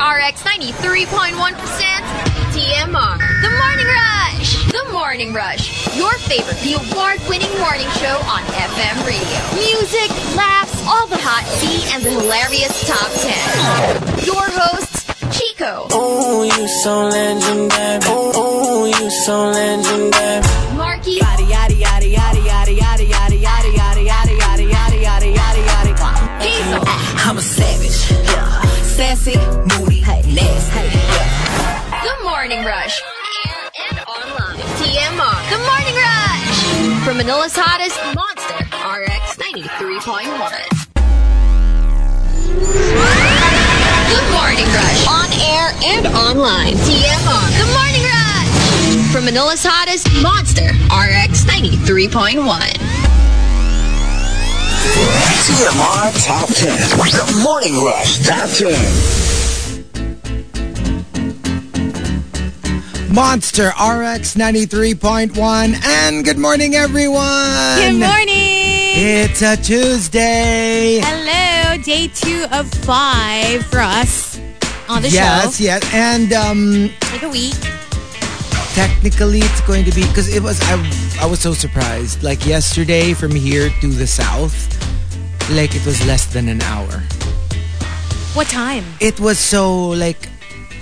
RX 0.00 0.42
93.1% 0.44 1.36
TMR. 2.56 3.18
The 3.44 3.50
Morning 3.60 3.86
Rush. 3.86 4.72
The 4.72 4.84
Morning 4.92 5.32
Rush. 5.34 5.94
Your 5.94 6.14
favorite, 6.24 6.56
the 6.64 6.72
award-winning 6.80 7.52
morning 7.60 7.86
show 8.00 8.16
on 8.24 8.40
FM 8.56 8.96
radio. 9.04 9.40
Music, 9.60 10.08
laughs, 10.34 10.72
all 10.88 11.06
the 11.06 11.20
hot 11.20 11.44
tea, 11.60 11.84
and 11.92 12.02
the 12.02 12.08
hilarious 12.16 12.72
top 12.88 13.12
10. 13.12 14.24
Your 14.24 14.48
hosts, 14.48 15.04
Chico. 15.36 15.86
Oh, 15.92 16.44
you 16.44 16.66
so 16.82 17.04
legendary. 17.04 18.00
Oh, 18.08 18.32
oh, 18.34 18.84
you 18.86 19.10
so 19.10 19.50
legendary. 19.50 20.40
Marky. 20.78 21.20
Yada 21.20 21.42
yada 21.42 21.74
yada 21.74 22.06
yada 22.06 22.40
yada 22.40 22.72
yada 22.72 23.04
yada 23.04 23.36
yada 23.36 23.36
yada 23.36 24.00
yada 24.00 24.00
yada 24.00 24.64
yada 24.64 24.96
yada 24.96 25.28
yada 25.28 25.60
yada. 25.60 26.40
Diesel. 26.40 26.82
I'm 27.28 27.36
a 27.36 27.42
savage. 27.42 28.10
Yeah. 28.24 28.69
Sassy, 29.00 29.32
moody, 29.80 30.02
nasty. 30.02 30.84
Yeah. 30.84 32.04
The 32.04 32.12
Morning 32.22 32.62
Rush. 32.66 33.00
On 33.00 33.08
air 33.48 33.56
and 33.88 33.96
online. 34.00 34.60
TMR. 34.76 35.40
The 35.48 35.56
Morning 35.56 35.96
Rush. 35.96 37.00
From 37.02 37.16
Manila's 37.16 37.56
hottest, 37.56 37.96
Monster 38.12 38.60
RX 38.76 39.40
93.1. 39.40 40.28
Good 44.12 44.28
Morning 44.36 44.68
Rush. 44.68 45.08
On 45.08 45.32
air 45.48 45.72
and 45.82 46.04
online. 46.08 46.76
TMR. 46.84 47.48
The 47.56 47.64
Morning 47.72 48.04
Rush. 48.04 48.52
From 49.10 49.24
Manila's 49.24 49.64
hottest, 49.64 50.12
Monster 50.20 50.76
RX 50.92 51.44
93.1. 51.46 53.09
TMR 54.80 56.26
Top 56.26 56.48
10. 56.48 56.78
The 56.78 57.40
Morning 57.44 57.84
Rush 57.84 58.24
Top 58.26 58.48
10. 58.48 58.72
Monster 63.14 63.68
RX 63.68 64.34
93.1 64.36 65.84
and 65.84 66.24
good 66.24 66.38
morning 66.38 66.74
everyone. 66.76 67.76
Good 67.78 67.98
morning. 67.98 68.28
It's 68.96 69.42
a 69.42 69.56
Tuesday. 69.56 71.00
Hello, 71.02 71.76
day 71.82 72.08
two 72.08 72.46
of 72.50 72.70
five 72.70 73.66
for 73.66 73.80
us 73.80 74.40
on 74.88 75.02
the 75.02 75.10
yes, 75.10 75.58
show. 75.58 75.64
yes. 75.64 75.84
And 75.92 76.32
um 76.32 76.90
Like 77.12 77.22
a 77.24 77.28
week. 77.28 77.54
Technically 78.74 79.40
it's 79.40 79.60
going 79.62 79.84
to 79.84 79.92
be 79.92 80.02
because 80.06 80.28
it 80.28 80.42
was 80.42 80.60
I 80.62 80.78
I 81.20 81.26
was 81.26 81.40
so 81.40 81.52
surprised. 81.52 82.22
Like 82.22 82.46
yesterday 82.46 83.14
from 83.14 83.32
here 83.32 83.70
to 83.80 83.88
the 83.88 84.06
south, 84.06 84.54
like 85.50 85.74
it 85.74 85.84
was 85.86 86.04
less 86.06 86.26
than 86.26 86.48
an 86.48 86.62
hour. 86.62 87.02
What 88.34 88.46
time? 88.46 88.84
It 89.00 89.18
was 89.18 89.38
so 89.38 89.90
like 89.90 90.28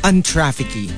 untrafficy. 0.04 0.92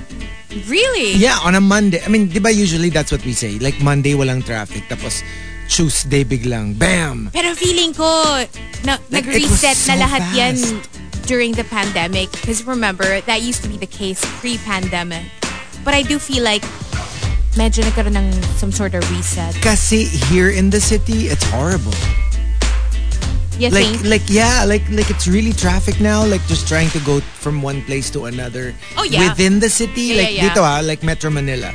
Really? 0.67 1.15
Yeah, 1.15 1.39
on 1.45 1.55
a 1.55 1.61
Monday. 1.61 2.03
I 2.03 2.09
mean, 2.09 2.27
di 2.27 2.43
ba 2.43 2.51
usually 2.51 2.91
that's 2.91 3.13
what 3.13 3.25
we 3.25 3.33
say? 3.33 3.59
Like 3.63 3.79
Monday 3.81 4.19
walang 4.19 4.43
traffic 4.43 4.83
tapos 4.91 5.23
Tuesday 5.71 6.27
biglang 6.27 6.75
bam. 6.75 7.31
Pero 7.31 7.55
feeling 7.55 7.95
ko, 7.95 8.11
na, 8.83 8.99
Like, 9.15 9.23
nag-reset 9.23 9.79
so 9.79 9.95
na 9.95 10.03
lahat 10.03 10.27
yan 10.35 10.59
during 11.31 11.55
the 11.55 11.63
pandemic. 11.63 12.27
Because 12.35 12.67
remember, 12.67 13.07
that 13.31 13.39
used 13.47 13.63
to 13.63 13.71
be 13.71 13.79
the 13.79 13.87
case 13.87 14.19
pre-pandemic. 14.43 15.31
But 15.85 15.95
I 15.95 16.03
do 16.03 16.19
feel 16.19 16.45
like 16.45 16.63
medyo 17.57 17.83
nagkaroon 17.83 18.15
ng 18.17 18.29
some 18.61 18.71
sort 18.71 18.95
of 18.95 19.03
reset. 19.11 19.55
Kasi 19.63 20.05
here 20.31 20.51
in 20.51 20.71
the 20.71 20.81
city, 20.81 21.27
it's 21.33 21.45
horrible. 21.51 21.95
You 23.61 23.69
like 23.69 23.85
think? 24.01 24.05
like 24.09 24.25
yeah 24.33 24.65
like 24.65 24.81
like 24.89 25.13
it's 25.13 25.29
really 25.29 25.53
traffic 25.53 26.01
now 26.01 26.25
like 26.25 26.41
just 26.49 26.65
trying 26.65 26.89
to 26.97 27.01
go 27.05 27.21
from 27.21 27.61
one 27.61 27.85
place 27.85 28.09
to 28.17 28.25
another 28.25 28.73
Oh, 28.97 29.05
yeah. 29.05 29.29
within 29.29 29.61
the 29.61 29.69
city 29.69 30.17
Yeah, 30.17 30.25
like 30.25 30.33
yeah, 30.33 30.49
yeah. 30.49 30.55
dito 30.57 30.65
ah 30.65 30.81
like 30.81 31.05
Metro 31.05 31.29
Manila 31.29 31.69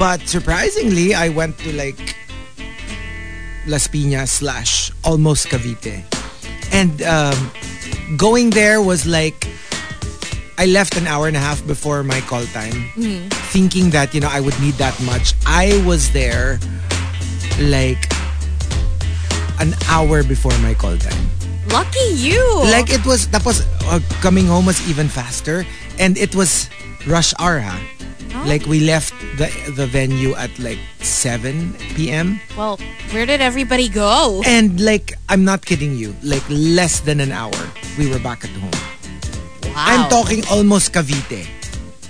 but 0.00 0.24
surprisingly 0.24 1.12
I 1.12 1.28
went 1.28 1.60
to 1.68 1.76
like 1.76 2.00
Las 3.68 3.92
Piñas 3.92 4.40
slash 4.40 4.88
almost 5.04 5.52
Cavite 5.52 6.00
and 6.72 6.96
um, 7.04 7.36
going 8.16 8.48
there 8.56 8.80
was 8.80 9.04
like 9.04 9.44
I 10.58 10.66
left 10.66 10.96
an 10.98 11.06
hour 11.06 11.28
and 11.30 11.36
a 11.36 11.40
half 11.40 11.62
before 11.66 12.02
my 12.02 12.20
call 12.26 12.42
time 12.50 12.74
Mm-hmm. 12.98 13.28
thinking 13.54 13.90
that 13.94 14.12
you 14.12 14.20
know 14.20 14.28
I 14.30 14.40
would 14.42 14.58
need 14.60 14.74
that 14.82 14.98
much 15.06 15.34
I 15.46 15.78
was 15.86 16.10
there 16.10 16.58
like 17.62 18.10
an 19.62 19.74
hour 19.88 20.22
before 20.22 20.54
my 20.62 20.74
call 20.74 20.96
time 20.98 21.30
Lucky 21.70 22.10
you. 22.16 22.40
like 22.74 22.88
it 22.90 23.04
was 23.04 23.26
tapos 23.28 23.60
uh, 23.92 24.00
coming 24.24 24.46
home 24.46 24.64
was 24.66 24.80
even 24.88 25.06
faster 25.08 25.66
and 25.98 26.16
it 26.16 26.34
was 26.34 26.66
rush 27.06 27.34
hour 27.38 27.60
ha. 27.60 27.76
Like 28.46 28.64
we 28.70 28.80
left 28.80 29.12
the 29.36 29.50
the 29.74 29.84
venue 29.86 30.32
at 30.38 30.48
like 30.62 30.78
7 31.02 31.74
p.m. 31.98 32.38
well, 32.56 32.78
where 33.10 33.26
did 33.26 33.42
everybody 33.42 33.88
go? 33.90 34.40
and 34.46 34.78
like 34.80 35.12
I'm 35.28 35.42
not 35.44 35.66
kidding 35.66 35.98
you 35.98 36.14
like 36.22 36.44
less 36.48 37.00
than 37.02 37.18
an 37.20 37.32
hour 37.34 37.58
we 37.98 38.06
were 38.08 38.22
back 38.22 38.46
at 38.46 38.52
home. 38.62 38.72
Wow. 39.74 39.84
I'm 39.86 40.04
talking 40.10 40.42
almost 40.50 40.92
Cavite. 40.92 41.46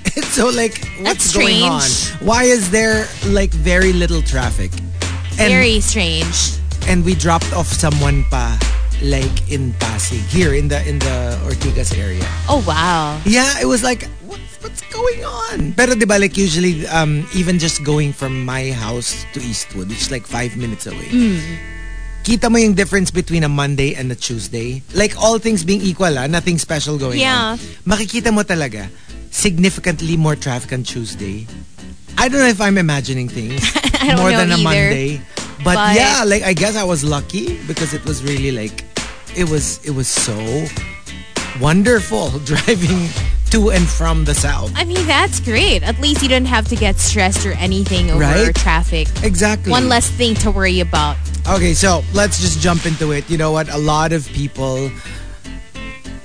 so 0.34 0.48
like 0.48 0.78
what's 1.02 1.32
going 1.34 1.62
on? 1.62 1.82
Why 2.20 2.44
is 2.44 2.70
there 2.70 3.06
like 3.28 3.50
very 3.50 3.92
little 3.92 4.22
traffic? 4.22 4.72
And 5.38 5.50
Very 5.54 5.78
strange. 5.80 6.58
and 6.88 7.04
we 7.04 7.14
dropped 7.14 7.52
off 7.52 7.68
someone 7.68 8.24
pa 8.32 8.58
like 9.02 9.50
in 9.52 9.70
Pasig 9.78 10.18
here 10.26 10.54
in 10.54 10.66
the 10.66 10.82
in 10.88 10.98
the 10.98 11.38
Ortigas 11.46 11.94
area. 11.94 12.26
Oh, 12.50 12.64
wow. 12.66 13.20
Yeah, 13.24 13.46
it 13.62 13.66
was 13.70 13.84
like, 13.86 14.10
what's 14.26 14.58
what's 14.58 14.82
going 14.90 15.22
on? 15.22 15.72
Pero 15.78 15.94
di 15.94 16.02
ba, 16.02 16.18
like 16.18 16.34
usually, 16.34 16.82
um, 16.90 17.22
even 17.34 17.62
just 17.62 17.84
going 17.86 18.10
from 18.12 18.42
my 18.42 18.72
house 18.74 19.22
to 19.34 19.38
Eastwood, 19.38 19.86
which 19.86 20.02
is 20.02 20.10
like 20.10 20.26
five 20.26 20.56
minutes 20.58 20.90
away. 20.90 21.06
Kita 22.28 22.52
mo 22.52 22.60
yung 22.60 22.76
difference 22.76 23.08
between 23.08 23.40
a 23.40 23.48
Monday 23.48 23.96
and 23.96 24.12
a 24.12 24.14
Tuesday? 24.14 24.84
Like 24.92 25.16
all 25.16 25.40
things 25.40 25.64
being 25.64 25.80
equal, 25.80 26.12
ah, 26.20 26.28
nothing 26.28 26.60
special 26.60 27.00
going 27.00 27.24
Yeah. 27.24 27.56
on. 27.56 27.58
Makikita 27.88 28.28
mo 28.28 28.44
talaga, 28.44 28.92
significantly 29.32 30.20
more 30.20 30.36
traffic 30.36 30.76
on 30.76 30.84
Tuesday. 30.84 31.48
I 32.20 32.28
don't 32.28 32.44
know 32.44 32.52
if 32.52 32.60
I'm 32.60 32.76
imagining 32.76 33.32
things 33.32 33.64
more 34.20 34.28
than 34.28 34.52
a 34.52 34.60
either. 34.60 34.92
Monday. 34.92 35.24
But, 35.64 35.80
But- 35.80 35.96
yeah, 35.96 36.20
like 36.28 36.44
I 36.44 36.52
guess 36.52 36.76
I 36.76 36.84
was 36.84 37.00
lucky 37.00 37.56
because 37.64 37.96
it 37.96 38.04
was 38.04 38.20
really 38.20 38.52
like 38.52 38.84
it 39.32 39.48
was 39.48 39.80
it 39.88 39.96
was 39.96 40.04
so 40.06 40.36
wonderful 41.64 42.28
driving 42.44 43.08
to 43.52 43.70
and 43.70 43.86
from 43.88 44.24
the 44.24 44.34
south. 44.34 44.72
I 44.76 44.84
mean, 44.84 45.06
that's 45.06 45.40
great. 45.40 45.82
At 45.82 45.98
least 46.00 46.22
you 46.22 46.28
don't 46.28 46.44
have 46.46 46.66
to 46.68 46.76
get 46.76 46.98
stressed 46.98 47.46
or 47.46 47.52
anything 47.52 48.10
over 48.10 48.20
Right? 48.20 48.54
traffic. 48.54 49.08
Exactly. 49.22 49.70
One 49.70 49.88
less 49.88 50.08
thing 50.10 50.34
to 50.36 50.50
worry 50.50 50.80
about. 50.80 51.16
Okay, 51.48 51.72
so 51.74 52.02
let's 52.12 52.40
just 52.40 52.60
jump 52.60 52.84
into 52.86 53.12
it. 53.12 53.28
You 53.30 53.38
know 53.38 53.52
what? 53.52 53.68
A 53.70 53.78
lot 53.78 54.12
of 54.12 54.26
people 54.28 54.90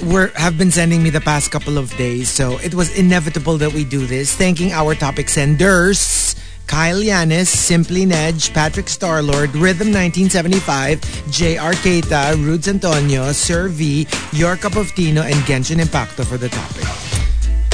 were 0.03 0.31
have 0.35 0.57
been 0.57 0.71
sending 0.71 1.01
me 1.01 1.09
the 1.09 1.21
past 1.21 1.49
couple 1.51 1.77
of 1.77 1.95
days, 1.95 2.29
so 2.29 2.57
it 2.59 2.73
was 2.75 2.97
inevitable 2.97 3.57
that 3.57 3.71
we 3.73 3.85
do 3.85 4.05
this. 4.05 4.35
Thanking 4.35 4.71
our 4.73 4.95
topic 4.95 5.29
senders. 5.29 6.35
Kyle 6.67 6.97
Yanis, 7.01 7.47
Simply 7.47 8.05
Nedge, 8.05 8.51
Patrick 8.53 8.87
Starlord, 8.87 9.53
Rhythm 9.53 9.91
1975, 9.93 11.01
JR 11.29 11.73
Keita, 11.83 12.35
Rudes 12.43 12.67
Antonio, 12.67 13.31
Sir 13.31 13.67
V, 13.67 14.07
Your 14.31 14.55
Cup 14.55 14.75
of 14.75 14.91
Tino, 14.95 15.21
and 15.21 15.35
Genshin 15.45 15.79
Impacto 15.79 16.25
for 16.25 16.37
the 16.37 16.49
topic. 16.49 16.83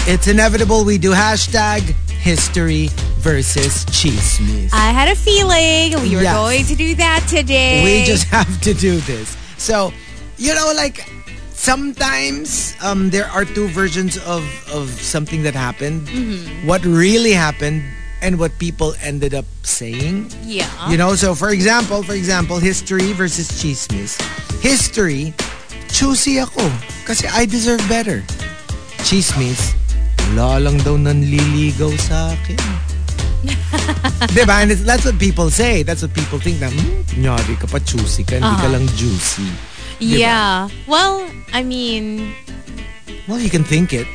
It's 0.07 0.27
inevitable 0.27 0.83
we 0.83 0.97
do 0.97 1.12
hashtag 1.12 1.81
history 2.09 2.89
versus 3.19 3.86
chismis. 3.86 4.69
I 4.74 4.91
had 4.91 5.07
a 5.07 5.15
feeling 5.15 6.01
we 6.03 6.15
were 6.15 6.24
Yes. 6.24 6.36
going 6.36 6.65
to 6.65 6.75
do 6.75 6.95
that 6.95 7.25
today. 7.30 7.83
We 8.01 8.06
just 8.06 8.25
have 8.36 8.59
to 8.62 8.74
do 8.74 8.97
this. 9.01 9.38
So, 9.57 9.94
you 10.38 10.53
know, 10.56 10.74
like 10.75 11.07
sometimes 11.51 12.75
um, 12.81 13.12
there 13.12 13.27
are 13.27 13.45
two 13.45 13.68
versions 13.69 14.18
of, 14.25 14.44
of 14.74 14.89
something 14.89 15.44
that 15.44 15.53
happened. 15.53 16.07
Mm-hmm. 16.07 16.68
What 16.68 16.83
really 16.83 17.31
happened 17.31 17.83
and 18.21 18.39
what 18.39 18.51
people 18.60 18.94
ended 19.01 19.33
up 19.33 19.45
saying. 19.63 20.31
Yeah. 20.44 20.68
You 20.89 20.98
know, 20.98 21.16
so 21.16 21.36
for 21.36 21.50
example, 21.50 22.04
for 22.04 22.13
example, 22.13 22.60
history 22.60 23.13
versus 23.13 23.48
chismis. 23.51 24.19
History, 24.62 25.33
choosy 25.89 26.39
ako. 26.39 26.63
Kasi 27.06 27.27
I 27.31 27.45
deserve 27.45 27.81
better. 27.88 28.24
Chismis, 29.07 29.74
wala 30.36 30.60
lang 30.60 30.77
daw 30.83 31.00
nanliligaw 31.00 31.95
sa 31.98 32.36
akin. 32.36 32.60
diba? 34.36 34.62
And 34.62 34.72
that's 34.83 35.06
what 35.07 35.18
people 35.18 35.50
say. 35.50 35.83
That's 35.83 36.01
what 36.04 36.13
people 36.13 36.39
think 36.39 36.60
na, 36.60 36.68
hmm, 36.69 37.07
kunyari 37.07 37.56
ka 37.56 37.68
pa 37.72 37.80
choosy 37.80 38.27
ka, 38.27 38.36
hindi 38.36 38.51
ka 38.60 38.68
Uh-huh. 38.68 38.75
lang 38.75 38.86
juicy. 39.00 39.48
Yeah. 40.00 40.68
Well, 40.88 41.24
I 41.56 41.63
mean, 41.63 42.36
Well, 43.27 43.38
you 43.39 43.50
can 43.50 43.63
think 43.63 43.94
it. 43.94 44.07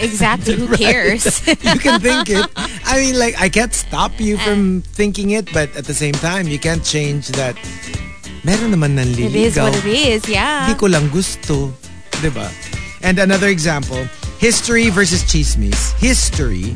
Exactly. 0.00 0.54
Who 0.58 0.68
cares? 0.76 1.46
you 1.46 1.78
can 1.78 2.00
think 2.00 2.30
it. 2.30 2.46
I 2.86 3.00
mean, 3.00 3.18
like, 3.18 3.40
I 3.40 3.48
can't 3.48 3.74
stop 3.74 4.20
you 4.20 4.38
from 4.38 4.82
thinking 4.82 5.30
it, 5.30 5.52
but 5.52 5.74
at 5.76 5.84
the 5.84 5.94
same 5.94 6.14
time, 6.14 6.48
you 6.48 6.58
can't 6.58 6.84
change 6.84 7.28
that. 7.36 7.56
Meron 8.44 8.74
naman 8.74 8.98
nanliligaw. 8.98 9.30
it 9.30 9.36
is 9.36 9.56
what 9.56 9.76
it 9.76 9.86
is. 9.86 10.28
Yeah. 10.28 10.66
Hindi 10.66 10.78
ko 10.78 10.86
lang 10.90 11.06
gusto. 11.14 11.70
'Di 12.18 12.30
ba? 12.34 12.50
And 13.02 13.18
another 13.18 13.50
example, 13.50 13.98
history 14.38 14.90
versus 14.90 15.22
chismis. 15.26 15.94
History, 15.98 16.74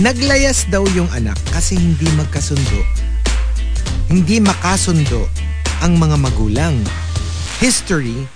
naglayas 0.00 0.64
daw 0.72 0.84
yung 0.92 1.08
anak 1.12 1.36
kasi 1.52 1.76
hindi 1.76 2.08
magkasundo. 2.16 2.80
Hindi 4.08 4.40
makasundo 4.40 5.28
ang 5.84 6.00
mga 6.00 6.16
magulang. 6.16 6.76
History, 7.60 8.28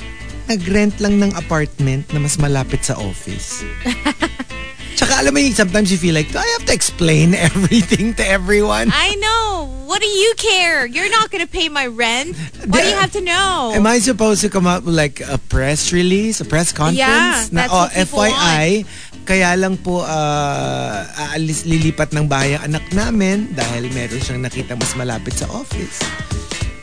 nag-rent 0.50 0.98
lang 0.98 1.22
ng 1.22 1.30
apartment 1.38 2.10
na 2.10 2.18
mas 2.18 2.34
malapit 2.34 2.82
sa 2.82 2.98
office. 2.98 3.62
Tsaka 4.98 5.22
alam 5.22 5.32
mo 5.32 5.40
yung 5.40 5.56
sometimes 5.56 5.88
you 5.88 5.96
feel 5.96 6.12
like, 6.12 6.28
do 6.28 6.36
I 6.36 6.48
have 6.58 6.66
to 6.68 6.74
explain 6.74 7.32
everything 7.48 8.12
to 8.18 8.24
everyone? 8.26 8.90
I 8.92 9.14
know. 9.16 9.70
What 9.86 10.02
do 10.02 10.10
you 10.10 10.34
care? 10.36 10.84
You're 10.84 11.08
not 11.08 11.32
to 11.32 11.46
pay 11.46 11.70
my 11.70 11.86
rent. 11.86 12.36
What 12.66 12.82
do 12.82 12.88
you 12.90 12.98
have 12.98 13.14
to 13.16 13.22
know? 13.22 13.72
Am 13.72 13.86
I 13.86 13.98
supposed 14.02 14.42
to 14.42 14.50
come 14.50 14.66
up 14.66 14.84
with 14.84 14.94
like 14.94 15.22
a 15.24 15.38
press 15.38 15.94
release, 15.94 16.42
a 16.42 16.46
press 16.46 16.74
conference? 16.74 17.00
Yeah, 17.00 17.48
that's 17.48 17.72
oh, 17.72 17.88
what 17.88 17.94
people 17.94 18.28
FYI, 18.28 18.84
kaya 19.24 19.56
lang 19.56 19.78
po 19.80 20.02
uh, 20.04 20.98
aalis, 21.32 21.64
lilipat 21.64 22.12
ng 22.12 22.28
bahay 22.28 22.58
ang 22.58 22.74
anak 22.74 22.84
namin 22.92 23.54
dahil 23.56 23.88
meron 23.94 24.20
siyang 24.20 24.42
nakita 24.44 24.76
mas 24.76 24.92
malapit 24.98 25.32
sa 25.32 25.48
office. 25.48 26.02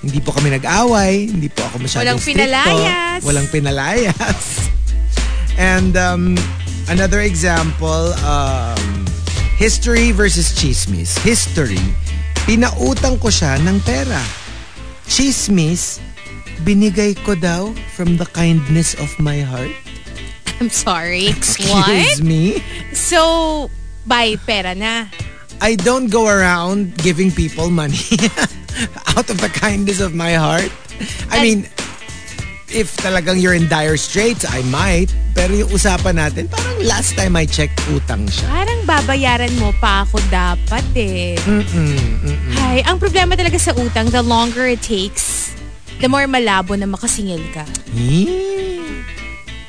Hindi 0.01 0.19
po 0.21 0.29
kami 0.31 0.53
nag-away, 0.53 1.25
hindi 1.27 1.49
po 1.49 1.65
ako 1.65 1.81
masyadong 1.81 2.05
Walang 2.05 2.19
stricto. 2.21 2.37
pinalayas. 2.37 3.19
Walang 3.25 3.47
pinalayas. 3.49 4.43
And 5.57 5.97
um, 5.97 6.37
another 6.85 7.25
example, 7.25 8.13
um, 8.21 9.05
history 9.57 10.13
versus 10.13 10.53
chismis. 10.53 11.17
History, 11.17 11.81
pinautang 12.45 13.17
ko 13.17 13.33
siya 13.33 13.57
ng 13.65 13.81
pera. 13.81 14.21
Chismis, 15.09 15.97
binigay 16.61 17.17
ko 17.25 17.33
daw 17.33 17.73
from 17.97 18.21
the 18.21 18.25
kindness 18.37 18.93
of 19.01 19.09
my 19.17 19.41
heart. 19.41 19.73
I'm 20.61 20.69
sorry. 20.69 21.27
Excuse 21.33 21.73
what? 21.73 22.21
me. 22.21 22.61
So, 22.93 23.69
buy 24.05 24.37
pera 24.45 24.77
na. 24.77 25.09
I 25.57 25.73
don't 25.73 26.13
go 26.13 26.29
around 26.29 26.97
giving 27.01 27.33
people 27.33 27.73
money 27.73 27.97
out 29.15 29.27
of 29.29 29.37
the 29.39 29.49
kindness 29.49 29.99
of 29.99 30.13
my 30.13 30.33
heart. 30.33 30.69
I 31.29 31.37
And- 31.37 31.43
mean, 31.43 31.59
if 32.69 32.95
talagang 32.97 33.39
you're 33.41 33.55
in 33.55 33.67
dire 33.67 33.95
straits, 33.97 34.43
I 34.43 34.61
might. 34.67 35.07
Pero 35.33 35.53
yung 35.53 35.69
usapan 35.69 36.17
natin, 36.17 36.49
parang 36.49 36.81
last 36.83 37.13
time 37.13 37.37
I 37.37 37.45
checked, 37.45 37.77
utang 37.93 38.25
siya. 38.27 38.49
Parang 38.49 38.81
babayaran 38.83 39.53
mo 39.61 39.71
pa 39.77 40.03
ako 40.03 40.17
dapat 40.27 40.83
eh. 40.97 41.37
Ay, 42.57 42.81
ang 42.83 42.97
problema 42.97 43.37
talaga 43.37 43.55
sa 43.55 43.71
utang, 43.77 44.09
the 44.09 44.19
longer 44.21 44.65
it 44.67 44.81
takes, 44.81 45.53
the 46.01 46.09
more 46.09 46.25
malabo 46.25 46.73
na 46.73 46.89
makasingil 46.89 47.41
ka. 47.53 47.63
Eh. 47.93 48.65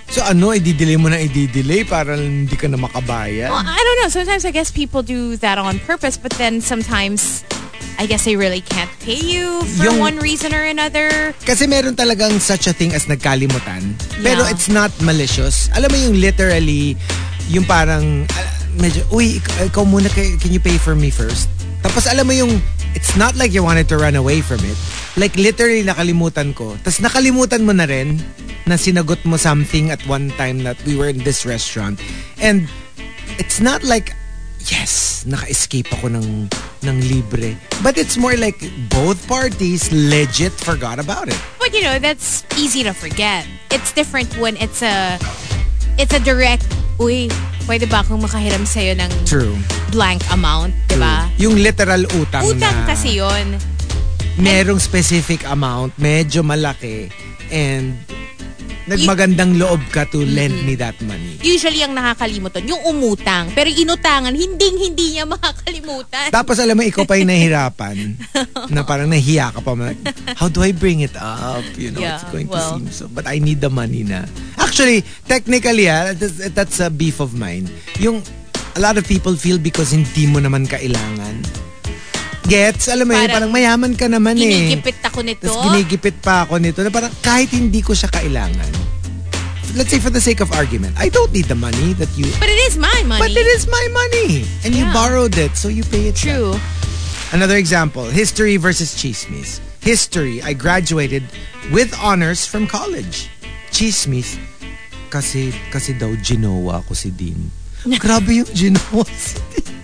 So 0.08 0.24
ano, 0.24 0.56
i-delay 0.56 0.96
mo 0.96 1.12
na 1.12 1.20
i-delay 1.20 1.84
para 1.84 2.16
hindi 2.16 2.56
ka 2.56 2.64
na 2.64 2.80
makabayad? 2.80 3.52
Well, 3.52 3.60
I 3.60 3.76
don't 3.76 3.98
know. 4.00 4.08
Sometimes 4.08 4.48
I 4.48 4.50
guess 4.56 4.72
people 4.72 5.04
do 5.04 5.36
that 5.44 5.60
on 5.60 5.78
purpose, 5.84 6.16
but 6.16 6.32
then 6.40 6.64
sometimes 6.64 7.44
I 7.98 8.06
guess 8.06 8.22
they 8.22 8.38
really 8.38 8.62
can't 8.62 8.90
pay 9.02 9.18
you 9.18 9.66
for 9.74 9.90
Yung- 9.90 9.98
one 9.98 10.16
reason 10.22 10.54
or 10.54 10.62
another. 10.62 11.34
Kasi 11.42 11.66
meron 11.66 11.98
talagang 11.98 12.38
such 12.38 12.70
a 12.70 12.72
thing 12.72 12.94
as 12.94 13.10
nagkalimutan. 13.10 13.98
Pero 14.22 14.46
Yeah. 14.46 14.54
it's 14.54 14.70
not 14.70 14.94
malicious. 15.02 15.66
Alam 15.74 15.90
mo 15.90 15.98
yung 15.98 16.16
literally, 16.22 16.94
yung 17.50 17.66
parang, 17.66 18.22
ah, 18.30 18.46
medyo, 18.78 19.02
uy, 19.10 19.42
ik- 19.42 19.50
ikaw 19.66 19.82
muna, 19.82 20.06
can 20.14 20.38
you 20.46 20.62
pay 20.62 20.78
for 20.78 20.94
me 20.94 21.10
first? 21.10 21.50
Tapos 21.82 22.06
alam 22.06 22.30
mo 22.30 22.34
yung, 22.38 22.62
it's 22.94 23.18
not 23.18 23.34
like 23.34 23.50
you 23.50 23.66
wanted 23.66 23.90
to 23.90 23.98
run 23.98 24.14
away 24.14 24.38
from 24.46 24.62
it. 24.62 24.78
Like 25.18 25.34
literally 25.34 25.82
nakalimutan 25.82 26.54
ko. 26.54 26.78
Tapos 26.86 27.02
nakalimutan 27.02 27.66
mo 27.66 27.74
na 27.74 27.90
rin 27.90 28.22
na 28.62 28.78
sinagot 28.78 29.18
mo 29.26 29.34
something 29.34 29.90
at 29.90 29.98
one 30.06 30.30
time 30.38 30.62
that 30.62 30.78
we 30.86 30.94
were 30.94 31.10
in 31.10 31.26
this 31.26 31.42
restaurant. 31.42 31.98
And 32.38 32.70
it's 33.42 33.58
not 33.58 33.82
like, 33.82 34.14
yes, 34.66 35.22
naka-escape 35.26 35.86
ako 35.94 36.08
ng, 36.08 36.48
ng 36.82 36.96
libre. 37.06 37.54
But 37.82 37.98
it's 37.98 38.16
more 38.16 38.36
like 38.36 38.58
both 38.90 39.18
parties 39.26 39.90
legit 39.92 40.52
forgot 40.52 40.98
about 40.98 41.28
it. 41.28 41.38
But 41.58 41.74
you 41.74 41.82
know, 41.82 41.98
that's 41.98 42.42
easy 42.56 42.82
to 42.82 42.92
forget. 42.92 43.46
It's 43.70 43.92
different 43.92 44.32
when 44.38 44.56
it's 44.58 44.82
a 44.82 45.18
it's 45.98 46.14
a 46.14 46.22
direct, 46.22 46.66
uy, 46.98 47.28
pwede 47.66 47.90
ba 47.90 48.00
akong 48.00 48.22
makahiram 48.22 48.64
sa'yo 48.64 48.94
ng 48.96 49.10
True. 49.26 49.54
blank 49.90 50.22
amount, 50.30 50.72
di 50.88 50.96
ba? 50.96 51.26
Yung 51.36 51.58
literal 51.58 52.06
utang, 52.16 52.46
Utang 52.46 52.72
na 52.72 52.86
kasi 52.86 53.18
yon. 53.18 53.58
merong 54.38 54.78
specific 54.78 55.42
amount, 55.50 55.90
medyo 55.98 56.46
malaki, 56.46 57.10
and 57.50 57.98
nagmagandang 58.88 59.60
loob 59.60 59.78
ka 59.92 60.08
to 60.08 60.24
lend 60.24 60.56
me 60.64 60.72
that 60.74 60.96
money. 61.04 61.36
Usually 61.44 61.84
ang 61.84 61.92
nakakalimot 61.92 62.50
doon, 62.56 62.72
yung 62.72 62.82
umutang. 62.88 63.52
Pero 63.52 63.68
inutangan, 63.68 64.32
hinding-hindi 64.32 65.20
niya 65.20 65.28
makakalimutan. 65.28 66.32
Tapos 66.32 66.56
alam 66.56 66.74
mo, 66.74 66.82
ikaw 66.82 67.04
pa 67.04 67.20
yung 67.20 67.28
nahihirapan 67.28 68.16
na 68.74 68.80
parang 68.82 69.12
nahiya 69.12 69.52
ka 69.52 69.60
pa. 69.60 69.76
How 70.34 70.48
do 70.48 70.64
I 70.64 70.72
bring 70.72 71.04
it 71.04 71.14
up? 71.14 71.62
You 71.76 71.92
know, 71.92 72.00
it's 72.00 72.24
Yeah, 72.24 72.32
going 72.32 72.48
well. 72.48 72.80
to 72.80 72.80
seem 72.80 72.88
so... 72.88 73.04
But 73.06 73.28
I 73.28 73.38
need 73.38 73.60
the 73.60 73.68
money 73.70 74.02
na. 74.02 74.24
Actually, 74.56 75.04
technically, 75.28 75.86
ah, 75.86 76.16
that's, 76.16 76.40
that's 76.56 76.80
a 76.80 76.88
beef 76.88 77.20
of 77.20 77.36
mine. 77.36 77.68
Yung 78.00 78.24
a 78.74 78.80
lot 78.80 78.96
of 78.96 79.04
people 79.04 79.36
feel 79.36 79.58
because 79.58 79.92
hindi 79.92 80.24
mo 80.26 80.40
naman 80.40 80.64
kailangan. 80.64 81.67
Gets? 82.48 82.88
Alam 82.88 83.06
mo 83.08 83.12
yun, 83.12 83.28
Parang 83.28 83.34
parang 83.36 83.52
mayaman 83.52 83.92
ka 83.92 84.08
naman 84.08 84.34
eh. 84.40 84.72
Ginigipit 84.72 84.98
ako 85.04 85.20
nito. 85.20 85.44
Tapos 85.44 85.60
ginigipit 85.68 86.16
pa 86.24 86.48
ako 86.48 86.56
nito 86.56 86.80
na 86.80 86.88
parang 86.88 87.12
kahit 87.20 87.52
hindi 87.52 87.84
ko 87.84 87.92
siya 87.92 88.08
kailangan. 88.08 88.72
Let's 89.76 89.92
say 89.92 90.00
for 90.00 90.08
the 90.08 90.20
sake 90.20 90.40
of 90.40 90.48
argument, 90.56 90.96
I 90.96 91.12
don't 91.12 91.28
need 91.28 91.44
the 91.44 91.54
money 91.54 91.92
that 92.00 92.08
you... 92.16 92.24
But 92.40 92.48
it 92.48 92.56
is 92.72 92.80
my 92.80 93.04
money. 93.04 93.20
But 93.20 93.36
it 93.36 93.44
is 93.52 93.68
my 93.68 93.84
money. 93.92 94.48
And 94.64 94.72
you 94.72 94.88
Yeah. 94.88 94.96
borrowed 94.96 95.36
it, 95.36 95.60
so 95.60 95.68
you 95.68 95.84
pay 95.84 96.08
it 96.08 96.16
back. 96.16 96.24
True. 96.24 96.56
Another 97.36 97.60
example, 97.60 98.08
history 98.08 98.56
versus 98.56 98.96
chismis. 98.96 99.60
History, 99.84 100.40
I 100.40 100.56
graduated 100.56 101.28
with 101.68 101.92
honors 102.00 102.48
from 102.48 102.64
college. 102.64 103.28
Chismis, 103.68 104.40
kasi, 105.12 105.52
kasi 105.68 105.92
daw 105.92 106.16
ginawa 106.24 106.80
ko 106.88 106.96
si 106.96 107.12
Dean. 107.12 107.52
Grabe 108.02 108.40
yung 108.40 108.48
ginawa 108.56 109.04
si 109.12 109.36
Dean. 109.52 109.77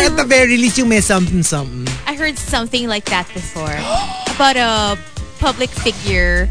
Or 0.00 0.04
at 0.04 0.16
the 0.16 0.24
very 0.24 0.56
least, 0.56 0.78
yung 0.80 0.88
may 0.88 1.04
something-something. 1.04 1.84
I 2.08 2.16
heard 2.16 2.38
something 2.38 2.88
like 2.88 3.04
that 3.12 3.28
before. 3.36 3.68
about 4.32 4.56
a 4.56 4.96
public 5.38 5.68
figure 5.68 6.48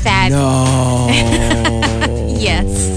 that 0.00 0.32
No. 0.32 1.04
Yes. 2.40 2.88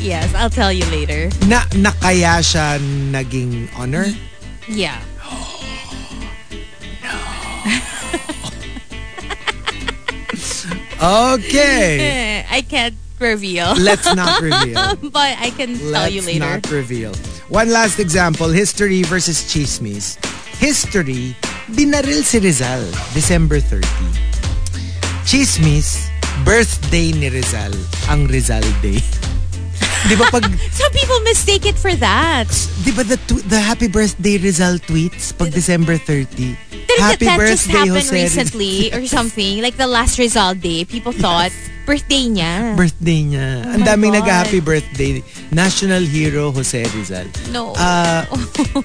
Yes, 0.00 0.32
I'll 0.32 0.48
tell 0.48 0.72
you 0.72 0.86
later. 0.88 1.28
na, 1.44 1.68
na 1.76 1.90
kaya 2.00 2.40
siya 2.40 2.80
naging 3.12 3.68
honor? 3.76 4.06
Yeah. 4.64 4.96
Okay. 10.96 12.40
I 12.48 12.62
can't 12.64 12.96
reveal. 13.20 13.74
Let's 13.78 14.06
not 14.14 14.40
reveal. 14.44 14.96
but 15.10 15.36
I 15.38 15.50
can 15.56 15.78
tell 15.78 15.90
Let's 16.06 16.14
you 16.14 16.22
later. 16.22 16.40
not 16.46 16.70
reveal. 16.70 17.14
One 17.48 17.70
last 17.70 17.98
example, 17.98 18.48
history 18.48 19.02
versus 19.04 19.42
chismis. 19.46 20.16
History, 20.58 21.36
binaril 21.70 22.24
si 22.24 22.38
Rizal, 22.40 22.82
December 23.14 23.60
30. 23.60 23.86
Chismis, 25.26 26.08
birthday 26.44 27.12
ni 27.12 27.28
Rizal, 27.28 27.72
ang 28.08 28.26
Rizal 28.28 28.64
Day. 28.80 29.00
Di 30.06 30.14
ba 30.14 30.30
pag, 30.30 30.46
Some 30.78 30.92
people 30.94 31.18
mistake 31.26 31.66
it 31.66 31.74
for 31.76 31.90
that. 31.98 32.46
di 32.86 32.92
ba 32.94 33.02
the, 33.02 33.18
the 33.50 33.58
happy 33.58 33.88
birthday 33.88 34.38
Rizal 34.38 34.78
tweets 34.78 35.34
pag 35.34 35.50
December 35.52 35.98
30? 35.98 36.26
The 36.70 36.76
couldn't 36.86 37.02
Happy 37.02 37.24
that 37.26 37.38
just 37.42 37.66
birthday, 37.66 37.72
happen 37.82 37.94
Jose 37.98 38.14
recently 38.14 38.74
or 38.94 39.02
something? 39.10 39.60
Like 39.60 39.76
the 39.76 39.90
last 39.90 40.18
Rizal 40.18 40.54
day, 40.54 40.84
people 40.86 41.10
thought 41.10 41.50
birthday 41.84 42.26
niya. 42.26 42.74
birthday 42.78 43.22
niya. 43.22 43.66
Oh 43.66 43.74
Ang 43.74 43.82
daming 43.82 44.14
nag-happy 44.14 44.58
birthday. 44.62 45.22
National 45.50 46.02
Hero 46.02 46.50
Jose 46.50 46.82
Rizal. 46.94 47.26
No. 47.50 47.74
Ah, 47.74 48.26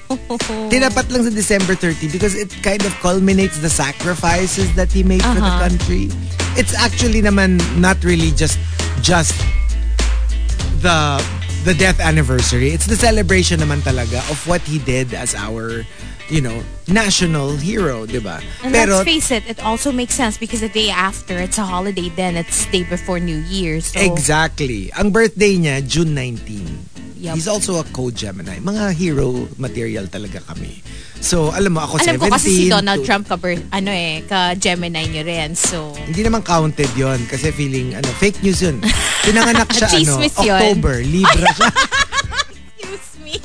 tinapat 0.72 1.10
lang 1.10 1.22
sa 1.22 1.30
December 1.30 1.74
30 1.74 2.10
because 2.10 2.34
it 2.34 2.50
kind 2.62 2.82
of 2.82 2.90
culminates 2.98 3.58
the 3.62 3.70
sacrifices 3.70 4.70
that 4.74 4.90
he 4.90 5.02
made 5.02 5.22
for 5.22 5.38
the 5.38 5.42
Uh-huh. 5.42 5.66
country. 5.70 6.10
It's 6.54 6.74
actually 6.74 7.22
naman 7.22 7.58
not 7.78 8.02
really 8.02 8.30
just 8.34 8.58
just 9.02 9.34
the 10.82 11.22
the 11.64 11.74
death 11.74 12.00
anniversary. 12.02 12.74
It's 12.74 12.86
the 12.86 12.98
celebration 12.98 13.62
naman 13.62 13.86
talaga 13.86 14.18
of 14.30 14.38
what 14.50 14.60
he 14.66 14.82
did 14.82 15.14
as 15.14 15.34
our, 15.34 15.86
you 16.26 16.42
know, 16.42 16.58
national 16.90 17.54
hero, 17.56 18.04
'di 18.04 18.18
ba? 18.18 18.42
and 18.66 18.74
let's 18.74 19.06
face 19.06 19.30
it, 19.30 19.46
it 19.46 19.62
also 19.62 19.94
makes 19.94 20.14
sense 20.18 20.36
because 20.36 20.60
the 20.60 20.72
day 20.74 20.90
after, 20.90 21.38
it's 21.38 21.56
a 21.58 21.64
holiday 21.64 22.10
then, 22.18 22.34
it's 22.34 22.66
day 22.74 22.82
before 22.82 23.22
New 23.22 23.38
Year. 23.46 23.78
So, 23.80 24.02
Exactly. 24.02 24.90
Ang 24.98 25.14
birthday 25.14 25.54
niya, 25.56 25.86
June 25.86 26.14
19. 26.18 26.91
Yup. 27.22 27.38
He's 27.38 27.46
also 27.46 27.78
a 27.78 27.86
co-Gemini. 27.94 28.58
Mga 28.58 28.98
hero 28.98 29.46
material 29.54 30.10
talaga 30.10 30.42
kami. 30.42 30.82
So, 31.22 31.54
alam 31.54 31.78
mo, 31.78 31.86
ako 31.86 32.02
alam 32.02 32.18
17. 32.18 32.26
ko 32.26 32.26
kasi 32.34 32.50
si 32.50 32.64
Donald 32.66 32.98
to- 32.98 33.06
Trump 33.06 33.30
ka, 33.30 33.38
ano 33.70 33.90
eh, 33.94 34.26
ka 34.26 34.58
Gemini 34.58 35.06
nyo 35.06 35.22
rin. 35.22 35.54
So, 35.54 35.94
Hindi 35.94 36.26
naman 36.26 36.42
counted 36.42 36.90
yon 36.98 37.22
kasi 37.30 37.54
feeling, 37.54 37.94
ano, 37.94 38.10
fake 38.18 38.42
news 38.42 38.58
yun. 38.58 38.82
Pinanganak 39.26 39.70
siya, 39.70 39.86
ano, 40.02 40.18
yun. 40.18 40.18
October. 40.34 40.98
Libra 41.06 41.46
siya. 41.54 41.70
excuse 42.82 43.14
me. 43.22 43.38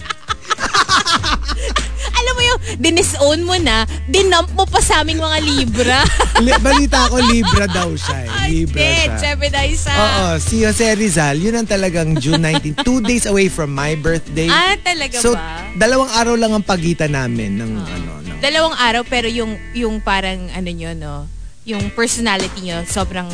Dinisown 2.75 3.41
mo 3.41 3.55
na, 3.55 3.83
dinump 4.05 4.51
mo 4.53 4.63
pa 4.63 4.79
sa 4.79 5.01
aming 5.01 5.17
mga 5.17 5.37
libra. 5.41 5.99
Li- 6.45 6.57
Balita 6.57 7.07
ko, 7.07 7.17
Libra 7.19 7.65
daw 7.65 7.93
siya. 7.93 8.17
eh. 8.23 8.29
Libra 8.47 8.77
Hindi, 8.77 8.93
siya. 8.97 9.15
Gemini 9.33 9.71
siya. 9.73 9.95
Oo, 9.95 10.27
si 10.37 10.55
Jose 10.61 10.87
Rizal, 10.93 11.37
yun 11.37 11.55
ang 11.55 11.65
talagang 11.65 12.17
June 12.17 12.39
19. 12.39 12.81
Two 12.87 12.99
days 12.99 13.25
away 13.25 13.47
from 13.47 13.71
my 13.71 13.93
birthday. 13.93 14.47
Ah, 14.47 14.77
talaga 14.77 15.17
so, 15.17 15.33
ba? 15.33 15.65
dalawang 15.73 16.11
araw 16.11 16.35
lang 16.35 16.51
ang 16.51 16.63
pagitan 16.63 17.11
namin 17.11 17.57
ng, 17.57 17.71
ano, 17.75 18.11
ng 18.21 18.37
Dalawang 18.37 18.77
araw 18.77 19.01
pero 19.01 19.25
yung 19.25 19.57
yung 19.73 19.97
parang 19.97 20.45
ano 20.53 20.69
nyo 20.69 20.93
no, 20.93 21.25
yung 21.65 21.89
personality 21.91 22.69
nyo 22.69 22.85
sobrang 22.85 23.25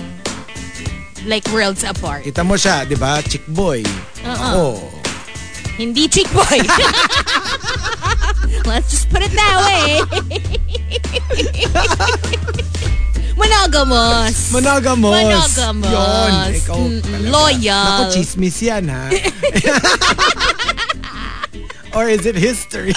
like 1.26 1.44
worlds 1.52 1.84
apart. 1.84 2.24
Kita 2.24 2.40
mo 2.40 2.56
siya, 2.56 2.84
di 2.84 2.96
ba? 2.96 3.20
Chick 3.20 3.44
boy. 3.48 3.84
Uh-uh. 4.24 4.32
Ako. 4.32 4.64
Hindi 5.76 6.08
chick 6.08 6.32
boy. 6.32 6.60
Let's 8.66 8.90
just 8.92 9.10
put 9.10 9.22
it 9.22 9.32
that 9.32 9.58
way. 9.68 10.02
Monogamous. 13.38 14.52
Monogamous. 14.54 15.58
Monogamous. 15.58 15.92
Yun. 15.92 16.54
Ikaw 16.56 17.02
talaga. 17.02 17.32
loyal. 17.32 17.84
Naku, 17.84 18.04
chismis 18.16 18.62
yan, 18.62 18.88
ha? 18.88 19.10
Or 21.94 22.10
is 22.10 22.26
it 22.26 22.34
history? 22.36 22.94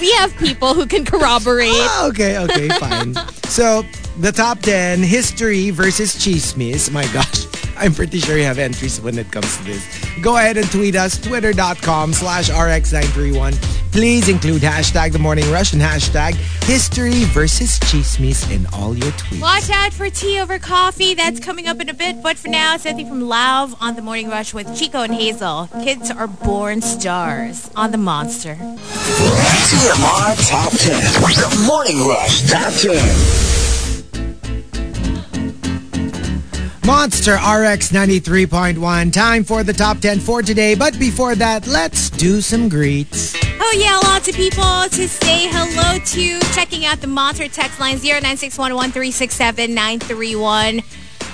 We 0.00 0.10
have 0.18 0.34
people 0.38 0.74
who 0.74 0.86
can 0.86 1.04
corroborate. 1.04 1.70
Ah, 1.72 2.08
okay, 2.08 2.36
okay, 2.38 2.68
fine. 2.80 3.14
So, 3.46 3.84
the 4.18 4.32
top 4.32 4.58
10, 4.60 5.02
history 5.02 5.70
versus 5.70 6.16
chismis. 6.16 6.90
My 6.90 7.06
gosh, 7.12 7.46
I'm 7.76 7.94
pretty 7.94 8.18
sure 8.18 8.36
you 8.36 8.44
have 8.44 8.58
entries 8.58 9.00
when 9.00 9.18
it 9.18 9.30
comes 9.30 9.56
to 9.58 9.64
this. 9.64 9.84
Go 10.22 10.36
ahead 10.36 10.56
and 10.56 10.70
tweet 10.70 10.96
us, 10.96 11.18
twitter.com 11.18 12.12
slash 12.12 12.50
rx931. 12.50 13.80
Please 13.92 14.28
include 14.28 14.62
hashtag 14.62 15.12
the 15.12 15.18
morning 15.18 15.50
rush 15.50 15.72
and 15.72 15.82
hashtag 15.82 16.34
history 16.64 17.24
versus 17.24 17.78
chismis 17.80 18.48
in 18.54 18.64
all 18.72 18.96
your 18.96 19.10
tweets. 19.12 19.40
Watch 19.40 19.68
out 19.70 19.92
for 19.92 20.08
tea 20.08 20.38
over 20.38 20.60
coffee. 20.60 21.14
That's 21.14 21.40
coming 21.40 21.66
up 21.66 21.80
in 21.80 21.88
a 21.88 21.94
bit. 21.94 22.22
But 22.22 22.36
for 22.36 22.48
now, 22.48 22.76
something 22.76 23.08
from 23.08 23.22
Lauv 23.22 23.74
on 23.80 23.96
the 23.96 24.02
Morning 24.02 24.28
Rush 24.28 24.54
with 24.54 24.78
Chico 24.78 25.02
and 25.02 25.12
Hazel. 25.12 25.68
Kids 25.82 26.08
are 26.10 26.28
born 26.28 26.82
stars 26.82 27.68
on 27.74 27.90
the 27.90 27.98
Monster. 27.98 28.54
TMR 28.54 30.48
Top 30.48 30.70
10. 30.70 31.00
The 31.34 31.64
Morning 31.66 32.06
Rush 32.06 32.48
Top 32.48 32.72
10. 32.74 33.59
Monster 36.90 37.34
RX 37.34 37.92
93.1. 37.92 39.12
Time 39.12 39.44
for 39.44 39.62
the 39.62 39.72
top 39.72 40.00
10 40.00 40.18
for 40.18 40.42
today. 40.42 40.74
But 40.74 40.98
before 40.98 41.36
that, 41.36 41.68
let's 41.68 42.10
do 42.10 42.40
some 42.40 42.68
greets. 42.68 43.36
Oh 43.60 43.76
yeah, 43.78 43.96
lots 44.08 44.26
of 44.28 44.34
people 44.34 44.88
to 44.88 45.06
say 45.06 45.46
hello 45.48 46.00
to. 46.04 46.40
Checking 46.52 46.86
out 46.86 47.00
the 47.00 47.06
Monster 47.06 47.46
text 47.46 47.78
line 47.78 47.98
0961-1367-931. 47.98 50.82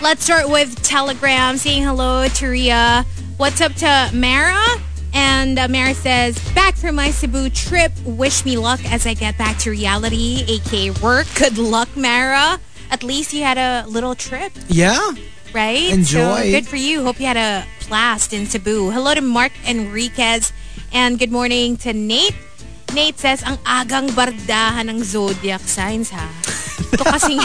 Let's 0.03 0.25
start 0.25 0.51
with 0.51 0.83
Telegram. 0.83 1.57
Saying 1.57 1.85
hello 1.85 2.29
to 2.29 2.49
Ria. 2.49 3.07
What's 3.39 3.63
up 3.63 3.73
to 3.77 4.11
Mara? 4.13 4.63
And 5.15 5.59
uh, 5.59 5.69
Mara 5.69 5.95
says, 5.95 6.39
back 6.53 6.77
from 6.77 6.97
my 6.97 7.11
Cebu 7.11 7.49
trip. 7.49 7.93
Wish 8.05 8.45
me 8.45 8.59
luck 8.59 8.85
as 8.93 9.07
I 9.07 9.15
get 9.15 9.39
back 9.39 9.57
to 9.61 9.71
reality, 9.71 10.45
aka 10.49 10.91
work. 11.03 11.27
Good 11.35 11.57
luck, 11.57 11.89
Mara. 11.97 12.61
At 12.91 13.03
least 13.03 13.33
you 13.33 13.43
had 13.43 13.57
a 13.57 13.87
little 13.89 14.15
trip, 14.15 14.53
Yeah? 14.69 15.13
Right? 15.57 15.89
Enjoy. 15.89 16.53
So 16.53 16.61
good 16.61 16.69
for 16.69 16.77
you. 16.77 17.01
Hope 17.01 17.17
you 17.17 17.25
had 17.25 17.41
a 17.41 17.65
blast 17.89 18.37
in 18.37 18.45
Cebu. 18.45 18.93
Hello 18.93 19.17
to 19.17 19.25
Mark 19.25 19.57
Enriquez. 19.65 20.53
And 20.93 21.17
good 21.17 21.33
morning 21.33 21.81
to 21.81 21.97
Nate. 21.97 22.37
Nate 22.93 23.17
says, 23.17 23.41
ang 23.41 23.57
agang 23.65 24.13
bardahan 24.13 24.93
ng 24.93 25.01
zodiac 25.01 25.65
signs 25.65 26.13
ha. 26.13 26.29
Ito 26.93 27.03
kasing, 27.09 27.41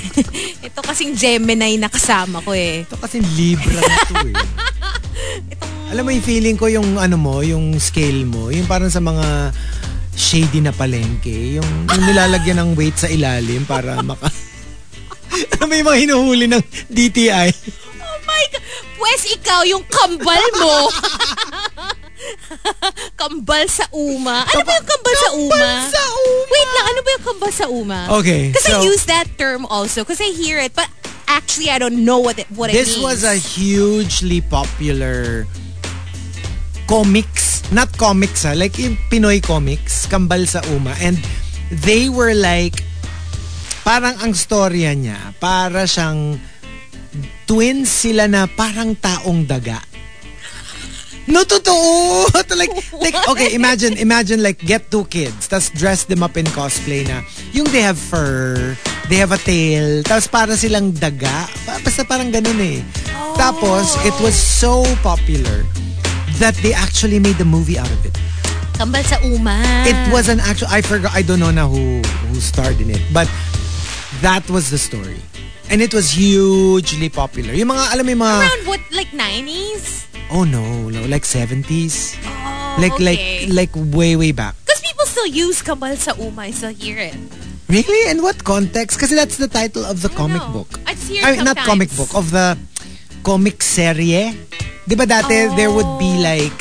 ito 0.66 0.80
kasing 0.80 1.12
Gemini 1.14 1.76
na 1.76 1.92
kasama 1.92 2.40
ko 2.40 2.56
eh. 2.56 2.88
Ito 2.88 2.96
kasi 2.96 3.20
Libra 3.36 3.78
na 3.78 3.96
to 4.08 4.14
eh. 4.32 4.34
Alam 5.92 6.08
mo 6.08 6.10
yung 6.10 6.24
feeling 6.24 6.56
ko 6.56 6.72
yung 6.72 6.96
ano 6.96 7.20
mo, 7.20 7.44
yung 7.44 7.76
scale 7.76 8.24
mo, 8.24 8.48
yung 8.48 8.64
parang 8.64 8.88
sa 8.88 8.98
mga 9.04 9.52
shady 10.16 10.64
na 10.64 10.72
palengke, 10.72 11.60
yung, 11.60 11.68
yung 11.68 12.04
nilalagyan 12.08 12.64
ng 12.64 12.70
weight 12.80 12.96
sa 12.96 13.12
ilalim 13.12 13.68
para 13.68 14.00
maka... 14.00 14.32
Ano 15.56 15.64
mo 15.66 15.74
yung 15.74 15.88
mga 15.88 16.00
hinuhuli 16.04 16.46
ng 16.48 16.62
DTI? 16.88 17.48
Oh 17.98 18.18
my 18.26 18.44
God! 18.52 18.64
Pwes 19.00 19.22
ikaw 19.32 19.64
yung 19.66 19.82
kambal 19.88 20.42
mo. 20.60 20.74
kambal 23.20 23.64
sa 23.66 23.88
uma. 23.90 24.46
Ano 24.46 24.62
ba 24.62 24.72
yung 24.78 24.88
kambal 24.88 25.16
sa 25.16 25.30
uma? 25.34 25.50
Kambal 25.58 25.90
sa 25.90 26.02
uma. 26.06 26.46
Wait 26.46 26.70
lang, 26.70 26.86
ano 26.86 27.00
ba 27.00 27.08
yung 27.10 27.24
kambal 27.26 27.52
sa 27.52 27.66
uma? 27.66 27.98
Okay, 28.22 28.42
Because 28.54 28.68
I 28.68 28.74
so- 28.78 28.86
use 28.86 29.04
that 29.10 29.26
term 29.34 29.66
also. 29.66 30.02
Because 30.06 30.22
I 30.22 30.30
hear 30.30 30.58
it, 30.58 30.74
but 30.74 30.86
actually 31.26 31.70
I 31.70 31.78
don't 31.82 32.04
know 32.04 32.20
what 32.20 32.38
it, 32.38 32.46
what 32.52 32.70
it 32.70 32.78
This 32.78 32.94
means. 32.94 33.02
was 33.02 33.20
a 33.24 33.34
hugely 33.34 34.40
popular 34.40 35.46
comics, 36.86 37.64
not 37.72 37.88
comics 37.96 38.44
ha, 38.44 38.52
like 38.54 38.78
yung 38.78 38.98
Pinoy 39.10 39.42
comics, 39.42 40.06
Kambal 40.06 40.46
sa 40.46 40.60
Uma. 40.70 40.92
And 41.00 41.16
they 41.72 42.08
were 42.08 42.34
like, 42.34 42.84
parang 43.82 44.18
ang 44.22 44.32
storya 44.34 44.94
niya, 44.94 45.34
para 45.38 45.86
siyang 45.86 46.38
twins 47.46 47.90
sila 47.90 48.26
na 48.30 48.46
parang 48.46 48.94
taong 48.96 49.44
daga. 49.46 49.82
No, 51.26 51.46
totoo. 51.46 52.26
like, 52.58 52.74
like, 52.98 53.14
okay, 53.30 53.54
imagine, 53.54 53.94
imagine 53.94 54.42
like 54.42 54.58
get 54.58 54.90
two 54.90 55.06
kids, 55.06 55.46
tas 55.46 55.70
dress 55.70 56.04
them 56.10 56.22
up 56.22 56.34
in 56.34 56.46
cosplay 56.50 57.06
na, 57.06 57.22
yung 57.54 57.66
they 57.70 57.78
have 57.82 57.98
fur, 57.98 58.74
they 59.06 59.16
have 59.16 59.30
a 59.30 59.38
tail, 59.38 60.02
tapos 60.02 60.26
para 60.26 60.58
silang 60.58 60.90
daga. 60.90 61.46
Pa- 61.62 61.78
Basta 61.78 62.02
parang 62.02 62.34
ganun 62.34 62.58
eh. 62.58 62.82
Tapos, 63.38 63.94
it 64.02 64.14
was 64.18 64.34
so 64.34 64.82
popular 65.00 65.62
that 66.42 66.58
they 66.58 66.74
actually 66.74 67.22
made 67.22 67.38
the 67.38 67.46
movie 67.46 67.78
out 67.78 67.90
of 67.90 68.02
it. 68.02 68.14
Kambal 68.74 69.04
sa 69.06 69.22
uma. 69.22 69.62
It 69.86 69.96
was 70.10 70.26
an 70.26 70.40
actual, 70.42 70.68
I 70.74 70.82
forgot, 70.82 71.14
I 71.14 71.22
don't 71.22 71.38
know 71.38 71.54
now 71.54 71.68
who, 71.70 72.02
who 72.02 72.40
starred 72.42 72.80
in 72.82 72.90
it, 72.90 73.00
but 73.14 73.30
that 74.22 74.48
was 74.48 74.70
the 74.70 74.78
story. 74.78 75.20
And 75.70 75.80
it 75.80 75.94
was 75.94 76.10
hugely 76.12 77.08
popular. 77.08 77.54
Yung 77.54 77.70
mga, 77.72 77.92
alam 77.94 78.04
mo 78.04 78.10
yung 78.12 78.22
mga, 78.22 78.38
Around 78.44 78.62
what, 78.68 78.82
like 78.92 79.10
90s? 79.12 80.06
oh 80.32 80.44
no, 80.44 80.88
no, 80.88 81.00
like 81.06 81.24
70s. 81.24 82.16
Oh, 82.24 82.76
like 82.80 82.96
okay. 82.96 83.04
like 83.04 83.22
like 83.52 83.72
way 83.92 84.16
way 84.16 84.32
back. 84.32 84.56
Because 84.64 84.80
people 84.80 85.04
still 85.04 85.28
use 85.28 85.60
kambal 85.60 85.92
sa 85.96 86.16
uma. 86.16 86.48
I 86.48 86.56
still 86.56 86.72
hear 86.72 86.96
it. 86.96 87.16
Really? 87.68 88.08
In 88.10 88.24
what 88.24 88.40
context? 88.42 88.96
Kasi 88.96 89.12
that's 89.12 89.36
the 89.36 89.48
title 89.48 89.84
of 89.84 90.00
the 90.00 90.08
comic 90.08 90.40
know. 90.40 90.64
book. 90.64 90.80
I 90.88 90.96
hear 90.96 91.20
I 91.24 91.36
mean, 91.36 91.44
not 91.44 91.56
comic 91.60 91.92
book 91.96 92.12
of 92.16 92.32
the 92.32 92.56
comic 93.20 93.60
serie. 93.60 94.32
'Di 94.88 94.94
ba 94.96 95.04
dati 95.04 95.52
there 95.54 95.68
would 95.70 95.88
be 96.00 96.10
Oh. 96.16 96.24
like 96.24 96.56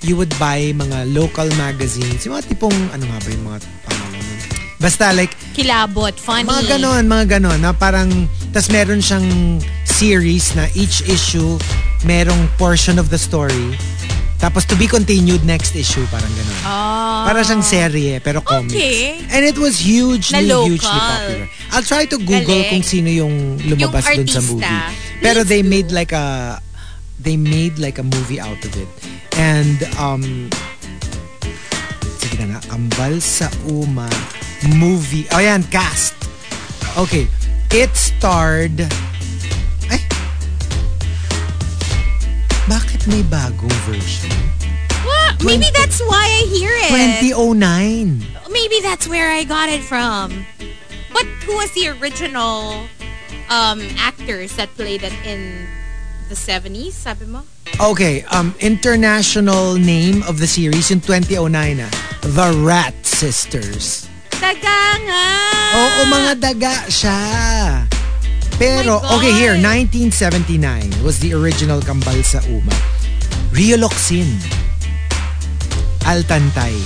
you 0.00 0.16
would 0.16 0.32
buy 0.40 0.72
mga 0.72 1.12
local 1.12 1.48
magazines. 1.60 2.24
Yung 2.24 2.36
mga 2.40 2.56
tipong 2.56 2.76
ano 2.92 3.04
nga 3.04 3.18
ba 3.20 3.28
yung 3.28 3.44
mga 3.44 3.58
nun? 3.64 4.03
Basta 4.84 5.16
like 5.16 5.32
Kilabot, 5.56 6.12
funny. 6.20 6.44
mga 6.44 6.76
ganon, 6.76 7.08
mga 7.08 7.40
ganon 7.40 7.56
na 7.64 7.72
parang 7.72 8.28
tas 8.52 8.68
meron 8.68 9.00
siyang 9.00 9.24
series 9.88 10.52
na 10.52 10.68
each 10.76 11.00
issue 11.08 11.56
merong 12.04 12.44
portion 12.60 13.00
of 13.00 13.08
the 13.08 13.16
story. 13.16 13.80
Tapos 14.36 14.68
to 14.68 14.76
be 14.76 14.84
continued 14.84 15.40
next 15.48 15.72
issue, 15.72 16.04
parang 16.12 16.28
ganun. 16.36 16.60
Oh. 16.68 17.24
Para 17.24 17.40
siyang 17.40 17.64
serye, 17.64 18.20
pero 18.20 18.44
comics. 18.44 18.76
Okay. 18.76 19.24
And 19.32 19.40
it 19.48 19.56
was 19.56 19.80
hugely, 19.80 20.44
hugely 20.44 20.76
popular. 20.84 21.48
I'll 21.72 21.86
try 21.86 22.04
to 22.04 22.20
Google 22.20 22.44
Galing. 22.44 22.68
kung 22.76 22.84
sino 22.84 23.08
yung 23.08 23.56
lumabas 23.64 24.04
Yung 24.12 24.20
dun 24.20 24.28
sa 24.28 24.44
movie. 24.44 24.80
Pero 25.24 25.40
Please 25.40 25.48
they 25.48 25.62
do. 25.64 25.72
made 25.72 25.88
like 25.96 26.12
a 26.12 26.60
they 27.16 27.40
made 27.40 27.80
like 27.80 27.96
a 27.96 28.04
movie 28.04 28.36
out 28.36 28.60
of 28.60 28.72
it. 28.76 28.90
And 29.40 29.80
um 29.96 30.52
sige 32.20 32.36
na 32.36 32.52
nga, 32.52 32.60
Kambal 32.68 33.24
sa 33.24 33.48
Uma 33.64 34.12
movie. 34.76 35.26
Oh 35.32 35.38
yan, 35.38 35.62
cast. 35.64 36.14
Okay. 36.96 37.26
It 37.74 37.90
starred 37.96 38.78
ay 39.90 39.98
bakit 42.70 43.02
may 43.10 43.22
bagong 43.26 43.74
version? 43.84 44.30
What? 45.02 45.42
Maybe 45.44 45.68
that's 45.74 46.00
why 46.00 46.22
I 46.22 46.46
hear 46.48 46.70
it. 46.70 47.20
2009. 47.20 48.22
Maybe 48.50 48.78
that's 48.80 49.08
where 49.08 49.30
I 49.30 49.44
got 49.44 49.68
it 49.68 49.82
from. 49.82 50.46
But 51.12 51.26
who 51.44 51.56
was 51.56 51.70
the 51.72 51.88
original 52.00 52.86
um, 53.50 53.82
actors 53.98 54.56
that 54.56 54.70
played 54.78 55.02
it 55.02 55.12
in 55.26 55.66
the 56.28 56.34
70s, 56.34 56.92
sabi 56.92 57.26
mo? 57.26 57.42
Okay, 57.80 58.22
um, 58.30 58.54
international 58.60 59.74
name 59.74 60.22
of 60.24 60.38
the 60.38 60.46
series 60.46 60.90
in 60.90 61.00
2009 61.00 61.80
ah. 61.82 61.90
The 62.22 62.54
Rat 62.62 62.94
Sisters. 63.04 64.08
Taga 64.44 65.00
nga! 65.08 65.26
Oo, 65.72 66.00
mga 66.12 66.32
daga 66.36 66.74
siya. 66.92 67.16
Pero, 68.60 69.00
Oh 69.00 69.16
okay, 69.16 69.32
here, 69.32 69.56
1979 69.56 71.00
was 71.00 71.16
the 71.24 71.32
original 71.32 71.80
Kambal 71.80 72.20
sa 72.20 72.44
Uma. 72.52 72.76
Rioloxin. 73.56 74.28
Altantay. 76.04 76.76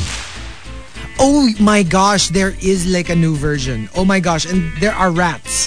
Oh 1.19 1.51
my 1.59 1.83
gosh, 1.83 2.31
there 2.31 2.55
is 2.63 2.87
like 2.87 3.11
a 3.11 3.19
new 3.19 3.35
version. 3.35 3.91
Oh 3.99 4.07
my 4.07 4.23
gosh, 4.23 4.47
and 4.47 4.71
there 4.79 4.95
are 4.95 5.11
rats. 5.11 5.67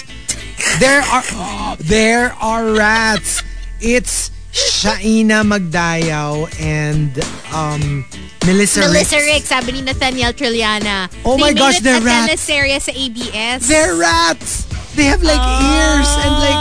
There 0.80 1.04
are 1.04 1.28
there 1.92 2.32
are 2.40 2.72
rats. 2.72 3.44
It's 3.84 4.32
Shaina 4.52 5.42
Magdayaw 5.44 6.48
and 6.60 7.12
um 7.54 8.04
Melissa, 8.46 8.80
Melissa 8.80 9.16
Ricks. 9.16 9.26
Rick, 9.26 9.42
sabi 9.44 9.72
ni 9.72 9.82
Nathaniel 9.82 10.32
Trilliana. 10.32 11.08
Oh 11.24 11.38
my 11.38 11.52
gosh, 11.52 11.80
they're 11.80 11.98
a 11.98 12.04
rats. 12.04 12.26
teleserye 12.28 12.80
sa 12.82 12.92
ABS. 12.92 13.68
They're 13.68 13.94
rats. 13.96 14.66
They 14.94 15.04
have 15.04 15.22
like 15.22 15.40
ears 15.40 16.08
and 16.26 16.34
like 16.42 16.60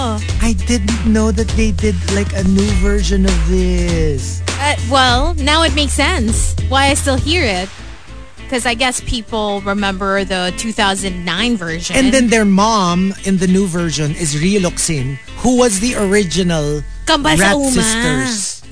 Oh. 0.00 0.20
I 0.42 0.52
didn't 0.66 1.06
know 1.06 1.30
that 1.32 1.48
they 1.56 1.70
did 1.70 1.94
like 2.12 2.32
a 2.34 2.42
new 2.44 2.66
version 2.82 3.24
of 3.24 3.36
this. 3.48 4.42
Uh, 4.58 4.74
well, 4.90 5.34
now 5.34 5.62
it 5.62 5.72
makes 5.74 5.92
sense 5.92 6.56
why 6.68 6.86
I 6.90 6.94
still 6.94 7.16
hear 7.16 7.44
it. 7.44 7.68
Because 8.42 8.66
I 8.66 8.74
guess 8.74 9.00
people 9.02 9.60
remember 9.62 10.24
the 10.24 10.52
2009 10.58 11.56
version. 11.56 11.94
And 11.94 12.12
then 12.12 12.28
their 12.28 12.44
mom 12.44 13.14
in 13.24 13.38
the 13.38 13.46
new 13.46 13.66
version 13.68 14.10
is 14.18 14.34
Rioloxin, 14.34 15.16
who 15.38 15.56
was 15.56 15.78
the 15.78 15.94
original 15.94 16.82
Kambal 17.10 17.34
sa 17.34 17.42
Rat 17.42 17.58
Uma. 17.58 17.74
Sisters. 17.74 18.62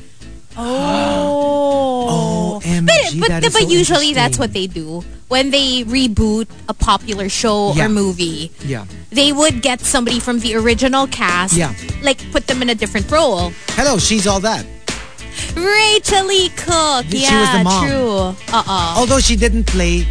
Oh. 0.59 2.61
OMG, 2.63 2.87
but 2.87 3.21
but, 3.21 3.29
that 3.29 3.43
but 3.43 3.53
so 3.53 3.69
usually 3.69 4.13
that's 4.15 4.39
what 4.39 4.53
they 4.53 4.67
do. 4.67 5.03
When 5.29 5.51
they 5.51 5.85
reboot 5.85 6.47
a 6.69 6.75
popular 6.75 7.29
show 7.29 7.73
Yeah. 7.75 7.87
or 7.87 7.89
movie, 7.89 8.51
Yeah. 8.65 8.87
they 9.11 9.33
would 9.33 9.63
get 9.63 9.85
somebody 9.85 10.21
from 10.21 10.41
the 10.41 10.55
original 10.57 11.07
cast, 11.07 11.55
Yeah. 11.55 11.73
like 12.03 12.19
put 12.33 12.47
them 12.47 12.63
in 12.63 12.71
a 12.71 12.75
different 12.75 13.11
role. 13.11 13.53
Hello, 13.77 13.99
she's 13.99 14.27
all 14.27 14.41
that. 14.41 14.65
Rachel 15.55 16.27
Lee 16.27 16.51
Cook. 16.57 17.07
She 17.11 17.23
was 17.23 17.31
yeah, 17.31 17.59
the 17.59 17.65
mom. 17.65 17.87
true. 17.87 18.19
Uh-uh. 18.55 18.95
Although 18.99 19.21
she 19.21 19.37
didn't 19.37 19.65
play 19.67 20.07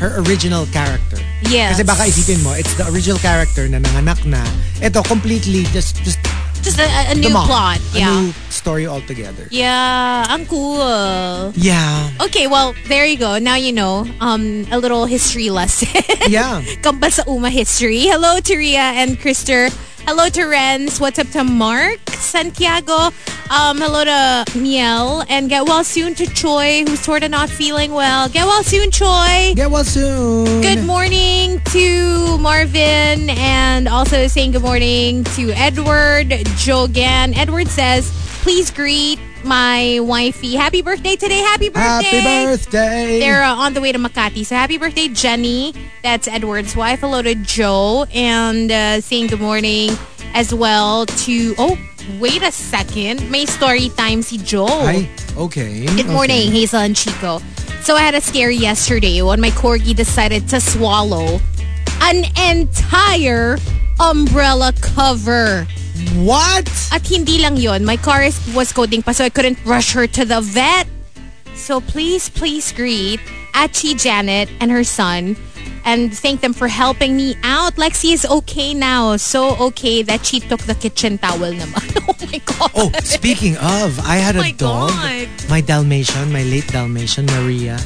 her 0.00 0.20
original 0.26 0.66
character. 0.72 1.18
Yes. 1.48 1.76
Kasi 1.76 1.84
baka 1.84 2.02
isipin 2.08 2.42
mo, 2.42 2.52
it's 2.52 2.74
the 2.74 2.88
original 2.92 3.18
character 3.18 3.68
na 3.68 3.78
nanganak 3.78 4.24
na. 4.24 4.44
Ito, 4.82 5.02
completely 5.04 5.64
just, 5.72 5.96
just 6.04 6.18
Just 6.66 6.80
a, 6.80 7.12
a 7.12 7.14
new 7.14 7.30
plot. 7.30 7.78
A 7.94 7.98
Yeah. 7.98 8.10
new 8.20 8.32
story 8.66 8.82
altogether. 8.84 9.46
Yeah, 9.54 10.26
ang 10.26 10.42
cool. 10.50 11.54
Yeah. 11.54 12.10
Okay, 12.18 12.50
well, 12.50 12.74
there 12.90 13.06
you 13.06 13.14
go. 13.16 13.38
Now 13.38 13.54
you 13.54 13.70
know 13.70 14.02
um, 14.18 14.66
a 14.74 14.78
little 14.82 15.06
history 15.06 15.50
lesson. 15.54 15.86
Yeah. 16.26 16.58
Kambal 16.82 17.14
sa 17.14 17.22
Uma 17.30 17.54
history. 17.54 18.10
Hello 18.10 18.42
to 18.42 18.52
Ria 18.58 18.98
and 18.98 19.14
Krister. 19.14 19.70
Hello 20.02 20.26
to 20.26 20.42
Renz. 20.50 20.98
What's 20.98 21.22
up 21.22 21.30
to 21.38 21.46
Mark? 21.46 22.02
Santiago. 22.10 23.14
Um, 23.46 23.78
hello 23.78 24.02
to 24.02 24.42
Miel. 24.58 25.22
And 25.30 25.46
get 25.46 25.62
well 25.70 25.86
soon 25.86 26.18
to 26.18 26.26
Choi, 26.26 26.82
who's 26.82 26.98
sort 26.98 27.22
of 27.22 27.30
not 27.30 27.46
feeling 27.46 27.94
well. 27.94 28.26
Get 28.26 28.50
well 28.50 28.66
soon, 28.66 28.90
Choi. 28.90 29.54
Get 29.54 29.70
well 29.70 29.86
soon. 29.86 30.66
Good 30.66 30.82
morning 30.82 31.62
to 31.70 32.38
Marvin 32.42 33.30
and 33.30 33.86
also 33.86 34.26
saying 34.26 34.58
good 34.58 34.66
morning 34.66 35.22
to 35.38 35.54
Edward 35.54 36.34
Jogan. 36.58 37.38
Edward 37.38 37.70
says, 37.70 38.10
please 38.46 38.70
greet 38.70 39.18
my 39.42 39.98
wifey. 40.00 40.54
Happy 40.54 40.80
birthday 40.80 41.16
today. 41.16 41.40
Happy 41.40 41.68
birthday. 41.68 42.20
Happy 42.20 42.46
birthday. 42.46 43.18
They're 43.18 43.42
uh, 43.42 43.56
on 43.56 43.74
the 43.74 43.80
way 43.80 43.90
to 43.90 43.98
Makati. 43.98 44.46
So 44.46 44.54
happy 44.54 44.78
birthday, 44.78 45.08
Jenny. 45.08 45.74
That's 46.04 46.28
Edward's 46.28 46.76
wife. 46.76 47.00
Hello 47.00 47.22
to 47.22 47.34
Joe. 47.34 48.06
And 48.14 48.70
uh, 48.70 49.00
saying 49.00 49.26
good 49.26 49.40
morning 49.40 49.90
as 50.32 50.54
well 50.54 51.06
to... 51.06 51.56
Oh, 51.58 51.76
wait 52.20 52.44
a 52.44 52.52
second. 52.52 53.28
May 53.32 53.46
story 53.46 53.88
time 53.88 54.22
si 54.22 54.38
Joe. 54.38 54.68
Ay, 54.68 55.10
okay. 55.36 55.84
Good 55.96 56.06
morning, 56.06 56.52
Hazel 56.52 56.78
and 56.78 56.94
Chico. 56.94 57.40
So 57.82 57.96
I 57.96 58.02
had 58.02 58.14
a 58.14 58.20
scare 58.20 58.52
yesterday 58.52 59.22
when 59.22 59.40
my 59.40 59.50
corgi 59.50 59.92
decided 59.92 60.48
to 60.50 60.60
swallow 60.60 61.40
an 62.00 62.22
entire 62.38 63.58
umbrella 63.98 64.72
cover. 64.80 65.66
What? 66.20 66.68
At 66.92 67.06
hindi 67.06 67.38
lang 67.38 67.56
yon, 67.56 67.84
my 67.84 67.96
car 67.96 68.22
is, 68.22 68.38
was 68.54 68.72
coding 68.72 69.02
pa 69.02 69.12
so 69.12 69.24
I 69.24 69.30
couldn't 69.30 69.58
rush 69.64 69.92
her 69.92 70.06
to 70.06 70.24
the 70.24 70.40
vet. 70.40 70.86
So 71.54 71.80
please, 71.80 72.28
please 72.28 72.72
greet 72.72 73.20
Achi 73.54 73.94
Janet 73.94 74.48
and 74.60 74.70
her 74.70 74.84
son 74.84 75.36
and 75.86 76.12
thank 76.12 76.42
them 76.42 76.52
for 76.52 76.68
helping 76.68 77.16
me 77.16 77.36
out. 77.42 77.76
Lexi 77.76 78.12
is 78.12 78.26
okay 78.26 78.74
now. 78.74 79.16
So 79.16 79.56
okay 79.70 80.02
that 80.02 80.26
she 80.26 80.40
took 80.40 80.60
the 80.66 80.74
kitchen 80.74 81.16
towel 81.16 81.54
naman. 81.54 81.80
oh 82.10 82.16
my 82.26 82.38
God. 82.44 82.70
Oh, 82.74 82.90
speaking 83.06 83.56
of, 83.56 83.98
I 84.02 84.16
had 84.18 84.36
a 84.36 84.42
my 84.42 84.52
dog. 84.52 84.90
God. 84.90 85.28
My 85.48 85.62
Dalmatian, 85.62 86.32
my 86.32 86.42
late 86.42 86.66
Dalmatian, 86.66 87.26
Maria. 87.38 87.78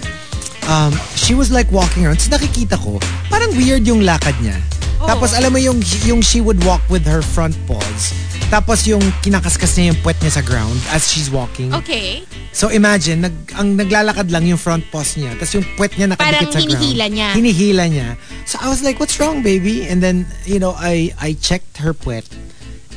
Um, 0.67 0.97
she 1.15 1.35
was 1.35 1.53
like 1.53 1.71
walking 1.71 2.07
around. 2.07 2.19
Tapos 2.19 2.41
nakikita 2.41 2.81
ko, 2.81 2.99
parang 3.29 3.53
weird 3.55 3.85
yung 3.87 4.01
lakad 4.01 4.35
niya. 4.41 4.57
Oh. 5.01 5.09
Tapos 5.09 5.33
alam 5.33 5.53
mo 5.53 5.59
yung, 5.59 5.81
yung 6.05 6.21
she 6.21 6.45
would 6.45 6.61
walk 6.65 6.85
with 6.93 7.09
her 7.09 7.25
front 7.25 7.57
paws. 7.65 8.13
Tapos 8.51 8.85
yung 8.85 9.01
kinakaskas 9.23 9.79
niya 9.79 9.95
yung 9.95 10.01
puwet 10.03 10.19
niya 10.21 10.37
sa 10.37 10.43
ground 10.43 10.77
as 10.91 11.09
she's 11.09 11.31
walking. 11.31 11.73
Okay. 11.73 12.27
So 12.53 12.69
imagine, 12.69 13.23
nag, 13.23 13.35
ang 13.55 13.79
naglalakad 13.79 14.29
lang 14.35 14.45
yung 14.45 14.59
front 14.59 14.83
paws 14.91 15.15
niya. 15.17 15.33
Tapos 15.39 15.55
yung 15.55 15.67
puwet 15.79 15.95
niya 15.95 16.11
nakadikit 16.11 16.51
Parang 16.51 16.53
sa 16.53 16.59
ground. 16.59 16.71
hinihila 16.75 17.07
niya. 17.09 17.29
Hinihila 17.33 17.85
niya. 17.89 18.09
So 18.45 18.59
I 18.61 18.69
was 18.69 18.83
like, 18.83 18.99
what's 18.99 19.17
wrong, 19.23 19.41
baby? 19.47 19.87
And 19.87 20.03
then, 20.03 20.27
you 20.45 20.59
know, 20.59 20.75
I, 20.77 21.15
I 21.17 21.39
checked 21.39 21.79
her 21.79 21.95
puwet. 21.95 22.27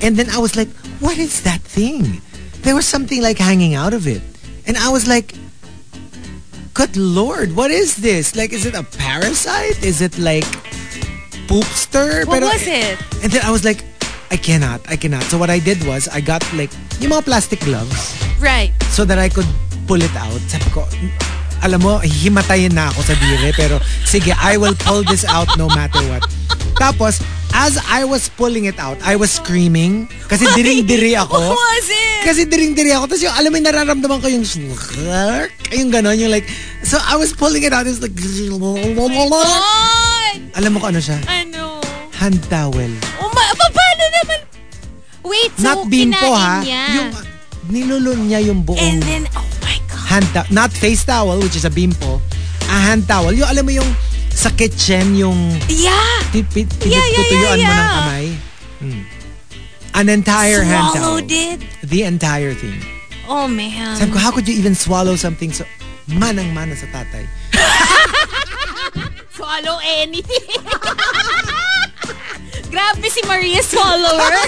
And 0.01 0.17
then 0.17 0.27
I 0.33 0.41
was 0.41 0.57
like, 0.57 0.73
what 0.99 1.15
is 1.21 1.45
that 1.47 1.61
thing? 1.61 2.19
There 2.65 2.75
was 2.75 2.87
something 2.89 3.21
like 3.21 3.37
hanging 3.37 3.75
out 3.77 3.93
of 3.93 4.07
it. 4.09 4.25
And 4.65 4.75
I 4.75 4.89
was 4.89 5.07
like, 5.07 5.35
good 6.73 6.97
lord, 6.97 7.55
what 7.55 7.69
is 7.69 7.97
this? 7.97 8.35
Like, 8.35 8.51
is 8.51 8.65
it 8.65 8.73
a 8.73 8.83
parasite? 8.83 9.83
Is 9.85 10.01
it 10.01 10.17
like 10.17 10.47
poopster? 11.53 12.25
What 12.25 12.41
Pero- 12.41 12.49
was 12.49 12.65
it? 12.65 12.97
And 13.21 13.29
then 13.29 13.45
I 13.45 13.53
was 13.53 13.61
like, 13.61 13.85
I 14.33 14.37
cannot, 14.37 14.81
I 14.89 14.97
cannot. 14.97 15.21
So 15.29 15.37
what 15.37 15.53
I 15.53 15.61
did 15.61 15.85
was, 15.85 16.09
I 16.09 16.17
got 16.17 16.41
like, 16.57 16.73
yung 16.97 17.13
mga 17.13 17.25
plastic 17.29 17.61
gloves 17.61 18.17
Right. 18.41 18.73
so 18.89 19.05
that 19.05 19.21
I 19.21 19.29
could 19.29 19.45
pull 19.85 20.01
it 20.01 20.15
out. 20.17 20.41
Sabi 20.49 20.65
ko, 20.73 20.89
alam 21.61 21.79
mo, 21.85 22.01
himatayin 22.01 22.73
na 22.73 22.89
ako 22.89 23.05
sa 23.05 23.13
dire, 23.21 23.53
pero 23.53 23.77
sige, 24.09 24.33
I 24.33 24.57
will 24.57 24.73
pull 24.81 25.05
this 25.05 25.21
out 25.23 25.47
no 25.55 25.69
matter 25.69 26.01
what. 26.09 26.25
Tapos, 26.81 27.21
as 27.53 27.77
I 27.85 28.01
was 28.03 28.27
pulling 28.33 28.65
it 28.65 28.81
out, 28.81 28.97
I 29.05 29.13
was 29.15 29.29
screaming 29.29 30.09
kasi 30.25 30.49
diring-diri 30.57 31.13
ako. 31.13 31.37
What 31.37 31.53
was 31.53 31.87
it? 31.87 32.25
Kasi 32.25 32.49
diring-diri 32.49 32.97
ako. 32.97 33.13
Tapos 33.13 33.21
yung, 33.21 33.35
alam 33.37 33.53
mo, 33.53 33.55
yung 33.61 33.67
nararamdaman 33.69 34.17
ko 34.17 34.27
yung 34.33 34.43
yung 35.69 35.89
ganon, 35.93 36.17
yung 36.17 36.33
like, 36.33 36.49
so 36.81 36.97
I 36.97 37.15
was 37.21 37.31
pulling 37.37 37.61
it 37.61 37.71
out, 37.71 37.85
it 37.85 37.93
was 37.93 38.01
like, 38.01 38.17
God! 38.17 40.02
Alam 40.53 40.69
mo 40.69 40.77
kung 40.77 40.91
ano 40.91 41.01
siya? 41.01 41.17
Ano? 41.25 41.81
Hand 42.13 42.39
towel. 42.45 42.91
Oh, 43.17 43.27
ma- 43.27 43.53
pa- 43.53 43.71
paano 43.71 44.03
naman? 44.11 44.39
Wait, 45.23 45.51
so 45.55 45.63
Not 45.65 45.77
bimpo 45.87 46.29
ha. 46.29 46.59
kinain 46.59 46.67
niya. 46.67 46.83
Yung, 46.93 47.09
nilulun 47.65 48.19
niya 48.27 48.39
yung 48.43 48.61
buong 48.61 48.77
And 48.77 48.99
then, 49.01 49.23
oh 49.33 49.47
my 49.61 49.77
God. 49.87 50.03
hand 50.05 50.27
towel. 50.31 50.49
Not 50.49 50.69
face 50.69 51.01
towel, 51.01 51.39
which 51.39 51.55
is 51.55 51.63
a 51.63 51.71
bimpo. 51.71 52.21
A 52.63 52.77
hand 52.83 53.07
towel. 53.07 53.31
Yung 53.31 53.47
alam 53.47 53.63
mo 53.63 53.73
yung 53.73 53.87
sa 54.29 54.49
kitchen, 54.49 55.13
yung 55.13 55.37
Yeah! 55.67 56.21
tipit, 56.29 56.69
Yeah, 56.81 56.97
yeah, 56.97 57.05
tinutuyuan 57.23 57.57
yeah, 57.57 57.65
mo 57.65 57.73
ng 57.73 57.77
yeah. 57.79 57.95
kamay. 57.95 58.25
Hmm. 58.79 59.01
An 59.93 60.05
entire 60.07 60.61
hand 60.61 60.89
towel. 60.91 61.21
Swallowed 61.21 61.31
it. 61.31 61.59
The 61.81 62.03
entire 62.03 62.53
thing. 62.53 62.77
Oh, 63.23 63.47
man. 63.47 63.95
Sabi 63.95 64.11
ko, 64.11 64.19
how 64.19 64.29
could 64.29 64.43
you 64.43 64.53
even 64.53 64.75
swallow 64.75 65.15
something 65.15 65.49
so 65.49 65.63
manang-mana 66.05 66.75
sa 66.75 66.85
tatay? 66.89 67.23
Swallow 69.43 69.75
anything. 69.83 70.39
Grabe 72.71 73.07
si 73.11 73.19
Maria 73.27 73.59
Swallower. 73.61 74.31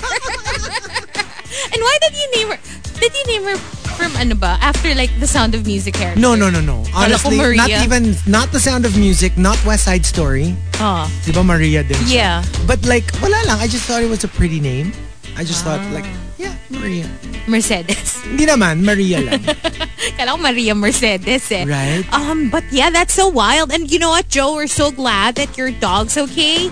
and 1.76 1.80
why 1.84 1.98
did 2.00 2.16
you 2.16 2.32
name 2.32 2.48
her? 2.56 2.60
Did 3.04 3.12
you 3.12 3.26
name 3.28 3.44
her 3.44 3.58
from 4.00 4.16
ano 4.16 4.36
ba? 4.36 4.56
After 4.64 4.96
like 4.96 5.12
the 5.20 5.28
Sound 5.28 5.54
of 5.54 5.68
Music 5.68 5.96
character? 5.96 6.22
No, 6.22 6.34
no, 6.34 6.50
no, 6.50 6.62
no. 6.62 6.86
Honestly, 6.96 7.36
Maria. 7.36 7.58
not 7.58 7.70
even, 7.72 8.16
not 8.26 8.54
The 8.54 8.60
Sound 8.62 8.86
of 8.86 8.98
Music, 8.98 9.38
not 9.38 9.60
West 9.66 9.84
Side 9.84 10.06
Story. 10.06 10.56
Oh. 10.80 11.12
Di 11.28 11.34
ba 11.36 11.44
Maria 11.44 11.84
din? 11.84 12.00
Yeah. 12.08 12.40
But 12.64 12.86
like, 12.88 13.12
wala 13.20 13.36
lang. 13.52 13.60
I 13.60 13.68
just 13.68 13.84
thought 13.84 14.00
it 14.02 14.10
was 14.10 14.24
a 14.24 14.32
pretty 14.32 14.62
name. 14.64 14.96
I 15.36 15.44
just 15.44 15.68
thought 15.68 15.84
ah. 15.84 15.92
like, 15.92 16.08
yeah, 16.38 16.56
Maria. 16.70 17.08
Mercedes. 17.48 18.22
Hindi 18.30 18.46
naman, 18.46 18.84
Maria 18.84 19.22
lang. 19.22 19.42
Kala 20.18 20.34
ko 20.34 20.38
Maria 20.38 20.74
Mercedes 20.76 21.52
eh. 21.52 21.66
Right? 21.66 22.06
Um, 22.14 22.50
but 22.50 22.64
yeah, 22.72 22.90
that's 22.90 23.14
so 23.14 23.28
wild. 23.30 23.72
And 23.72 23.90
you 23.92 24.00
know 24.00 24.10
what, 24.10 24.30
Joe? 24.30 24.56
We're 24.56 24.68
so 24.68 24.92
glad 24.92 25.36
that 25.36 25.58
your 25.58 25.72
dog's 25.72 26.18
okay. 26.18 26.72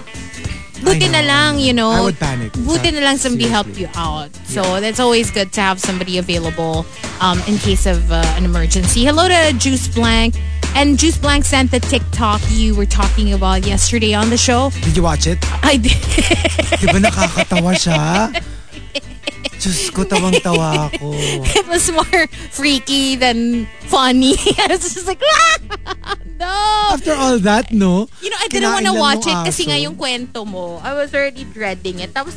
Buti 0.83 1.07
na 1.07 1.23
lang, 1.23 1.59
you 1.59 1.71
know. 1.71 1.91
I 1.91 2.01
would 2.01 2.19
panic. 2.19 2.51
Buti 2.59 2.91
na 2.91 2.99
lang 2.99 3.15
somebody 3.15 3.47
helped 3.47 3.75
Seriously. 3.75 3.95
you 3.95 4.03
out. 4.03 4.35
So 4.51 4.61
that's 4.83 4.99
always 4.99 5.31
good 5.31 5.53
to 5.55 5.61
have 5.61 5.79
somebody 5.79 6.17
available 6.17 6.85
um, 7.21 7.39
in 7.47 7.55
case 7.57 7.85
of 7.85 8.11
uh, 8.11 8.19
an 8.35 8.43
emergency. 8.43 9.05
Hello 9.05 9.27
to 9.31 9.55
Juice 9.57 9.87
Blank. 9.87 10.35
And 10.75 10.99
Juice 10.99 11.17
Blank 11.17 11.45
sent 11.45 11.71
the 11.71 11.79
TikTok 11.79 12.41
you 12.49 12.75
were 12.75 12.87
talking 12.87 13.31
about 13.31 13.65
yesterday 13.65 14.13
on 14.13 14.29
the 14.29 14.37
show. 14.37 14.71
Did 14.81 14.97
you 14.97 15.03
watch 15.03 15.27
it? 15.27 15.37
I 15.63 15.77
did. 15.77 15.95
Di 16.81 16.87
ba 16.91 16.99
nakakatawa 16.99 17.77
siya? 17.77 18.33
Diyos 19.63 19.95
ko, 19.95 20.03
tawang-tawa 20.03 20.67
ako. 20.91 21.15
it 21.55 21.67
was 21.71 21.87
more 21.87 22.27
freaky 22.51 23.15
than 23.15 23.63
funny. 23.87 24.35
I 24.59 24.75
was 24.75 24.83
just 24.83 25.07
like, 25.07 25.23
ah! 25.23 25.55
no. 26.43 26.51
After 26.91 27.15
all 27.15 27.39
that, 27.39 27.71
no? 27.71 28.11
You 28.19 28.27
know, 28.27 28.39
I 28.43 28.51
didn't 28.51 28.67
want 28.75 28.85
to 28.91 28.95
watch 28.99 29.23
it 29.23 29.39
kasi 29.47 29.63
aso. 29.63 29.69
nga 29.71 29.77
yung 29.79 29.95
kwento 29.95 30.43
mo. 30.43 30.83
I 30.83 30.91
was 30.91 31.15
already 31.15 31.47
dreading 31.47 32.03
it. 32.03 32.11
Tapos, 32.11 32.35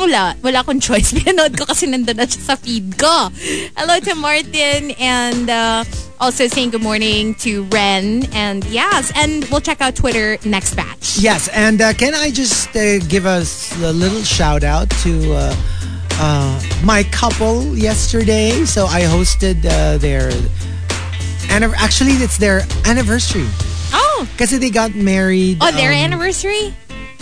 wala. 0.00 0.32
Wala 0.40 0.64
akong 0.64 0.80
choice. 0.80 1.12
Pinanood 1.12 1.60
ko 1.60 1.68
kasi 1.68 1.84
nandun 1.84 2.16
na 2.16 2.24
siya 2.24 2.40
sa 2.40 2.56
feed 2.56 2.96
ko. 2.96 3.28
Hello 3.76 4.00
to 4.00 4.16
Martin 4.16 4.96
and 4.96 5.44
uh, 5.52 5.84
also 6.24 6.48
saying 6.48 6.72
good 6.72 6.80
morning 6.80 7.36
to 7.44 7.68
Ren. 7.68 8.24
And 8.32 8.64
yes, 8.72 9.12
and 9.12 9.44
we'll 9.52 9.60
check 9.60 9.84
out 9.84 9.92
Twitter 9.92 10.40
next 10.48 10.72
batch. 10.72 11.20
Yes, 11.20 11.52
and 11.52 11.84
uh, 11.84 11.92
can 11.92 12.16
I 12.16 12.32
just 12.32 12.72
uh, 12.72 12.96
give 13.12 13.28
us 13.28 13.76
a 13.84 13.92
little 13.92 14.24
shout 14.24 14.64
out 14.64 14.88
to 15.04 15.12
uh, 15.36 15.52
uh, 16.20 16.52
my 16.84 17.02
couple 17.10 17.72
yesterday? 17.76 18.64
So 18.68 18.84
I 18.86 19.02
hosted 19.02 19.64
uh, 19.64 19.96
their 19.98 20.30
actually 21.50 22.12
it's 22.22 22.38
their 22.38 22.62
anniversary 22.86 23.48
Oh, 23.92 24.28
kasi 24.38 24.58
they 24.58 24.70
got 24.70 24.94
married. 24.94 25.58
oh, 25.60 25.72
their 25.72 25.90
um, 25.90 25.98
anniversary? 26.12 26.70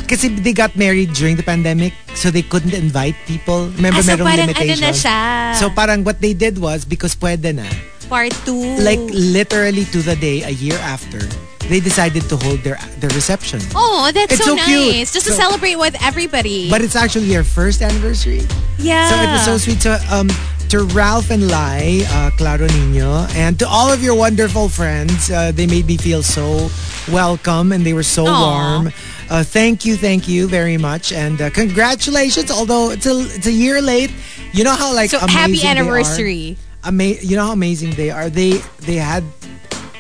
Kasi 0.09 0.29
they 0.29 0.53
got 0.53 0.77
married 0.77 1.13
during 1.13 1.37
the 1.37 1.43
pandemic, 1.43 1.93
so 2.15 2.31
they 2.31 2.43
couldn't 2.45 2.73
invite 2.77 3.17
people. 3.25 3.69
Remember, 3.81 4.01
Ah, 4.01 4.05
so 4.05 4.17
merong 4.17 4.29
ano 4.29 4.43
limitations. 4.53 5.01
siya? 5.05 5.57
So 5.57 5.69
parang 5.73 6.05
what 6.05 6.21
they 6.21 6.33
did 6.33 6.57
was, 6.61 6.85
because 6.85 7.17
pwede 7.17 7.57
na, 7.57 7.65
Part 8.09 8.33
2. 8.45 8.85
like 8.85 9.01
literally 9.13 9.85
to 9.93 10.01
the 10.05 10.17
day, 10.17 10.45
a 10.45 10.53
year 10.53 10.77
after, 10.85 11.21
they 11.69 11.81
decided 11.81 12.29
to 12.29 12.37
hold 12.37 12.61
their 12.61 12.79
their 13.01 13.11
reception. 13.11 13.61
Oh, 13.75 14.11
that's 14.13 14.33
It's 14.35 14.45
so, 14.45 14.57
so 14.57 14.65
cute. 14.65 14.95
nice. 14.97 15.13
Just 15.13 15.27
to 15.27 15.33
celebrate 15.33 15.77
with 15.77 15.95
everybody. 16.03 16.71
But 16.71 16.81
it's 16.83 16.97
actually 16.97 17.29
their 17.29 17.45
first 17.45 17.83
anniversary. 17.83 18.43
yeah. 18.79 19.09
So 19.11 19.15
it 19.21 19.29
was 19.33 19.45
so 19.45 19.55
sweet. 19.59 19.81
So 19.83 19.97
um, 20.11 20.29
to 20.69 20.85
Ralph 20.93 21.31
and 21.31 21.49
Lai, 21.49 22.05
uh, 22.09 22.31
Claro 22.37 22.67
Nino, 22.67 23.27
and 23.33 23.59
to 23.59 23.67
all 23.69 23.91
of 23.93 24.03
your 24.03 24.15
wonderful 24.15 24.69
friends, 24.69 25.31
uh, 25.31 25.51
they 25.53 25.67
made 25.67 25.87
me 25.87 25.97
feel 25.97 26.23
so 26.23 26.69
welcome 27.11 27.73
and 27.73 27.85
they 27.87 27.95
were 27.95 28.03
so 28.05 28.27
Aw. 28.27 28.33
warm. 28.45 28.93
Uh, 29.31 29.43
thank 29.45 29.85
you, 29.85 29.97
thank 29.97 30.27
you 30.29 30.49
very 30.49 30.77
much, 30.77 31.13
and 31.13 31.41
uh, 31.41 31.51
congratulations. 31.51 32.51
Although 32.51 32.91
it's 32.91 33.07
a 33.07 33.17
it's 33.37 33.47
a 33.47 33.53
year 33.53 33.81
late, 33.81 34.11
you 34.53 34.65
know 34.65 34.73
how 34.75 34.93
like 34.95 35.11
So 35.11 35.19
amazing 35.19 35.37
happy 35.37 35.67
anniversary. 35.69 36.57
Ama- 36.85 37.21
you 37.21 37.37
know 37.37 37.45
how 37.47 37.53
amazing 37.53 37.91
they 37.93 38.09
are. 38.11 38.31
They 38.31 38.61
they 38.89 38.97
had 38.97 39.25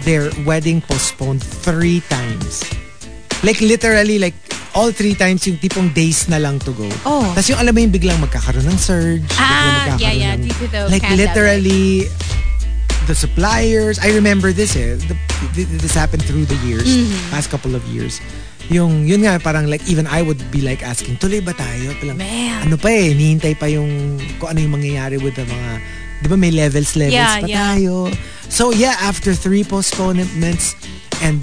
their 0.09 0.33
wedding 0.49 0.81
postponed 0.81 1.45
three 1.45 2.01
times. 2.09 2.65
Like 3.45 3.61
literally 3.61 4.17
like 4.17 4.33
all 4.73 4.89
three 4.89 5.13
times 5.13 5.45
yung 5.45 5.61
tipong 5.61 5.93
days 5.93 6.33
na 6.33 6.41
lang 6.41 6.57
to 6.65 6.73
go. 6.73 6.89
Oh. 7.05 7.29
Tapos 7.37 7.53
yung 7.53 7.61
alam 7.61 7.77
mo 7.77 7.85
yung 7.85 7.93
biglang 7.93 8.17
magkakaroon 8.25 8.65
ng 8.65 8.81
surge. 8.81 9.29
Ah, 9.37 10.01
yeah, 10.01 10.17
yeah, 10.17 10.35
ng- 10.41 10.49
Like 10.89 11.05
literally 11.13 12.09
the 13.05 13.13
suppliers. 13.13 14.01
I 14.01 14.17
remember 14.17 14.49
this 14.57 14.73
eh. 14.81 14.97
The, 14.97 15.17
th- 15.53 15.69
this 15.77 15.93
happened 15.93 16.25
through 16.25 16.49
the 16.49 16.57
years. 16.65 16.89
Mm-hmm. 16.89 17.29
Past 17.29 17.53
couple 17.53 17.77
of 17.77 17.85
years. 17.93 18.25
Yung, 18.73 19.05
yun 19.05 19.29
nga, 19.29 19.37
parang 19.41 19.69
like, 19.69 19.85
even 19.89 20.09
I 20.09 20.25
would 20.25 20.41
be 20.49 20.61
like 20.65 20.81
asking, 20.85 21.17
tuloy 21.21 21.41
ba 21.45 21.53
tayo? 21.53 21.93
Palang, 22.01 22.21
Man. 22.21 22.69
Ano 22.69 22.77
pa 22.77 22.93
eh, 22.93 23.17
nihintay 23.17 23.57
pa 23.57 23.65
yung, 23.69 24.21
kung 24.41 24.53
ano 24.53 24.61
yung 24.61 24.77
mangyayari 24.77 25.17
with 25.21 25.37
the 25.37 25.45
mga, 25.49 25.81
di 26.19 26.27
ba 26.29 26.37
may 26.37 26.51
levels, 26.51 26.97
levels 26.97 27.15
Yeah, 27.15 27.41
pa 27.41 27.47
yeah. 27.47 27.59
tayo. 27.75 28.11
So 28.49 28.71
yeah, 28.71 28.97
after 29.01 29.35
three 29.35 29.63
postponements 29.63 30.75
and 31.21 31.39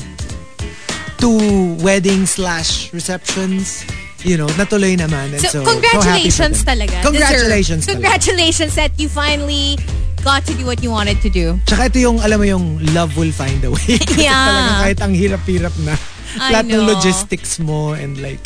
two 1.18 1.76
wedding 1.82 2.26
slash 2.26 2.92
receptions, 2.94 3.86
you 4.24 4.38
know, 4.38 4.48
natuloy 4.60 4.98
naman. 4.98 5.34
And 5.34 5.42
So, 5.42 5.50
so, 5.50 5.64
so 5.64 5.72
congratulations 5.74 6.64
them. 6.64 6.78
talaga. 6.78 7.02
Congratulations 7.04 7.86
Deserve. 7.86 8.02
talaga. 8.02 8.04
Congratulations 8.04 8.74
that 8.76 8.92
you 9.00 9.08
finally 9.08 9.78
got 10.24 10.44
to 10.46 10.54
do 10.58 10.66
what 10.66 10.82
you 10.82 10.90
wanted 10.90 11.22
to 11.22 11.30
do. 11.30 11.60
Tsaka 11.70 11.86
ito 11.94 12.00
yung, 12.02 12.18
alam 12.20 12.42
mo 12.42 12.46
yung 12.46 12.66
love 12.98 13.14
will 13.16 13.32
find 13.32 13.62
a 13.64 13.72
way. 13.72 14.02
Yeah. 14.18 14.34
talagang 14.34 14.78
kahit 14.82 15.00
ang 15.02 15.14
hirap-hirap 15.14 15.76
na. 15.86 15.94
I 16.42 16.52
Lahat 16.52 16.66
ng 16.68 16.82
know. 16.84 16.90
logistics 16.98 17.62
mo 17.62 17.94
and 17.94 18.18
like, 18.20 18.42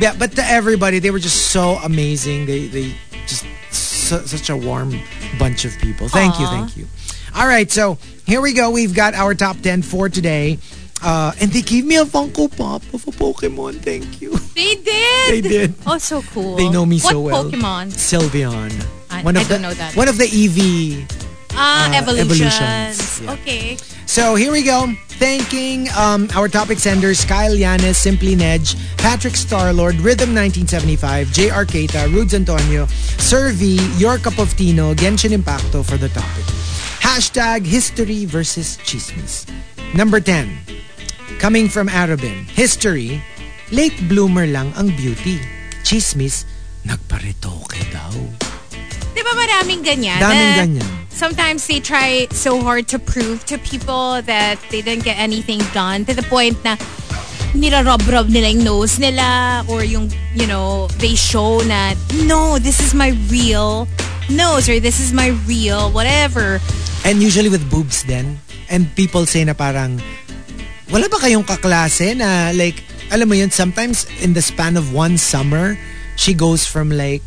yeah, 0.00 0.16
but 0.16 0.34
to 0.34 0.42
everybody, 0.42 0.98
they 0.98 1.12
were 1.12 1.20
just 1.22 1.52
so 1.52 1.76
amazing. 1.84 2.46
They, 2.48 2.66
they 2.66 2.96
just, 3.28 3.44
su- 3.70 4.24
such 4.26 4.48
a 4.48 4.56
warm 4.56 4.96
bunch 5.38 5.64
of 5.64 5.76
people. 5.78 6.08
Thank 6.08 6.38
you, 6.40 6.46
thank 6.46 6.76
you. 6.76 6.86
All 7.34 7.46
right, 7.46 7.70
so 7.70 7.98
here 8.26 8.40
we 8.40 8.52
go. 8.52 8.70
We've 8.70 8.94
got 8.94 9.14
our 9.14 9.34
top 9.34 9.58
10 9.60 9.82
for 9.82 10.08
today. 10.08 10.58
Uh, 11.02 11.32
and 11.40 11.50
they 11.50 11.62
gave 11.62 11.86
me 11.86 11.96
a 11.96 12.04
Funko 12.04 12.54
Pop 12.54 12.82
of 12.92 13.06
a 13.08 13.10
Pokemon. 13.10 13.80
Thank 13.80 14.20
you. 14.20 14.36
They 14.54 14.74
did. 14.74 15.30
They 15.30 15.40
did. 15.40 15.74
Oh, 15.86 15.96
so 15.96 16.20
cool. 16.20 16.56
They 16.56 16.68
know 16.68 16.84
me 16.84 16.98
what 17.00 17.12
so 17.12 17.20
well. 17.20 17.44
Pokemon? 17.44 17.92
Sylveon. 17.92 18.86
I- 19.10 19.22
one 19.22 19.36
I 19.36 19.40
of 19.42 19.48
don't 19.48 19.62
the, 19.62 19.68
know 19.68 19.74
that. 19.74 19.96
One 19.96 20.08
of 20.08 20.18
the 20.18 20.24
EV 20.24 21.29
Ah, 21.60 21.92
Uh, 21.92 22.00
evolutions. 22.00 22.56
evolutions. 22.56 23.20
Yeah. 23.20 23.34
Okay. 23.36 23.64
So 24.08 24.34
here 24.34 24.50
we 24.50 24.64
go. 24.64 24.88
Thanking 25.20 25.86
um, 25.92 26.26
our 26.34 26.48
topic 26.48 26.80
senders 26.80 27.22
Kyle 27.28 27.52
Yanis, 27.54 28.00
Simply 28.00 28.32
Nedge, 28.34 28.72
Patrick 28.96 29.36
Starlord, 29.36 30.00
Rhythm 30.00 30.32
1975, 30.32 31.28
JR 31.30 31.68
Keita, 31.68 32.08
Rudes 32.08 32.32
Antonio, 32.32 32.88
Sir 33.20 33.52
V, 33.52 33.76
Your 34.00 34.16
Cup 34.16 34.40
of 34.40 34.56
Tino, 34.56 34.96
Genshin 34.96 35.30
Impacto 35.36 35.84
for 35.84 36.00
the 36.00 36.08
topic. 36.08 36.48
Hashtag 37.04 37.68
History 37.68 38.24
versus 38.24 38.80
Chismis. 38.82 39.44
Number 39.92 40.18
10. 40.18 40.48
Coming 41.38 41.68
from 41.68 41.86
Arabin. 41.88 42.48
History, 42.48 43.20
late 43.70 43.94
bloomer 44.08 44.48
lang 44.48 44.72
ang 44.74 44.88
beauty. 44.96 45.36
Chismis, 45.84 46.48
nagparetoke 46.88 47.76
daw. 47.92 48.12
Di 49.12 49.20
ba 49.20 49.32
maraming 49.36 49.84
ganyan? 49.84 50.18
Daming 50.18 50.48
na 50.48 50.56
ganyan. 50.64 50.90
Sometimes 51.10 51.66
they 51.66 51.80
try 51.80 52.26
so 52.30 52.62
hard 52.62 52.88
to 52.88 52.98
prove 52.98 53.44
to 53.46 53.58
people 53.58 54.22
that 54.22 54.56
they 54.70 54.80
didn't 54.80 55.04
get 55.04 55.18
anything 55.18 55.60
done 55.74 56.06
to 56.06 56.14
the 56.14 56.22
point 56.22 56.56
na 56.64 56.78
nila-rub-rub 57.54 58.30
nila 58.30 58.48
yung 58.48 58.64
nose 58.64 58.98
nila 58.98 59.62
or 59.68 59.84
yung, 59.84 60.10
you 60.34 60.46
know, 60.46 60.86
they 61.02 61.14
show 61.14 61.60
na, 61.66 61.94
no, 62.24 62.58
this 62.58 62.80
is 62.80 62.94
my 62.94 63.10
real 63.28 63.86
nose 64.30 64.68
or 64.68 64.78
this 64.78 65.00
is 65.00 65.12
my 65.12 65.34
real 65.46 65.90
whatever. 65.90 66.60
And 67.04 67.22
usually 67.22 67.48
with 67.48 67.68
boobs 67.70 68.04
then. 68.04 68.38
And 68.70 68.86
people 68.94 69.26
say 69.26 69.42
na 69.44 69.52
parang, 69.52 70.00
wala 70.90 71.10
ba 71.10 71.18
kayong 71.18 71.44
kaklase 71.44 72.16
na 72.16 72.54
like, 72.54 72.82
alam 73.10 73.28
mo 73.28 73.34
yun, 73.34 73.50
sometimes 73.50 74.06
in 74.22 74.32
the 74.32 74.42
span 74.42 74.78
of 74.78 74.94
one 74.94 75.18
summer, 75.18 75.76
she 76.14 76.34
goes 76.34 76.66
from 76.66 76.90
like, 76.90 77.22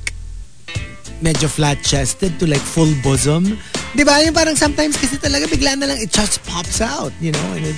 medyo 1.23 1.47
flat-chested 1.47 2.35
to 2.37 2.45
like 2.45 2.59
full 2.61 2.91
bosom. 3.01 3.57
Di 3.95 4.03
ba? 4.03 4.19
Yung 4.21 4.35
parang 4.35 4.59
sometimes 4.59 4.99
kasi 4.99 5.15
talaga 5.15 5.47
bigla 5.47 5.79
na 5.79 5.87
lang 5.87 5.97
it 6.03 6.11
just 6.11 6.43
pops 6.43 6.83
out, 6.83 7.15
you 7.23 7.31
know? 7.31 7.47
And 7.55 7.65
it, 7.71 7.77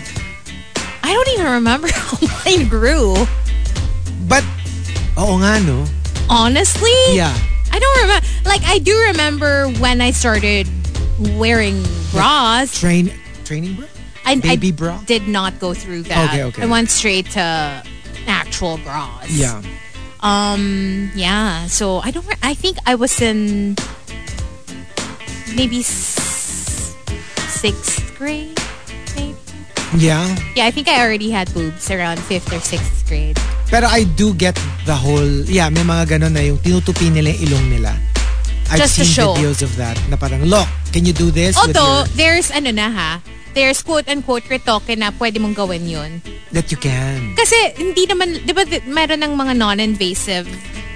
I 1.06 1.14
don't 1.14 1.30
even 1.38 1.46
remember 1.62 1.88
how 1.94 2.18
mine 2.44 2.66
grew. 2.68 3.14
but, 4.26 4.42
oo 5.16 5.38
nga 5.38 5.62
no? 5.62 5.86
Honestly? 6.28 6.98
Yeah. 7.14 7.30
I 7.70 7.78
don't 7.78 7.98
remember. 8.02 8.26
Like, 8.50 8.66
I 8.66 8.80
do 8.82 8.98
remember 9.14 9.70
when 9.78 10.02
I 10.02 10.10
started 10.10 10.66
wearing 11.38 11.84
bras. 12.12 12.74
Train, 12.80 13.14
training 13.46 13.76
bra? 13.78 13.86
I, 14.26 14.42
Baby 14.42 14.70
I 14.70 14.72
bra? 14.72 14.98
did 15.06 15.28
not 15.28 15.60
go 15.60 15.76
through 15.78 16.10
that. 16.10 16.34
Okay, 16.34 16.44
okay. 16.50 16.64
I 16.64 16.66
went 16.66 16.90
straight 16.90 17.30
to 17.38 17.84
actual 18.26 18.80
bras. 18.82 19.30
Yeah. 19.30 19.62
Um. 20.26 21.14
Yeah. 21.14 21.70
So 21.70 22.02
I 22.02 22.10
don't. 22.10 22.26
I 22.42 22.58
think 22.58 22.82
I 22.90 22.98
was 22.98 23.22
in 23.22 23.78
maybe 25.54 25.86
sixth 27.56 28.02
grade. 28.18 28.58
Maybe. 29.16 29.38
Yeah. 29.98 30.26
Yeah, 30.58 30.66
I 30.66 30.72
think 30.72 30.90
I 30.90 31.00
already 31.06 31.30
had 31.30 31.54
boobs 31.54 31.92
around 31.92 32.20
fifth 32.26 32.52
or 32.52 32.60
sixth 32.60 33.08
grade. 33.08 33.38
Pero 33.70 33.88
I 33.88 34.04
do 34.04 34.34
get 34.34 34.58
the 34.86 34.94
whole, 34.94 35.46
yeah, 35.50 35.70
may 35.70 35.82
mga 35.82 36.18
ganun 36.18 36.34
na 36.34 36.42
yung 36.46 36.58
tinutupi 36.62 37.10
nila 37.10 37.34
yung 37.34 37.50
ilong 37.50 37.66
nila. 37.70 37.92
I've 38.70 38.82
Just 38.82 38.98
to 38.98 39.06
seen 39.06 39.14
show. 39.14 39.34
videos 39.34 39.62
of 39.62 39.74
that 39.78 39.98
na 40.10 40.18
parang, 40.18 40.46
look, 40.46 40.68
can 40.92 41.06
you 41.06 41.14
do 41.14 41.30
this 41.30 41.58
Although, 41.58 42.04
with 42.06 42.18
there's 42.18 42.50
ano 42.50 42.72
na 42.72 42.90
ha, 42.90 43.12
there's 43.56 43.80
quote-unquote 43.82 44.44
retoke 44.46 44.92
na 44.94 45.10
pwede 45.16 45.40
mong 45.40 45.56
gawin 45.56 45.88
yun. 45.88 46.20
that 46.52 46.72
you 46.72 46.78
can. 46.78 47.34
Kasi 47.36 47.56
hindi 47.76 48.06
naman, 48.06 48.44
di 48.44 48.52
ba 48.52 48.64
meron 48.86 49.24
ng 49.24 49.34
mga 49.34 49.54
non-invasive 49.56 50.48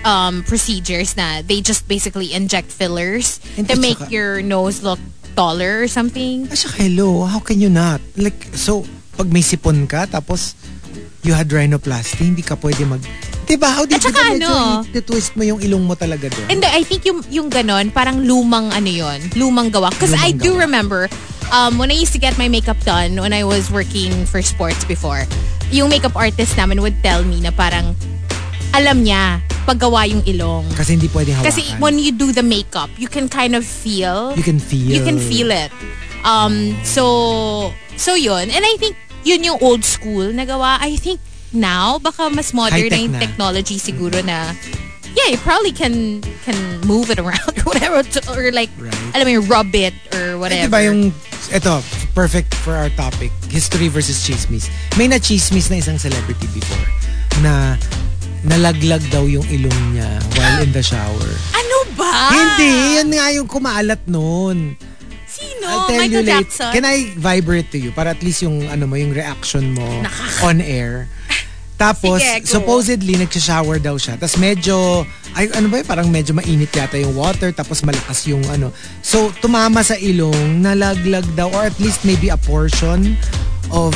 um, 0.04 0.44
procedures 0.44 1.16
na 1.16 1.42
they 1.42 1.60
just 1.60 1.88
basically 1.88 2.32
inject 2.32 2.72
fillers 2.72 3.40
And 3.58 3.68
to 3.68 3.76
at 3.76 3.80
make 3.80 4.00
saka- 4.00 4.12
your 4.12 4.40
nose 4.40 4.84
look 4.84 5.00
taller 5.36 5.84
or 5.84 5.88
something. 5.88 6.48
Ah, 6.52 6.56
saka, 6.56 6.84
hello, 6.88 7.24
how 7.24 7.40
can 7.40 7.60
you 7.60 7.72
not? 7.72 8.00
Like, 8.16 8.52
so, 8.56 8.84
pag 9.16 9.28
may 9.28 9.44
sipon 9.44 9.88
ka, 9.88 10.08
tapos 10.08 10.56
you 11.24 11.36
had 11.36 11.48
rhinoplasty, 11.52 12.28
hindi 12.32 12.44
ka 12.44 12.56
pwede 12.56 12.88
mag... 12.88 13.04
Diba? 13.50 13.66
How 13.66 13.84
did 13.84 13.98
At 13.98 14.06
you 14.06 14.14
ano? 14.38 14.86
twist 15.02 15.34
mo 15.34 15.42
yung 15.42 15.58
ilong 15.58 15.82
mo 15.82 15.98
talaga 15.98 16.30
doon? 16.30 16.48
And 16.54 16.62
I 16.64 16.86
think 16.86 17.04
yung, 17.04 17.26
yung 17.34 17.50
ganon, 17.50 17.90
parang 17.90 18.22
lumang 18.22 18.70
ano 18.70 18.86
yon 18.88 19.20
lumang 19.34 19.74
gawa. 19.74 19.90
Because 19.90 20.14
I 20.14 20.30
do 20.32 20.54
gawa. 20.54 20.70
remember, 20.70 21.10
um, 21.52 21.78
when 21.78 21.92
I 21.92 21.98
used 21.98 22.14
to 22.14 22.22
get 22.22 22.38
my 22.38 22.48
makeup 22.48 22.80
done 22.82 23.16
when 23.18 23.34
I 23.34 23.44
was 23.44 23.72
working 23.72 24.26
for 24.26 24.42
sports 24.42 24.84
before, 24.86 25.26
yung 25.72 25.90
makeup 25.90 26.16
artist 26.16 26.58
namin 26.58 26.82
would 26.82 26.98
tell 27.04 27.24
me 27.24 27.42
na 27.42 27.52
parang 27.52 27.96
alam 28.74 29.04
niya 29.04 29.42
paggawa 29.66 30.10
yung 30.10 30.26
ilong. 30.26 30.66
Kasi 30.74 30.98
hindi 30.98 31.10
pwedeng 31.14 31.42
hawakan. 31.42 31.50
Kasi 31.50 31.62
when 31.78 31.98
you 32.00 32.12
do 32.12 32.32
the 32.34 32.46
makeup, 32.46 32.90
you 32.98 33.08
can 33.08 33.30
kind 33.30 33.54
of 33.56 33.66
feel. 33.66 34.34
you 34.34 34.46
can 34.46 34.58
feel. 34.58 34.90
You 34.90 35.02
can 35.06 35.22
feel 35.22 35.52
it. 35.52 35.70
Um, 36.26 36.74
so, 36.84 37.74
so 37.98 38.14
yun. 38.14 38.50
And 38.50 38.66
I 38.66 38.76
think 38.82 38.98
yun 39.24 39.44
yung 39.44 39.60
old 39.62 39.86
school 39.86 40.34
na 40.34 40.46
gawa. 40.46 40.82
I 40.82 40.98
think 40.98 41.20
now, 41.54 41.98
baka 42.00 42.30
mas 42.30 42.54
modern 42.54 42.90
na 42.90 42.98
yung 42.98 43.18
technology 43.18 43.78
siguro 43.78 44.22
na 44.26 44.54
yeah, 45.16 45.32
you 45.32 45.38
probably 45.40 45.72
can 45.72 46.22
can 46.44 46.58
move 46.86 47.10
it 47.10 47.20
around 47.20 47.54
or 47.58 47.64
whatever 47.72 48.04
to, 48.04 48.20
or 48.32 48.52
like 48.52 48.70
Right. 48.78 48.94
alam 49.16 49.26
mo 49.26 49.42
rub 49.48 49.74
it 49.74 49.94
or 50.14 50.34
Eh, 50.34 50.36
whatever. 50.36 50.68
diba 50.70 50.80
yung, 50.86 51.00
eto, 51.50 51.82
perfect 52.14 52.54
for 52.56 52.74
our 52.76 52.90
topic, 52.94 53.32
history 53.50 53.88
versus 53.88 54.22
chismis. 54.22 54.68
May 54.98 55.08
na-chismis 55.08 55.70
na 55.70 55.80
isang 55.80 55.98
celebrity 55.98 56.48
before 56.54 56.88
na 57.42 57.76
nalaglag 58.46 59.04
daw 59.12 59.28
yung 59.28 59.44
ilong 59.52 59.80
niya 59.94 60.10
while 60.36 60.64
in 60.64 60.72
the 60.72 60.84
shower. 60.84 61.32
ano 61.60 61.78
ba? 62.00 62.32
Hindi, 62.32 62.72
yun 63.00 63.10
nga 63.12 63.28
yung 63.36 63.48
kumaalat 63.48 64.02
noon. 64.08 64.80
Sino? 65.30 65.68
I'll 65.68 65.86
tell 65.88 66.00
Michael 66.02 66.24
you 66.24 66.28
later. 66.28 66.44
Jackson? 66.48 66.72
Can 66.74 66.86
I 66.88 67.12
vibrate 67.16 67.70
to 67.72 67.80
you 67.80 67.92
para 67.92 68.12
at 68.12 68.22
least 68.24 68.42
yung 68.42 68.66
ano 68.66 68.88
mo, 68.88 68.96
yung 68.96 69.12
reaction 69.14 69.76
mo 69.76 69.86
on 70.42 70.60
air? 70.60 71.08
Tapos, 71.80 72.20
Sige, 72.20 72.44
go. 72.44 72.60
supposedly, 72.60 73.16
nagsha-shower 73.16 73.80
daw 73.80 73.96
siya. 73.96 74.20
Tapos 74.20 74.36
medyo, 74.36 75.08
ay, 75.32 75.48
ano 75.56 75.72
ba 75.72 75.80
yun? 75.80 75.88
Parang 75.88 76.08
medyo 76.12 76.36
mainit 76.36 76.76
yata 76.76 77.00
yung 77.00 77.16
water. 77.16 77.56
Tapos 77.56 77.80
malakas 77.88 78.28
yung 78.28 78.44
ano. 78.52 78.76
So, 79.00 79.32
tumama 79.40 79.80
sa 79.80 79.96
ilong, 79.96 80.60
nalaglag 80.60 81.24
daw, 81.40 81.48
or 81.56 81.72
at 81.72 81.78
least 81.80 82.04
maybe 82.04 82.28
a 82.28 82.36
portion 82.36 83.16
of 83.72 83.96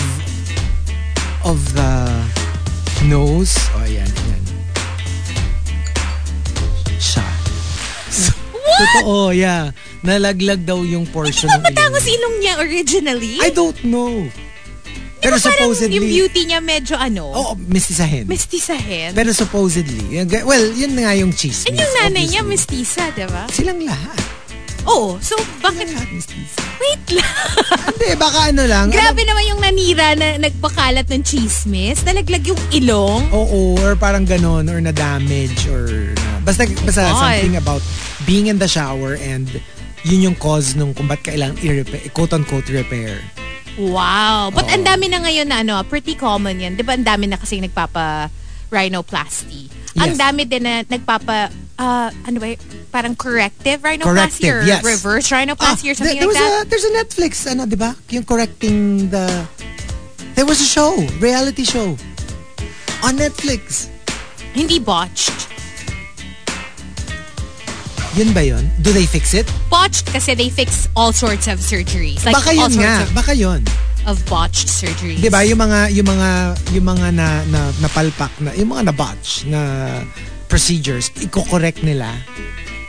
of 1.44 1.60
the 1.76 1.92
nose. 3.04 3.52
O, 3.76 3.84
oh, 3.84 3.84
ayan, 3.84 4.08
ayan. 4.08 4.44
Siya. 7.04 7.28
What? 8.56 8.80
Totoo, 8.80 9.36
yeah. 9.36 9.76
Nalaglag 10.08 10.64
daw 10.64 10.88
yung 10.88 11.04
portion 11.12 11.52
ng 11.52 11.60
ilong. 11.60 11.68
Matangos 11.68 12.08
ilong 12.08 12.36
niya 12.40 12.54
originally? 12.64 13.36
I 13.44 13.52
don't 13.52 13.76
know. 13.84 14.24
Pero 15.24 15.40
Parang 15.40 15.48
supposedly... 15.56 15.96
yung 15.96 16.08
beauty 16.12 16.42
niya 16.52 16.60
medyo 16.60 17.00
ano, 17.00 17.32
Oo, 17.32 17.54
mistisahin. 17.56 18.28
mestizahin. 18.28 19.16
Pero 19.16 19.32
supposedly, 19.32 20.20
well, 20.44 20.66
yun 20.76 21.00
nga 21.00 21.16
yung 21.16 21.32
chismis. 21.32 21.72
And 21.72 21.80
yung 21.80 21.94
nanay 22.04 22.28
niya, 22.28 22.44
obviously. 22.44 22.84
mestiza, 22.84 23.04
di 23.16 23.24
ba? 23.32 23.48
Silang 23.48 23.80
lahat. 23.88 24.20
Oh, 24.84 25.16
so 25.24 25.40
bakit? 25.64 25.88
Silang 25.88 25.96
lahat 25.96 26.10
mestiza. 26.12 26.60
Wait 26.84 27.06
lang. 27.16 27.36
Hindi, 27.96 28.10
baka 28.20 28.40
ano 28.52 28.64
lang. 28.68 28.92
Grabe 28.92 29.24
naman 29.24 29.44
yung 29.48 29.60
nanira 29.64 30.08
na 30.20 30.36
nagpakalat 30.36 31.08
ng 31.08 31.24
chismis. 31.24 32.04
Nalaglag 32.04 32.44
yung 32.44 32.60
ilong. 32.76 33.32
Oo, 33.32 33.80
or 33.80 33.96
parang 33.96 34.28
ganon, 34.28 34.68
or 34.68 34.84
na-damage, 34.84 35.72
or 35.72 36.12
na, 36.12 36.44
basta, 36.44 36.68
basta 36.84 37.08
God. 37.08 37.16
something 37.16 37.56
about 37.56 37.80
being 38.28 38.52
in 38.52 38.60
the 38.60 38.68
shower 38.68 39.16
and 39.16 39.48
yun 40.04 40.20
yung 40.20 40.36
cause 40.36 40.76
nung 40.76 40.92
kung 40.92 41.08
ba't 41.08 41.24
kailangan 41.24 41.56
i-repair, 41.64 42.04
quote-unquote 42.12 42.68
repair. 42.68 43.24
Wow. 43.78 44.54
But 44.54 44.70
ang 44.70 44.86
dami 44.86 45.10
na 45.10 45.24
ngayon 45.24 45.48
na 45.50 45.66
ano, 45.66 45.82
pretty 45.86 46.14
common 46.14 46.62
yan. 46.62 46.74
Di 46.78 46.86
ba 46.86 46.94
ang 46.94 47.06
dami 47.06 47.26
na 47.26 47.38
kasi 47.42 47.58
nagpapa 47.58 48.30
rhinoplasty. 48.70 49.70
Ang 49.98 50.18
Yes. 50.18 50.22
dami 50.22 50.42
din 50.50 50.66
na 50.66 50.82
nagpapa, 50.82 51.54
ah, 51.78 52.10
ano 52.26 52.38
ba, 52.42 52.54
parang 52.90 53.14
corrective 53.14 53.86
rhinoplasty 53.86 54.50
Corrective, 54.50 54.58
or 54.58 54.66
yes. 54.66 54.82
reverse 54.82 55.30
rhinoplasty 55.30 55.94
or 55.94 55.96
something 55.98 56.18
there 56.18 56.26
like 56.30 56.34
was 56.34 56.42
that. 56.42 56.66
A, 56.66 56.70
there's 56.70 56.86
a 56.86 56.94
Netflix, 56.98 57.46
ano, 57.46 57.66
di 57.66 57.78
ba? 57.78 57.94
Yung 58.10 58.26
correcting 58.26 59.10
the... 59.14 59.46
There 60.34 60.50
was 60.50 60.62
a 60.62 60.66
show, 60.66 60.98
reality 61.22 61.62
show. 61.62 61.94
On 63.06 63.14
Netflix. 63.14 63.90
Hindi 64.58 64.82
botched. 64.82 65.53
Yun 68.14 68.30
ba 68.32 68.46
yun? 68.46 68.70
Do 68.82 68.94
they 68.94 69.06
fix 69.10 69.34
it? 69.34 69.50
Botched 69.74 70.06
kasi 70.14 70.36
they 70.38 70.50
fix 70.50 70.86
all 70.94 71.10
sorts 71.12 71.50
of 71.50 71.58
surgeries. 71.58 72.22
Like 72.26 72.38
baka 72.38 72.54
all 72.54 72.70
yun 72.70 72.72
sorts 72.72 72.86
nga. 72.86 72.96
of, 73.02 73.10
Baka 73.18 73.34
yun. 73.34 73.62
of 74.06 74.22
botched 74.30 74.70
surgeries. 74.70 75.18
Di 75.18 75.34
ba? 75.34 75.42
Yung 75.42 75.58
mga, 75.58 75.90
yung 75.96 76.06
mga, 76.06 76.30
yung 76.78 76.86
mga 76.86 77.08
na, 77.16 77.28
na, 77.50 77.72
napalpak 77.82 78.30
na, 78.38 78.54
yung 78.54 78.70
mga 78.70 78.94
na-botch 78.94 79.50
na 79.50 79.62
procedures, 80.46 81.10
i-correct 81.26 81.82
nila. 81.82 82.14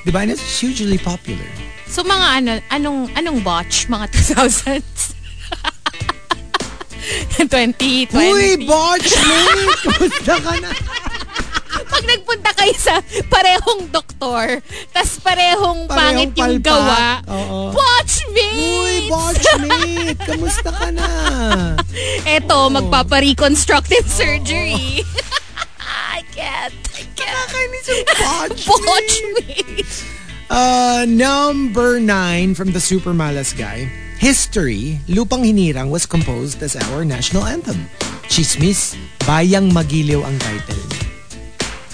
Di 0.04 0.12
ba? 0.12 0.20
And 0.28 0.36
it's 0.36 0.44
hugely 0.60 0.98
popular. 1.00 1.46
So 1.88 2.02
mga 2.02 2.26
ano, 2.42 2.50
anong 2.68 3.08
anong 3.14 3.38
botch 3.40 3.86
mga 3.88 4.10
2000s? 4.12 5.14
20, 7.38 8.08
20. 8.08 8.12
Uy, 8.12 8.66
botch 8.66 9.08
mate! 9.14 9.76
Kumusta 9.84 10.34
ka 10.40 10.52
na? 10.58 10.70
Pag 11.84 12.02
nagpunta 12.04 12.50
kayo 12.54 12.74
sa 12.74 12.94
parehong 13.26 13.90
doktor, 13.90 14.62
tas 14.90 15.18
parehong, 15.18 15.86
Parehong 15.86 15.90
pangit 15.90 16.30
yung 16.32 16.58
palpak. 16.58 16.64
gawa, 16.64 17.04
Oo. 17.28 17.58
botch 17.70 18.16
me! 18.30 18.48
Uy, 18.52 18.96
botch 19.06 19.46
mate! 19.60 20.18
Kamusta 20.20 20.70
ka 20.70 20.88
na? 20.90 21.08
Eto, 22.24 22.70
magpapa-reconstructive 22.70 24.06
surgery. 24.06 25.02
I 26.14 26.22
can't. 26.30 26.74
I 26.94 27.02
can't. 27.12 27.30
Nakakainis 27.34 27.84
yung 27.86 28.02
botch 28.06 28.60
Botch 28.64 29.14
mate. 29.34 29.82
me! 29.82 29.84
Uh, 30.46 31.02
number 31.08 31.98
nine 31.98 32.54
from 32.54 32.70
the 32.70 32.78
Super 32.78 33.10
Malas 33.10 33.50
guy. 33.50 33.88
History, 34.20 35.00
Lupang 35.08 35.42
Hinirang 35.42 35.90
was 35.90 36.06
composed 36.06 36.62
as 36.62 36.76
our 36.88 37.02
national 37.04 37.44
anthem. 37.44 37.90
Chismis, 38.24 38.94
Bayang 39.26 39.68
Magiliw 39.68 40.22
ang 40.22 40.36
title. 40.38 40.80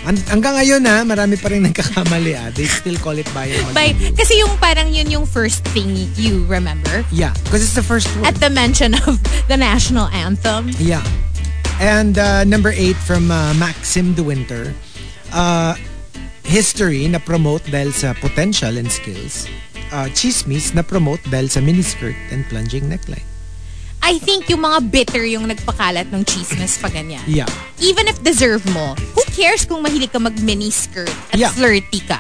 An- 0.08 0.16
hanggang 0.32 0.56
ngayon 0.56 0.82
ha, 0.88 1.04
marami 1.04 1.36
pa 1.36 1.52
rin 1.52 1.60
nagkakamali 1.68 2.32
ah. 2.32 2.48
They 2.50 2.64
still 2.64 2.96
call 2.96 3.20
it 3.20 3.28
Bayang 3.36 3.68
By, 3.76 3.92
kasi 4.16 4.40
yung 4.40 4.56
parang 4.56 4.88
yun 4.88 5.12
yung 5.12 5.26
first 5.28 5.60
thing 5.76 5.92
you 6.16 6.48
remember 6.48 7.04
Yeah, 7.12 7.36
because 7.44 7.60
it's 7.60 7.76
the 7.76 7.84
first 7.84 8.08
word. 8.16 8.24
at 8.24 8.36
the 8.40 8.48
mention 8.48 8.96
of 9.04 9.20
the 9.46 9.60
national 9.60 10.08
anthem. 10.10 10.72
Yeah. 10.80 11.04
And 11.80 12.16
uh, 12.16 12.44
number 12.44 12.72
eight 12.72 12.96
from 12.96 13.28
uh, 13.30 13.52
Maxim 13.60 14.12
De 14.16 14.24
Winter. 14.24 14.72
Uh, 15.32 15.76
history 16.42 17.06
na 17.06 17.22
promote 17.22 17.62
dahil 17.70 17.94
sa 17.94 18.12
potential 18.18 18.74
and 18.76 18.90
skills. 18.90 19.46
Uh, 19.94 20.10
chismis 20.10 20.74
na 20.74 20.82
promote 20.82 21.22
dahil 21.30 21.46
sa 21.46 21.60
miniskirt 21.62 22.16
and 22.34 22.42
plunging 22.50 22.90
neckline. 22.90 23.22
I 24.02 24.18
think 24.18 24.48
yung 24.48 24.64
mga 24.64 24.90
bitter 24.90 25.24
yung 25.24 25.46
nagpakalat 25.46 26.08
ng 26.10 26.24
chismis 26.24 26.80
pa 26.80 26.88
ganyan. 26.88 27.22
Yeah. 27.28 27.46
Even 27.78 28.08
if 28.08 28.18
deserve 28.22 28.64
mo, 28.72 28.96
who 29.14 29.22
cares 29.30 29.64
kung 29.64 29.84
mahilig 29.84 30.10
ka 30.10 30.18
mag-mini 30.18 30.70
skirt 30.70 31.12
at 31.30 31.38
Yeah. 31.38 31.52
flirty 31.52 32.00
ka? 32.04 32.18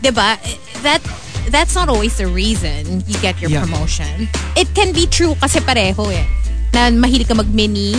'Di 0.00 0.10
ba? 0.10 0.40
That 0.82 1.04
that's 1.48 1.72
not 1.74 1.88
always 1.88 2.16
the 2.16 2.26
reason 2.28 3.04
you 3.06 3.16
get 3.20 3.38
your 3.40 3.52
Yeah. 3.52 3.64
promotion. 3.64 4.28
It 4.56 4.72
can 4.74 4.92
be 4.92 5.06
true 5.06 5.36
kasi 5.38 5.60
pareho 5.60 6.10
eh. 6.10 6.26
Na 6.72 6.88
mahilig 6.90 7.28
ka 7.28 7.36
mag-mini, 7.36 7.96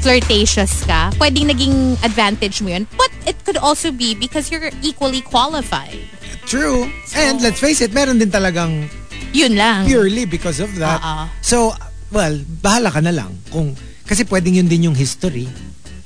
flirtatious 0.00 0.84
ka, 0.86 1.10
pwedeng 1.18 1.50
naging 1.50 1.96
advantage 2.02 2.60
mo 2.62 2.70
yun. 2.70 2.86
But 2.96 3.10
it 3.26 3.36
could 3.44 3.56
also 3.56 3.90
be 3.90 4.14
because 4.14 4.50
you're 4.52 4.70
equally 4.82 5.20
qualified. 5.20 5.98
True. 6.46 6.86
And 7.16 7.42
let's 7.42 7.58
face 7.58 7.80
it, 7.82 7.90
meron 7.90 8.18
din 8.18 8.30
talagang 8.30 8.86
Yun 9.34 9.56
lang. 9.58 9.82
purely 9.84 10.24
because 10.24 10.60
of 10.62 10.70
that. 10.78 11.02
Oo. 11.02 11.26
So, 11.42 11.74
well, 12.10 12.34
bahala 12.62 12.92
ka 12.92 13.00
na 13.00 13.12
lang. 13.14 13.32
Kung, 13.50 13.74
kasi 14.06 14.22
pwedeng 14.26 14.58
yun 14.58 14.68
din 14.70 14.90
yung 14.90 14.96
history. 14.98 15.48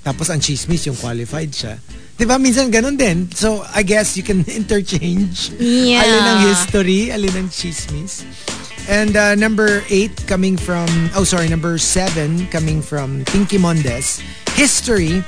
Tapos 0.01 0.33
ang 0.33 0.41
chismis, 0.41 0.89
yung 0.89 0.97
qualified 0.97 1.53
siya. 1.53 1.77
Di 2.21 2.29
ba? 2.29 2.37
Minsan 2.37 2.69
ganun 2.69 3.01
din. 3.01 3.33
So, 3.33 3.65
I 3.73 3.81
guess 3.81 4.17
you 4.17 4.25
can 4.25 4.45
interchange. 4.61 5.53
Yeah. 5.57 6.05
Alin 6.05 6.25
ang 6.25 6.41
history, 6.53 7.13
alin 7.13 7.33
ang 7.33 7.49
chismis. 7.49 8.25
And 8.89 9.17
uh, 9.17 9.37
number 9.37 9.85
eight 9.89 10.13
coming 10.27 10.57
from, 10.57 10.89
oh 11.15 11.25
sorry, 11.25 11.49
number 11.49 11.79
seven 11.79 12.49
coming 12.49 12.83
from 12.83 13.25
Pinky 13.29 13.57
Mondes. 13.57 14.21
History 14.57 15.23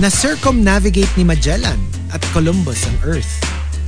na 0.00 0.08
circumnavigate 0.08 1.08
ni 1.16 1.24
Magellan 1.24 1.78
at 2.12 2.20
Columbus 2.32 2.84
ang 2.84 2.98
Earth. 3.04 3.30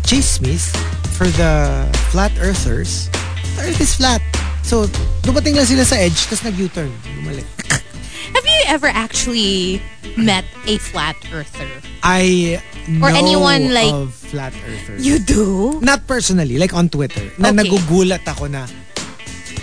Chismis 0.05 0.73
for 1.17 1.27
the 1.37 1.85
flat 2.15 2.33
earthers. 2.41 3.13
The 3.57 3.69
Earth 3.69 3.81
is 3.81 3.93
flat. 3.97 4.23
So, 4.63 4.87
dumating 5.29 5.53
lang 5.55 5.69
sila 5.69 5.85
sa 5.85 6.01
edge, 6.01 6.17
tapos 6.25 6.41
nag-U-turn. 6.41 6.89
Bumalik. 7.21 7.45
Have 8.35 8.45
you 8.45 8.61
ever 8.69 8.89
actually 8.89 9.81
met 10.17 10.45
a 10.65 10.81
flat 10.81 11.17
earther? 11.33 11.69
I 12.03 12.57
know 12.89 13.05
Or 13.05 13.11
anyone 13.13 13.73
like- 13.73 13.93
of 13.93 14.15
flat 14.17 14.53
earthers. 14.65 15.05
You 15.05 15.21
do? 15.21 15.77
Not 15.85 16.09
personally, 16.09 16.57
like 16.57 16.73
on 16.73 16.89
Twitter. 16.89 17.29
Na 17.37 17.53
Okay. 17.53 17.69
nagugulat 17.69 18.25
ako 18.25 18.49
na 18.49 18.65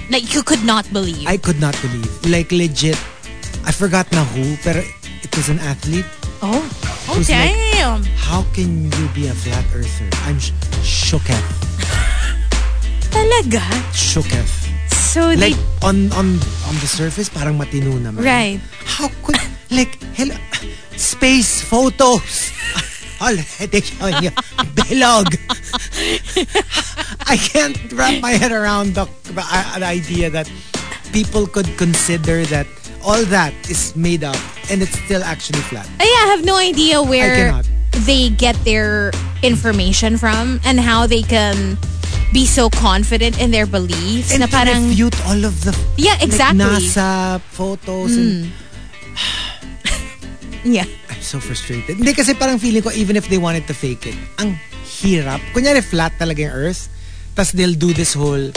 Like 0.09 0.29
you 0.37 0.45
could 0.45 0.61
not 0.61 0.85
believe. 0.93 1.25
I 1.25 1.37
could 1.41 1.57
not 1.57 1.73
believe. 1.81 2.09
Like 2.29 2.53
legit, 2.53 2.97
I 3.65 3.73
forgot 3.73 4.05
na 4.13 4.21
who, 4.21 4.53
pero 4.61 4.85
it 5.25 5.31
was 5.33 5.49
an 5.49 5.57
athlete. 5.65 6.05
oh. 6.45 6.61
Oh, 7.09 7.17
Who's 7.17 7.29
like- 7.29 7.53
damn. 7.73 8.01
How 8.17 8.45
can 8.53 8.85
you 8.89 9.05
be 9.17 9.29
a 9.29 9.33
flat 9.33 9.65
earther? 9.73 10.09
I'm 10.29 10.37
sh- 10.37 10.53
shooketh. 10.81 11.41
Talaga? 13.13 13.61
Shooketh. 13.93 14.64
So 15.15 15.31
Like 15.31 15.39
they... 15.39 15.55
on 15.79 16.11
on 16.11 16.35
on 16.67 16.75
the 16.83 16.91
surface, 16.91 17.31
parang 17.31 17.55
matino 17.55 17.95
naman. 17.95 18.19
Right. 18.19 18.59
How 18.83 19.07
could 19.23 19.39
like 19.71 19.95
hello, 20.11 20.35
space 20.99 21.63
photos? 21.63 22.51
You 24.19 24.35
bilog. 24.75 25.31
I 27.31 27.39
can't 27.39 27.79
wrap 27.95 28.19
my 28.19 28.35
head 28.35 28.51
around 28.51 28.99
the, 28.99 29.07
uh, 29.07 29.79
the 29.79 29.87
idea 29.87 30.29
that 30.29 30.51
people 31.15 31.47
could 31.47 31.71
consider 31.79 32.43
that 32.51 32.67
all 32.99 33.23
that 33.31 33.55
is 33.71 33.95
made 33.95 34.27
up 34.27 34.35
and 34.69 34.83
it's 34.83 34.99
still 35.07 35.23
actually 35.23 35.63
flat. 35.71 35.87
Uh, 35.97 36.03
I 36.03 36.35
have 36.35 36.43
no 36.43 36.59
idea 36.59 37.01
where 37.01 37.63
they 38.03 38.29
get 38.35 38.59
their 38.67 39.15
information 39.41 40.19
from 40.19 40.59
and 40.67 40.77
how 40.77 41.07
they 41.07 41.23
can 41.23 41.79
be 42.33 42.45
so 42.45 42.69
confident 42.69 43.39
in 43.39 43.51
their 43.51 43.65
beliefs 43.65 44.31
And 44.33 44.41
na 44.41 44.47
parang... 44.47 44.89
refute 44.89 45.15
all 45.25 45.45
of 45.45 45.63
the 45.63 45.71
Yeah, 45.97 46.17
exactly. 46.21 46.59
like 46.63 46.81
NASA 46.83 47.41
photos 47.53 48.17
and 48.17 48.51
Yeah. 50.65 50.85
I'm 51.09 51.21
so 51.21 51.39
frustrated. 51.39 51.97
Hindi 52.01 52.13
kasi 52.13 52.33
parang 52.33 52.57
feeling 52.57 52.81
ko 52.81 52.89
even 52.97 53.15
if 53.15 53.29
they 53.29 53.37
wanted 53.37 53.67
to 53.69 53.73
fake 53.77 54.09
it, 54.09 54.17
ang 54.41 54.57
hirap. 54.83 55.37
Kunyari 55.53 55.81
flat 55.85 56.13
talaga 56.17 56.49
yung 56.49 56.53
earth, 56.53 56.89
tas 57.37 57.53
they'll 57.53 57.77
do 57.77 57.93
this 57.93 58.13
whole 58.17 58.49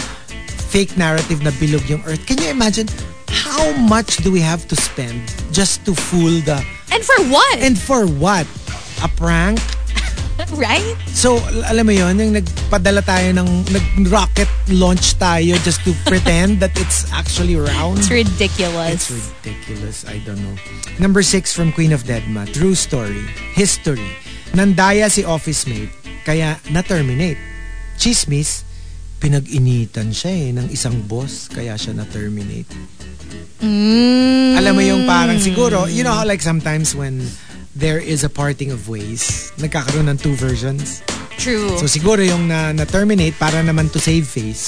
fake 0.73 0.97
narrative 0.97 1.45
na 1.45 1.53
bilog 1.61 1.85
yung 1.89 2.01
earth. 2.09 2.25
Can 2.25 2.41
you 2.41 2.49
imagine 2.49 2.89
how 3.29 3.77
much 3.85 4.17
do 4.25 4.33
we 4.33 4.41
have 4.41 4.65
to 4.69 4.77
spend 4.77 5.21
just 5.53 5.85
to 5.85 5.93
fool 5.93 6.41
the... 6.49 6.57
And 6.89 7.05
for 7.05 7.21
what? 7.29 7.57
And 7.61 7.77
for 7.77 8.09
what? 8.09 8.49
A 9.05 9.09
prank? 9.13 9.61
right? 10.57 10.97
So, 11.11 11.43
al- 11.51 11.67
alam 11.75 11.91
mo 11.91 11.95
yon 11.95 12.19
yung 12.19 12.35
nagpadala 12.39 13.03
tayo 13.03 13.35
ng, 13.35 13.49
nag-rocket 13.75 14.51
launch 14.71 15.19
tayo 15.19 15.59
just 15.67 15.83
to 15.83 15.91
pretend 16.07 16.63
that 16.63 16.75
it's 16.79 17.11
actually 17.11 17.59
round. 17.59 17.99
It's 17.99 18.11
ridiculous. 18.11 19.11
It's 19.11 19.11
ridiculous. 19.11 20.07
I 20.07 20.23
don't 20.23 20.39
know. 20.39 20.57
Number 21.03 21.23
six 21.23 21.51
from 21.51 21.75
Queen 21.75 21.91
of 21.91 22.07
Deadma. 22.07 22.47
True 22.55 22.79
story. 22.79 23.27
History. 23.55 24.15
Nandaya 24.55 25.11
si 25.11 25.27
office 25.27 25.67
mate, 25.67 25.93
kaya 26.23 26.57
na-terminate. 26.71 27.39
Chismis, 27.99 28.63
pinag-initan 29.19 30.15
siya 30.15 30.31
eh 30.31 30.49
ng 30.55 30.71
isang 30.71 31.03
boss, 31.05 31.51
kaya 31.51 31.75
siya 31.75 31.99
na-terminate. 31.99 32.71
Alam 34.55 34.73
mo 34.79 34.83
yung 34.87 35.03
parang 35.03 35.43
siguro, 35.43 35.91
you 35.91 36.07
know 36.07 36.15
how 36.15 36.23
like 36.23 36.39
sometimes 36.39 36.95
when 36.95 37.27
there 37.79 38.03
is 38.03 38.27
a 38.27 38.29
parting 38.29 38.75
of 38.75 38.91
ways, 38.91 39.55
nagkakaroon 39.63 40.11
ng 40.11 40.19
two 40.19 40.35
versions. 40.35 41.01
True. 41.39 41.79
So 41.79 41.87
siguro 41.87 42.19
yung 42.19 42.51
na, 42.51 42.75
na-terminate 42.75 43.39
para 43.39 43.63
naman 43.63 43.95
to 43.95 44.03
save 44.03 44.27
face, 44.27 44.67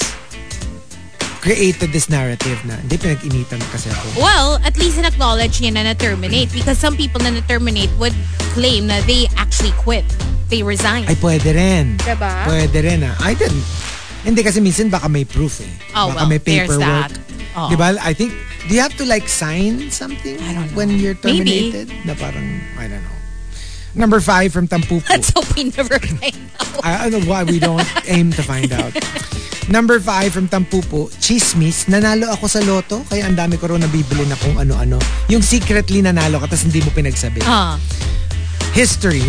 created 1.43 1.91
this 1.91 2.07
narrative 2.07 2.55
na 2.63 2.79
hindi 2.79 2.95
pinag-initan 2.95 3.59
kasi 3.75 3.91
ako. 3.91 4.23
well, 4.23 4.49
at 4.63 4.79
least 4.79 4.95
in-acknowledge 4.95 5.59
niya 5.59 5.75
na 5.75 5.91
na-terminate 5.91 6.47
because 6.55 6.79
some 6.79 6.95
people 6.95 7.19
na 7.19 7.35
na-terminate 7.35 7.91
would 7.99 8.15
claim 8.55 8.87
na 8.87 9.03
they 9.03 9.27
actually 9.35 9.75
quit. 9.83 10.07
They 10.47 10.63
resigned. 10.63 11.11
Ay, 11.11 11.19
pwede 11.19 11.51
rin. 11.51 11.99
Diba? 11.99 12.47
Pwede 12.47 12.79
rin 12.79 13.03
ah. 13.03 13.15
I 13.19 13.35
didn't. 13.35 13.63
Hindi 14.23 14.43
kasi 14.43 14.61
minsan 14.63 14.87
baka 14.87 15.09
may 15.11 15.25
proof 15.27 15.59
eh. 15.59 15.73
Oh, 15.97 16.11
baka 16.11 16.23
well, 16.23 16.31
may 16.31 16.39
there's 16.39 16.69
paperwork. 16.71 17.11
that. 17.11 17.11
Oh. 17.55 17.67
Di 17.69 17.75
ba? 17.75 17.95
I 17.99 18.13
think, 18.13 18.31
do 18.67 18.75
you 18.75 18.81
have 18.81 18.95
to 18.95 19.05
like 19.05 19.27
sign 19.27 19.91
something 19.91 20.39
I 20.39 20.53
don't 20.55 20.71
know. 20.71 20.77
when 20.77 20.89
you're 20.95 21.17
Maybe. 21.23 21.43
terminated? 21.43 21.87
Na 22.07 22.15
parang, 22.15 22.47
I 22.79 22.87
don't 22.87 23.03
know. 23.03 23.17
Number 23.91 24.23
five 24.23 24.55
from 24.55 24.71
Tampupo. 24.71 25.03
Let's 25.11 25.29
hope 25.35 25.51
we 25.55 25.67
never 25.67 25.99
find 25.99 26.39
out. 26.63 26.79
I, 26.85 27.05
I 27.05 27.09
don't 27.11 27.27
know 27.27 27.29
why 27.29 27.43
we 27.43 27.59
don't 27.59 27.83
aim 28.07 28.31
to 28.31 28.43
find 28.43 28.71
out. 28.71 28.95
Number 29.67 29.99
five 29.99 30.31
from 30.31 30.47
Tampupo, 30.47 31.11
Chismis, 31.19 31.87
nanalo 31.91 32.31
ako 32.31 32.47
sa 32.47 32.59
loto, 32.63 33.03
kaya 33.07 33.27
ang 33.27 33.35
dami 33.35 33.59
ko 33.59 33.67
rin 33.71 33.83
nabibili 33.83 34.23
na 34.27 34.35
kung 34.39 34.55
ano-ano. 34.59 34.99
Yung 35.27 35.43
secretly 35.43 35.99
nanalo 35.99 36.39
ka, 36.39 36.47
tapos 36.51 36.67
hindi 36.67 36.79
mo 36.83 36.91
pinagsabi. 36.91 37.43
Ah. 37.43 37.75
History, 38.71 39.23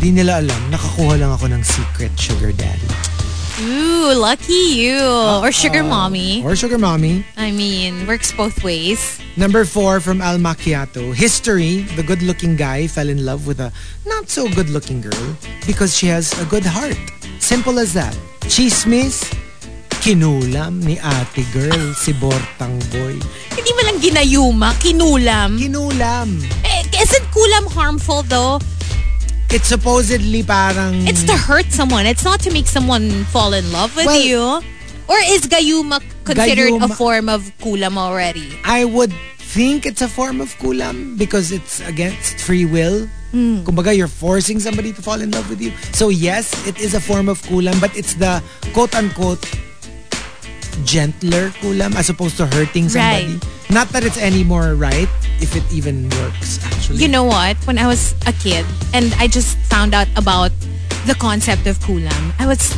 di 0.00 0.12
nila 0.12 0.40
alam, 0.40 0.60
nakakuha 0.68 1.16
lang 1.20 1.32
ako 1.32 1.48
ng 1.52 1.62
secret 1.64 2.12
sugar 2.16 2.52
daddy. 2.52 2.88
Ooh, 3.60 4.14
lucky 4.16 4.52
you. 4.72 5.00
or 5.44 5.52
sugar 5.52 5.84
mommy. 5.84 6.42
Or 6.42 6.56
sugar 6.56 6.78
mommy. 6.78 7.24
I 7.36 7.50
mean, 7.52 8.06
works 8.06 8.32
both 8.32 8.64
ways. 8.64 9.20
Number 9.36 9.64
four 9.64 10.00
from 10.00 10.20
Al 10.20 10.38
Macchiato. 10.38 11.14
History, 11.14 11.82
the 11.96 12.02
good-looking 12.02 12.56
guy 12.56 12.86
fell 12.86 13.08
in 13.08 13.24
love 13.24 13.46
with 13.46 13.60
a 13.60 13.72
not-so-good-looking 14.06 15.02
girl 15.02 15.36
because 15.66 15.96
she 15.96 16.06
has 16.08 16.32
a 16.40 16.46
good 16.46 16.64
heart. 16.64 16.96
Simple 17.38 17.78
as 17.78 17.92
that. 17.94 18.16
Chismis, 18.48 19.28
kinulam 20.00 20.82
ni 20.82 20.96
ate 20.98 21.44
girl 21.52 21.92
si 21.94 22.12
Bortang 22.16 22.80
Boy. 22.90 23.20
Hindi 23.52 23.70
mo 23.76 23.80
lang 23.84 23.98
ginayuma, 24.00 24.68
kinulam. 24.80 25.60
Kinulam. 25.60 26.28
Eh, 26.64 26.82
isn't 26.96 27.26
kulam 27.30 27.68
harmful 27.68 28.24
though? 28.24 28.58
It's 29.52 29.66
supposedly 29.66 30.42
parang... 30.44 31.06
It's 31.08 31.24
to 31.24 31.36
hurt 31.36 31.66
someone. 31.72 32.06
It's 32.06 32.24
not 32.24 32.38
to 32.46 32.52
make 32.52 32.66
someone 32.68 33.24
fall 33.34 33.52
in 33.52 33.72
love 33.72 33.94
with 33.96 34.06
Well, 34.06 34.20
you. 34.22 34.62
Or 35.10 35.18
is 35.26 35.42
gayuma 35.42 35.98
considered 36.22 36.68
a 36.70 36.86
Gayuma- 36.86 36.94
form 36.96 37.28
of 37.28 37.50
kulam 37.58 37.98
already? 37.98 38.46
I 38.64 38.84
would 38.84 39.12
think 39.38 39.86
it's 39.86 40.02
a 40.02 40.08
form 40.08 40.40
of 40.40 40.54
kulam 40.62 41.18
because 41.18 41.50
it's 41.50 41.80
against 41.80 42.38
free 42.38 42.64
will. 42.64 43.08
Kumbaga, 43.32 43.96
you're 43.96 44.06
forcing 44.10 44.58
somebody 44.60 44.92
to 44.92 45.02
fall 45.02 45.20
in 45.20 45.30
love 45.32 45.48
with 45.50 45.60
you. 45.60 45.72
So 45.92 46.08
yes, 46.10 46.54
it 46.66 46.78
is 46.78 46.94
a 46.94 47.00
form 47.00 47.28
of 47.28 47.42
kulam, 47.42 47.80
but 47.80 47.90
it's 47.96 48.14
the 48.14 48.42
quote-unquote 48.72 49.42
gentler 50.84 51.50
kulam 51.60 51.94
as 51.94 52.08
opposed 52.10 52.36
to 52.38 52.46
hurting 52.46 52.88
somebody. 52.88 53.34
Right. 53.34 53.70
Not 53.70 53.88
that 53.90 54.04
it's 54.04 54.18
any 54.18 54.42
more 54.42 54.74
right, 54.74 55.08
if 55.40 55.54
it 55.54 55.62
even 55.72 56.10
works, 56.18 56.58
actually. 56.66 56.98
You 56.98 57.08
know 57.08 57.24
what? 57.24 57.56
When 57.66 57.78
I 57.78 57.86
was 57.86 58.14
a 58.26 58.32
kid 58.32 58.66
and 58.92 59.14
I 59.18 59.28
just 59.28 59.56
found 59.70 59.94
out 59.94 60.08
about 60.16 60.50
the 61.06 61.14
concept 61.14 61.66
of 61.66 61.78
kulam, 61.78 62.34
I 62.38 62.46
was 62.46 62.74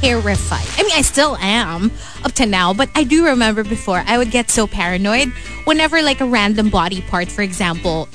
terrified. 0.00 0.66
I 0.76 0.82
mean, 0.82 0.92
I 0.94 1.02
still 1.02 1.36
am 1.38 1.90
up 2.24 2.32
to 2.32 2.46
now, 2.46 2.74
but 2.74 2.90
I 2.94 3.04
do 3.04 3.24
remember 3.24 3.64
before 3.64 4.04
I 4.06 4.18
would 4.18 4.30
get 4.30 4.50
so 4.50 4.66
paranoid 4.66 5.32
whenever 5.64 6.02
like 6.02 6.20
a 6.20 6.26
random 6.26 6.68
body 6.68 7.00
part, 7.00 7.32
for 7.32 7.42
example, 7.42 8.08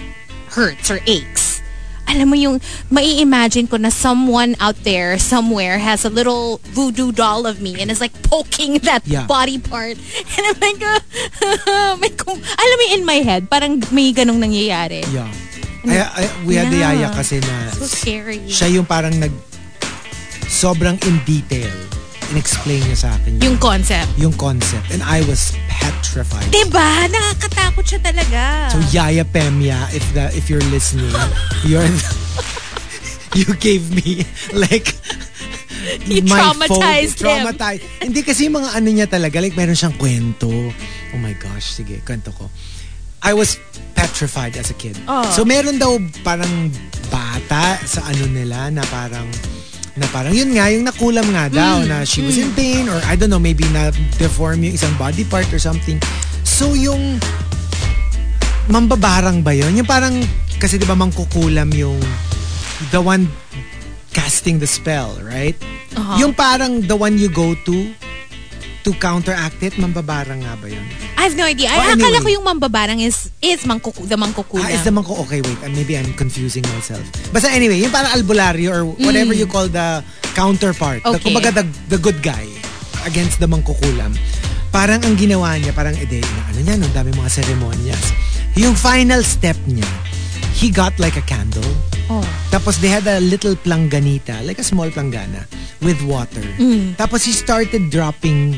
hurts 0.49 0.91
or 0.91 0.99
aches. 1.07 1.48
Alam 2.09 2.27
mo 2.27 2.35
yung, 2.35 2.57
mai-imagine 2.89 3.69
ko 3.69 3.77
na 3.77 3.89
someone 3.89 4.57
out 4.57 4.75
there, 4.81 5.15
somewhere, 5.15 5.77
has 5.77 6.03
a 6.03 6.09
little 6.09 6.57
voodoo 6.73 7.13
doll 7.13 7.45
of 7.45 7.61
me 7.61 7.77
and 7.77 7.89
is 7.89 8.01
like 8.01 8.13
poking 8.25 8.81
that 8.83 9.05
Yeah. 9.05 9.29
body 9.29 9.61
part. 9.61 9.93
And 10.35 10.43
I'm 10.43 10.57
like, 10.57 10.81
uh, 10.81 11.93
may 12.01 12.09
kum- 12.09 12.41
alam 12.41 12.75
mo 12.75 12.85
in 12.91 13.03
my 13.05 13.21
head, 13.21 13.45
parang 13.45 13.77
may 13.93 14.09
ganong 14.09 14.41
nangyayari. 14.41 15.05
Yeah. 15.13 15.29
I, 15.85 15.95
I, 16.01 16.23
we 16.43 16.57
had 16.57 16.73
the 16.73 16.81
Yeah. 16.81 16.91
yaya 16.97 17.09
kasi 17.13 17.39
na 17.39 17.71
So 17.71 17.87
scary. 17.87 18.43
siya 18.49 18.67
yung 18.73 18.83
parang 18.83 19.15
nag 19.15 19.31
sobrang 20.49 20.97
in 21.05 21.21
detail 21.23 21.69
in-explain 22.29 22.81
niya 22.83 22.97
sa 22.97 23.09
akin 23.13 23.41
Yung 23.41 23.57
concept. 23.57 24.09
yung 24.15 24.33
concept 24.33 24.89
and 24.89 25.01
I 25.01 25.21
was 25.25 25.53
petrified. 25.67 26.45
Diba? 26.49 27.07
Nakakatakot 27.07 27.83
siya 27.83 27.99
talaga. 28.01 28.41
So 28.69 28.79
Yaya 28.89 29.25
Pemya, 29.25 29.89
if 29.91 30.05
the 30.13 30.29
if 30.33 30.47
you're 30.47 30.63
listening, 30.69 31.09
you're 31.63 31.85
the- 31.85 32.17
you 33.35 33.47
gave 33.57 33.89
me 33.89 34.25
like 34.53 34.93
You 36.05 36.21
traumatized 36.21 37.17
phone, 37.17 37.39
him. 37.39 37.49
traumatized. 37.49 37.81
Hindi 37.97 38.21
kasi 38.21 38.45
yung 38.45 38.61
mga 38.61 38.69
ano 38.75 38.87
niya 38.89 39.07
talaga, 39.07 39.39
like 39.39 39.55
meron 39.55 39.73
siyang 39.73 39.95
kwento. 39.95 40.49
Oh 41.13 41.19
my 41.19 41.33
gosh, 41.33 41.73
sige, 41.73 42.01
kwento 42.03 42.29
ko. 42.35 42.49
I 43.21 43.33
was 43.33 43.57
petrified 43.95 44.55
as 44.55 44.69
a 44.69 44.77
kid. 44.77 44.95
Oh. 45.07 45.23
So 45.33 45.43
meron 45.43 45.77
daw 45.77 45.97
parang 46.21 46.69
ata 47.09 47.79
sa 47.83 48.03
ano 48.05 48.27
nila 48.27 48.67
na 48.69 48.83
parang 48.87 49.27
na 49.99 50.07
parang 50.09 50.31
yun 50.31 50.55
nga, 50.55 50.71
yung 50.71 50.87
nakulam 50.87 51.27
nga 51.35 51.51
daw 51.51 51.83
na 51.83 52.07
she 52.07 52.23
was 52.23 52.39
in 52.39 52.49
pain 52.55 52.87
or 52.87 52.97
I 53.03 53.19
don't 53.19 53.27
know, 53.27 53.41
maybe 53.41 53.67
na 53.75 53.91
deform 54.15 54.63
yung 54.63 54.79
isang 54.79 54.95
body 54.95 55.27
part 55.27 55.51
or 55.51 55.59
something. 55.59 55.99
So 56.47 56.73
yung 56.73 57.19
mambabarang 58.71 59.43
ba 59.43 59.51
yun? 59.51 59.75
Yung 59.75 59.89
parang, 59.89 60.23
kasi 60.55 60.79
di 60.79 60.87
ba 60.87 60.95
mangkukulam 60.95 61.67
yung 61.75 61.99
the 62.95 63.01
one 63.03 63.27
casting 64.15 64.57
the 64.57 64.69
spell, 64.69 65.19
right? 65.21 65.59
Yung 66.15 66.31
parang 66.31 66.79
the 66.85 66.95
one 66.95 67.19
you 67.19 67.27
go 67.27 67.51
to 67.67 67.91
to 68.79 68.95
counteract 68.95 69.59
it, 69.59 69.75
mambabarang 69.75 70.41
nga 70.41 70.55
ba 70.55 70.67
yun? 70.67 70.81
I 71.13 71.27
have 71.27 71.35
no 71.35 71.43
idea. 71.43 71.67
Oh, 71.67 71.77
Ay, 71.77 71.93
akala 71.93 72.15
anyway. 72.15 72.23
ko 72.23 72.29
yung 72.33 72.45
mambabarang 72.47 72.99
is 72.99 73.27
is 73.39 73.63
mangkuku, 73.63 74.07
the 74.07 74.15
mangkukulam. 74.15 74.63
Ah, 74.63 74.71
is 74.71 74.81
the 74.81 74.91
mangko, 74.91 75.19
okay, 75.19 75.39
wait, 75.39 75.59
uh, 75.59 75.69
maybe 75.69 75.93
I'm 75.93 76.15
confusing 76.15 76.63
myself. 76.71 77.03
Basta 77.29 77.51
anyway, 77.51 77.77
yung 77.77 77.91
parang 77.91 78.11
albularyo 78.11 78.69
or 78.69 78.83
whatever 78.97 79.31
you 79.31 79.45
call 79.45 79.67
the 79.67 79.99
counterpart. 80.33 81.03
The, 81.03 81.09
Mm. 81.09 81.15
Okay. 81.15 81.25
kumbaga 81.27 81.49
the, 81.53 81.65
the 81.87 81.99
good 81.99 82.19
guy 82.19 82.47
against 83.03 83.37
the 83.37 83.47
mangkukulam. 83.47 84.15
Parang 84.69 85.01
ang 85.01 85.15
ginawa 85.15 85.57
niya, 85.57 85.73
parang 85.73 85.97
ede, 85.97 86.21
na 86.21 86.41
ano 86.47 86.59
niya, 86.61 86.75
no, 86.77 86.87
dami 86.89 87.09
mga 87.11 87.31
seremonyas. 87.33 88.05
Yung 88.53 88.73
final 88.73 89.23
step 89.23 89.57
niya, 89.65 89.87
he 90.53 90.69
got 90.69 90.97
like 90.99 91.17
a 91.17 91.21
candle. 91.23 91.65
Oh. 92.09 92.25
Tapos 92.49 92.81
they 92.81 92.87
had 92.89 93.05
a 93.07 93.19
little 93.21 93.55
planganita, 93.55 94.45
like 94.45 94.59
a 94.59 94.63
small 94.63 94.89
planggana, 94.89 95.45
with 95.81 96.01
water. 96.03 96.41
Mm. 96.57 96.95
Tapos 96.95 97.23
he 97.23 97.31
started 97.31 97.89
dropping 97.89 98.57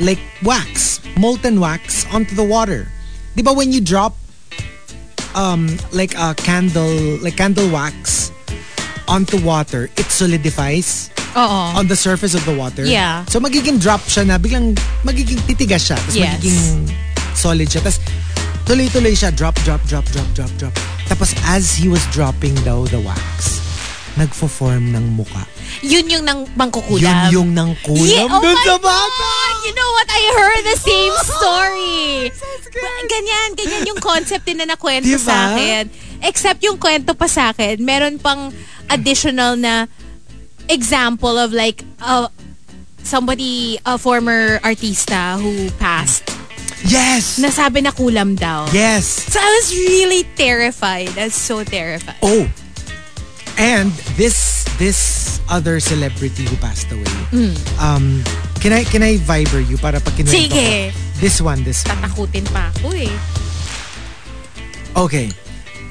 like 0.00 0.18
wax, 0.42 1.00
molten 1.16 1.60
wax 1.60 2.06
onto 2.12 2.34
the 2.34 2.44
water. 2.44 2.88
Di 3.36 3.42
ba 3.42 3.52
when 3.52 3.72
you 3.72 3.80
drop 3.80 4.16
um, 5.34 5.78
like 5.92 6.14
a 6.18 6.34
candle, 6.34 7.16
like 7.22 7.36
candle 7.36 7.70
wax 7.70 8.30
onto 9.08 9.40
water, 9.40 9.88
it 9.96 10.06
solidifies 10.10 11.10
Oo. 11.36 11.78
on 11.78 11.86
the 11.88 11.96
surface 11.96 12.34
of 12.34 12.44
the 12.44 12.54
water. 12.54 12.84
Yeah. 12.84 13.24
So 13.26 13.40
magiging 13.40 13.80
drop 13.80 14.00
siya 14.04 14.26
na 14.26 14.38
biglang 14.38 14.74
magiging 15.06 15.38
titigas 15.48 15.88
siya. 15.88 15.96
Tapos 15.96 16.16
Yes. 16.16 16.34
magiging 16.36 16.90
solid 17.34 17.68
siya. 17.70 17.80
Tapos 17.80 18.00
tuloy-tuloy 18.66 19.14
siya. 19.16 19.30
Drop, 19.34 19.54
drop, 19.64 19.80
drop, 19.88 20.04
drop, 20.12 20.28
drop, 20.34 20.50
drop. 20.58 20.74
Tapos 21.12 21.36
as 21.44 21.76
he 21.76 21.92
was 21.92 22.00
dropping 22.08 22.56
daw 22.64 22.88
the 22.88 22.96
wax, 22.96 23.60
nagfo-form 24.16 24.96
ng 24.96 25.12
muka. 25.12 25.44
Yun 25.84 26.08
yung 26.08 26.24
nang 26.24 26.48
mangkukulam. 26.56 27.28
Yun 27.28 27.36
yung 27.36 27.50
nang 27.52 27.76
kulam 27.84 28.08
Yeah, 28.08 28.32
oh 28.32 28.40
dun 28.40 28.56
sa 28.64 28.80
bata. 28.80 29.32
You 29.60 29.76
know 29.76 29.90
what? 29.92 30.08
I 30.08 30.22
heard 30.40 30.62
the 30.72 30.78
same 30.80 31.14
story. 31.36 32.32
Ganyan, 33.12 33.48
ganyan 33.60 33.84
yung 33.92 34.00
concept 34.00 34.48
din 34.48 34.64
na 34.64 34.72
nakwento 34.72 35.04
Diba? 35.04 35.20
sa 35.20 35.52
akin. 35.52 35.92
Except 36.24 36.64
yung 36.64 36.80
kwento 36.80 37.12
pa 37.12 37.28
sa 37.28 37.52
akin, 37.52 37.76
meron 37.84 38.16
pang 38.16 38.48
additional 38.88 39.52
na 39.60 39.84
example 40.72 41.36
of 41.36 41.52
like 41.52 41.84
uh, 42.00 42.24
somebody, 43.04 43.76
a 43.84 44.00
former 44.00 44.64
artista 44.64 45.36
who 45.36 45.68
passed. 45.76 46.24
Yes! 46.84 47.38
Nasabi 47.38 47.82
na 47.82 47.92
kulam 47.92 48.34
daw. 48.34 48.66
Yes! 48.74 49.06
So 49.30 49.38
I 49.38 49.46
was 49.46 49.68
really 49.70 50.22
terrified. 50.34 51.14
I 51.14 51.30
was 51.30 51.38
so 51.38 51.62
terrified. 51.62 52.18
Oh! 52.22 52.46
And 53.56 53.92
this 54.16 54.64
this 54.80 55.38
other 55.46 55.78
celebrity 55.78 56.42
who 56.48 56.56
passed 56.56 56.88
away. 56.90 57.12
Um, 57.78 58.24
can 58.58 58.72
I 58.72 58.82
can 58.82 59.04
I 59.04 59.20
Viber 59.22 59.60
you 59.62 59.76
para 59.78 60.00
pag 60.00 60.16
kinuwento 60.16 60.34
Mm. 60.34 60.48
Sige. 60.48 60.70
ko? 60.90 60.98
This 61.20 61.36
one, 61.38 61.60
this 61.62 61.84
one. 61.86 62.02
Tatakutin 62.02 62.46
pa 62.50 62.72
ako 62.74 62.90
eh. 62.96 63.12
Okay. 64.96 65.30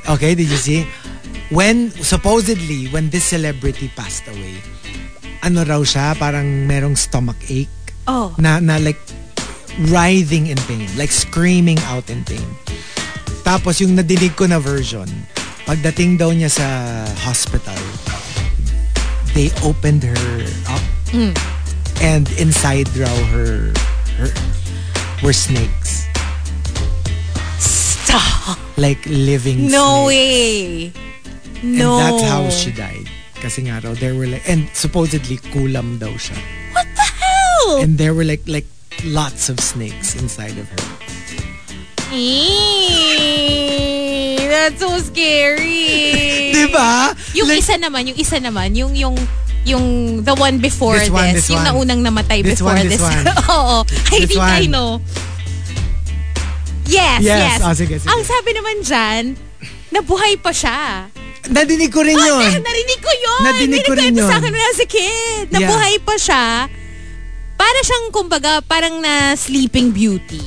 Okay, 0.10 0.36
did 0.36 0.50
you 0.50 0.58
see? 0.60 0.82
When, 1.52 1.92
supposedly, 1.92 2.88
when 2.90 3.10
this 3.12 3.26
celebrity 3.28 3.92
passed 3.94 4.26
away, 4.28 4.56
ano 5.44 5.64
raw 5.64 5.80
siya, 5.84 6.16
parang 6.18 6.66
merong 6.68 6.98
stomach 6.98 7.38
ache. 7.48 7.70
Oh. 8.08 8.34
Na, 8.40 8.60
na 8.60 8.76
like, 8.80 9.00
writhing 9.90 10.48
in 10.48 10.58
pain. 10.70 10.86
Like, 10.98 11.10
screaming 11.12 11.80
out 11.90 12.10
in 12.10 12.24
pain. 12.26 12.46
Tapos, 13.42 13.80
yung 13.82 13.98
nadinig 13.98 14.36
ko 14.36 14.46
na 14.46 14.60
version, 14.60 15.08
pagdating 15.66 16.18
daw 16.18 16.30
niya 16.30 16.50
sa 16.52 16.68
hospital, 17.26 17.78
they 19.34 19.50
opened 19.64 20.04
her 20.04 20.46
up. 20.70 20.84
And 22.02 22.26
inside 22.38 22.90
raw 22.98 23.14
her, 23.34 23.72
her, 24.18 24.30
were 25.22 25.34
snakes. 25.34 26.06
Stop. 27.60 28.58
Like 28.78 29.00
living 29.06 29.70
No 29.70 30.08
snakes. 30.08 30.08
way. 30.08 30.94
And 31.62 31.78
No. 31.78 31.98
that's 31.98 32.24
how 32.26 32.50
she 32.50 32.72
died. 32.72 33.06
Kasi 33.38 33.70
nga 33.70 33.82
raw, 33.86 33.94
there 33.94 34.16
were 34.18 34.26
like, 34.28 34.42
and 34.50 34.66
supposedly 34.74 35.38
kulam 35.54 35.98
daw 36.02 36.14
siya. 36.18 36.38
What 36.74 36.88
the 36.96 37.06
hell? 37.06 37.86
And 37.86 37.98
there 38.02 38.14
were 38.18 38.26
like, 38.26 38.42
like 38.50 38.66
lots 39.06 39.50
of 39.50 39.60
snakes 39.60 40.16
inside 40.16 40.58
of 40.58 40.68
her. 40.70 40.84
Eee, 43.32 44.38
that's 44.48 44.80
so 44.80 44.98
scary. 45.00 46.52
Diba? 46.56 47.16
Yung 47.36 47.48
Like- 47.48 47.60
isa 47.64 47.76
naman, 47.78 48.08
yung 48.08 48.18
isa 48.20 48.38
naman, 48.38 48.76
yung 48.76 48.94
yung 48.96 49.16
yung 49.64 49.86
the 50.26 50.34
one 50.36 50.58
before 50.58 50.98
This 50.98 51.08
this, 51.08 51.14
one, 51.14 51.34
this 51.34 51.50
yung 51.50 51.62
one. 51.62 51.86
naunang 51.86 52.02
namatay 52.02 52.42
This 52.42 52.60
before 52.60 52.74
one, 52.74 52.88
this 52.88 52.98
this. 52.98 53.06
one. 53.06 53.26
Oo. 53.54 53.86
I 53.86 54.18
This 54.20 54.30
think 54.30 54.42
I 54.42 54.66
one. 54.66 54.72
know. 54.74 54.92
Yes, 56.90 57.22
Yes. 57.24 57.40
yes. 57.40 57.60
Oh, 57.64 57.72
sige, 57.72 57.96
sige. 57.96 58.10
Ang 58.10 58.22
sabi 58.26 58.52
naman 58.52 58.76
dyan, 58.84 59.24
nabuhay 59.90 60.36
pa 60.36 60.52
siya. 60.52 61.08
Nadinig 61.48 61.88
ko 61.90 62.04
rin 62.04 62.18
Ah, 62.18 62.26
yun. 62.28 62.42
eh, 62.44 62.60
narinig 62.68 63.00
ko 63.00 63.12
yun. 63.14 63.40
Nadinig 63.42 63.82
ko 63.86 63.94
rin 63.96 64.12
yun. 64.12 64.28
sa 64.28 64.38
akin 64.38 64.50
when 64.50 64.60
I 64.60 64.68
was 64.68 64.82
a 64.82 64.90
kid. 64.90 65.46
Nabuhay 65.50 65.96
pa 66.04 66.16
siya. 66.18 66.68
Para 67.62 67.80
siyang, 67.86 68.10
kumbaga, 68.10 68.58
parang 68.66 68.98
na 68.98 69.38
sleeping 69.38 69.94
beauty. 69.94 70.42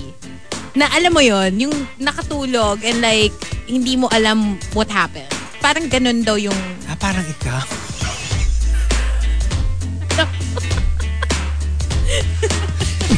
Na 0.75 0.91
alam 0.91 1.15
mo 1.15 1.23
yon 1.23 1.55
yung 1.55 1.75
nakatulog 2.03 2.83
and 2.83 2.99
like, 2.99 3.31
hindi 3.71 3.95
mo 3.95 4.11
alam 4.11 4.59
what 4.75 4.91
happened. 4.91 5.31
Parang 5.63 5.87
ganun 5.87 6.27
daw 6.27 6.35
yung... 6.35 6.59
Ah, 6.91 6.99
parang 6.99 7.23
ikaw. 7.23 7.63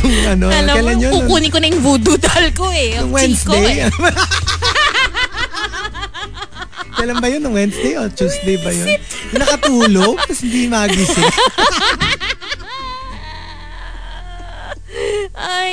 Nung 0.04 0.28
ano, 0.36 0.46
alam 0.52 0.68
mo, 0.68 0.76
kailan 0.76 1.00
yun? 1.00 1.10
Nung- 1.10 1.24
kukunin 1.24 1.48
ko 1.48 1.58
na 1.58 1.66
yung 1.72 1.80
voodoo 1.80 2.16
doll 2.20 2.46
ko 2.52 2.68
eh. 2.76 3.00
Nung 3.00 3.16
Ang 3.16 3.32
Chico 3.32 3.56
Wednesday? 3.56 3.80
eh. 3.80 3.90
Kailan 6.96 7.20
ba 7.20 7.28
yun? 7.28 7.40
Nung 7.40 7.56
Wednesday 7.56 7.92
o 7.96 8.08
Tuesday 8.08 8.56
ba 8.56 8.72
yun? 8.72 8.88
Nakatulog, 9.32 10.16
tapos 10.20 10.40
hindi 10.40 10.64
magising. 10.64 11.28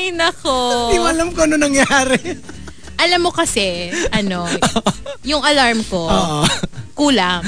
Ay, 0.03 0.11
nako. 0.11 0.91
Hindi 0.91 0.99
mo 0.99 1.07
alam 1.07 1.31
kung 1.31 1.47
ano 1.47 1.55
nangyari. 1.63 2.19
Alam 2.99 3.23
mo 3.23 3.31
kasi, 3.31 3.87
ano, 4.11 4.43
yung 5.23 5.39
alarm 5.39 5.79
ko, 5.87 6.11
Oo. 6.11 6.43
kulang. 6.91 7.39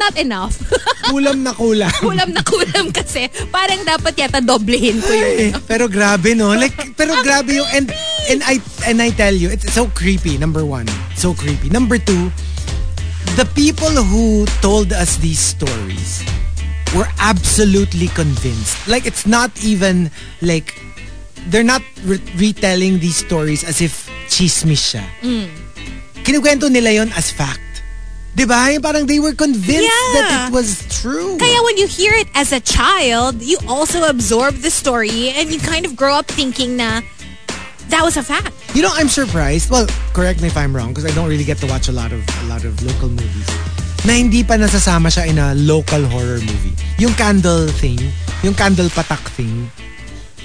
Not 0.00 0.20
enough. 0.20 0.60
Kulam 1.08 1.40
na 1.40 1.56
kulam. 1.56 1.88
kulam 2.04 2.28
na 2.36 2.44
kulam 2.44 2.92
kasi. 2.92 3.32
Parang 3.48 3.80
dapat 3.88 4.20
yata 4.20 4.44
doblehin 4.44 5.00
ko 5.00 5.16
yun. 5.16 5.34
Eh, 5.48 5.52
pero 5.64 5.88
grabe 5.88 6.36
no. 6.36 6.52
Like 6.52 6.76
pero 6.94 7.16
grabe 7.24 7.56
yung 7.56 7.66
and 7.72 7.88
and 8.28 8.44
I 8.44 8.60
and 8.84 9.00
I 9.00 9.08
tell 9.16 9.32
you, 9.32 9.48
it's 9.48 9.72
so 9.72 9.88
creepy. 9.96 10.36
Number 10.36 10.68
one, 10.68 10.86
so 11.16 11.32
creepy. 11.32 11.72
Number 11.72 11.96
two, 11.96 12.28
the 13.40 13.48
people 13.56 13.90
who 13.90 14.44
told 14.60 14.92
us 14.92 15.16
these 15.18 15.40
stories 15.40 16.20
were 16.96 17.08
absolutely 17.18 18.08
convinced. 18.08 18.88
Like 18.88 19.06
it's 19.06 19.26
not 19.26 19.50
even 19.64 20.10
like 20.42 20.74
they're 21.48 21.64
not 21.64 21.82
re- 22.04 22.20
retelling 22.36 22.98
these 22.98 23.16
stories 23.16 23.64
as 23.64 23.80
if 23.80 24.08
chismis 24.28 24.94
siya. 24.94 25.04
Mm. 25.22 25.48
Kinukwento 26.24 26.70
nila 26.70 26.90
yon 26.90 27.12
as 27.16 27.30
fact. 27.30 27.60
Diba? 28.36 28.78
Parang 28.80 29.06
they 29.06 29.18
were 29.18 29.34
convinced 29.34 29.82
Yeah. 29.90 30.12
that 30.22 30.48
it 30.48 30.52
was 30.54 30.86
true. 31.02 31.36
Kaya 31.38 31.62
when 31.64 31.76
you 31.78 31.86
hear 31.86 32.12
it 32.14 32.28
as 32.34 32.52
a 32.52 32.60
child, 32.60 33.42
you 33.42 33.58
also 33.66 34.04
absorb 34.08 34.56
the 34.62 34.70
story 34.70 35.30
and 35.34 35.50
you 35.50 35.58
kind 35.58 35.84
of 35.84 35.96
grow 35.96 36.14
up 36.14 36.26
thinking 36.30 36.76
na 36.76 37.02
that 37.90 38.02
was 38.06 38.16
a 38.16 38.22
fact. 38.22 38.54
You 38.74 38.82
know, 38.82 38.92
I'm 38.94 39.08
surprised. 39.08 39.66
Well, 39.70 39.86
correct 40.14 40.40
me 40.42 40.46
if 40.46 40.56
I'm 40.56 40.70
wrong 40.76 40.94
because 40.94 41.04
I 41.06 41.10
don't 41.14 41.26
really 41.28 41.42
get 41.42 41.58
to 41.58 41.66
watch 41.66 41.88
a 41.88 41.92
lot 41.92 42.12
of 42.14 42.22
a 42.22 42.46
lot 42.46 42.62
of 42.62 42.78
local 42.86 43.08
movies. 43.10 43.48
Na 44.00 44.12
hindi 44.12 44.40
pa 44.40 44.56
nasasama 44.56 45.08
siya 45.08 45.28
in 45.28 45.36
a 45.36 45.52
local 45.54 46.00
horror 46.06 46.40
movie. 46.40 46.72
Yung 46.96 47.12
candle 47.14 47.68
thing, 47.76 48.00
yung 48.40 48.54
candle 48.54 48.88
patak 48.88 49.20
thing. 49.30 49.68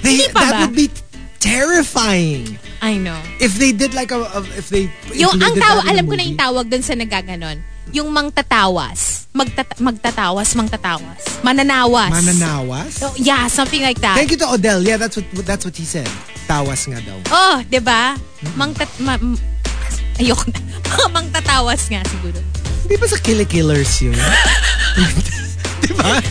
They, 0.00 0.20
Hindi 0.20 0.28
pa 0.28 0.40
that 0.40 0.52
ba? 0.52 0.60
would 0.62 0.76
be 0.76 0.92
terrifying. 1.40 2.60
I 2.84 3.00
know. 3.00 3.16
If 3.40 3.56
they 3.56 3.72
did 3.72 3.96
like 3.96 4.12
a, 4.12 4.20
a- 4.22 4.52
if 4.54 4.68
they 4.68 4.92
Yung 5.16 5.32
ang 5.32 5.56
included 5.56 5.64
tawa, 5.64 5.80
alam 5.88 6.04
ko 6.04 6.14
na 6.14 6.22
yung 6.22 6.36
tawag 6.38 6.66
dun 6.68 6.84
sa 6.84 6.92
nagaganon. 6.92 7.56
Yung 7.90 8.12
mangtatawas. 8.12 9.24
Magtata- 9.32 9.80
magtatawas, 9.80 10.52
mangtatawas. 10.52 11.20
Mananawas. 11.40 12.12
Mananawas? 12.12 12.92
Oh, 13.00 13.14
yeah, 13.16 13.48
something 13.48 13.80
like 13.80 13.96
that. 14.00 14.16
Thank 14.16 14.30
you 14.30 14.38
to 14.38 14.48
Odell. 14.50 14.84
Yeah, 14.84 14.96
that's 14.96 15.16
what 15.16 15.24
that's 15.44 15.64
what 15.64 15.72
he 15.72 15.84
said. 15.84 16.08
Tawas 16.44 16.84
nga 16.84 17.00
daw. 17.00 17.16
Oh, 17.32 17.56
'di 17.64 17.80
ba? 17.80 18.14
Mangtat 18.54 18.90
ma- 19.00 19.18
Ayoko 20.16 20.44
na. 20.48 20.60
Mga 20.84 21.08
mangtatawas 21.16 21.82
nga 21.88 22.04
siguro. 22.04 22.38
Di 22.86 22.94
ba 22.94 23.06
sa 23.06 23.18
Killikillers 23.18 23.92
yun? 24.00 24.14
di 25.82 25.92
ba? 25.92 26.22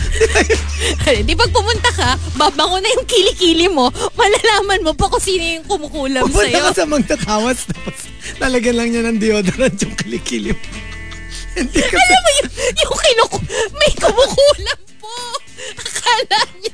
Di 1.06 1.34
pag 1.36 1.52
pumunta 1.52 1.90
ka, 1.92 2.10
babango 2.34 2.80
na 2.80 2.88
yung 2.90 3.06
kilikili 3.06 3.68
mo, 3.68 3.92
malalaman 4.16 4.82
mo 4.82 4.92
pa 4.96 5.06
kung 5.06 5.22
sino 5.22 5.44
yung 5.44 5.66
kumukulam 5.68 6.24
Pupunta 6.26 6.48
sa'yo. 6.48 6.64
ka 6.64 6.72
sa 6.74 6.86
magtatawas 6.88 7.58
tapos 7.68 7.96
lalagyan 8.40 8.76
lang 8.76 8.88
niya 8.90 9.02
ng 9.06 9.18
deodorant 9.20 9.76
yung 9.78 9.94
kilikili 9.94 10.50
mo. 10.50 10.64
Hindi 11.56 11.80
ka 11.80 11.94
Alam 11.94 12.20
mo 12.20 12.30
yung, 12.36 12.50
yung 12.74 12.94
kinuku, 12.98 13.38
may 13.76 13.92
kumukulam 13.96 14.80
po. 14.98 15.12
Akala 15.76 16.40
niya, 16.60 16.72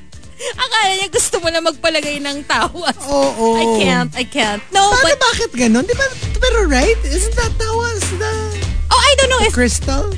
akala 0.59 0.93
niya 0.97 1.09
gusto 1.11 1.37
mo 1.39 1.49
na 1.51 1.61
magpalagay 1.61 2.17
ng 2.19 2.39
tawas. 2.47 2.99
Oo. 3.07 3.59
I 3.59 3.67
can't, 3.79 4.13
I 4.15 4.25
can't. 4.27 4.63
No, 4.75 4.91
Paano 4.91 5.07
but, 5.07 5.19
bakit 5.23 5.51
ganon? 5.55 5.85
Di 5.87 5.95
ba? 5.95 6.07
Pero 6.35 6.67
right? 6.67 6.99
Isn't 7.07 7.37
that 7.37 7.53
tawas 7.55 8.03
the, 8.19 8.31
oh, 8.93 9.01
I 9.01 9.13
don't 9.19 9.31
know 9.33 9.43
if, 9.49 9.53
crystal? 9.57 10.13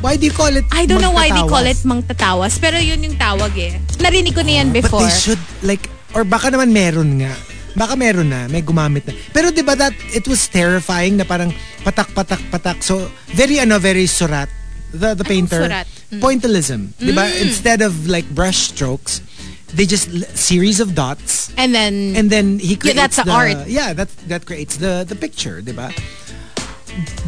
Why 0.00 0.16
do 0.16 0.24
you 0.24 0.32
call 0.32 0.54
it 0.54 0.64
I 0.72 0.86
don't 0.86 1.02
know 1.02 1.12
why 1.12 1.28
they 1.28 1.44
call 1.44 1.66
it 1.66 1.76
mangtatawas, 1.84 2.56
pero 2.56 2.78
yun 2.80 3.02
yung 3.04 3.18
tawag 3.20 3.52
eh. 3.58 3.76
Narinig 4.00 4.32
ko 4.32 4.40
na 4.40 4.62
yan 4.62 4.72
But 4.72 4.86
before. 4.88 5.04
they 5.04 5.12
should 5.12 5.42
like 5.60 5.90
or 6.16 6.24
baka 6.24 6.48
naman 6.48 6.72
meron 6.72 7.20
nga. 7.20 7.34
Baka 7.76 7.94
meron 7.94 8.32
na, 8.32 8.48
may 8.48 8.64
gumamit 8.64 9.04
na. 9.06 9.12
Pero 9.30 9.52
'di 9.52 9.62
ba 9.62 9.76
that 9.76 9.92
it 10.10 10.24
was 10.26 10.48
terrifying 10.48 11.20
na 11.20 11.28
parang 11.28 11.52
patak 11.84 12.10
patak 12.16 12.40
patak. 12.48 12.80
So 12.80 13.06
very 13.36 13.60
ano 13.60 13.76
very 13.78 14.08
surat. 14.08 14.48
The 14.90 15.14
the 15.14 15.22
painter. 15.22 15.68
surat? 15.68 15.86
Mm. 16.10 16.18
Pointillism, 16.18 16.80
'di 16.98 17.12
ba? 17.12 17.28
Instead 17.38 17.78
of 17.84 18.08
like 18.10 18.26
brush 18.34 18.74
strokes, 18.74 19.22
they 19.70 19.86
just 19.86 20.10
series 20.34 20.82
of 20.82 20.98
dots 20.98 21.54
And 21.54 21.70
then, 21.70 22.18
and 22.18 22.26
then 22.26 22.58
he 22.58 22.74
Yeah, 22.74 22.82
creates 22.82 22.98
that's 22.98 23.18
the 23.22 23.30
art. 23.30 23.68
Yeah, 23.70 23.92
that 23.94 24.10
that 24.26 24.48
creates 24.48 24.80
the 24.82 25.04
the 25.06 25.14
picture, 25.14 25.60
'di 25.62 25.76
ba? 25.76 25.92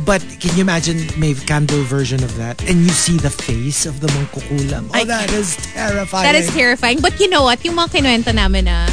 But 0.05 0.21
can 0.43 0.55
you 0.59 0.63
imagine 0.67 0.99
may 1.17 1.35
candle 1.35 1.83
version 1.87 2.23
of 2.23 2.35
that 2.37 2.59
and 2.67 2.83
you 2.83 2.91
see 2.91 3.17
the 3.17 3.31
face 3.31 3.87
of 3.87 4.03
the 4.03 4.09
mangkukulam? 4.11 4.91
Oh, 4.91 4.99
I- 4.99 5.05
that 5.07 5.31
is 5.31 5.55
terrifying. 5.73 6.27
that 6.27 6.35
is 6.35 6.51
terrifying. 6.51 6.99
But 7.01 7.21
you 7.21 7.31
know 7.31 7.43
what? 7.47 7.63
Yung 7.65 7.79
mga 7.79 7.95
kinuwento 7.95 8.35
namin 8.35 8.67
na 8.67 8.91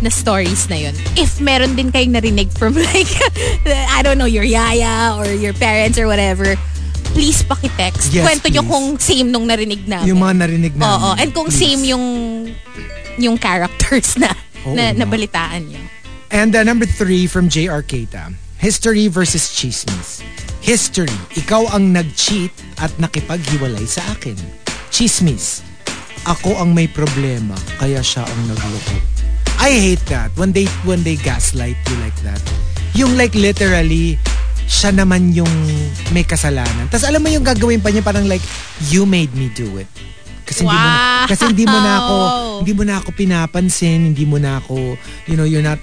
na 0.00 0.08
stories 0.08 0.64
na 0.72 0.80
yun. 0.88 0.96
If 1.12 1.44
meron 1.44 1.76
din 1.76 1.92
kayong 1.92 2.16
narinig 2.16 2.48
from 2.56 2.72
like, 2.92 3.10
I 3.68 4.00
don't 4.00 4.16
know, 4.16 4.24
your 4.28 4.48
yaya 4.48 5.12
or 5.20 5.28
your 5.28 5.52
parents 5.52 6.00
or 6.00 6.08
whatever, 6.08 6.56
please 7.12 7.44
pakitext. 7.44 8.08
Yes, 8.08 8.24
Kwento 8.24 8.48
nyo 8.48 8.64
please. 8.64 8.72
kung 8.72 8.86
same 8.96 9.28
nung 9.28 9.44
narinig 9.44 9.84
namin. 9.84 10.08
Yung 10.08 10.24
mga 10.24 10.34
narinig 10.40 10.72
namin. 10.72 10.88
Oo. 10.88 11.10
And 11.20 11.28
kung 11.36 11.52
please. 11.52 11.60
same 11.60 11.84
yung 11.84 12.04
yung 13.20 13.36
characters 13.36 14.16
na 14.16 14.32
Oo 14.64 14.72
na 14.72 14.96
nabalitaan 14.96 15.68
nyo. 15.68 15.80
And 16.32 16.56
uh, 16.56 16.64
number 16.64 16.86
three 16.88 17.26
from 17.26 17.52
J.R. 17.52 17.82
Keita. 17.84 18.32
History 18.60 19.08
versus 19.08 19.56
chismis. 19.56 20.20
History, 20.60 21.08
ikaw 21.32 21.72
ang 21.72 21.96
nag-cheat 21.96 22.52
at 22.84 22.92
nakipaghiwalay 23.00 23.88
sa 23.88 24.04
akin. 24.12 24.36
Chismis, 24.92 25.64
ako 26.28 26.60
ang 26.60 26.76
may 26.76 26.84
problema 26.84 27.56
kaya 27.80 28.04
siya 28.04 28.20
ang 28.20 28.40
nagloko. 28.52 29.00
I 29.64 29.72
hate 29.72 30.04
that 30.12 30.28
when 30.36 30.52
they 30.52 30.68
when 30.84 31.00
they 31.00 31.16
gaslight 31.16 31.80
you 31.88 31.96
like 32.04 32.16
that. 32.20 32.36
Yung 32.92 33.16
like 33.16 33.32
literally 33.32 34.20
siya 34.68 34.92
naman 34.92 35.32
yung 35.32 35.48
may 36.12 36.28
kasalanan. 36.28 36.84
Tapos 36.92 37.08
alam 37.08 37.24
mo 37.24 37.32
yung 37.32 37.48
gagawin 37.48 37.80
pa 37.80 37.88
niya 37.88 38.04
parang 38.04 38.28
like 38.28 38.44
you 38.92 39.08
made 39.08 39.32
me 39.32 39.48
do 39.56 39.80
it. 39.80 39.88
Kasi 40.50 40.66
hindi 40.66 40.74
mo 40.74 40.82
na, 40.82 40.90
Wow! 40.90 41.26
kasi 41.30 41.42
hindi 41.46 41.64
mo 41.64 41.78
na 41.78 41.92
ako 41.96 42.16
hindi 42.60 42.72
mo 42.74 42.82
na 42.82 42.94
ako 42.98 43.08
pinapansin, 43.14 43.98
hindi 44.10 44.24
mo 44.26 44.36
na 44.36 44.58
ako 44.58 44.98
you 45.30 45.36
know, 45.38 45.46
you're 45.46 45.62
not 45.62 45.78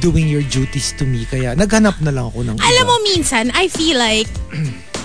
doing 0.00 0.24
your 0.26 0.40
duties 0.48 0.96
to 0.96 1.04
me 1.04 1.28
kaya 1.28 1.52
naghanap 1.52 2.00
na 2.00 2.08
lang 2.10 2.32
ako 2.32 2.40
ng 2.42 2.56
Alam 2.56 2.64
iba. 2.80 2.88
mo, 2.88 2.94
minsan, 3.06 3.52
I 3.52 3.68
feel 3.68 3.96
like 3.96 4.28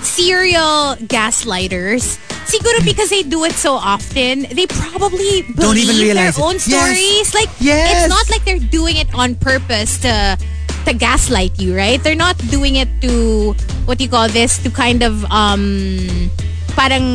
serial 0.00 0.96
gaslighters, 1.06 2.18
siguro 2.44 2.80
because 2.82 3.08
they 3.08 3.22
do 3.22 3.44
it 3.44 3.52
so 3.54 3.74
often, 3.74 4.48
they 4.50 4.66
probably 4.66 5.42
believe 5.44 5.56
Don't 5.56 5.78
even 5.78 5.96
realize 5.96 6.36
their 6.36 6.44
it. 6.44 6.48
own 6.48 6.56
Yes. 6.58 6.66
stories. 6.66 7.28
Like, 7.32 7.50
Yes. 7.60 7.86
it's 8.04 8.10
not 8.10 8.26
like 8.28 8.42
they're 8.44 8.58
doing 8.62 8.96
it 8.96 9.08
on 9.14 9.34
purpose 9.36 9.98
to 10.02 10.36
to 10.82 10.92
gaslight 10.92 11.54
you, 11.62 11.78
right? 11.78 12.02
They're 12.02 12.18
not 12.18 12.34
doing 12.50 12.74
it 12.74 12.90
to, 13.06 13.54
what 13.86 13.98
do 13.98 14.04
you 14.04 14.10
call 14.10 14.26
this, 14.26 14.58
to 14.66 14.68
kind 14.68 15.06
of, 15.06 15.22
um, 15.30 15.62
parang 16.74 17.06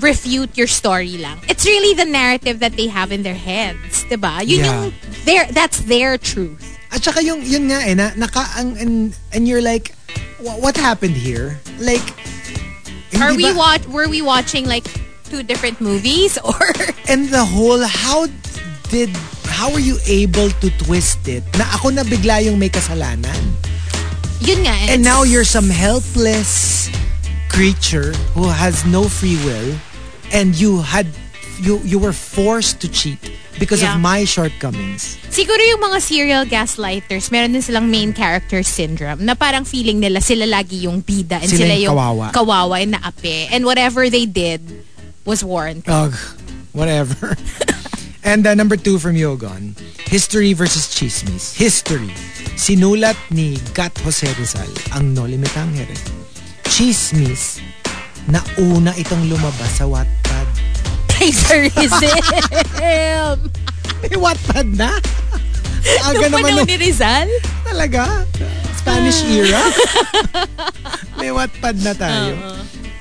refute 0.00 0.56
your 0.56 0.66
story 0.66 1.16
lang. 1.16 1.38
It's 1.48 1.64
really 1.64 1.94
the 1.94 2.04
narrative 2.04 2.60
that 2.60 2.76
they 2.76 2.86
have 2.88 3.12
in 3.12 3.22
their 3.22 3.34
heads, 3.38 4.04
diba? 4.10 4.40
Yun 4.46 4.60
Yeah. 4.60 4.66
yung, 4.84 4.92
their, 5.24 5.44
that's 5.52 5.80
their 5.88 6.18
truth. 6.18 6.76
At 6.92 7.02
saka 7.02 7.22
yung, 7.24 7.42
yun 7.42 7.68
nga 7.68 7.80
eh, 7.82 7.94
na, 7.94 8.12
naka, 8.16 8.44
ang, 8.56 8.76
and, 8.78 9.16
and 9.32 9.48
you're 9.48 9.62
like, 9.64 9.92
"Wha- 10.40 10.56
what 10.60 10.76
happened 10.76 11.16
here? 11.16 11.58
Like, 11.80 12.04
Are 13.16 13.32
we 13.34 13.48
ba- 13.50 13.56
watch? 13.56 13.84
Were 13.88 14.08
we 14.08 14.20
watching 14.20 14.66
like 14.68 14.84
two 15.32 15.42
different 15.42 15.80
movies 15.80 16.36
or? 16.44 16.60
And 17.08 17.28
the 17.32 17.44
whole, 17.44 17.80
how 17.82 18.28
did, 18.92 19.08
how 19.48 19.72
were 19.72 19.80
you 19.82 19.96
able 20.06 20.50
to 20.60 20.68
twist 20.84 21.24
it? 21.26 21.42
Na 21.56 21.64
ako 21.72 21.90
na 21.96 22.04
bigla 22.04 22.44
yung 22.44 22.58
may 22.60 22.68
kasalanan. 22.68 23.40
Yun 24.44 24.68
nga. 24.68 24.76
And 24.92 25.00
it's- 25.00 25.04
now 25.04 25.24
you're 25.24 25.48
some 25.48 25.72
helpless 25.72 26.86
creature 27.48 28.12
who 28.36 28.44
has 28.52 28.84
no 28.84 29.08
free 29.08 29.40
will 29.48 29.72
and 30.32 30.54
you 30.54 30.80
had, 30.82 31.06
you, 31.60 31.78
you 31.84 31.98
were 31.98 32.12
forced 32.12 32.80
to 32.82 32.88
cheat 32.88 33.18
because 33.58 33.80
Yeah. 33.80 33.94
of 33.96 34.00
my 34.00 34.24
shortcomings. 34.24 35.16
Siguro 35.32 35.56
yung 35.58 35.80
mga 35.80 35.98
serial 36.00 36.44
gaslighters, 36.44 37.30
meron 37.30 37.52
din 37.52 37.62
silang 37.62 37.88
main 37.88 38.12
character 38.12 38.60
syndrome 38.62 39.24
na 39.24 39.32
parang 39.34 39.64
feeling 39.64 39.96
nila 39.98 40.20
sila 40.20 40.44
lagi 40.44 40.84
yung 40.84 41.00
bida 41.00 41.40
and 41.40 41.48
Sila 41.48 41.64
sila, 41.64 41.74
yung 41.80 41.96
kawawa. 41.96 42.26
kawawa 42.32 42.76
and 42.82 42.92
naapi. 42.94 43.48
And 43.50 43.64
whatever 43.64 44.08
they 44.08 44.26
did 44.26 44.60
was 45.24 45.40
warranted. 45.42 45.88
Ugh, 45.88 46.12
whatever. 46.76 47.32
and 48.24 48.44
uh, 48.46 48.52
number 48.52 48.76
two 48.76 48.98
from 48.98 49.16
Yogon, 49.16 49.72
History 50.08 50.52
versus 50.52 50.92
Chismis. 50.92 51.56
History. 51.56 52.12
Sinulat 52.56 53.16
ni 53.30 53.56
Gat 53.72 53.96
Jose 54.04 54.28
Rizal 54.36 54.68
ang 54.92 55.12
No 55.12 55.24
Limitangere. 55.24 55.96
Chismis 56.64 57.60
na 58.28 58.40
una 58.58 58.90
itong 58.98 59.30
lumabas 59.30 59.78
sa 59.78 59.86
Wattpad. 59.86 60.46
Plagiarism! 61.06 62.18
May 64.02 64.16
Wattpad 64.18 64.68
na? 64.76 64.98
Aga 66.04 66.26
Nung 66.28 66.42
naman 66.42 66.52
nung- 66.58 66.68
ni 66.68 66.76
Rizal? 66.76 67.30
Talaga? 67.62 68.26
Spanish 68.76 69.22
era? 69.26 69.62
May 71.18 71.30
Wattpad 71.30 71.76
na 71.82 71.94
tayo. 71.94 72.34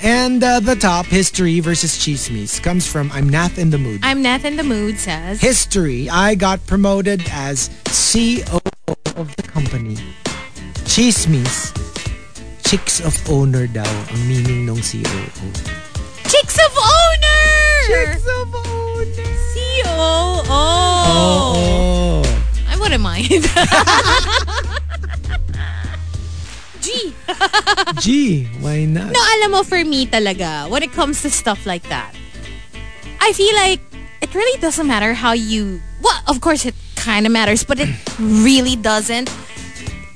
And 0.05 0.43
uh, 0.43 0.59
the 0.61 0.75
top, 0.77 1.07
History 1.07 1.59
versus 1.61 1.97
Chismis, 1.97 2.61
comes 2.61 2.85
from 2.85 3.09
I'm 3.11 3.27
Nath 3.27 3.57
in 3.57 3.71
the 3.73 3.81
Mood. 3.81 4.01
I'm 4.05 4.21
Nath 4.21 4.45
in 4.45 4.55
the 4.55 4.63
Mood 4.63 4.99
says, 5.01 5.41
history, 5.41 6.07
I 6.09 6.35
got 6.35 6.61
promoted 6.67 7.25
as 7.33 7.73
COO 7.89 8.61
of 9.17 9.33
the 9.35 9.41
company. 9.43 9.97
Chismis, 10.85 11.73
chicks 12.65 12.97
of 12.99 13.13
owner 13.29 13.69
daw 13.69 13.85
ang 13.85 14.21
meaning 14.25 14.65
ng 14.65 14.81
COO. 14.81 15.29
Chicks 16.25 16.57
of 16.57 16.73
Owner! 16.73 17.45
Chicks 17.85 18.25
of 18.25 18.49
owner! 18.49 19.29
C-O-O! 19.53 20.49
Oh. 20.49 22.25
I 22.65 22.73
wouldn't 22.81 23.05
mind. 23.05 23.29
G. 26.81 27.13
Gee, 28.01 28.49
why 28.57 28.89
not? 28.89 29.13
No, 29.13 29.21
alam 29.37 29.53
mo, 29.53 29.61
for 29.61 29.85
me 29.85 30.09
talaga, 30.09 30.65
when 30.65 30.81
it 30.81 30.91
comes 30.91 31.21
to 31.21 31.29
stuff 31.29 31.69
like 31.69 31.85
that, 31.93 32.17
I 33.21 33.29
feel 33.37 33.53
like 33.61 33.79
it 34.25 34.33
really 34.33 34.57
doesn't 34.59 34.89
matter 34.89 35.13
how 35.13 35.37
you, 35.37 35.81
well, 36.01 36.17
of 36.27 36.41
course 36.41 36.65
it 36.65 36.73
kind 36.97 37.29
of 37.29 37.31
matters, 37.31 37.63
but 37.63 37.79
it 37.79 37.93
really 38.17 38.75
doesn't 38.75 39.29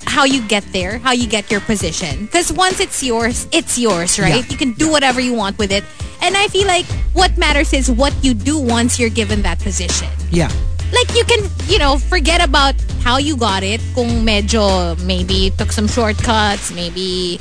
how 0.10 0.26
you 0.26 0.42
get 0.48 0.66
there, 0.74 0.98
how 0.98 1.14
you 1.14 1.28
get 1.30 1.50
your 1.54 1.62
position. 1.62 2.26
Because 2.26 2.52
once 2.52 2.80
it's 2.82 3.02
yours, 3.04 3.48
it's 3.54 3.78
yours, 3.78 4.18
right? 4.20 4.42
Yeah. 4.44 4.50
You 4.50 4.58
can 4.58 4.74
do 4.74 4.90
whatever 4.90 5.22
you 5.22 5.34
want 5.34 5.58
with 5.58 5.72
it. 5.72 5.84
And 6.22 6.36
I 6.36 6.48
feel 6.50 6.68
like 6.68 6.86
what 7.14 7.38
matters 7.38 7.72
is 7.72 7.90
what 7.90 8.12
you 8.26 8.34
do 8.34 8.60
once 8.60 9.00
you're 9.00 9.14
given 9.14 9.42
that 9.44 9.60
position. 9.60 10.10
Yeah. 10.32 10.50
like 10.92 11.14
you 11.16 11.24
can, 11.24 11.46
you 11.68 11.78
know, 11.78 11.98
forget 11.98 12.44
about 12.44 12.74
how 13.06 13.18
you 13.18 13.38
got 13.38 13.62
it. 13.64 13.82
Kung 13.94 14.26
medyo 14.26 14.98
maybe 15.06 15.34
you 15.34 15.52
took 15.52 15.72
some 15.72 15.88
shortcuts, 15.88 16.74
maybe 16.74 17.40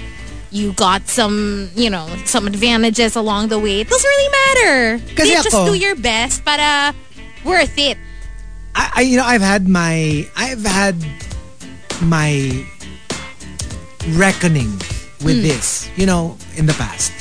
you 0.50 0.72
got 0.74 1.08
some, 1.08 1.68
you 1.74 1.90
know, 1.90 2.06
some 2.24 2.46
advantages 2.46 3.16
along 3.16 3.48
the 3.48 3.58
way. 3.58 3.80
It 3.80 3.88
doesn't 3.88 4.08
really 4.08 4.30
matter. 4.44 4.76
Kasi 5.16 5.28
you 5.30 5.42
just 5.42 5.48
ako- 5.56 5.72
do 5.72 5.74
your 5.74 5.96
best 5.96 6.44
para 6.44 6.94
worth 7.44 7.76
it. 7.78 7.96
I, 8.74 8.92
I, 8.96 9.00
you 9.02 9.16
know, 9.16 9.24
I've 9.24 9.42
had 9.42 9.66
my, 9.68 10.28
I've 10.36 10.64
had 10.64 10.94
my 12.02 12.66
reckoning 14.14 14.70
with 15.24 15.42
this, 15.42 15.90
you 15.96 16.06
know, 16.06 16.36
in 16.56 16.66
the 16.66 16.74
past. 16.74 17.12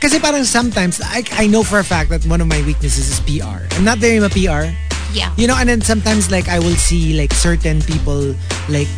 Kasi 0.00 0.18
parang 0.18 0.44
sometimes, 0.44 1.00
I, 1.04 1.24
I 1.32 1.46
know 1.46 1.62
for 1.62 1.78
a 1.78 1.84
fact 1.84 2.10
that 2.10 2.24
one 2.24 2.40
of 2.40 2.46
my 2.46 2.62
weaknesses 2.64 3.10
is 3.12 3.20
PR. 3.20 3.68
I'm 3.76 3.84
not 3.84 3.98
very 3.98 4.20
ma 4.20 4.28
PR. 4.28 4.72
Yeah. 5.12 5.34
You 5.36 5.46
know, 5.46 5.56
and 5.58 5.68
then 5.68 5.80
sometimes 5.80 6.30
like 6.30 6.48
I 6.48 6.58
will 6.58 6.76
see 6.76 7.18
like 7.18 7.32
certain 7.34 7.82
people 7.82 8.34
like 8.68 8.88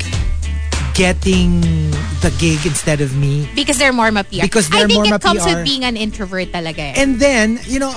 getting 0.95 1.61
the 2.21 2.35
gig 2.39 2.65
instead 2.67 3.01
of 3.01 3.17
me. 3.17 3.49
Because 3.55 3.79
they're 3.79 3.93
more 3.93 4.11
ma-PR. 4.13 4.43
Because 4.43 4.69
they're 4.69 4.85
I 4.85 4.87
think 4.87 5.07
more 5.07 5.15
it 5.17 5.23
comes 5.23 5.41
ma-PR. 5.41 5.57
with 5.57 5.65
being 5.65 5.85
an 5.85 5.97
introvert 5.97 6.53
talaga 6.53 6.79
eh. 6.79 6.95
And 6.97 7.19
then, 7.19 7.59
you 7.65 7.79
know, 7.79 7.95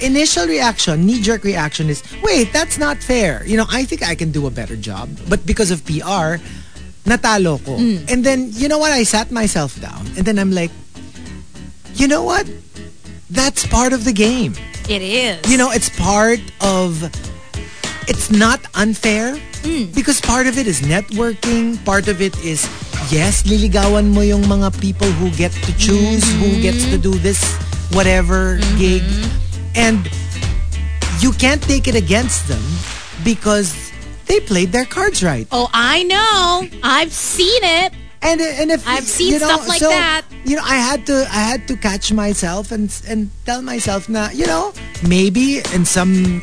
initial 0.00 0.46
reaction, 0.46 1.06
knee-jerk 1.06 1.44
reaction 1.44 1.88
is, 1.88 2.02
wait, 2.22 2.52
that's 2.52 2.78
not 2.78 2.98
fair. 2.98 3.46
You 3.46 3.56
know, 3.56 3.66
I 3.70 3.84
think 3.84 4.02
I 4.02 4.14
can 4.14 4.32
do 4.32 4.46
a 4.46 4.50
better 4.50 4.76
job. 4.76 5.08
But 5.28 5.46
because 5.46 5.70
of 5.70 5.84
PR, 5.86 6.42
natalo 7.04 7.62
ko. 7.64 7.76
Mm. 7.76 8.10
And 8.10 8.24
then, 8.24 8.50
you 8.52 8.68
know 8.68 8.78
what? 8.78 8.92
I 8.92 9.02
sat 9.02 9.30
myself 9.30 9.80
down. 9.80 10.06
And 10.16 10.24
then 10.24 10.38
I'm 10.38 10.52
like, 10.52 10.70
you 11.94 12.08
know 12.08 12.22
what? 12.22 12.46
That's 13.30 13.66
part 13.66 13.92
of 13.92 14.04
the 14.04 14.12
game. 14.12 14.54
It 14.88 15.02
is. 15.02 15.40
You 15.50 15.56
know, 15.56 15.70
it's 15.70 15.88
part 15.98 16.40
of. 16.60 17.02
It's 18.08 18.30
not 18.30 18.60
unfair 18.74 19.38
Mm. 19.62 19.94
because 19.94 20.20
part 20.20 20.48
of 20.50 20.58
it 20.58 20.66
is 20.66 20.82
networking. 20.82 21.78
Part 21.86 22.08
of 22.10 22.20
it 22.20 22.34
is 22.42 22.66
yes, 23.14 23.46
liligawan 23.46 24.10
mo 24.10 24.26
yung 24.26 24.42
mga 24.42 24.74
people 24.82 25.06
who 25.22 25.30
get 25.38 25.54
to 25.62 25.70
choose 25.78 26.26
who 26.42 26.50
gets 26.58 26.82
to 26.90 26.98
do 26.98 27.14
this 27.22 27.38
whatever 27.94 28.58
gig, 28.74 29.06
and 29.78 30.02
you 31.22 31.30
can't 31.38 31.62
take 31.62 31.86
it 31.86 31.94
against 31.94 32.50
them 32.50 32.62
because 33.22 33.91
they 34.32 34.40
played 34.40 34.72
their 34.72 34.86
cards 34.86 35.22
right. 35.22 35.46
Oh, 35.52 35.68
I 35.74 36.04
know. 36.04 36.64
I've 36.82 37.12
seen 37.12 37.62
it. 37.62 37.92
And 38.22 38.40
and 38.40 38.70
if 38.70 38.86
I've 38.88 39.04
seen 39.04 39.34
you 39.34 39.40
know, 39.40 39.46
stuff 39.46 39.68
like 39.68 39.80
so, 39.80 39.88
that. 39.90 40.24
You 40.44 40.56
know, 40.56 40.62
I 40.64 40.76
had 40.76 41.04
to 41.06 41.28
I 41.28 41.42
had 41.52 41.68
to 41.68 41.76
catch 41.76 42.12
myself 42.12 42.72
and 42.72 42.88
and 43.06 43.28
tell 43.44 43.60
myself 43.60 44.08
na 44.08 44.30
you 44.32 44.46
know 44.46 44.72
maybe 45.04 45.60
in 45.76 45.84
some 45.84 46.40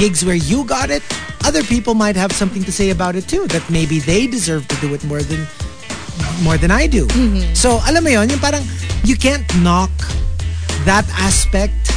gigs 0.00 0.24
where 0.24 0.40
you 0.50 0.64
got 0.64 0.90
it, 0.90 1.04
other 1.44 1.62
people 1.62 1.94
might 1.94 2.16
have 2.16 2.32
something 2.32 2.64
to 2.64 2.72
say 2.72 2.90
about 2.90 3.14
it 3.14 3.28
too. 3.28 3.46
That 3.54 3.62
maybe 3.70 4.00
they 4.00 4.26
deserve 4.26 4.66
to 4.72 4.76
do 4.82 4.94
it 4.96 5.04
more 5.04 5.22
than 5.22 5.46
more 6.42 6.58
than 6.58 6.72
I 6.72 6.88
do. 6.88 7.06
Mm-hmm. 7.06 7.54
So 7.54 7.78
alam 7.86 8.02
mo 8.02 8.10
yon, 8.10 8.32
yung 8.34 8.42
parang 8.42 8.64
you 9.04 9.14
can't 9.14 9.46
knock 9.62 9.94
that 10.90 11.06
aspect 11.14 11.92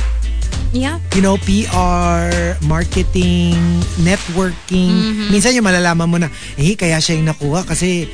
Yeah. 0.72 0.99
you 1.14 1.22
know, 1.22 1.36
PR, 1.43 2.55
marketing, 2.64 3.57
networking. 3.99 4.93
Mm-hmm. 4.93 5.28
Minsan 5.32 5.51
yung 5.53 5.68
malalaman 5.68 6.07
mo 6.07 6.18
na, 6.18 6.30
eh, 6.55 6.76
kaya 6.76 6.97
siya 6.97 7.20
yung 7.20 7.28
nakuha 7.28 7.68
kasi 7.68 8.07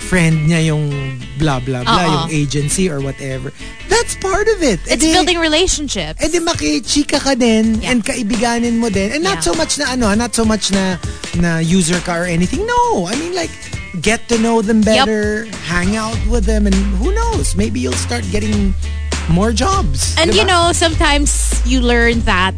friend 0.00 0.48
niya 0.48 0.72
yung 0.72 0.88
blah, 1.36 1.60
blah, 1.60 1.84
blah, 1.84 2.04
Oo. 2.08 2.12
yung 2.24 2.26
agency 2.32 2.88
or 2.88 3.04
whatever. 3.04 3.52
That's 3.92 4.16
part 4.16 4.48
of 4.48 4.64
it. 4.64 4.80
It's 4.88 4.96
Eh 4.96 4.96
di- 4.96 5.12
building 5.12 5.38
relationships. 5.38 6.16
Eh 6.24 6.32
di 6.32 6.40
makichika 6.40 7.20
ka 7.20 7.36
din 7.36 7.78
Yeah. 7.78 7.92
and 7.92 7.98
kaibiganin 8.00 8.80
mo 8.80 8.88
din. 8.88 9.12
And 9.12 9.22
not 9.22 9.44
Yeah. 9.44 9.48
so 9.48 9.54
much 9.54 9.76
na 9.76 9.92
ano, 9.92 10.08
not 10.16 10.32
so 10.32 10.42
much 10.42 10.72
na 10.72 10.96
na 11.36 11.60
user 11.60 12.00
ka 12.00 12.16
or 12.16 12.24
anything. 12.24 12.64
No. 12.64 13.06
I 13.06 13.14
mean 13.14 13.36
like 13.36 13.52
get 14.00 14.24
to 14.32 14.40
know 14.40 14.64
them 14.64 14.80
better, 14.80 15.44
hang 15.68 16.00
out 16.00 16.16
with 16.32 16.48
them 16.48 16.64
and 16.64 16.74
who 16.96 17.12
knows, 17.12 17.52
maybe 17.52 17.76
you'll 17.78 17.92
start 18.00 18.24
getting 18.32 18.72
more 19.30 19.52
jobs. 19.52 20.14
And 20.18 20.30
Diba? 20.30 20.36
you 20.36 20.44
know, 20.44 20.72
sometimes 20.72 21.62
you 21.64 21.80
learn 21.80 22.20
that 22.20 22.54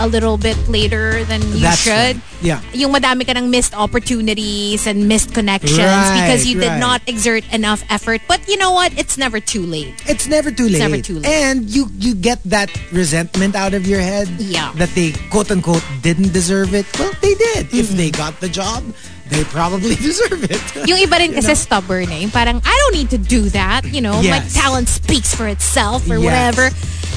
a 0.00 0.08
little 0.08 0.38
bit 0.38 0.56
later 0.66 1.24
than 1.24 1.42
you 1.52 1.60
That's 1.60 1.84
should. 1.84 2.16
right. 2.16 2.16
Yeah. 2.40 2.62
Yung 2.72 2.90
madami 2.90 3.26
ka 3.28 3.36
ng 3.36 3.50
missed 3.50 3.76
opportunities 3.76 4.86
and 4.86 5.06
missed 5.06 5.34
connections 5.34 5.76
Right, 5.76 6.24
because 6.24 6.46
you 6.48 6.58
did 6.58 6.80
not 6.80 7.04
exert 7.06 7.44
enough 7.52 7.84
effort. 7.90 8.22
But 8.26 8.40
you 8.48 8.56
know 8.56 8.72
what? 8.72 8.96
It's 8.96 9.18
never 9.18 9.40
too 9.40 9.60
late. 9.60 9.92
It's 10.08 10.26
never 10.26 10.50
too 10.50 10.68
late. 10.72 10.80
never 10.80 11.00
too 11.04 11.20
late. 11.20 11.28
And 11.28 11.68
you 11.68 11.92
you 12.00 12.14
get 12.16 12.40
that 12.48 12.72
resentment 12.92 13.54
out 13.54 13.74
of 13.76 13.86
your 13.86 14.00
head. 14.00 14.28
Yeah. 14.40 14.72
That 14.80 14.88
they 14.96 15.12
quote 15.28 15.50
unquote 15.52 15.84
didn't 16.00 16.32
deserve 16.32 16.72
it. 16.72 16.88
Well, 16.98 17.12
they 17.20 17.34
did. 17.36 17.68
Mm-hmm. 17.68 17.84
If 17.84 17.88
they 17.92 18.08
got 18.10 18.40
the 18.40 18.48
job, 18.48 18.80
they 19.30 19.42
probably 19.46 19.94
deserve 20.02 20.42
it. 20.44 20.58
Yung 20.84 20.98
iba 20.98 21.16
rin 21.16 21.30
You 21.32 21.38
kasi 21.38 21.54
know? 21.54 21.62
stubborn 21.62 22.10
eh. 22.10 22.20
Yung 22.20 22.30
Parang, 22.30 22.58
I 22.60 22.74
don't 22.76 22.94
need 22.94 23.10
to 23.10 23.18
do 23.18 23.48
that. 23.50 23.86
You 23.86 24.02
know, 24.02 24.18
my 24.18 24.42
Yes. 24.42 24.52
talent 24.52 24.86
speaks 24.86 25.30
for 25.32 25.46
itself 25.46 26.04
or 26.06 26.18
Yes. 26.18 26.26
whatever. 26.26 26.66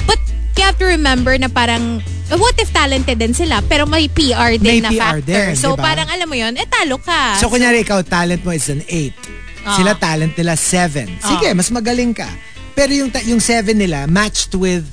But 0.06 0.18
you 0.54 0.62
have 0.62 0.78
to 0.78 0.86
remember 0.86 1.34
na 1.36 1.48
parang, 1.48 2.00
what 2.30 2.54
if 2.56 2.70
talented 2.70 3.18
din 3.18 3.34
sila 3.34 3.60
pero 3.62 3.84
may 3.84 4.06
PR 4.06 4.54
din 4.56 4.62
May 4.62 4.80
na 4.80 4.90
PR 4.90 5.18
factor. 5.18 5.26
din, 5.26 5.52
so 5.54 5.74
diba? 5.74 5.82
parang 5.84 6.06
alam 6.08 6.26
mo 6.26 6.34
yun, 6.34 6.54
eh 6.54 6.64
talo 6.64 6.96
ka. 6.96 7.36
So, 7.36 7.50
kunyari 7.50 7.82
ikaw, 7.82 8.00
talent 8.00 8.40
mo 8.40 8.50
is 8.50 8.70
an 8.70 8.80
8. 8.86 9.12
Ah. 9.66 9.74
Sila 9.74 9.92
talent 9.94 10.32
nila 10.32 10.54
7. 10.54 11.08
Sige, 11.18 11.50
mas 11.52 11.68
magaling 11.68 12.12
ka. 12.12 12.28
Pero 12.74 12.90
yung, 12.90 13.10
yung 13.24 13.38
7 13.38 13.72
nila 13.72 14.06
matched 14.06 14.54
with 14.54 14.84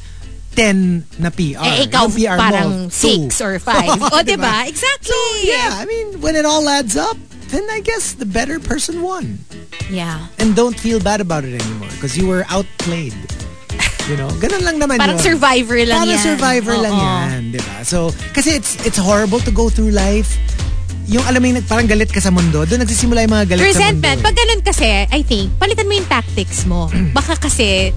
10 0.52 1.08
na 1.18 1.30
PR. 1.30 1.64
eh 1.64 1.88
ikaw 1.88 2.06
Yung 2.06 2.14
PR 2.14 2.38
parang 2.38 2.72
mo, 2.86 2.92
2. 2.92 3.32
6 3.32 3.42
or 3.42 3.56
5. 3.58 4.04
o 4.14 4.22
diba? 4.22 4.68
Exactly. 4.68 5.12
So, 5.12 5.48
yeah, 5.48 5.80
I 5.80 5.86
mean, 5.86 6.20
when 6.20 6.36
it 6.36 6.44
all 6.44 6.68
adds 6.68 6.96
up, 6.96 7.16
then 7.50 7.64
I 7.70 7.80
guess 7.80 8.14
the 8.14 8.28
better 8.28 8.60
person 8.60 9.00
won. 9.02 9.40
Yeah. 9.88 10.28
And 10.40 10.52
don't 10.52 10.76
feel 10.76 11.00
bad 11.00 11.20
about 11.20 11.44
it 11.44 11.56
anymore 11.56 11.92
because 11.96 12.18
you 12.18 12.28
were 12.28 12.44
outplayed. 12.48 13.16
You 14.10 14.18
know, 14.18 14.28
ganun 14.40 14.66
lang 14.66 14.76
naman 14.78 14.98
Parang 14.98 15.16
yun. 15.16 15.24
survivor 15.24 15.78
lang 15.78 16.04
Parang 16.04 16.16
yan. 16.18 16.26
survivor 16.26 16.76
lang 16.76 16.92
Oo. 16.92 17.06
yan, 17.06 17.40
di 17.54 17.62
ba? 17.62 17.86
So, 17.86 18.10
kasi 18.34 18.52
it's 18.52 18.76
it's 18.84 18.98
horrible 18.98 19.40
to 19.40 19.52
go 19.52 19.70
through 19.70 19.94
life. 19.94 20.36
Yung 21.06 21.22
alam 21.24 21.38
mo 21.38 21.48
yung 21.48 21.62
parang 21.64 21.86
galit 21.86 22.10
ka 22.10 22.18
sa 22.18 22.28
mundo, 22.28 22.64
doon 22.64 22.82
nagsisimula 22.82 23.24
yung 23.24 23.34
mga 23.34 23.46
galit 23.52 23.72
Resentment. 23.72 24.02
sa 24.02 24.12
mundo. 24.18 24.26
Pag 24.26 24.36
ganun 24.36 24.62
kasi, 24.64 24.88
I 25.06 25.22
think, 25.22 25.54
palitan 25.56 25.86
mo 25.86 25.94
yung 25.94 26.08
tactics 26.08 26.66
mo. 26.66 26.88
Baka 27.18 27.36
kasi, 27.38 27.94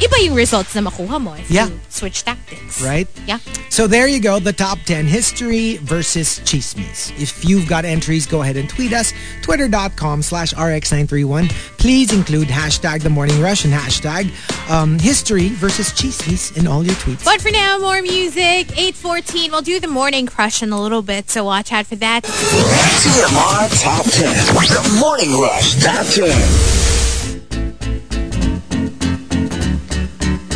iba 0.00 0.16
yung 0.24 0.34
results 0.34 0.74
na 0.74 0.80
makuha 0.82 1.20
mo 1.20 1.34
if 1.34 1.50
Yeah. 1.50 1.68
you 1.68 1.80
switch 1.88 2.24
tactics. 2.24 2.80
Right? 2.82 3.06
Yeah. 3.26 3.38
So 3.68 3.86
there 3.86 4.08
you 4.08 4.20
go, 4.20 4.38
the 4.40 4.52
top 4.52 4.78
10 4.86 5.06
history 5.06 5.76
versus 5.84 6.40
chismes. 6.44 7.12
If 7.20 7.44
you've 7.44 7.68
got 7.68 7.84
entries, 7.84 8.26
go 8.26 8.42
ahead 8.42 8.56
and 8.56 8.68
tweet 8.68 8.92
us, 8.92 9.12
twitter.com 9.42 10.22
slash 10.22 10.52
rx931. 10.54 11.50
Please 11.78 12.12
include 12.12 12.48
hashtag 12.48 13.02
the 13.02 13.10
morning 13.10 13.40
rush 13.40 13.64
and 13.64 13.72
hashtag 13.74 14.32
um, 14.70 14.98
history 14.98 15.48
versus 15.60 15.90
chismes 15.92 16.56
in 16.56 16.66
all 16.66 16.84
your 16.84 16.94
tweets. 16.96 17.24
But 17.24 17.40
for 17.40 17.50
now, 17.50 17.78
more 17.78 18.00
music. 18.02 18.68
8.14. 18.68 19.50
We'll 19.50 19.62
do 19.62 19.80
the 19.80 19.88
morning 19.88 20.26
crush 20.26 20.62
in 20.62 20.72
a 20.72 20.80
little 20.80 21.02
bit, 21.02 21.30
so 21.30 21.44
watch 21.44 21.72
out 21.72 21.86
for 21.86 21.96
that. 21.96 22.24
TMR 22.24 23.68
Top 23.82 24.04
10. 24.04 24.24
The 24.70 24.98
Morning 25.00 25.32
Rush 25.40 25.74
Top 25.82 26.06
10. 26.06 26.89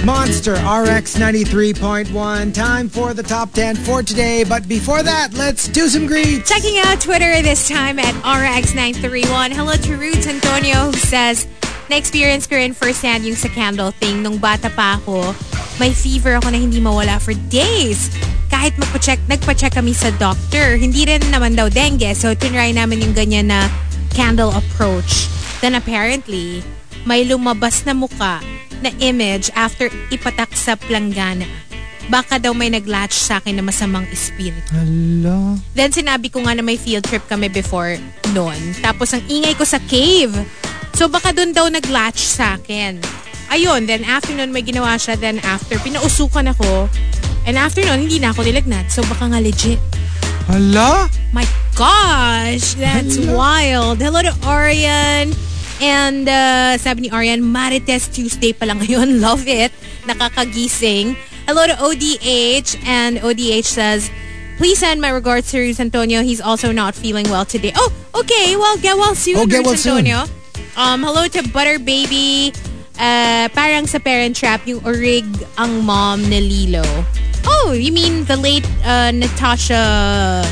Monster 0.05 0.53
RX 0.61 1.17
93.1. 1.17 2.13
Time 2.53 2.89
for 2.91 3.15
the 3.15 3.23
top 3.23 3.53
10 3.53 3.77
for 3.89 4.03
today. 4.03 4.45
But 4.45 4.69
before 4.69 5.03
that, 5.03 5.33
let's 5.33 5.67
do 5.67 5.89
some 5.89 6.07
greets. 6.07 6.45
Checking 6.45 6.77
out 6.85 7.01
Twitter 7.01 7.41
this 7.41 7.67
time 7.67 7.99
at 7.99 8.13
RX931. 8.21 9.57
Hello 9.57 9.73
to 9.73 9.97
Roots 9.97 10.27
Antonio 10.29 10.93
who 10.93 10.99
says, 11.01 11.49
na-experience 11.89 12.47
ko 12.47 12.57
rin 12.57 12.77
firsthand 12.77 13.25
yung 13.25 13.35
sa 13.35 13.49
candle 13.49 13.97
thing. 13.97 14.21
Nung 14.21 14.37
bata 14.37 14.69
pa 14.69 15.01
ako, 15.01 15.33
may 15.81 15.97
fever 15.97 16.37
ako 16.37 16.53
na 16.53 16.61
hindi 16.61 16.85
mawala 16.85 17.17
for 17.17 17.33
days. 17.49 18.13
Kahit 18.53 18.77
magpa-check, 18.77 19.25
nagpa-check 19.25 19.73
kami 19.73 19.97
sa 19.97 20.13
doctor. 20.21 20.77
Hindi 20.77 21.09
rin 21.09 21.25
naman 21.33 21.57
daw 21.57 21.73
dengue. 21.73 22.13
So, 22.13 22.37
tinry 22.37 22.77
namin 22.77 23.01
yung 23.01 23.17
ganyan 23.17 23.49
na 23.49 23.73
candle 24.13 24.53
approach. 24.53 25.33
Then 25.65 25.81
apparently, 25.81 26.61
may 27.09 27.25
lumabas 27.25 27.89
na 27.89 27.97
muka 27.97 28.45
na 28.81 28.91
image 28.99 29.51
after 29.55 29.91
ipatak 30.11 30.55
sa 30.57 30.75
planggana. 30.75 31.47
Baka 32.13 32.37
daw 32.37 32.53
may 32.53 32.69
naglatch 32.69 33.17
sa 33.17 33.41
akin 33.41 33.57
na 33.57 33.65
masamang 33.65 34.05
espiritu. 34.13 34.69
Hello. 34.77 35.57
Then 35.73 35.89
sinabi 35.89 36.29
ko 36.29 36.45
nga 36.45 36.53
na 36.53 36.61
may 36.61 36.77
field 36.77 37.09
trip 37.09 37.25
kami 37.25 37.49
before 37.49 37.97
noon. 38.37 38.61
Tapos 38.85 39.17
ang 39.17 39.25
ingay 39.25 39.57
ko 39.57 39.65
sa 39.65 39.81
cave. 39.89 40.33
So 40.93 41.09
baka 41.09 41.33
doon 41.33 41.57
daw 41.57 41.67
nag-latch 41.73 42.21
sa 42.21 42.61
akin. 42.61 43.01
Ayun, 43.49 43.89
then 43.89 44.05
after 44.05 44.37
nun 44.37 44.53
may 44.53 44.61
ginawa 44.61 45.01
siya. 45.01 45.17
Then 45.17 45.41
after, 45.45 45.81
pinausukan 45.81 46.53
ako. 46.53 46.89
And 47.45 47.61
after 47.61 47.85
nun, 47.85 48.09
hindi 48.09 48.21
na 48.21 48.33
ako 48.33 48.45
nilagnat. 48.45 48.89
So 48.89 49.05
baka 49.05 49.29
nga 49.29 49.41
legit. 49.41 49.81
Hala? 50.49 51.09
My 51.33 51.45
gosh, 51.73 52.77
that's 52.77 53.17
Hello. 53.17 53.37
wild. 53.37 53.97
Hello 54.01 54.21
to 54.21 54.33
Arian. 54.45 55.33
And 55.85 56.25
uh, 56.25 56.81
sabi 56.81 57.05
ni 57.07 57.09
Arian, 57.13 57.45
Marites 57.45 58.09
Tuesday 58.09 58.57
pa 58.57 58.65
lang 58.65 58.81
ngayon. 58.81 59.21
Love 59.25 59.45
it. 59.45 59.69
Nakakagising. 60.09 61.13
Hello 61.45 61.69
to 61.69 61.77
ODH. 61.77 62.81
And 62.89 63.21
ODH 63.21 63.69
says, 63.69 64.09
Please 64.57 64.79
send 64.81 65.03
my 65.05 65.11
regards 65.13 65.51
to 65.53 65.59
Ruz 65.61 65.77
Antonio. 65.81 66.23
He's 66.23 66.41
also 66.41 66.73
not 66.73 66.95
feeling 66.95 67.29
well 67.29 67.45
today. 67.45 67.73
Oh, 67.77 67.93
okay. 68.15 68.57
Well, 68.57 68.79
get 68.79 68.97
well 68.97 69.13
soon, 69.15 69.37
Oh, 69.37 69.47
get 69.47 69.67
well 69.67 69.77
soon. 69.77 70.07
Antonio. 70.09 70.25
Um, 70.79 71.03
hello 71.03 71.27
to 71.29 71.43
Butter 71.53 71.77
Baby. 71.79 72.55
Uh, 72.97 73.51
parang 73.53 73.85
sa 73.91 73.99
Parent 73.99 74.33
Trap, 74.33 74.65
yung 74.71 74.81
orig 74.87 75.27
ang 75.59 75.83
mom 75.85 76.23
ni 76.31 76.41
Lilo. 76.41 76.87
Oh, 77.45 77.75
you 77.75 77.91
mean 77.93 78.25
the 78.25 78.39
late 78.39 78.65
uh, 78.87 79.11
Natasha 79.11 80.47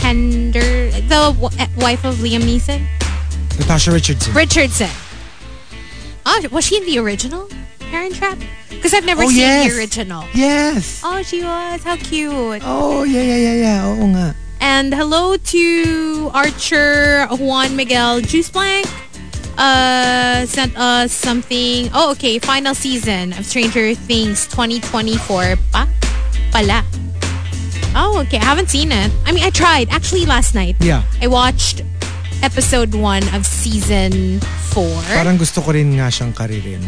Hender, 0.00 0.90
the 1.06 1.36
w- 1.36 1.52
wife 1.78 2.02
of 2.08 2.16
Liam 2.24 2.42
Neeson? 2.42 2.82
Natasha 3.62 3.92
Richardson. 3.92 4.34
Richardson. 4.34 4.90
Oh, 6.26 6.48
was 6.50 6.66
she 6.66 6.78
in 6.78 6.84
the 6.84 6.98
original 6.98 7.48
Parent 7.78 8.16
Trap? 8.16 8.36
Because 8.70 8.92
I've 8.92 9.06
never 9.06 9.22
oh, 9.22 9.28
seen 9.28 9.38
yes. 9.38 9.70
the 9.70 9.78
original. 9.78 10.24
Yes. 10.34 11.00
Oh, 11.04 11.22
she 11.22 11.44
was. 11.44 11.84
How 11.84 11.94
cute. 11.94 12.60
Oh, 12.64 13.04
yeah, 13.04 13.22
yeah, 13.22 13.36
yeah, 13.36 13.54
yeah. 13.54 13.86
Oo 13.86 14.10
nga. 14.10 14.34
And 14.58 14.92
hello 14.92 15.36
to 15.36 16.30
Archer 16.34 17.28
Juan 17.38 17.76
Miguel 17.76 18.20
Juice 18.22 18.50
Blank. 18.50 18.90
Uh, 19.56 20.44
sent 20.46 20.74
us 20.76 21.12
something. 21.12 21.88
Oh, 21.94 22.10
okay. 22.18 22.40
Final 22.40 22.74
season 22.74 23.32
of 23.38 23.46
Stranger 23.46 23.94
Things 23.94 24.50
2024 24.50 25.54
pa? 25.70 25.86
Pala. 26.50 26.82
Oh, 27.94 28.18
okay. 28.26 28.42
I 28.42 28.44
haven't 28.44 28.74
seen 28.74 28.90
it. 28.90 29.12
I 29.24 29.30
mean, 29.30 29.44
I 29.44 29.50
tried. 29.50 29.86
Actually, 29.94 30.26
last 30.26 30.52
night. 30.52 30.74
Yeah. 30.82 31.06
I 31.22 31.28
watched 31.28 31.86
episode 32.42 32.90
1 32.98 33.34
of 33.38 33.46
season 33.46 34.42
4. 34.74 35.14
Parang 35.14 35.38
gusto 35.38 35.62
ko 35.62 35.70
rin 35.72 35.94
nga 35.94 36.10
siyang 36.10 36.34
karirin. 36.34 36.82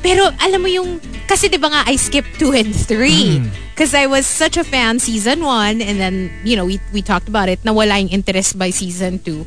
Pero 0.00 0.30
alam 0.38 0.60
mo 0.62 0.70
yung, 0.70 1.02
kasi 1.26 1.50
di 1.50 1.58
ba 1.58 1.72
nga 1.72 1.82
I 1.90 1.98
skipped 1.98 2.38
2 2.38 2.54
and 2.54 2.72
3. 2.72 3.74
Because 3.74 3.90
I 3.90 4.06
was 4.06 4.22
such 4.22 4.54
a 4.54 4.62
fan 4.62 5.02
season 5.02 5.42
1 5.42 5.82
and 5.82 5.98
then, 5.98 6.30
you 6.46 6.54
know, 6.54 6.62
we, 6.62 6.78
we 6.94 7.02
talked 7.02 7.26
about 7.26 7.50
it, 7.50 7.58
nawala 7.66 7.98
yung 7.98 8.14
interest 8.14 8.54
by 8.54 8.70
season 8.70 9.18
2. 9.18 9.42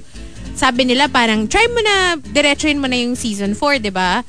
Sabi 0.58 0.84
nila 0.84 1.08
parang, 1.08 1.48
try 1.48 1.64
mo 1.72 1.80
na, 1.80 2.20
diretsuin 2.20 2.82
mo 2.82 2.92
na 2.92 3.00
yung 3.00 3.16
season 3.16 3.56
4, 3.56 3.80
di 3.80 3.94
ba? 3.94 4.28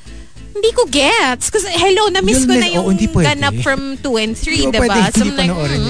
Hindi 0.53 0.71
ko 0.73 0.83
gets. 0.89 1.49
Kasi 1.49 1.69
hello, 1.71 2.09
na-miss 2.09 2.43
Yun 2.43 2.47
ko 2.47 2.53
na 2.57 2.67
yung 2.67 2.85
hindi 2.91 3.07
pwede. 3.07 3.25
ganap 3.35 3.55
from 3.61 3.97
2 4.01 4.23
and 4.23 4.33
3, 4.35 4.55
Hindi 4.55 4.65
ko 4.65 4.71
di 4.71 4.79
pwede, 4.79 5.11
So 5.13 5.23
hindi 5.23 5.37
like, 5.37 5.49
panoorin 5.49 5.81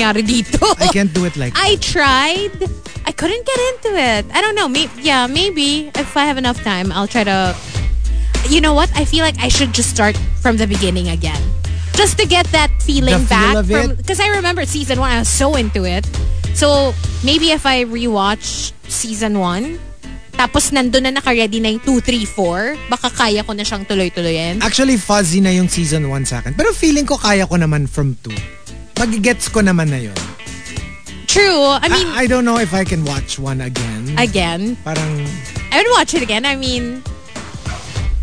nangyari 0.00 0.22
hmm, 0.22 0.30
dito. 0.30 0.60
I 0.78 0.86
can't 0.90 1.12
do 1.12 1.24
it 1.24 1.34
like 1.36 1.54
I 1.56 1.76
tried. 1.78 2.52
I 3.06 3.12
couldn't 3.12 3.44
get 3.46 3.60
into 3.74 3.90
it. 3.96 4.24
I 4.34 4.40
don't 4.40 4.54
know. 4.54 4.68
Maybe, 4.68 4.92
yeah, 5.02 5.26
maybe 5.26 5.90
if 5.94 6.16
I 6.16 6.26
have 6.26 6.38
enough 6.38 6.62
time, 6.62 6.92
I'll 6.92 7.08
try 7.08 7.24
to. 7.24 7.56
You 8.48 8.60
know 8.60 8.74
what? 8.74 8.90
I 8.98 9.04
feel 9.04 9.22
like 9.22 9.38
I 9.38 9.48
should 9.48 9.72
just 9.72 9.90
start 9.90 10.18
from 10.42 10.56
the 10.56 10.66
beginning 10.66 11.08
again, 11.08 11.40
just 11.94 12.18
to 12.18 12.26
get 12.26 12.46
that 12.50 12.70
feeling 12.82 13.14
The 13.14 13.30
back 13.30 13.64
from. 13.66 13.94
Because 13.94 14.18
I 14.18 14.28
remember 14.34 14.66
season 14.66 14.98
one, 14.98 15.10
I 15.10 15.18
was 15.20 15.28
so 15.28 15.54
into 15.54 15.84
it. 15.84 16.08
So 16.54 16.92
maybe 17.22 17.52
if 17.52 17.64
I 17.64 17.84
rewatch 17.84 18.72
season 18.90 19.38
one, 19.38 19.78
tapos 20.40 20.72
nandun 20.72 21.04
na 21.04 21.12
naka-ready 21.20 21.60
na 21.60 21.68
yung 21.68 21.84
2, 21.84 22.00
3, 22.00 22.24
4, 22.24 22.88
baka 22.88 23.12
kaya 23.12 23.44
ko 23.44 23.52
na 23.52 23.60
siyang 23.60 23.84
tuloy-tuloyin. 23.84 24.64
Actually, 24.64 24.96
fuzzy 24.96 25.44
na 25.44 25.52
yung 25.52 25.68
season 25.68 26.08
1 26.08 26.24
sa 26.24 26.40
akin. 26.40 26.56
Pero 26.56 26.72
feeling 26.72 27.04
ko 27.04 27.20
kaya 27.20 27.44
ko 27.44 27.60
naman 27.60 27.84
from 27.84 28.16
2. 28.24 28.32
Magigets 28.96 29.52
ko 29.52 29.60
naman 29.60 29.92
na 29.92 30.00
yun. 30.00 30.16
True. 31.28 31.76
I 31.76 31.92
mean, 31.92 32.08
I, 32.16 32.24
I 32.24 32.26
don't 32.26 32.48
know 32.48 32.56
if 32.56 32.72
I 32.72 32.88
can 32.88 33.04
watch 33.04 33.36
one 33.36 33.60
again. 33.60 34.16
again, 34.16 34.80
Parang, 34.80 35.28
I 35.68 35.84
would 35.84 35.92
watch 35.92 36.16
it 36.16 36.24
again. 36.24 36.48
I 36.48 36.56
mean, 36.56 37.04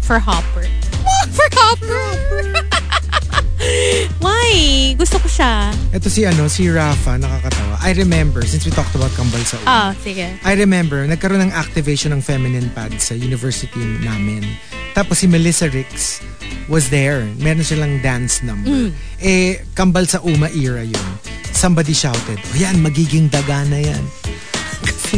for 0.02 0.18
Hopper. 0.18 0.66
For 1.38 1.48
Hopper? 1.54 2.66
Why? 4.20 4.50
Gusto 4.94 5.18
ko 5.18 5.28
siya. 5.28 5.74
ito 5.90 6.08
si 6.08 6.24
ano, 6.24 6.46
si 6.48 6.70
Rafa, 6.70 7.18
nakakatawa. 7.18 7.78
I 7.82 7.94
remember, 7.94 8.46
since 8.46 8.64
we 8.64 8.72
talked 8.72 8.94
about 8.94 9.10
kambal 9.14 9.42
sa 9.42 9.58
ulo. 9.58 9.66
Ah, 9.66 9.92
sige. 9.98 10.38
I 10.42 10.54
remember, 10.54 11.06
nagkaroon 11.06 11.42
ng 11.42 11.54
activation 11.54 12.14
ng 12.14 12.22
feminine 12.22 12.70
pad 12.72 12.94
sa 12.98 13.14
university 13.14 13.78
namin. 14.02 14.46
Tapos 14.94 15.20
si 15.20 15.28
Melissa 15.28 15.70
Ricks 15.70 16.22
was 16.66 16.90
there. 16.90 17.26
Meron 17.38 17.62
silang 17.62 18.02
dance 18.02 18.42
number. 18.42 18.90
Eh, 19.18 19.62
kambal 19.74 20.06
sa 20.06 20.22
Uma 20.22 20.50
era 20.50 20.82
yun. 20.82 21.08
Somebody 21.50 21.94
shouted, 21.94 22.38
o 22.38 22.54
yan, 22.54 22.78
magiging 22.80 23.26
daga 23.28 23.66
na 23.66 23.82
yan. 23.82 24.04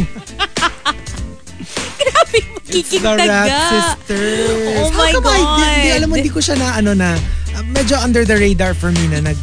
Grabe, 2.00 2.38
magiging 2.56 3.02
The 3.04 3.12
Rat 3.12 3.28
daga. 3.28 3.60
Sisters. 3.68 4.48
Oh 4.80 4.88
How 4.88 4.96
my 4.96 5.10
come 5.12 5.26
I- 5.26 5.36
di- 5.36 5.44
di, 5.60 5.84
God. 5.84 5.96
alam 5.96 6.08
mo, 6.08 6.16
di 6.16 6.30
ko 6.30 6.40
siya 6.40 6.56
na, 6.56 6.68
ano 6.76 6.92
na, 6.94 7.12
uh, 7.54 7.64
medyo 7.66 7.96
under 7.96 8.24
the 8.24 8.36
radar 8.36 8.72
for 8.72 8.90
me 8.90 9.08
na, 9.08 9.20
nag, 9.20 9.38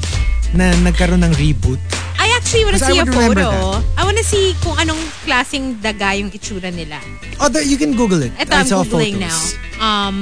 na 0.54 0.72
nagkaroon 0.82 1.24
ng 1.24 1.34
reboot. 1.36 1.80
I 2.18 2.34
actually 2.36 2.66
want 2.66 2.78
to 2.78 2.84
Because 2.84 2.90
I 2.90 2.94
see 2.94 3.00
a 3.00 3.04
would 3.04 3.14
remember 3.14 3.44
photo. 3.46 3.84
I 3.96 4.02
want 4.04 4.18
to 4.18 4.26
see 4.26 4.56
kung 4.60 4.76
anong 4.76 5.00
klaseng 5.24 5.78
daga 5.80 6.14
yung 6.14 6.30
itsura 6.30 6.70
nila. 6.70 6.98
Oh, 7.40 7.48
the, 7.48 7.62
you 7.62 7.78
can 7.78 7.94
Google 7.94 8.22
it. 8.22 8.34
Ito, 8.36 8.52
I 8.54 8.60
I'm 8.62 8.68
saw 8.68 8.84
Googling 8.84 9.22
photos. 9.22 9.56
now. 9.78 10.08
Um, 10.08 10.18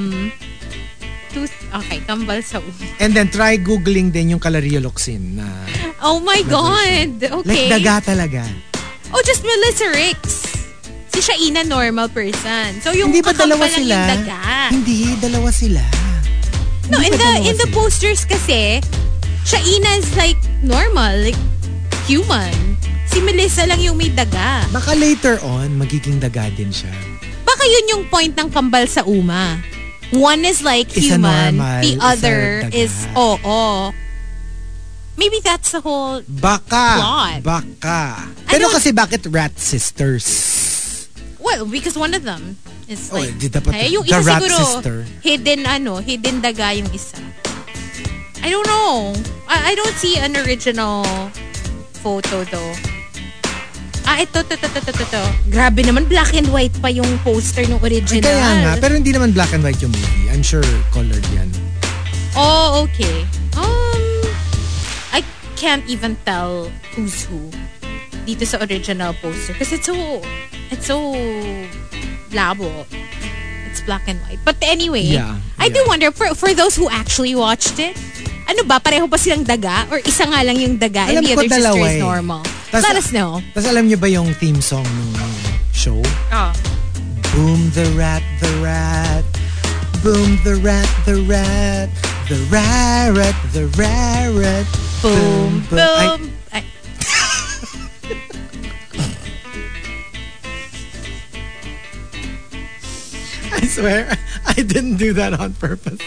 tooth, 1.32 1.52
okay, 1.72 2.00
kambal 2.04 2.40
sa 2.40 2.60
ulo. 2.60 2.84
And 3.00 3.12
then 3.12 3.28
try 3.28 3.56
Googling 3.56 4.12
din 4.12 4.30
yung 4.30 4.40
calarioloxin 4.40 5.36
na 5.36 5.44
Oh 6.00 6.20
my 6.20 6.44
God. 6.44 7.16
Okay. 7.20 7.68
like 7.68 7.80
daga 7.80 8.12
talaga. 8.12 8.44
Oh, 9.10 9.22
just 9.24 9.40
Melissa 9.40 9.88
Ricks. 9.90 10.44
Si 11.08 11.24
siya 11.24 11.36
ina 11.40 11.64
normal 11.64 12.12
person. 12.12 12.76
So 12.84 12.92
yung 12.92 13.08
Hindi 13.08 13.24
ba 13.24 13.32
dalawa 13.32 13.64
lang 13.64 13.72
sila? 13.72 13.96
yung 13.96 14.08
daga. 14.12 14.38
Hindi, 14.68 14.98
dalawa 15.16 15.48
sila. 15.48 15.82
No, 16.86 17.02
in 17.02 17.12
the 17.14 17.30
in 17.50 17.56
the 17.58 17.68
posters 17.74 18.22
kasi, 18.22 18.78
siya 19.42 19.60
ina 19.62 19.90
is 19.98 20.10
like 20.14 20.38
normal, 20.62 21.10
like 21.22 21.38
human. 22.06 22.78
Si 23.10 23.18
Melissa 23.22 23.66
lang 23.66 23.82
yung 23.82 23.98
may 23.98 24.10
daga. 24.10 24.62
Baka 24.70 24.94
later 24.94 25.40
on, 25.42 25.78
magiging 25.78 26.22
daga 26.22 26.46
din 26.54 26.70
siya. 26.70 26.92
Baka 27.42 27.64
yun 27.66 27.84
yung 27.96 28.04
point 28.10 28.34
ng 28.34 28.48
kambal 28.50 28.86
sa 28.86 29.02
uma. 29.06 29.58
One 30.14 30.46
is 30.46 30.62
like 30.62 30.86
Isa 30.94 31.18
human, 31.18 31.58
normal, 31.58 31.82
the 31.82 31.94
other 31.98 32.62
is 32.70 32.94
oo. 33.18 33.42
Oh, 33.42 33.90
Maybe 35.16 35.40
that's 35.40 35.72
the 35.72 35.80
whole 35.80 36.20
Baka. 36.28 37.00
Plot. 37.00 37.40
Baka. 37.40 38.28
Pero 38.46 38.68
kasi 38.68 38.92
bakit 38.92 39.24
rat 39.32 39.56
sisters? 39.56 40.55
Well, 41.46 41.62
because 41.64 41.94
one 41.94 42.10
of 42.10 42.26
them 42.26 42.58
is 42.90 43.06
Oh, 43.14 43.22
like... 43.22 43.38
di 43.38 43.46
dapat 43.46 43.70
Eh, 43.78 43.94
yung 43.94 44.02
the 44.02 44.18
isa 44.18 44.26
rat 44.26 44.42
siguro, 44.42 44.58
sister. 44.58 44.96
hidden 45.22 45.62
ano, 45.62 46.02
hidden 46.02 46.42
daga 46.42 46.74
yung 46.74 46.90
isa. 46.90 47.22
I 48.42 48.50
don't 48.50 48.66
know. 48.66 49.14
I, 49.46 49.70
I 49.70 49.78
don't 49.78 49.94
see 49.94 50.18
an 50.18 50.34
original 50.36 51.06
photo 52.02 52.42
though. 52.50 52.74
Ah, 54.06 54.22
ito, 54.22 54.38
ito, 54.38 54.54
ito, 54.54 54.66
ito, 54.70 54.78
ito, 54.86 55.02
ito. 55.02 55.22
Grabe 55.50 55.82
naman, 55.82 56.06
black 56.06 56.30
and 56.30 56.46
white 56.50 56.74
pa 56.78 56.86
yung 56.86 57.06
poster 57.22 57.62
ng 57.62 57.78
Ay, 57.78 57.90
original. 57.94 58.22
kaya 58.22 58.50
nga. 58.62 58.72
Pero 58.78 58.94
hindi 58.94 59.10
naman 59.10 59.30
black 59.30 59.50
and 59.50 59.62
white 59.62 59.78
yung 59.78 59.90
movie. 59.90 60.26
I'm 60.30 60.42
sure 60.42 60.62
colored 60.90 61.26
yan. 61.30 61.50
Oh, 62.38 62.86
okay. 62.86 63.26
Um, 63.54 64.02
I 65.10 65.26
can't 65.54 65.82
even 65.86 66.14
tell 66.22 66.70
who's 66.94 67.26
who 67.26 67.50
dito 68.26 68.42
sa 68.42 68.58
original 68.58 69.14
poster 69.22 69.54
kasi 69.54 69.78
it's 69.78 69.86
so 69.86 69.94
it's 70.68 70.86
so 70.86 71.14
labo. 72.34 72.68
It's 73.70 73.80
black 73.82 74.08
and 74.08 74.18
white. 74.26 74.40
But 74.44 74.56
anyway, 74.60 75.06
Yeah, 75.06 75.38
I 75.58 75.68
do 75.68 75.80
yeah. 75.80 75.88
wonder 75.88 76.10
for 76.10 76.34
for 76.34 76.50
those 76.52 76.74
who 76.74 76.90
actually 76.90 77.38
watched 77.38 77.78
it, 77.78 77.94
ano 78.50 78.66
ba 78.66 78.82
pareho 78.82 79.06
ba 79.06 79.14
silang 79.16 79.44
daga 79.44 79.86
or 79.88 80.02
isa 80.02 80.26
nga 80.26 80.42
lang 80.42 80.58
yung 80.58 80.74
daga 80.76 81.06
Alam 81.06 81.22
and 81.22 81.26
the 81.26 81.32
other 81.38 81.48
sister 81.48 81.78
is 81.78 81.96
eh. 81.96 82.02
normal? 82.02 82.42
Tas- 82.72 82.82
Let 82.82 82.96
us 82.98 83.14
know. 83.14 83.38
Tapos 83.54 83.68
alam 83.70 83.86
niyo 83.86 83.96
ba 83.96 84.08
yung 84.08 84.34
theme 84.36 84.58
song 84.58 84.84
ng 84.84 85.10
show? 85.70 86.02
Oh. 86.34 86.50
Boom 87.36 87.68
the 87.76 87.84
rat, 87.94 88.24
the 88.40 88.50
rat. 88.64 89.22
Boom 90.02 90.40
the 90.42 90.56
rat, 90.58 90.88
the 91.04 91.20
rat. 91.28 91.92
The 92.26 92.38
rat, 92.50 93.36
the 93.54 93.70
rat. 93.78 94.66
Boom, 94.98 95.62
boom. 95.70 95.78
Ay, 95.78 96.08
Ay, 96.16 96.45
I 103.66 103.68
swear, 103.68 104.16
I 104.46 104.54
didn't 104.54 104.94
do 104.94 105.12
that 105.14 105.34
on 105.34 105.52
purpose. 105.54 105.98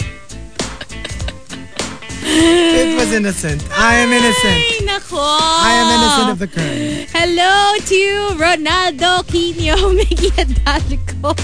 it 2.24 2.96
was 2.96 3.12
innocent. 3.12 3.68
I 3.72 3.96
am 3.96 4.14
innocent. 4.14 4.64
Ay, 4.64 4.80
nako. 4.88 5.20
I 5.20 5.74
am 5.76 5.88
innocent 6.00 6.30
of 6.32 6.40
the 6.40 6.48
crime. 6.48 7.06
Hello 7.12 7.76
to 7.84 8.40
Ronaldo 8.40 9.28
Quino, 9.28 9.76
Miggy 10.00 10.32
Hidalgo. 10.40 11.36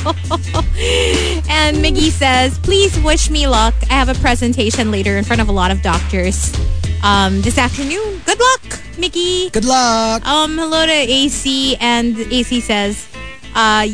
and 1.52 1.84
Miggy 1.84 2.12
says, 2.12 2.58
please 2.60 2.98
wish 3.02 3.30
me 3.30 3.46
luck. 3.46 3.76
I 3.90 3.96
have 3.96 4.08
a 4.08 4.16
presentation 4.22 4.92
later 4.92 5.18
in 5.18 5.26
front 5.26 5.42
of 5.42 5.50
a 5.50 5.52
lot 5.52 5.70
of 5.70 5.82
doctors 5.82 6.54
um, 7.04 7.42
this 7.42 7.58
afternoon. 7.58 8.22
Good 8.26 8.40
luck, 8.40 8.62
Miggy. 8.96 9.52
Good 9.52 9.66
luck. 9.66 10.26
Um, 10.26 10.58
hello 10.58 10.86
to 10.86 10.94
AC 10.94 11.76
and 11.82 12.18
AC 12.18 12.62
says, 12.62 13.06
uh, 13.54 13.86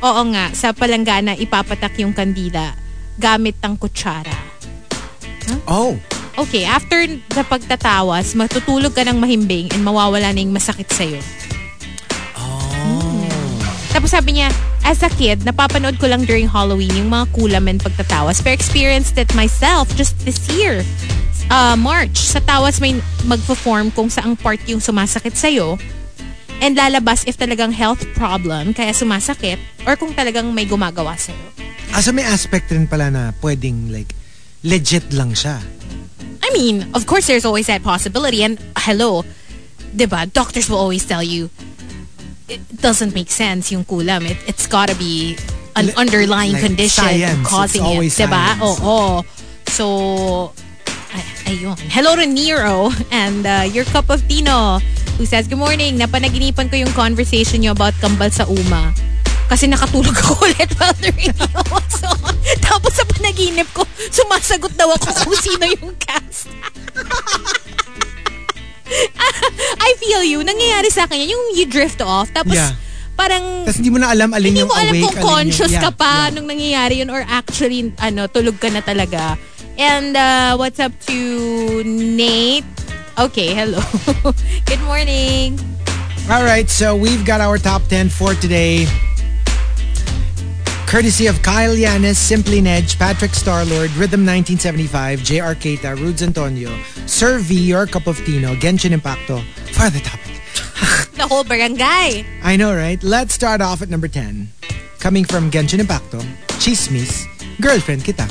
oo 0.00 0.22
nga, 0.32 0.52
sa 0.56 0.72
palanggana 0.72 1.36
ipapatak 1.36 2.00
yung 2.00 2.12
kandila 2.12 2.72
gamit 3.20 3.56
ng 3.60 3.76
kutsara. 3.76 4.32
Oh, 5.66 5.98
Okay, 6.38 6.62
after 6.64 7.04
sa 7.34 7.42
pagtatawas, 7.42 8.32
matutulog 8.38 8.94
ka 8.94 9.02
ng 9.02 9.18
mahimbing 9.18 9.66
and 9.74 9.82
mawawala 9.82 10.30
na 10.30 10.40
yung 10.40 10.54
masakit 10.54 10.86
sa'yo. 10.88 11.20
oh. 12.38 13.26
Tapos 13.90 14.14
sabi 14.14 14.38
niya, 14.38 14.48
as 14.86 15.02
a 15.02 15.10
kid, 15.10 15.42
napapanood 15.42 15.98
ko 15.98 16.06
lang 16.06 16.22
during 16.24 16.46
Halloween 16.46 16.94
yung 16.94 17.10
mga 17.10 17.28
kulamen 17.34 17.76
pagtatawas. 17.76 18.40
Pero 18.40 18.54
experienced 18.54 19.18
it 19.18 19.28
myself 19.36 19.90
just 19.98 20.16
this 20.22 20.38
year. 20.48 20.80
Uh, 21.50 21.74
March, 21.74 22.16
sa 22.16 22.38
tawas 22.40 22.78
may 22.78 22.94
magpo-form 23.26 23.90
kung 23.90 24.06
saang 24.06 24.38
part 24.38 24.62
yung 24.64 24.78
sumasakit 24.78 25.34
sa'yo 25.34 25.76
and 26.60 26.76
lalabas 26.76 27.24
if 27.26 27.36
talagang 27.40 27.72
health 27.72 28.04
problem 28.14 28.76
kaya 28.76 28.92
sumasakit 28.92 29.58
or 29.88 29.96
kung 29.96 30.12
talagang 30.12 30.52
may 30.52 30.68
gumagawa 30.68 31.16
sa'yo. 31.16 31.40
Ah, 31.90 32.04
so 32.04 32.12
may 32.12 32.22
aspect 32.22 32.70
rin 32.70 32.86
pala 32.86 33.10
na 33.10 33.32
pwedeng 33.42 33.90
like 33.90 34.14
legit 34.62 35.10
lang 35.16 35.32
siya. 35.34 35.58
I 36.44 36.48
mean, 36.52 36.86
of 36.94 37.08
course 37.08 37.26
there's 37.26 37.44
always 37.44 37.66
that 37.66 37.82
possibility 37.82 38.44
and 38.44 38.60
hello, 38.76 39.24
'di 39.96 40.06
ba? 40.06 40.28
Doctors 40.28 40.70
will 40.70 40.78
always 40.78 41.02
tell 41.02 41.24
you 41.24 41.50
it 42.50 42.60
doesn't 42.82 43.14
make 43.14 43.30
sense 43.30 43.70
yung 43.70 43.84
kulam. 43.84 44.26
It, 44.26 44.38
it's 44.46 44.66
gotta 44.66 44.94
be 44.94 45.38
an 45.76 45.90
underlying 45.96 46.58
like 46.58 46.62
condition 46.62 47.04
science. 47.04 47.46
causing 47.46 47.82
It's 48.02 48.18
it. 48.18 48.26
Diba? 48.26 48.58
Oo. 48.58 49.22
So, 49.70 49.86
ay, 51.14 51.22
ayun. 51.46 51.78
Hello 51.94 52.18
to 52.18 52.26
Nero 52.26 52.90
and 53.14 53.46
uh, 53.46 53.64
your 53.70 53.86
cup 53.86 54.10
of 54.10 54.26
Tino 54.26 54.82
who 55.20 55.28
says, 55.28 55.44
Good 55.44 55.60
morning. 55.60 56.00
Napanaginipan 56.00 56.72
ko 56.72 56.80
yung 56.80 56.88
conversation 56.96 57.60
nyo 57.60 57.76
about 57.76 57.92
kambal 58.00 58.32
sa 58.32 58.48
uma. 58.48 58.96
Kasi 59.52 59.68
nakatulog 59.68 60.16
ako 60.24 60.48
ulit 60.48 60.72
while 60.80 60.96
the 61.04 61.12
radio 61.12 61.44
was 61.68 62.00
on. 62.08 62.32
Tapos 62.64 62.96
sa 62.96 63.04
panaginip 63.04 63.68
ko, 63.76 63.84
sumasagot 64.08 64.72
daw 64.80 64.88
ako 64.96 65.12
kung 65.28 65.36
sino 65.36 65.68
yung 65.76 65.92
cast. 66.00 66.48
I 69.76 69.90
feel 70.00 70.24
you. 70.24 70.40
Nangyayari 70.40 70.88
sa 70.88 71.04
akin 71.04 71.20
yan. 71.20 71.36
Yung 71.36 71.44
you 71.52 71.68
drift 71.68 72.00
off. 72.00 72.32
Tapos 72.32 72.56
Yeah. 72.56 72.72
parang 73.12 73.68
Tapos 73.68 73.76
hindi 73.76 73.92
mo 73.92 74.00
na 74.00 74.08
alam 74.08 74.32
alin 74.32 74.56
hindi 74.56 74.64
yung 74.64 74.72
mo 74.72 74.80
alam 74.80 74.96
awake, 74.96 75.04
kung 75.04 75.12
alin 75.12 75.20
yung- 75.20 75.28
conscious 75.28 75.72
yeah, 75.76 75.84
ka 75.84 75.92
pa 75.92 76.08
yeah. 76.08 76.32
nung 76.32 76.48
nangyayari 76.48 77.04
yun 77.04 77.12
or 77.12 77.20
actually 77.28 77.92
ano 78.00 78.24
tulog 78.24 78.56
ka 78.56 78.72
na 78.72 78.80
talaga. 78.80 79.36
And 79.76 80.16
uh, 80.16 80.56
what's 80.56 80.80
up 80.80 80.96
to 81.12 81.16
Nate? 81.84 82.64
Okay, 83.18 83.54
hello. 83.54 83.80
Good 84.66 84.80
morning. 84.82 85.58
All 86.30 86.44
right, 86.44 86.68
so 86.70 86.94
we've 86.96 87.24
got 87.24 87.40
our 87.40 87.58
top 87.58 87.82
10 87.84 88.08
for 88.08 88.34
today. 88.34 88.86
Courtesy 90.86 91.26
of 91.26 91.40
Kyle 91.42 91.74
Yanis, 91.74 92.16
Simply 92.16 92.60
Nedge, 92.60 92.98
Patrick 92.98 93.32
Starlord, 93.32 93.90
Rhythm 93.98 94.26
1975, 94.26 95.22
JR 95.22 95.54
Keita, 95.54 95.96
Rudes 95.96 96.22
Antonio, 96.22 96.70
Sir 97.06 97.38
V, 97.38 97.54
Your 97.54 97.86
Cup 97.86 98.06
of 98.06 98.16
Tino, 98.24 98.54
Genshin 98.56 98.92
Impacto 98.92 99.40
for 99.72 99.90
the 99.90 100.00
topic. 100.00 100.40
The 101.16 101.26
whole 101.26 101.44
barangay. 101.44 102.24
I 102.42 102.56
know, 102.56 102.74
right? 102.74 103.02
Let's 103.02 103.34
start 103.34 103.60
off 103.60 103.82
at 103.82 103.90
number 103.90 104.08
10. 104.08 104.48
Coming 104.98 105.24
from 105.24 105.50
Genshin 105.50 105.78
Impacto, 105.78 106.20
Chismis, 106.58 107.26
Girlfriend 107.60 108.02
Kita. 108.02 108.26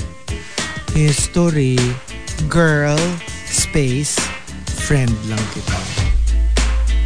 History, 0.94 1.78
girl, 2.50 2.98
space, 3.46 4.18
friend 4.90 5.14
lang 5.30 5.38
kita. 5.54 5.78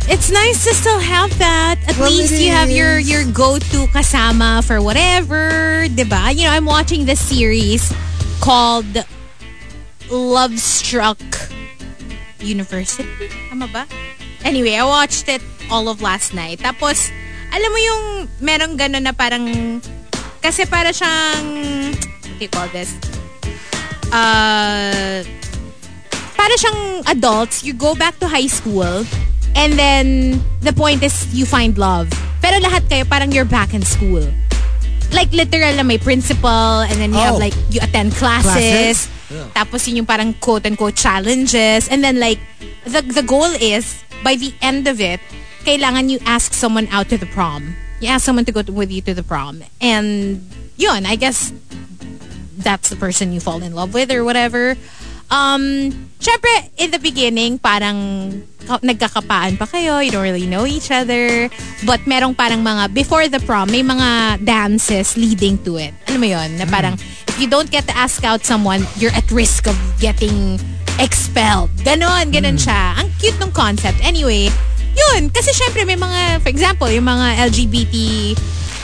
It's 0.07 0.31
nice 0.31 0.63
to 0.63 0.71
still 0.71 1.03
have 1.03 1.35
that. 1.43 1.83
At 1.83 1.99
Well, 1.99 2.07
least 2.07 2.39
you 2.39 2.47
have 2.47 2.71
your 2.71 2.95
your 2.95 3.27
go-to 3.27 3.91
kasama 3.91 4.63
for 4.63 4.79
whatever, 4.79 5.83
'di 5.91 6.07
ba? 6.07 6.31
You 6.31 6.47
know, 6.47 6.55
I'm 6.55 6.63
watching 6.63 7.03
this 7.03 7.19
series 7.19 7.91
called 8.39 8.87
Love 10.07 10.55
Struck 10.55 11.19
University. 12.39 13.03
Tama 13.51 13.67
ba? 13.67 13.83
Anyway, 14.47 14.79
I 14.79 14.87
watched 14.87 15.27
it 15.27 15.43
all 15.67 15.91
of 15.91 15.99
last 15.99 16.31
night. 16.31 16.63
Tapos, 16.63 17.11
alam 17.51 17.67
mo 17.67 17.79
yung 17.83 18.03
merong 18.39 18.79
gano'n 18.79 19.03
na 19.03 19.11
parang 19.11 19.43
kasi 20.39 20.63
para 20.71 20.95
siyang 20.95 21.47
what 21.99 22.35
do 22.39 22.43
you 22.47 22.51
call 22.51 22.67
this? 22.71 22.95
Uh, 24.07 25.23
para 26.43 26.59
siyang 26.59 27.07
adults, 27.07 27.63
you 27.63 27.71
go 27.71 27.95
back 27.95 28.19
to 28.19 28.27
high 28.27 28.51
school 28.51 29.07
and 29.55 29.79
then 29.79 30.43
the 30.59 30.73
point 30.75 30.99
is 31.01 31.31
you 31.31 31.45
find 31.47 31.77
love. 31.79 32.11
Pero 32.43 32.59
lahat 32.59 32.83
kayo 32.91 33.07
parang 33.07 33.31
you're 33.31 33.47
back 33.47 33.71
in 33.71 33.79
school. 33.79 34.27
Like 35.15 35.31
literal 35.31 35.71
na 35.79 35.87
may 35.87 35.95
principal 35.95 36.83
and 36.83 36.99
then 36.99 37.15
you 37.15 37.21
have 37.23 37.39
Oh. 37.39 37.39
like 37.39 37.55
you 37.71 37.79
attend 37.79 38.11
classes. 38.19 39.07
Tapos 39.55 39.87
yun 39.87 40.03
yung 40.03 40.09
parang 40.09 40.35
quote 40.43 40.67
unquote 40.67 40.99
challenges 40.99 41.87
and 41.87 42.03
then 42.03 42.19
like 42.19 42.43
the 42.83 42.99
the 42.99 43.23
goal 43.23 43.47
is 43.63 44.03
by 44.19 44.35
the 44.35 44.51
end 44.59 44.83
of 44.91 44.99
it 44.99 45.23
kailangan 45.63 46.11
you 46.11 46.19
ask 46.27 46.51
someone 46.51 46.91
out 46.91 47.07
to 47.07 47.15
the 47.15 47.29
prom. 47.31 47.71
You 48.03 48.11
ask 48.11 48.27
someone 48.27 48.43
to 48.43 48.51
go 48.51 48.59
to- 48.59 48.75
with 48.75 48.91
you 48.91 48.99
to 49.07 49.15
the 49.15 49.23
prom. 49.23 49.63
And 49.79 50.43
yun, 50.75 51.07
I 51.07 51.15
guess 51.15 51.55
that's 52.59 52.91
the 52.91 52.99
person 52.99 53.31
you 53.31 53.39
fall 53.39 53.63
in 53.63 53.71
love 53.71 53.95
with 53.95 54.11
or 54.11 54.27
whatever. 54.27 54.75
Um, 55.33 55.89
syempre, 56.21 56.69
in 56.77 56.93
the 56.93 57.01
beginning, 57.01 57.57
parang 57.57 57.97
ka- 58.69 58.85
nagkakapaan 58.85 59.57
pa 59.57 59.65
kayo. 59.65 59.97
You 59.97 60.13
don't 60.13 60.21
really 60.21 60.45
know 60.45 60.69
each 60.69 60.93
other. 60.93 61.49
But 61.89 62.05
merong 62.05 62.37
parang 62.37 62.61
mga, 62.61 62.93
before 62.93 63.25
the 63.25 63.41
prom, 63.41 63.73
may 63.73 63.81
mga 63.81 64.45
dances 64.45 65.17
leading 65.17 65.57
to 65.65 65.81
it. 65.81 65.97
Alam 66.05 66.21
mo 66.21 66.29
yun? 66.29 66.49
Na 66.61 66.69
parang, 66.69 67.01
if 67.25 67.35
you 67.41 67.49
don't 67.49 67.73
get 67.73 67.89
to 67.89 67.95
ask 67.97 68.21
out 68.21 68.45
someone, 68.45 68.85
you're 69.01 69.15
at 69.17 69.25
risk 69.33 69.65
of 69.65 69.73
getting 69.97 70.61
expelled. 71.01 71.73
Ganon, 71.81 72.29
ganon 72.29 72.61
siya. 72.61 73.01
Ang 73.01 73.09
cute 73.17 73.41
ng 73.41 73.49
concept. 73.49 73.97
Anyway, 74.05 74.53
yun. 74.93 75.29
Kasi 75.29 75.51
syempre 75.53 75.85
may 75.85 75.97
mga, 75.97 76.41
for 76.41 76.49
example, 76.49 76.89
yung 76.89 77.05
mga 77.05 77.49
LGBT 77.49 77.95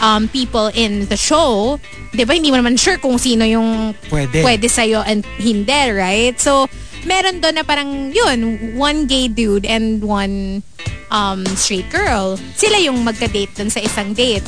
um, 0.01 0.27
people 0.27 0.67
in 0.73 1.05
the 1.07 1.17
show, 1.17 1.79
di 2.11 2.25
ba, 2.25 2.33
hindi 2.33 2.51
mo 2.51 2.57
naman 2.57 2.79
sure 2.79 2.97
kung 2.97 3.17
sino 3.17 3.45
yung 3.45 3.93
Pwede. 4.09 4.41
pwede 4.43 4.67
sa'yo 4.67 5.03
and 5.05 5.23
hindi, 5.37 5.81
right? 5.93 6.35
So, 6.39 6.67
meron 7.05 7.39
doon 7.39 7.55
na 7.61 7.63
parang, 7.63 8.11
yun, 8.11 8.75
one 8.75 9.05
gay 9.05 9.27
dude 9.27 9.65
and 9.65 10.03
one 10.03 10.63
um, 11.11 11.45
straight 11.55 11.87
girl. 11.91 12.37
Sila 12.55 12.79
yung 12.79 13.03
magka-date 13.03 13.53
dun 13.55 13.69
sa 13.69 13.79
isang 13.79 14.13
date. 14.13 14.45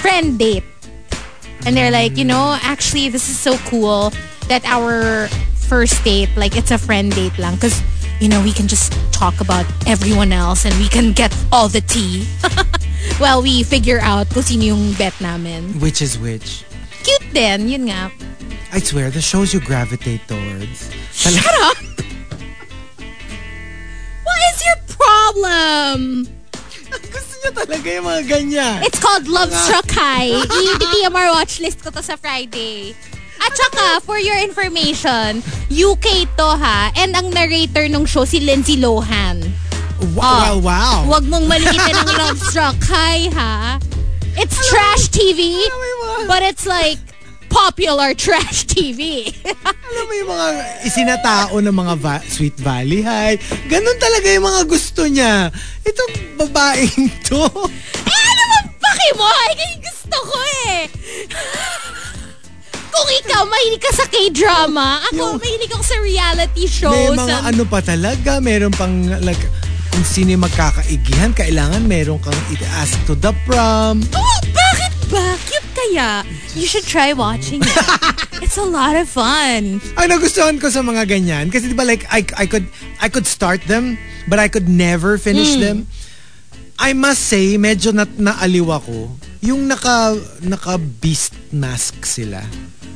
Friend 0.00 0.38
date. 0.38 0.64
And 1.66 1.76
they're 1.76 1.90
like, 1.90 2.16
you 2.16 2.24
know, 2.24 2.56
actually, 2.62 3.08
this 3.08 3.28
is 3.28 3.38
so 3.38 3.58
cool 3.66 4.12
that 4.46 4.62
our 4.64 5.26
first 5.66 5.98
date, 6.04 6.30
like, 6.36 6.54
it's 6.54 6.70
a 6.70 6.78
friend 6.78 7.10
date 7.10 7.36
lang. 7.38 7.58
Because, 7.58 7.82
you 8.20 8.28
know, 8.28 8.42
we 8.42 8.52
can 8.52 8.66
just 8.66 8.92
talk 9.12 9.40
about 9.40 9.66
everyone 9.86 10.32
else 10.32 10.64
and 10.64 10.74
we 10.78 10.88
can 10.88 11.12
get 11.12 11.34
all 11.52 11.68
the 11.68 11.80
tea. 11.82 12.26
While 13.18 13.42
we 13.42 13.62
figure 13.62 14.00
out 14.00 14.28
kung 14.30 14.42
sino 14.42 14.74
yung 14.74 14.92
bet 14.94 15.14
namin. 15.20 15.78
Which 15.80 16.02
is 16.02 16.18
which? 16.18 16.64
Cute 17.04 17.32
din, 17.32 17.68
yun 17.68 17.86
nga. 17.88 18.10
I 18.72 18.80
swear, 18.80 19.10
the 19.10 19.22
shows 19.22 19.54
you 19.54 19.60
gravitate 19.60 20.26
towards. 20.26 20.90
Shut 21.12 21.38
up! 21.62 21.76
What 24.26 24.40
is 24.52 24.58
your 24.66 24.78
problem? 24.90 26.26
Gusto 27.14 27.32
niya 27.40 27.52
talaga 27.54 27.86
yung 27.86 28.06
mga 28.10 28.22
ganyan. 28.26 28.78
It's 28.82 28.98
called 28.98 29.28
Love 29.30 29.54
ah. 29.54 29.64
Struck 29.64 29.88
High. 29.94 30.34
I-TMR 30.34 31.30
watch 31.30 31.60
list 31.62 31.84
ko 31.84 31.94
to 31.94 32.02
sa 32.02 32.16
Friday. 32.18 32.92
At 33.38 33.52
saka, 33.52 33.86
for 34.02 34.18
your 34.18 34.36
information, 34.38 35.42
UK 35.68 36.24
to 36.36 36.48
ha. 36.56 36.92
And 36.96 37.12
ang 37.12 37.30
narrator 37.30 37.88
nung 37.88 38.04
show, 38.04 38.24
si 38.24 38.40
Lindsay 38.40 38.76
Lohan. 38.76 39.44
Wow, 40.12 40.60
wow. 40.60 41.04
Huwag 41.08 41.24
mong 41.24 41.48
maliitin 41.48 41.96
ang 41.96 42.10
Love 42.20 42.40
Struck 42.40 42.76
High 42.84 43.32
ha. 43.32 43.80
It's 44.36 44.56
trash 44.68 45.08
TV, 45.08 45.56
but 46.28 46.44
it's 46.44 46.68
like 46.68 47.00
popular 47.48 48.12
trash 48.12 48.68
TV. 48.68 49.32
alam 49.88 50.04
mo 50.04 50.12
yung 50.12 50.28
mga 50.28 50.46
isinatao 50.84 51.56
ng 51.56 51.72
mga 51.72 51.94
va- 51.96 52.26
Sweet 52.28 52.60
Valley 52.60 53.00
High. 53.00 53.40
Ganon 53.64 53.96
talaga 53.96 54.28
yung 54.28 54.44
mga 54.44 54.62
gusto 54.68 55.08
niya. 55.08 55.48
Itong 55.80 56.12
babaeng 56.36 57.08
to. 57.24 57.40
eh, 58.04 58.12
ano 58.20 58.42
ba 58.44 58.58
paki 58.76 59.08
mo? 59.16 59.24
Ay, 59.24 59.52
gusto 59.80 60.16
ko 60.20 60.38
eh. 60.68 60.80
Kung 62.96 63.10
ikaw, 63.14 63.42
mahilig 63.44 63.82
ka 63.82 63.92
sa 63.92 64.06
K-drama. 64.08 65.04
Ako, 65.06 65.36
Yung- 65.36 65.36
mahilig 65.36 65.68
ako 65.68 65.84
sa 65.84 65.96
reality 66.00 66.64
shows. 66.64 67.12
May 67.12 67.28
mga 67.28 67.36
ano 67.44 67.62
pa 67.64 67.80
talaga. 67.80 68.40
Meron 68.40 68.72
pang 68.72 68.90
like, 69.20 69.40
kung 69.92 70.00
sino 70.02 70.32
yung 70.32 70.42
magkakaigihan, 70.42 71.30
kailangan 71.30 71.84
meron 71.84 72.16
kang 72.18 72.36
i-ask 72.50 72.96
to 73.04 73.12
the 73.14 73.36
prom. 73.44 74.00
Oh, 74.12 74.38
bakit 74.50 74.92
ba? 75.08 75.36
Cute 75.44 75.70
kaya. 75.72 76.24
You 76.56 76.64
should 76.64 76.84
try 76.84 77.12
watching 77.12 77.60
it. 77.60 77.76
It's 78.44 78.56
a 78.56 78.64
lot 78.64 78.96
of 78.96 79.08
fun. 79.08 79.80
Ang 79.96 80.08
nagustuhan 80.08 80.56
ko 80.56 80.68
sa 80.68 80.80
mga 80.80 81.04
ganyan, 81.04 81.48
kasi 81.48 81.68
di 81.68 81.76
ba 81.76 81.84
like, 81.84 82.04
I, 82.08 82.24
I 82.36 82.44
could 82.44 82.64
I 83.00 83.08
could 83.08 83.24
start 83.24 83.60
them, 83.64 83.96
but 84.24 84.40
I 84.40 84.48
could 84.48 84.68
never 84.68 85.16
finish 85.16 85.56
Hmm. 85.56 85.60
them. 85.60 85.78
I 86.76 86.92
must 86.92 87.24
say, 87.24 87.56
medyo 87.56 87.88
na, 87.88 88.04
naaliw 88.04 88.68
ako. 88.68 89.08
Yung 89.40 89.64
naka, 89.64 90.12
naka 90.44 90.76
beast 90.76 91.32
mask 91.48 92.04
sila. 92.04 92.44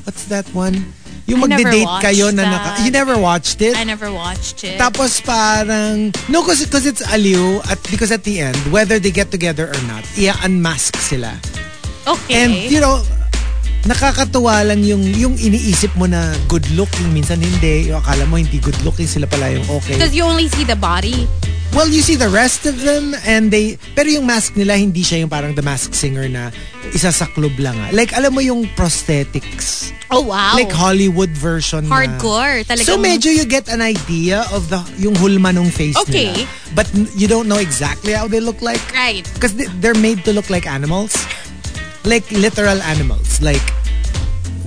What's 0.04 0.24
that 0.32 0.48
one? 0.54 0.92
Yung 1.30 1.46
magde-date 1.46 1.94
kayo 2.02 2.34
na 2.34 2.42
that. 2.42 2.52
naka... 2.52 2.82
You 2.82 2.90
never 2.90 3.14
watched 3.14 3.62
it? 3.62 3.78
I 3.78 3.84
never 3.84 4.10
watched 4.10 4.66
it. 4.66 4.80
Tapos 4.82 5.22
parang, 5.22 6.10
no, 6.26 6.42
because 6.42 6.86
it's 6.86 7.06
aliw, 7.06 7.62
at, 7.70 7.78
because 7.86 8.10
at 8.10 8.24
the 8.26 8.40
end, 8.40 8.58
whether 8.74 8.98
they 8.98 9.14
get 9.14 9.30
together 9.30 9.70
or 9.70 9.80
not, 9.86 10.02
i-unmask 10.18 10.96
sila. 10.98 11.38
okay. 12.06 12.34
And, 12.34 12.50
you 12.66 12.82
know, 12.82 12.98
nakakatuwa 13.86 14.66
lang 14.66 14.82
yung, 14.82 15.06
yung 15.14 15.34
iniisip 15.38 15.94
mo 15.94 16.10
na 16.10 16.34
good 16.50 16.66
looking, 16.74 17.14
minsan 17.14 17.38
hindi. 17.38 17.88
Yung 17.88 18.02
akala 18.02 18.26
mo 18.26 18.36
hindi 18.36 18.58
good 18.58 18.76
looking, 18.82 19.06
sila 19.06 19.30
pala 19.30 19.54
yung 19.54 19.64
okay. 19.70 19.94
Because 19.96 20.12
you 20.12 20.26
only 20.26 20.48
see 20.50 20.66
the 20.66 20.76
body. 20.76 21.30
Well, 21.70 21.86
you 21.86 22.02
see 22.02 22.16
the 22.18 22.28
rest 22.28 22.66
of 22.66 22.82
them 22.82 23.14
and 23.24 23.48
they 23.48 23.78
pero 23.94 24.10
yung 24.10 24.26
mask 24.26 24.58
nila 24.58 24.74
hindi 24.74 25.06
siya 25.06 25.22
yung 25.22 25.30
parang 25.30 25.54
the 25.54 25.62
mask 25.62 25.94
singer 25.94 26.26
na 26.26 26.50
isa 26.90 27.14
sa 27.14 27.30
club 27.30 27.54
lang 27.62 27.78
ah. 27.78 27.94
Like 27.94 28.10
alam 28.12 28.34
mo 28.34 28.42
yung 28.42 28.66
prosthetics. 28.74 29.94
Oh, 30.10 30.26
wow. 30.26 30.58
Like 30.58 30.74
Hollywood 30.74 31.30
version 31.30 31.86
na- 31.86 31.94
Hardcore. 31.94 32.66
Talagang- 32.66 32.90
So 32.90 32.98
medyo 32.98 33.30
you 33.30 33.46
get 33.46 33.70
an 33.70 33.78
idea 33.80 34.42
of 34.50 34.66
the 34.66 34.82
yung 34.98 35.14
hulma 35.14 35.54
ng 35.54 35.70
face 35.70 35.94
Okay. 36.02 36.34
nila. 36.34 36.50
But 36.74 36.90
you 37.14 37.30
don't 37.30 37.46
know 37.46 37.62
exactly 37.62 38.18
how 38.18 38.26
they 38.26 38.42
look 38.42 38.58
like. 38.58 38.82
Right. 38.90 39.22
Because 39.38 39.54
they're 39.54 39.94
made 39.94 40.26
to 40.26 40.34
look 40.34 40.50
like 40.50 40.66
animals. 40.66 41.14
Like 42.02 42.26
literal 42.34 42.82
animals. 42.82 43.38
Like 43.38 43.62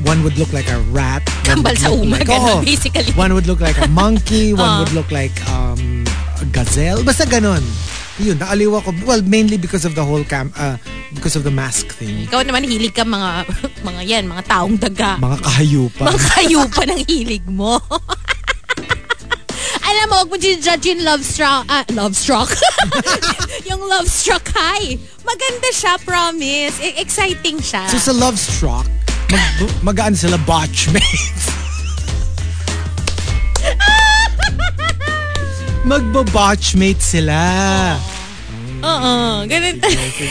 one 0.08 0.24
would 0.24 0.39
look 0.39 0.51
like 0.51 0.68
a 0.72 0.80
rat. 0.95 1.24
One 1.47 1.64
Kambal 1.64 1.76
would 1.76 1.80
sa 1.80 1.89
look 1.91 2.04
uma, 2.08 2.16
like, 2.20 2.30
Oo. 2.32 2.64
basically. 2.64 3.12
One 3.14 3.36
would 3.36 3.47
look 3.47 3.60
like 3.60 3.76
a 3.80 3.88
monkey. 3.88 4.51
One 4.56 4.64
Ah. 4.64 4.80
would 4.84 4.91
look 4.95 5.12
like 5.12 5.32
um, 5.51 5.73
a 5.73 5.73
gazelle. 6.54 7.01
Basta 7.01 7.26
ganon. 7.26 7.66
Yun, 8.22 8.38
naaliw 8.38 8.78
ako. 8.78 8.93
Well, 9.10 9.26
mainly 9.26 9.58
because 9.58 9.89
of 9.89 9.97
the 9.97 10.06
whole 10.06 10.22
cam, 10.22 10.54
uh, 10.54 10.78
because 11.18 11.34
of 11.34 11.41
the 11.41 11.49
mask 11.49 11.97
thing. 11.97 12.30
Ikaw 12.30 12.45
naman 12.45 12.70
hilig 12.70 12.93
ka 12.93 13.01
mga, 13.01 13.49
mga 13.89 14.01
yan, 14.06 14.24
mga 14.30 14.43
taong 14.45 14.78
daga. 14.78 15.18
Mga 15.18 15.38
kahayupan. 15.41 16.06
Mga 16.14 16.22
kayupa 16.30 16.82
ng 16.86 17.01
hilig 17.10 17.45
mo. 17.49 17.82
Alam 19.84 20.06
mo, 20.10 20.16
huwag 20.24 20.30
mo 20.30 20.38
judge 20.38 20.86
yung 20.93 21.01
love 21.01 21.26
struck, 21.26 21.66
ah, 21.68 21.84
love 21.91 22.14
struck. 22.14 22.49
yung 23.66 23.82
love 23.89 24.06
struck 24.08 24.45
high. 24.54 24.95
Maganda 25.26 25.70
siya, 25.74 25.97
promise. 26.06 26.78
E- 26.80 27.01
exciting 27.01 27.58
siya. 27.60 27.89
So 27.89 27.97
sa 27.97 28.14
Love 28.14 28.38
Struck, 28.38 28.86
mag, 29.32 29.43
magaan 29.82 30.16
sila 30.16 30.38
batchmates. 30.43 31.62
Magbo-batchmate 35.84 37.02
sila. 37.04 37.40
Oo, 38.84 39.44
ganun 39.44 39.76
talaga. 39.80 40.26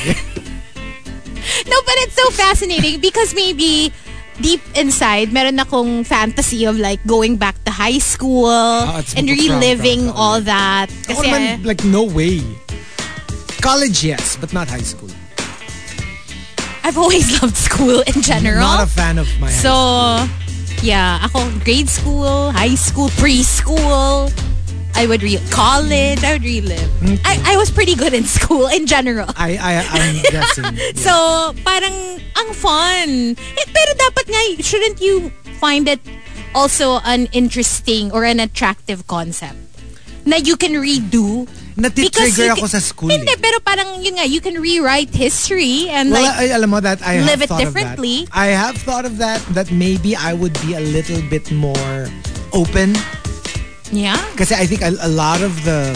no, 1.71 1.77
but 1.85 1.97
it's 2.05 2.17
so 2.17 2.27
fascinating 2.33 3.01
because 3.01 3.35
maybe 3.35 3.93
deep 4.41 4.61
inside, 4.75 5.29
meron 5.33 5.61
akong 5.61 6.05
fantasy 6.05 6.65
of 6.65 6.77
like 6.81 7.01
going 7.05 7.37
back 7.37 7.57
to 7.65 7.71
high 7.71 8.01
school 8.01 8.49
Ah, 8.49 9.05
and 9.17 9.29
reliving 9.29 10.09
ka 10.09 10.17
all 10.17 10.41
that. 10.41 10.89
Ako 11.09 11.21
Kasi, 11.21 11.29
naman, 11.29 11.65
like, 11.65 11.85
no 11.85 12.05
way. 12.05 12.41
College, 13.61 14.03
yes, 14.05 14.37
but 14.41 14.53
not 14.53 14.69
high 14.69 14.83
school. 14.85 15.13
I've 16.83 16.97
always 16.99 17.29
loved 17.41 17.57
school 17.57 18.01
in 18.09 18.25
general. 18.25 18.65
I'm 18.65 18.81
Not 18.83 18.89
a 18.89 18.91
fan 18.91 19.17
of 19.21 19.29
my 19.39 19.53
high 19.53 19.61
So, 19.63 19.71
school. 19.71 20.81
yeah, 20.83 21.23
ako 21.29 21.47
grade 21.63 21.89
school, 21.89 22.51
high 22.53 22.75
school, 22.75 23.09
preschool. 23.21 24.33
I 24.95 25.07
would 25.07 25.23
re 25.23 25.39
college. 25.51 26.23
I 26.23 26.33
would 26.37 26.45
relive. 26.45 26.91
I, 27.25 27.55
I 27.55 27.57
was 27.57 27.71
pretty 27.71 27.95
good 27.95 28.15
in 28.15 28.25
school 28.39 28.69
in 28.69 28.87
general. 28.87 29.27
I, 29.37 29.57
I, 29.57 29.73
I'm 29.89 30.17
guessing. 30.31 30.97
So, 30.97 31.55
parang 31.65 32.21
ang 32.37 32.51
fun. 32.55 33.09
Eh, 33.37 33.67
pero 33.73 33.91
dapat 33.97 34.25
nga, 34.29 34.43
shouldn't 34.63 35.01
you 35.01 35.33
find 35.59 35.89
it 35.89 36.01
also 36.55 37.01
an 37.05 37.27
interesting 37.33 38.13
or 38.13 38.25
an 38.25 38.41
attractive 38.41 39.07
concept? 39.07 39.59
Na 40.25 40.37
you 40.37 40.57
can 40.57 40.73
redo. 40.79 41.49
Natitrigger 41.73 42.53
ako 42.53 42.69
sa 42.69 42.79
school. 42.79 43.09
Hindi, 43.09 43.33
eh. 43.33 43.41
pero 43.41 43.59
parang 43.65 44.05
yun 44.05 44.21
nga, 44.21 44.29
you 44.29 44.45
can 44.45 44.61
rewrite 44.61 45.09
history 45.11 45.89
and 45.89 46.13
Well, 46.13 46.21
like, 46.21 46.53
I, 46.53 46.55
alam 46.55 46.69
mo 46.69 46.81
that 46.85 47.01
I 47.01 47.25
live 47.25 47.41
it 47.41 47.49
differently. 47.49 48.29
I 48.31 48.53
have 48.53 48.77
thought 48.77 49.09
of 49.09 49.17
that, 49.19 49.41
that 49.57 49.73
maybe 49.73 50.15
I 50.15 50.37
would 50.37 50.53
be 50.61 50.77
a 50.77 50.85
little 50.85 51.25
bit 51.33 51.51
more 51.51 52.13
open. 52.53 52.93
Yeah. 53.93 54.19
Kasi 54.35 54.55
I 54.57 54.67
think 54.67 54.83
a, 54.83 54.91
a 55.01 55.09
lot 55.09 55.43
of 55.43 55.63
the 55.65 55.95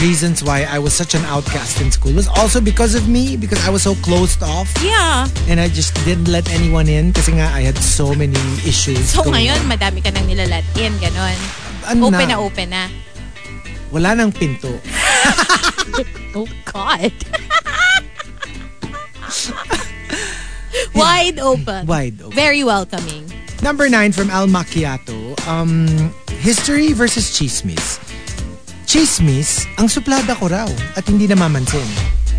reasons 0.00 0.42
why 0.42 0.64
I 0.64 0.78
was 0.78 0.94
such 0.94 1.14
an 1.14 1.20
outcast 1.28 1.80
in 1.80 1.90
school 1.92 2.14
was 2.14 2.26
also 2.28 2.60
because 2.60 2.94
of 2.94 3.06
me, 3.08 3.36
because 3.36 3.60
I 3.66 3.70
was 3.70 3.82
so 3.82 3.94
closed 4.00 4.42
off. 4.42 4.72
Yeah. 4.82 5.28
And 5.48 5.60
I 5.60 5.68
just 5.68 5.92
didn't 6.06 6.28
let 6.32 6.48
anyone 6.50 6.88
in 6.88 7.12
kasi 7.12 7.32
nga 7.36 7.52
I 7.52 7.60
had 7.60 7.76
so 7.76 8.14
many 8.14 8.40
issues. 8.64 9.12
So 9.12 9.22
ngayon, 9.28 9.60
on. 9.68 9.76
madami 9.76 10.00
ka 10.00 10.08
nang 10.10 10.24
nilalat 10.24 10.64
in, 10.80 10.96
ganon. 11.02 11.36
Ano 11.84 12.08
Open 12.08 12.28
na? 12.28 12.32
na 12.32 12.40
open 12.40 12.68
na. 12.70 12.88
Wala 13.92 14.14
nang 14.14 14.32
pinto. 14.32 14.80
Oh 16.34 16.48
God. 16.66 17.14
Wide 20.98 21.38
open. 21.38 21.86
Wide 21.86 22.18
open. 22.20 22.34
Very 22.34 22.64
welcoming. 22.64 23.30
Number 23.62 23.88
nine 23.88 24.10
from 24.10 24.30
Al 24.30 24.48
Macchiato. 24.48 25.38
Um, 25.46 26.12
history 26.44 26.92
versus 26.92 27.32
chismis. 27.32 27.96
Chismis, 28.84 29.64
ang 29.80 29.88
suplada 29.88 30.36
ko 30.36 30.52
raw 30.52 30.68
at 30.92 31.08
hindi 31.08 31.24
namamansin. 31.24 31.88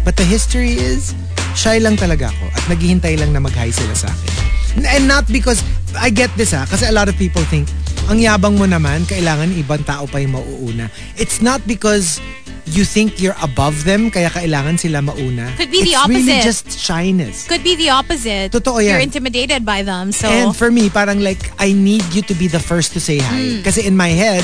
But 0.06 0.14
the 0.14 0.22
history 0.22 0.78
is, 0.78 1.18
shy 1.58 1.82
lang 1.82 1.98
talaga 1.98 2.30
ako 2.30 2.46
at 2.54 2.64
naghihintay 2.70 3.18
lang 3.18 3.34
na 3.34 3.42
mag-hi 3.42 3.74
sila 3.74 3.98
sa 3.98 4.14
akin. 4.14 4.86
And 4.86 5.10
not 5.10 5.26
because, 5.26 5.66
I 5.98 6.14
get 6.14 6.30
this 6.38 6.54
ha, 6.54 6.70
kasi 6.70 6.86
a 6.86 6.94
lot 6.94 7.10
of 7.10 7.18
people 7.18 7.42
think, 7.50 7.66
ang 8.06 8.22
yabang 8.22 8.62
mo 8.62 8.70
naman, 8.70 9.10
kailangan 9.10 9.50
ibang 9.58 9.82
tao 9.90 10.06
pa 10.06 10.22
yung 10.22 10.38
mauuna. 10.38 10.94
It's 11.18 11.42
not 11.42 11.66
because 11.66 12.22
you 12.66 12.84
think 12.84 13.22
you're 13.22 13.38
above 13.42 13.86
them, 13.86 14.10
kaya 14.10 14.30
kailangan 14.30 14.80
sila 14.80 15.02
mauna. 15.02 15.54
Could 15.56 15.70
be 15.70 15.86
the 15.86 15.94
It's 15.94 16.08
really 16.10 16.34
opposite. 16.34 16.44
just 16.44 16.66
shyness. 16.80 17.46
Could 17.46 17.64
be 17.64 17.76
the 17.76 17.90
opposite. 17.94 18.52
Totoo 18.52 18.82
yan. 18.82 18.98
You're 18.98 19.06
intimidated 19.06 19.66
by 19.66 19.84
them. 19.86 20.12
So, 20.12 20.28
And 20.28 20.56
for 20.56 20.72
me, 20.72 20.90
parang 20.90 21.22
like, 21.22 21.54
I 21.62 21.74
need 21.74 22.02
you 22.14 22.22
to 22.26 22.34
be 22.34 22.48
the 22.48 22.60
first 22.60 22.94
to 22.94 23.00
say 23.00 23.20
hi. 23.22 23.62
Kasi 23.62 23.86
in 23.86 23.94
my 23.96 24.10
head, 24.10 24.42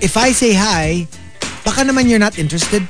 if 0.00 0.16
I 0.16 0.32
say 0.32 0.54
hi, 0.56 1.04
baka 1.64 1.84
naman 1.84 2.08
you're 2.08 2.22
not 2.22 2.38
interested 2.38 2.80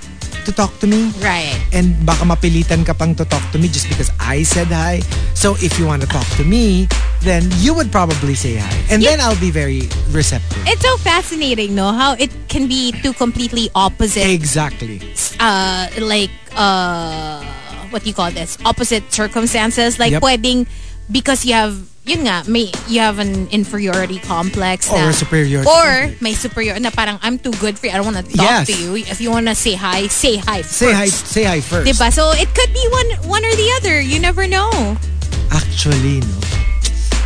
to 0.47 0.51
talk 0.55 0.72
to 0.80 0.86
me. 0.86 1.11
right. 1.20 1.59
And 1.74 1.93
baka 2.07 2.24
mapilitan 2.24 2.86
ka 2.86 2.95
pang 2.95 3.12
to 3.18 3.24
talk 3.26 3.43
to 3.53 3.59
me 3.59 3.68
just 3.68 3.89
because 3.91 4.09
I 4.22 4.47
said 4.47 4.68
hi. 4.68 5.03
So 5.34 5.59
if 5.61 5.76
you 5.78 5.84
want 5.84 6.01
to 6.03 6.09
talk 6.09 6.24
to 6.39 6.45
me, 6.47 6.86
then 7.23 7.49
you 7.59 7.75
would 7.75 7.91
probably 7.91 8.35
say 8.35 8.57
hi. 8.57 8.71
And 8.91 9.03
Yeah. 9.03 9.11
then 9.16 9.21
I'll 9.21 9.39
be 9.41 9.51
very 9.51 9.89
receptive. 10.11 10.62
It's 10.66 10.83
so 10.83 10.97
fascinating, 10.99 11.75
no? 11.75 11.93
How 11.93 12.14
it 12.14 12.31
can 12.49 12.66
be 12.69 12.93
two 13.03 13.12
completely 13.12 13.71
opposite, 13.75 14.27
exactly. 14.29 15.03
uh, 15.41 15.89
like, 15.99 16.31
uh, 16.55 17.43
what 17.91 18.03
do 18.05 18.09
you 18.09 18.14
call 18.14 18.31
this? 18.31 18.57
Opposite 18.64 19.12
circumstances. 19.12 19.99
Like, 19.99 20.12
Yep. 20.12 20.23
pwedeng, 20.23 20.66
because 21.11 21.45
you 21.45 21.55
have, 21.55 21.75
yun 22.05 22.23
nga, 22.29 22.45
may, 22.47 22.71
you 22.87 23.01
have 23.01 23.19
an 23.19 23.49
inferiority 23.51 24.21
complex. 24.23 24.87
Or 24.89 24.99
na, 25.03 25.09
a 25.09 25.12
superiority 25.12 25.66
Or 25.69 26.14
may 26.21 26.35
superior, 26.35 26.79
na 26.79 26.91
parang, 26.91 27.19
I'm 27.23 27.39
too 27.39 27.53
good 27.59 27.79
for 27.79 27.87
you. 27.91 27.93
I 27.93 27.97
don't 27.99 28.07
want 28.14 28.23
to 28.23 28.29
talk 28.31 28.47
Yes. 28.62 28.66
to 28.69 28.77
you. 28.79 28.95
If 28.97 29.21
you 29.21 29.31
want 29.35 29.49
to 29.49 29.55
say 29.59 29.75
hi, 29.75 30.07
say 30.07 30.37
hi 30.39 30.62
Say 30.62 30.93
hi, 30.93 31.09
say 31.09 31.45
hi 31.45 31.61
first. 31.61 31.89
Diba? 31.91 32.12
So, 32.12 32.31
it 32.37 32.49
could 32.55 32.71
be 32.73 32.85
one 32.93 33.11
one 33.27 33.43
or 33.45 33.55
the 33.59 33.69
other. 33.83 33.99
You 34.01 34.21
never 34.23 34.47
know. 34.47 34.71
Actually, 35.51 36.21
no. 36.21 36.37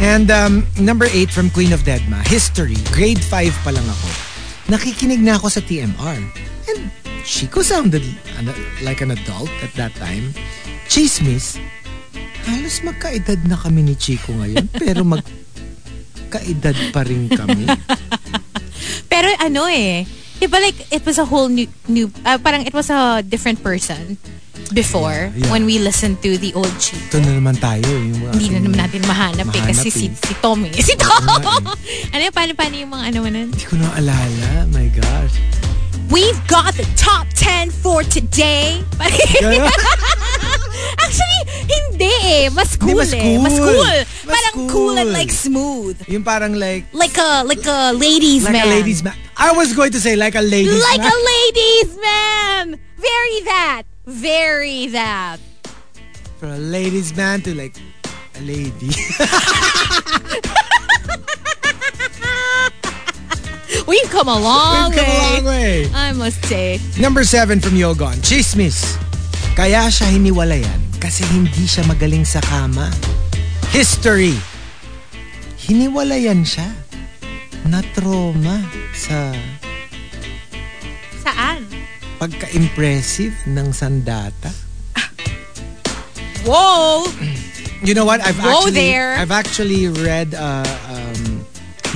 And 0.01 0.31
um, 0.31 0.67
number 0.81 1.07
eight 1.13 1.31
from 1.31 1.51
Queen 1.51 1.73
of 1.73 1.85
Deadma, 1.85 2.25
History. 2.27 2.77
Grade 2.95 3.21
5 3.21 3.65
pa 3.67 3.71
lang 3.75 3.85
ako. 3.85 4.09
Nakikinig 4.73 5.21
na 5.21 5.37
ako 5.37 5.53
sa 5.53 5.61
TMR. 5.61 6.21
And 6.73 6.81
Chico 7.27 7.61
sounded 7.61 8.03
like 8.83 9.05
an 9.05 9.13
adult 9.13 9.51
at 9.61 9.75
that 9.77 9.93
time. 10.01 10.33
Chismis, 10.89 11.61
halos 12.49 12.83
magkaedad 12.83 13.45
na 13.47 13.57
kami 13.57 13.87
ni 13.87 13.95
Chico 13.95 14.33
ngayon, 14.35 14.67
pero 14.83 15.07
magkaedad 15.07 16.77
pa 16.91 17.03
rin 17.07 17.29
kami. 17.31 17.67
Pero 19.13 19.29
ano 19.45 19.69
eh, 19.69 20.09
diba 20.41 20.57
like, 20.59 20.89
it 20.89 21.05
was 21.05 21.21
a 21.21 21.27
whole 21.29 21.47
new, 21.47 21.69
new 21.87 22.09
uh, 22.25 22.41
parang 22.41 22.65
it 22.65 22.73
was 22.73 22.89
a 22.89 23.21
different 23.21 23.61
person 23.63 24.17
before 24.73 25.31
Yeah, 25.33 25.47
yeah. 25.47 25.51
when 25.53 25.65
we 25.65 25.79
listened 25.79 26.21
to 26.23 26.37
the 26.37 26.53
old 26.53 26.73
Chico. 26.77 26.99
Ito 27.13 27.19
na 27.23 27.33
naman 27.37 27.57
tayo. 27.57 27.85
Yung 27.87 28.33
Hindi 28.33 28.49
na 28.51 28.59
naman 28.61 28.79
natin 28.81 29.01
mahanap, 29.05 29.47
eh, 29.53 29.63
kasi 29.63 29.89
mahanap 29.89 29.95
si, 29.95 30.07
eh. 30.09 30.13
si 30.17 30.35
Tom 30.45 30.59
eh. 30.65 30.75
Si 30.75 30.95
Tom! 30.97 31.23
nga 31.23 31.39
ano 32.13 32.23
yung 32.23 32.35
paano, 32.35 32.53
paano 32.57 32.75
yung 32.77 32.91
mga 32.91 33.05
ano 33.09 33.19
mo 33.21 33.29
nun? 33.29 33.49
Hindi 33.53 33.65
ko 33.65 33.75
na 33.77 33.89
alala. 33.95 34.49
My 34.73 34.89
gosh. 34.91 35.37
We've 36.13 36.37
got 36.45 36.77
the 36.77 36.85
top 36.93 37.25
10 37.41 37.73
for 37.73 38.05
today. 38.05 38.85
Actually, 41.01 41.41
hindi 41.65 42.13
eh. 42.23 42.45
Mas 42.53 42.77
cool 42.77 43.01
mas 43.01 43.13
eh. 43.17 43.39
Mas 43.41 43.57
cool. 43.57 43.73
cool. 43.73 43.99
Mas 44.29 44.33
parang 44.37 44.55
cool. 44.69 44.93
and 44.93 45.09
cool. 45.09 45.13
like 45.13 45.33
smooth. 45.33 45.97
yung 46.05 46.21
parang 46.23 46.53
like, 46.53 46.85
Like 46.93 47.17
a, 47.17 47.45
like 47.49 47.65
a 47.65 47.93
ladies 47.97 48.45
like 48.45 48.53
man. 48.53 48.69
a 48.69 48.71
ladies 48.71 49.01
man. 49.03 49.17
I 49.37 49.53
was 49.57 49.73
going 49.73 49.91
to 49.93 50.01
say 50.01 50.15
like 50.17 50.35
a 50.37 50.45
ladies 50.45 50.81
Like 50.85 51.01
man. 51.01 51.13
a 51.13 51.17
ladies 51.17 51.91
man. 51.97 52.65
Very 53.01 53.39
that. 53.49 53.83
Very 54.07 54.87
that. 54.89 55.39
For 56.39 56.47
a 56.49 56.59
ladies 56.59 57.15
man 57.17 57.41
to 57.43 57.55
like 57.55 57.77
a 58.35 58.41
lady. 58.43 58.91
We've 63.87 64.09
come 64.11 64.29
a 64.29 64.39
long 64.39 64.91
We've 64.91 64.99
come 65.01 65.07
a 65.07 65.11
way. 65.11 65.35
long 65.37 65.45
way. 65.45 65.91
I 65.95 66.13
must 66.13 66.45
say. 66.47 66.81
Number 66.99 67.25
seven 67.25 67.61
from 67.61 67.73
Yogon. 67.73 68.17
Chismis. 68.25 68.97
Kaya 69.55 69.91
siya 69.93 70.09
hiniwalayan 70.11 70.81
kasi 70.97 71.25
hindi 71.29 71.69
siya 71.69 71.85
magaling 71.85 72.25
sa 72.25 72.41
kama. 72.41 72.89
History. 73.71 74.35
Hiniwalayan 75.63 76.43
siya. 76.43 76.67
Na 77.69 77.79
trauma 77.95 78.59
sa... 78.97 79.31
Saan? 81.23 81.63
Pagka-impressive 82.23 83.35
ng 83.51 83.75
sandata. 83.75 84.55
Whoa! 86.47 87.11
You 87.83 87.99
know 87.99 88.07
what? 88.07 88.23
I've 88.23 88.39
Whoa 88.39 88.63
actually 88.63 88.79
there. 88.79 89.19
I've 89.19 89.35
actually 89.35 89.91
read 89.91 90.39
uh, 90.39 90.63
um 90.87 91.43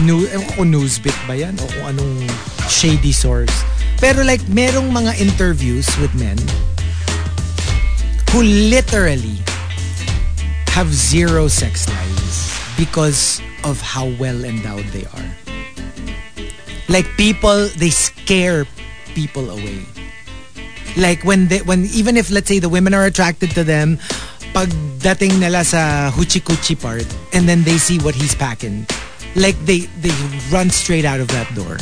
new 0.02 0.26
ko 0.26 0.42
kung 0.58 0.74
newsbit 0.74 1.14
ba 1.30 1.38
yan 1.38 1.54
o 1.62 1.64
kung 1.70 1.94
anong 1.94 2.26
shady 2.66 3.14
source. 3.14 3.54
Pero 4.02 4.26
like 4.26 4.42
merong 4.50 4.90
mga 4.90 5.14
interviews 5.22 5.86
with 6.02 6.10
men 6.18 6.34
who 8.34 8.42
literally 8.42 9.38
have 10.74 10.90
zero 10.90 11.46
sex 11.46 11.86
lives 11.86 12.50
because 12.74 13.38
of 13.62 13.78
how 13.78 14.10
well 14.18 14.42
endowed 14.42 14.90
they 14.90 15.06
are. 15.14 15.30
Like 16.90 17.06
people, 17.14 17.70
they 17.78 17.94
scare 17.94 18.66
people 19.14 19.54
away. 19.54 19.95
Like 20.96 21.24
when 21.24 21.48
they, 21.48 21.60
when 21.60 21.84
even 21.92 22.16
if 22.16 22.30
let's 22.30 22.48
say 22.48 22.58
the 22.58 22.68
women 22.70 22.94
are 22.94 23.04
attracted 23.04 23.50
to 23.52 23.64
them, 23.64 23.98
pagdating 24.56 25.38
nila 25.38 25.60
sa 25.62 26.10
hoochie-coochie 26.10 26.80
part, 26.80 27.04
and 27.36 27.44
then 27.46 27.62
they 27.64 27.76
see 27.76 27.98
what 28.00 28.14
he's 28.14 28.34
packing, 28.34 28.86
like 29.36 29.56
they 29.68 29.80
they 30.00 30.12
run 30.48 30.70
straight 30.72 31.04
out 31.04 31.20
of 31.20 31.28
that 31.36 31.44
door. 31.52 31.76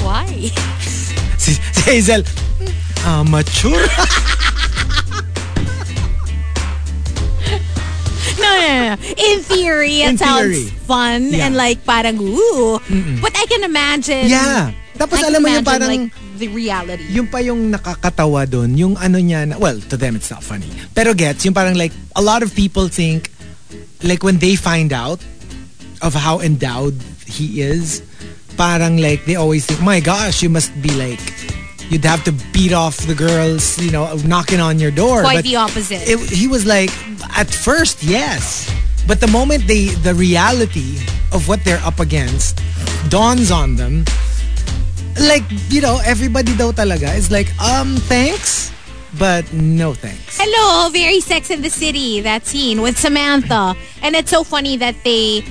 Why? 0.00 0.48
Si, 1.36 1.52
si 1.76 1.82
Hazel, 1.84 2.24
amateur. 3.04 3.76
No, 8.34 8.50
no, 8.50 8.66
no, 8.66 8.94
no. 8.94 8.96
In 9.16 9.40
theory, 9.40 10.02
it 10.02 10.10
In 10.10 10.18
sounds 10.18 10.42
theory. 10.58 10.64
fun 10.84 11.30
Yeah. 11.32 11.46
and 11.46 11.56
like 11.56 11.84
parang 11.86 12.18
ooh. 12.18 12.80
But 13.22 13.32
I 13.36 13.46
can 13.46 13.62
imagine. 13.64 14.26
yeah. 14.28 14.72
Tapos 14.98 15.22
I 15.22 15.28
alam 15.30 15.40
mo 15.42 15.48
yung 15.48 15.64
parang 15.64 15.88
like 15.88 16.10
the 16.38 16.48
reality. 16.48 17.04
yung 17.10 17.28
pa 17.28 17.38
yung 17.38 17.70
nakakatawa 17.70 18.48
doon, 18.48 18.76
yung 18.76 18.96
ano 18.96 19.18
niya 19.18 19.48
na, 19.48 19.58
well, 19.58 19.78
to 19.88 19.96
them 19.96 20.16
it's 20.16 20.30
not 20.30 20.42
funny. 20.42 20.68
Pero 20.94 21.14
gets, 21.14 21.44
yung 21.44 21.54
parang 21.54 21.76
like, 21.76 21.92
a 22.16 22.22
lot 22.22 22.42
of 22.42 22.54
people 22.54 22.88
think, 22.88 23.30
like 24.02 24.22
when 24.22 24.38
they 24.38 24.56
find 24.56 24.92
out 24.92 25.22
of 26.02 26.14
how 26.14 26.40
endowed 26.40 26.94
he 27.26 27.62
is, 27.62 28.02
parang 28.56 28.98
like, 29.00 29.24
they 29.24 29.36
always 29.36 29.66
think, 29.66 29.80
my 29.80 30.00
gosh, 30.00 30.42
you 30.42 30.50
must 30.50 30.70
be 30.82 30.90
like, 30.94 31.20
you'd 31.90 32.04
have 32.04 32.24
to 32.24 32.32
beat 32.52 32.72
off 32.72 32.96
the 33.06 33.14
girls, 33.14 33.78
you 33.78 33.90
know, 33.90 34.14
knocking 34.24 34.60
on 34.60 34.78
your 34.78 34.90
door. 34.90 35.22
Quite 35.22 35.36
But 35.36 35.44
the 35.44 35.56
opposite. 35.56 36.02
it, 36.08 36.18
he 36.30 36.48
was 36.48 36.66
like, 36.66 36.90
at 37.36 37.48
first, 37.50 38.02
yes. 38.02 38.70
But 39.06 39.20
the 39.20 39.28
moment 39.28 39.66
they, 39.66 39.88
the 40.00 40.14
reality 40.14 40.96
of 41.32 41.48
what 41.48 41.64
they're 41.64 41.82
up 41.84 42.00
against 42.00 42.60
dawns 43.10 43.50
on 43.50 43.76
them, 43.76 44.04
like, 45.20 45.44
you 45.70 45.80
know, 45.80 46.00
everybody 46.04 46.56
daw 46.56 46.72
talaga 46.72 47.14
is 47.16 47.30
like, 47.30 47.48
um, 47.60 47.96
thanks, 48.10 48.72
but 49.18 49.46
no 49.52 49.94
thanks. 49.94 50.38
Hello, 50.40 50.90
very 50.90 51.20
Sex 51.20 51.50
in 51.50 51.62
the 51.62 51.70
City, 51.70 52.20
that 52.20 52.46
scene 52.46 52.82
with 52.82 52.98
Samantha. 52.98 53.74
And 54.02 54.14
it's 54.16 54.30
so 54.30 54.44
funny 54.44 54.76
that 54.78 54.96
they 55.04 55.44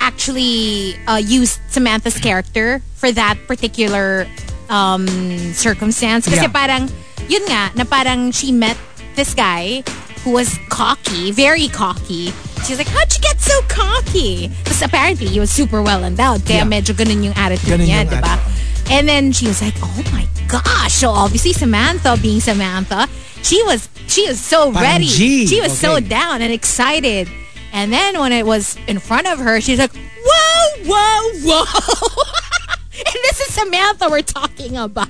actually 0.00 0.96
uh, 1.06 1.16
used 1.16 1.60
Samantha's 1.68 2.18
character 2.18 2.82
for 2.94 3.12
that 3.12 3.38
particular 3.46 4.26
um, 4.68 5.06
circumstance. 5.54 6.26
Kasi 6.26 6.42
Yeah. 6.42 6.52
parang, 6.52 6.90
yun 7.28 7.44
nga, 7.46 7.70
na 7.76 7.84
parang 7.84 8.32
she 8.32 8.50
met 8.52 8.76
this 9.14 9.34
guy 9.34 9.84
who 10.24 10.32
was 10.32 10.58
cocky, 10.70 11.30
very 11.30 11.68
cocky. 11.68 12.32
She's 12.64 12.78
like, 12.78 12.86
how'd 12.88 13.10
you 13.12 13.20
get 13.20 13.40
so 13.40 13.58
cocky? 13.68 14.48
Because 14.62 14.82
apparently 14.82 15.26
he 15.26 15.38
was 15.40 15.50
super 15.50 15.82
well 15.82 16.04
endowed. 16.04 16.46
Kaya 16.46 16.62
Yeah. 16.62 16.70
medyo 16.70 16.94
ganun 16.94 17.22
yung 17.26 17.34
attitude 17.34 17.74
Ganun 17.78 17.86
niya, 17.90 18.06
yung 18.06 18.10
di 18.10 18.18
ba? 18.22 18.38
attitude. 18.38 18.50
And 18.92 19.08
then 19.08 19.32
she 19.32 19.48
was 19.48 19.64
like, 19.64 19.74
"Oh 19.80 20.04
my 20.12 20.28
gosh!" 20.52 21.00
So 21.00 21.10
obviously 21.10 21.56
Samantha, 21.56 22.20
being 22.20 22.44
Samantha, 22.44 23.08
she 23.40 23.64
was 23.64 23.88
she 24.06 24.28
was 24.28 24.36
so 24.36 24.68
Parang 24.70 25.00
ready. 25.00 25.48
She 25.48 25.60
was 25.64 25.72
so 25.72 25.98
down 25.98 26.44
and 26.44 26.52
excited. 26.52 27.28
And 27.72 27.88
then 27.88 28.20
when 28.20 28.36
it 28.36 28.44
was 28.44 28.76
in 28.86 29.00
front 29.00 29.26
of 29.32 29.40
her, 29.40 29.64
she's 29.64 29.80
like, 29.80 29.96
"Whoa, 29.96 30.84
whoa, 30.84 31.20
whoa!" 31.40 31.64
and 33.00 33.18
this 33.24 33.40
is 33.40 33.56
Samantha 33.56 34.12
we're 34.12 34.20
talking 34.20 34.76
about. 34.76 35.08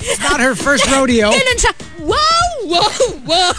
It's 0.00 0.20
not 0.24 0.40
her 0.40 0.56
first 0.56 0.88
rodeo. 0.88 1.28
Ganun 1.36 1.58
siya, 1.60 1.72
"Whoa, 2.00 2.48
whoa, 2.64 2.88
whoa!" 3.28 3.52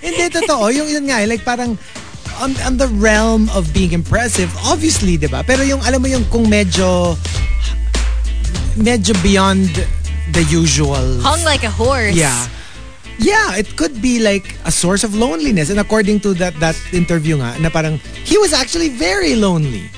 Hindi, 0.00 0.32
totoo. 0.32 0.72
Yung 0.72 0.88
yun 0.88 1.04
nga, 1.12 1.20
eh, 1.20 1.28
like 1.28 1.44
parang 1.44 1.76
on, 2.40 2.56
on 2.64 2.80
the 2.80 2.88
realm 2.96 3.52
of 3.52 3.68
being 3.76 3.92
impressive, 3.92 4.48
obviously, 4.64 5.20
di 5.20 5.28
ba? 5.28 5.44
Pero 5.44 5.60
yung, 5.60 5.84
alam 5.84 6.00
mo 6.00 6.08
yung 6.08 6.24
kung 6.32 6.48
medyo 6.48 7.20
medyo 8.80 9.14
beyond 9.22 9.68
the 10.32 10.42
usual 10.48 11.20
Hung 11.20 11.44
like 11.44 11.64
a 11.64 11.70
horse. 11.70 12.14
Yeah. 12.14 12.48
Yeah, 13.20 13.56
it 13.56 13.76
could 13.76 14.00
be 14.00 14.18
like 14.18 14.56
a 14.64 14.72
source 14.72 15.04
of 15.04 15.14
loneliness. 15.14 15.68
And 15.68 15.78
according 15.78 16.20
to 16.20 16.32
that 16.40 16.56
that 16.60 16.76
interview 16.92 17.36
nga, 17.36 17.60
na 17.60 17.68
parang 17.68 18.00
he 18.24 18.40
was 18.40 18.56
actually 18.56 18.88
very 18.88 19.36
lonely. 19.36 19.92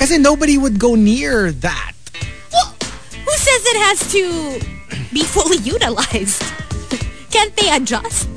Kasi 0.00 0.16
nobody 0.16 0.56
would 0.56 0.80
go 0.80 0.96
near 0.96 1.52
that. 1.60 1.92
Well, 2.48 2.72
who 2.80 3.34
says 3.36 3.60
it 3.68 3.78
has 3.84 3.98
to 4.16 4.24
be 5.12 5.22
fully 5.22 5.60
utilized? 5.60 6.40
Can't 7.34 7.52
they 7.60 7.68
adjust? 7.68 8.34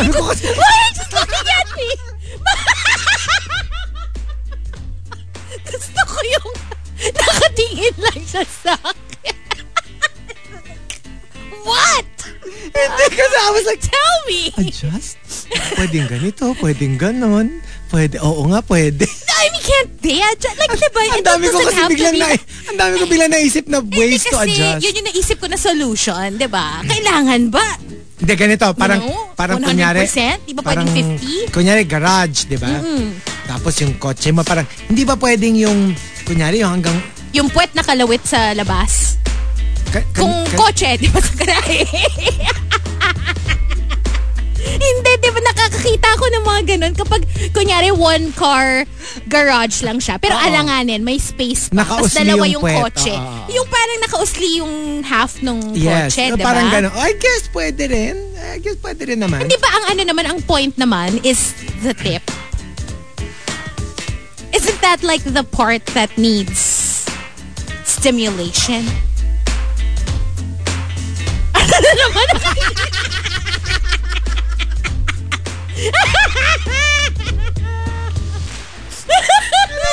Sabi 0.00 0.16
ko 0.16 0.32
kasi, 0.32 0.48
Why 0.54 0.64
are 0.64 0.84
you 0.88 0.92
just 0.98 1.12
Gusto 5.70 6.00
ko 6.04 6.18
yung 6.26 6.50
nakatingin 7.00 7.94
lang 7.96 8.20
siya 8.22 8.44
sa 8.44 8.74
akin. 8.76 9.36
What? 11.60 12.06
hindi 12.70 13.04
kasi 13.12 13.36
I 13.36 13.50
was 13.52 13.66
like, 13.68 13.82
Tell 13.84 14.16
me. 14.24 14.42
adjust? 14.56 15.16
Pwedeng 15.76 16.08
ganito, 16.08 16.56
pwedeng 16.58 16.96
ganon. 16.96 17.60
Pwede, 17.90 18.16
oo 18.18 18.46
nga, 18.48 18.62
pwede. 18.64 19.04
I 19.04 19.46
mean, 19.50 19.60
can't 19.60 19.92
they 19.98 20.18
adjust? 20.22 20.56
Like, 20.56 20.72
diba? 20.72 21.02
ang 21.10 21.26
dami 21.26 21.44
ko 21.50 21.58
kasi 21.60 21.80
biglang 21.90 22.14
be- 22.14 22.22
na, 22.22 22.28
ang 22.70 22.76
dami 22.78 22.92
ko 22.96 23.04
biglang 23.04 23.32
naisip 23.34 23.64
na 23.66 23.82
ways 23.82 24.22
to 24.22 24.30
kasi, 24.32 24.56
adjust. 24.56 24.80
yun 24.80 24.92
yung 24.94 25.06
naisip 25.10 25.36
ko 25.36 25.46
na 25.50 25.58
solution, 25.58 26.38
di 26.38 26.46
ba? 26.46 26.80
Kailangan 26.82 27.50
ba? 27.50 27.66
Hindi, 28.20 28.32
ganito. 28.36 28.66
Parang, 28.72 29.00
Ano? 29.02 29.32
parang 29.34 29.58
100%? 29.58 29.66
kunyari. 29.66 30.00
Di 30.40 30.52
ba 30.54 30.62
pwedeng 30.62 30.88
50? 31.48 31.50
Kunyari, 31.50 31.82
garage, 31.84 32.46
di 32.46 32.56
ba? 32.56 32.68
Tapos 33.50 33.74
yung 33.76 33.98
kotse 33.98 34.30
mo, 34.30 34.40
parang, 34.40 34.62
hindi 34.86 35.02
ba 35.02 35.18
pwedeng 35.18 35.58
yung, 35.58 35.90
kunyari, 36.22 36.62
yung 36.62 36.70
hanggang, 36.72 36.94
Yung 37.32 37.46
puwet 37.46 37.74
na 37.74 37.82
kalawit 37.82 38.22
sa 38.22 38.54
labas. 38.54 39.18
ka- 39.88 40.06
ka- 40.08 40.22
Kung 40.22 40.46
ka- 40.46 40.54
kotse, 40.56 40.94
di 40.96 41.06
ba 41.06 41.18
sa 41.18 41.34
garahe? 41.40 41.82
Hindi, 44.60 45.10
di 45.18 45.30
ba 45.30 45.40
nakakakita 45.42 46.08
ko 46.14 46.24
ng 46.26 46.44
mga 46.44 46.60
ganun 46.68 46.94
kapag, 46.94 47.22
kunyari, 47.50 47.90
one 47.90 48.30
car 48.32 48.86
garage 49.26 49.82
lang 49.82 49.98
siya. 49.98 50.16
Pero 50.16 50.32
Oo. 50.32 50.42
alanganin, 50.42 51.02
may 51.02 51.18
space 51.18 51.68
pa. 51.68 51.82
Tapos 51.82 52.12
dalawa 52.12 52.44
yung 52.44 52.54
yung 52.54 52.62
puwet. 52.62 52.78
kotse. 52.86 53.10
Oo. 53.10 53.50
Yung 53.50 53.66
parang 53.66 53.98
nakausli 54.00 54.50
yung 54.56 54.74
half 55.02 55.40
ng 55.40 55.74
Yes. 55.74 56.14
kotse, 56.14 56.22
di 56.28 56.38
ba? 56.38 56.46
parang 56.46 56.68
gano'n. 56.70 56.92
I 56.94 57.10
guess 57.14 57.50
pwede 57.50 57.82
rin. 57.84 58.16
I 58.36 58.58
guess 58.58 58.78
pwede 58.78 59.02
rin 59.04 59.18
naman. 59.18 59.42
Di 59.44 59.58
ba 59.58 59.68
ang 59.70 59.84
ano 59.90 60.02
naman, 60.04 60.24
ang 60.24 60.38
point 60.40 60.72
naman 60.76 61.18
is 61.20 61.50
the 61.80 61.92
tip? 61.92 62.22
Isn't 64.54 64.80
that 64.80 65.02
like 65.02 65.22
the 65.24 65.44
part 65.44 65.84
that 65.94 66.16
needs 66.18 67.06
stimulation? 67.84 68.84
Ano 71.60 71.90
naman? 71.96 72.28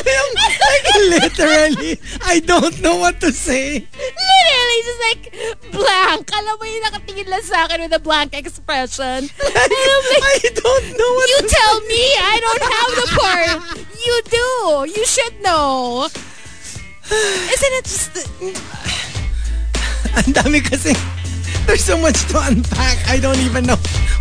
Literally, 1.10 2.00
I 2.24 2.40
don't 2.40 2.82
know 2.82 2.98
what 2.98 3.20
to 3.22 3.32
say. 3.32 3.88
Literally, 3.92 4.80
just 4.84 5.02
like 5.04 5.24
blank. 5.72 6.32
Alam 6.32 6.56
mo 6.58 6.66
yung 6.66 6.84
nakatingin 6.84 7.28
lang 7.28 7.44
sa 7.44 7.66
akin 7.68 7.82
with 7.86 7.94
a 7.94 8.00
blank 8.00 8.34
expression. 8.34 9.28
And 9.28 9.72
I'm 9.72 10.04
like, 10.10 10.44
I 10.44 10.52
don't 10.56 10.88
know 10.96 11.12
what 11.16 11.28
you 11.30 11.42
tell 11.48 11.78
me 11.86 12.04
I 12.18 12.36
don't 12.40 12.66
have 12.66 12.92
the 12.96 13.08
part. 13.20 13.60
You 14.00 14.16
do. 14.32 14.50
You 14.92 15.06
should 15.06 15.42
know. 15.42 16.08
Isn't 17.08 17.74
it 17.80 17.86
just... 17.86 18.12
Ang 20.18 20.34
dami 20.34 20.60
kasi, 20.64 20.98
there's 21.68 21.84
so 21.84 21.98
much 21.98 22.26
to 22.34 22.40
unpack. 22.42 22.98
I 23.08 23.20
don't 23.20 23.40
even 23.40 23.66
know 23.66 23.78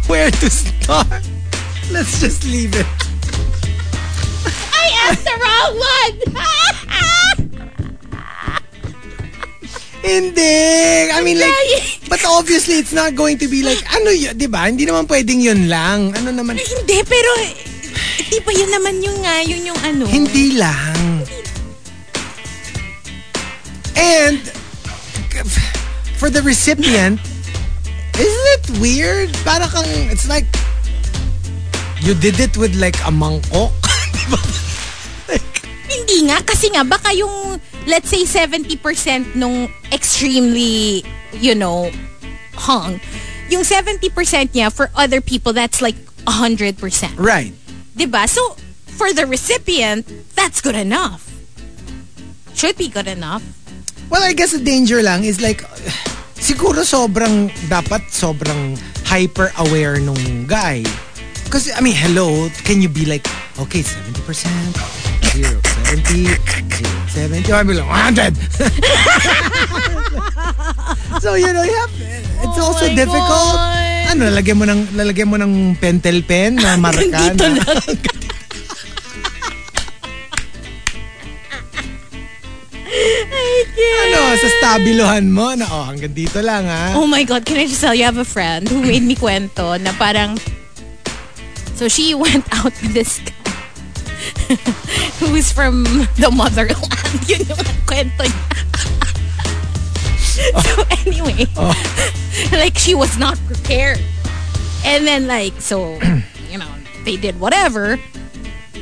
where 0.07 0.31
to 0.31 0.51
start. 0.51 1.25
Let's 1.91 2.21
just 2.21 2.45
leave 2.45 2.75
it. 2.75 2.87
I 4.87 5.11
asked 5.11 5.27
the 5.27 5.35
wrong 5.43 5.75
one! 5.83 6.15
Hindi. 10.07 11.11
I 11.11 11.19
mean 11.27 11.43
like, 11.43 11.51
but 12.09 12.23
obviously 12.31 12.79
it's 12.79 12.95
not 12.95 13.19
going 13.19 13.39
to 13.43 13.49
be 13.51 13.67
like, 13.67 13.83
ano 13.91 14.15
yun, 14.15 14.39
di 14.39 14.47
ba? 14.47 14.71
Hindi 14.71 14.87
naman 14.87 15.11
pwedeng 15.11 15.43
yun 15.43 15.67
lang. 15.67 16.15
Ano 16.15 16.31
naman, 16.31 16.63
Hindi, 16.63 17.03
pero... 17.03 17.31
Di 18.31 18.39
ba 18.39 18.51
yun 18.55 18.71
naman 18.71 19.03
yung 19.03 19.19
nga, 19.23 19.43
yun 19.43 19.63
yung 19.67 19.81
ano? 19.83 20.07
hindi 20.07 20.55
lang. 20.55 21.27
And 23.99 24.39
for 26.23 26.31
the 26.31 26.43
recipient, 26.43 27.19
isn't 28.15 28.49
it 28.55 28.65
weird? 28.79 29.35
Para 29.43 29.67
kang, 29.67 29.91
it's 30.07 30.31
like, 30.31 30.47
you 32.07 32.15
did 32.15 32.39
it 32.39 32.55
with 32.55 32.79
like 32.79 32.97
a 33.03 33.11
mangkok. 33.11 33.75
Hindi 35.87 36.27
nga, 36.27 36.43
kasi 36.43 36.71
nga, 36.75 36.83
baka 36.83 37.15
yung, 37.15 37.61
let's 37.87 38.11
say, 38.11 38.27
70% 38.27 39.35
nung 39.39 39.71
extremely, 39.93 41.05
you 41.39 41.55
know, 41.55 41.91
hung. 42.55 42.99
Yung 43.51 43.63
70% 43.63 44.11
niya, 44.51 44.73
for 44.73 44.91
other 44.97 45.21
people, 45.21 45.53
that's 45.53 45.81
like 45.81 45.97
100%. 46.27 46.75
right. 47.19 47.55
Diba? 47.97 48.29
So, 48.29 48.57
for 48.87 49.13
the 49.13 49.27
recipient, 49.27 50.05
that's 50.35 50.61
good 50.61 50.75
enough. 50.75 51.31
Should 52.55 52.77
be 52.77 52.89
good 52.89 53.07
enough. 53.07 53.45
Well, 54.11 54.23
I 54.23 54.33
guess 54.33 54.53
the 54.53 54.63
danger 54.63 55.03
lang 55.03 55.25
is 55.25 55.41
like, 55.41 55.63
siguro 56.37 56.83
sobrang, 56.83 57.51
dapat 57.69 58.11
sobrang 58.11 58.79
hyper-aware 59.05 60.01
nung 60.01 60.47
guy. 60.47 60.83
Because, 61.45 61.71
I 61.71 61.81
mean, 61.81 61.95
hello, 61.95 62.51
can 62.65 62.83
you 62.83 62.89
be 62.89 63.05
like, 63.07 63.27
okay, 63.61 63.81
70%, 63.81 65.16
0, 65.37 65.61
70, 66.01 66.33
0, 66.33 67.45
70, 67.45 67.53
or 67.53 67.57
I'll 67.61 67.69
be 67.69 67.75
like, 67.77 67.85
100! 67.85 68.33
so, 71.21 71.37
you 71.37 71.53
know, 71.53 71.61
you 71.61 71.77
have, 71.77 71.93
it's 72.41 72.57
Oh 72.57 72.73
also 72.73 72.89
difficult. 72.97 73.53
God. 73.61 74.17
Ano, 74.17 74.33
lalagyan 74.33 74.57
mo 74.57 74.65
ng, 74.65 74.97
lalagyan 74.97 75.29
mo 75.29 75.37
ng 75.37 75.77
pentel 75.77 76.25
pen 76.25 76.57
na 76.57 76.79
marka 76.85 77.05
Dito 77.05 77.45
na. 77.53 77.61
lang. 77.61 77.85
ano, 84.09 84.19
sa 84.41 84.49
stabilohan 84.57 85.29
mo 85.29 85.53
na, 85.53 85.69
oh, 85.69 85.85
hanggang 85.93 86.17
dito 86.17 86.41
lang, 86.41 86.65
ha? 86.65 86.97
Oh 86.97 87.05
my 87.05 87.29
God, 87.29 87.45
can 87.45 87.61
I 87.61 87.69
just 87.69 87.85
tell 87.85 87.93
you, 87.93 88.09
I 88.09 88.09
have 88.09 88.17
a 88.17 88.25
friend 88.25 88.65
who 88.65 88.81
made 88.81 89.05
me 89.05 89.13
kwento 89.13 89.77
na 89.77 89.93
parang, 90.01 90.41
so 91.77 91.93
she 91.93 92.17
went 92.17 92.49
out 92.57 92.73
with 92.81 92.97
this 92.97 93.21
guy 93.21 93.46
who's 95.19 95.53
from 95.53 95.85
the 96.17 96.31
motherland. 96.33 96.79
Yun 97.29 97.41
yung 97.47 97.65
kwento 97.87 98.25
niya. 98.25 98.45
so 100.65 100.85
anyway, 101.07 101.47
oh. 101.57 101.73
like 102.53 102.77
she 102.77 102.95
was 102.95 103.17
not 103.19 103.39
prepared. 103.47 104.01
And 104.85 105.07
then 105.07 105.27
like, 105.27 105.61
so, 105.61 105.99
you 106.51 106.59
know, 106.59 106.69
they 107.05 107.17
did 107.17 107.41
whatever. 107.41 107.99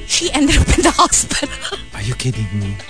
She 0.06 0.30
ended 0.32 0.56
up 0.58 0.68
in 0.76 0.82
the 0.82 0.90
hospital. 0.90 1.78
Are 1.94 2.02
you 2.02 2.14
kidding 2.14 2.46
me? 2.58 2.76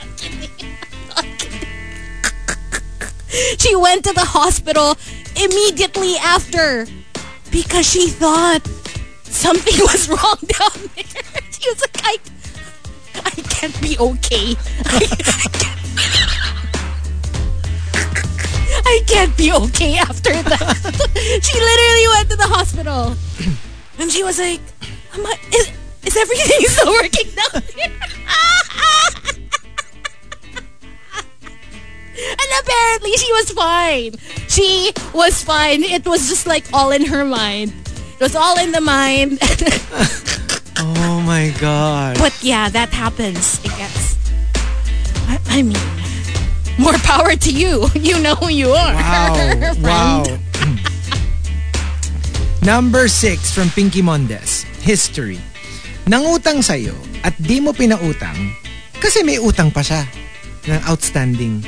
She 3.59 3.75
went 3.75 4.05
to 4.05 4.13
the 4.13 4.25
hospital 4.25 4.97
immediately 5.35 6.15
after 6.19 6.87
because 7.51 7.89
she 7.89 8.09
thought 8.09 8.63
something 9.25 9.75
was 9.81 10.09
wrong 10.09 10.39
down 10.47 10.91
there. 10.95 11.44
Was 11.69 11.81
like, 11.81 12.01
I, 12.05 12.19
I 13.25 13.31
can't 13.31 13.81
be 13.81 13.97
okay. 13.99 14.55
I, 14.85 15.01
can't, 15.09 15.75
can't 19.15 19.37
be 19.37 19.53
okay 19.53 19.97
after 19.97 20.33
that. 20.33 20.75
she 21.43 21.57
literally 21.61 22.09
went 22.09 22.31
to 22.31 22.37
the 22.37 22.51
hospital. 22.51 23.15
And 23.99 24.11
she 24.11 24.23
was 24.25 24.39
like, 24.39 24.61
Am 25.15 25.25
I, 25.25 25.39
is, 25.55 25.71
is 26.05 26.17
everything 26.17 26.61
still 26.67 26.93
working 26.93 27.31
down 27.31 27.63
here? 27.75 27.93
And 32.17 32.51
apparently 32.63 33.13
she 33.17 33.33
was 33.33 33.51
fine. 33.51 34.13
She 34.49 34.93
was 35.13 35.43
fine. 35.43 35.83
It 35.83 36.07
was 36.07 36.29
just 36.29 36.47
like 36.47 36.65
all 36.73 36.93
in 36.93 37.05
her 37.07 37.25
mind. 37.25 37.73
It 38.15 38.21
was 38.21 38.37
all 38.37 38.57
in 38.59 38.71
the 38.71 38.81
mind. 38.81 39.39
Oh 40.79 41.23
my 41.23 41.55
God. 41.61 42.19
but 42.19 42.35
yeah, 42.43 42.69
that 42.69 42.91
happens, 42.91 43.61
I 43.65 43.69
guess. 43.79 44.19
I, 45.29 45.39
I 45.49 45.63
mean, 45.63 45.79
more 46.79 46.97
power 47.07 47.37
to 47.37 47.51
you. 47.51 47.87
You 47.95 48.21
know 48.21 48.35
who 48.35 48.51
you 48.51 48.71
are. 48.71 48.95
Wow. 48.95 49.75
wow. 49.81 50.25
Number 52.65 53.09
six 53.09 53.53
from 53.53 53.69
Pinky 53.71 54.01
Mondes. 54.01 54.65
History. 54.81 55.41
Nangutang 56.05 56.61
sa'yo 56.61 56.93
at 57.25 57.33
di 57.41 57.61
mo 57.61 57.73
pinautang 57.73 58.37
kasi 59.01 59.25
may 59.25 59.41
utang 59.41 59.73
pa 59.73 59.81
siya 59.81 60.05
ng 60.69 60.81
outstanding. 60.89 61.65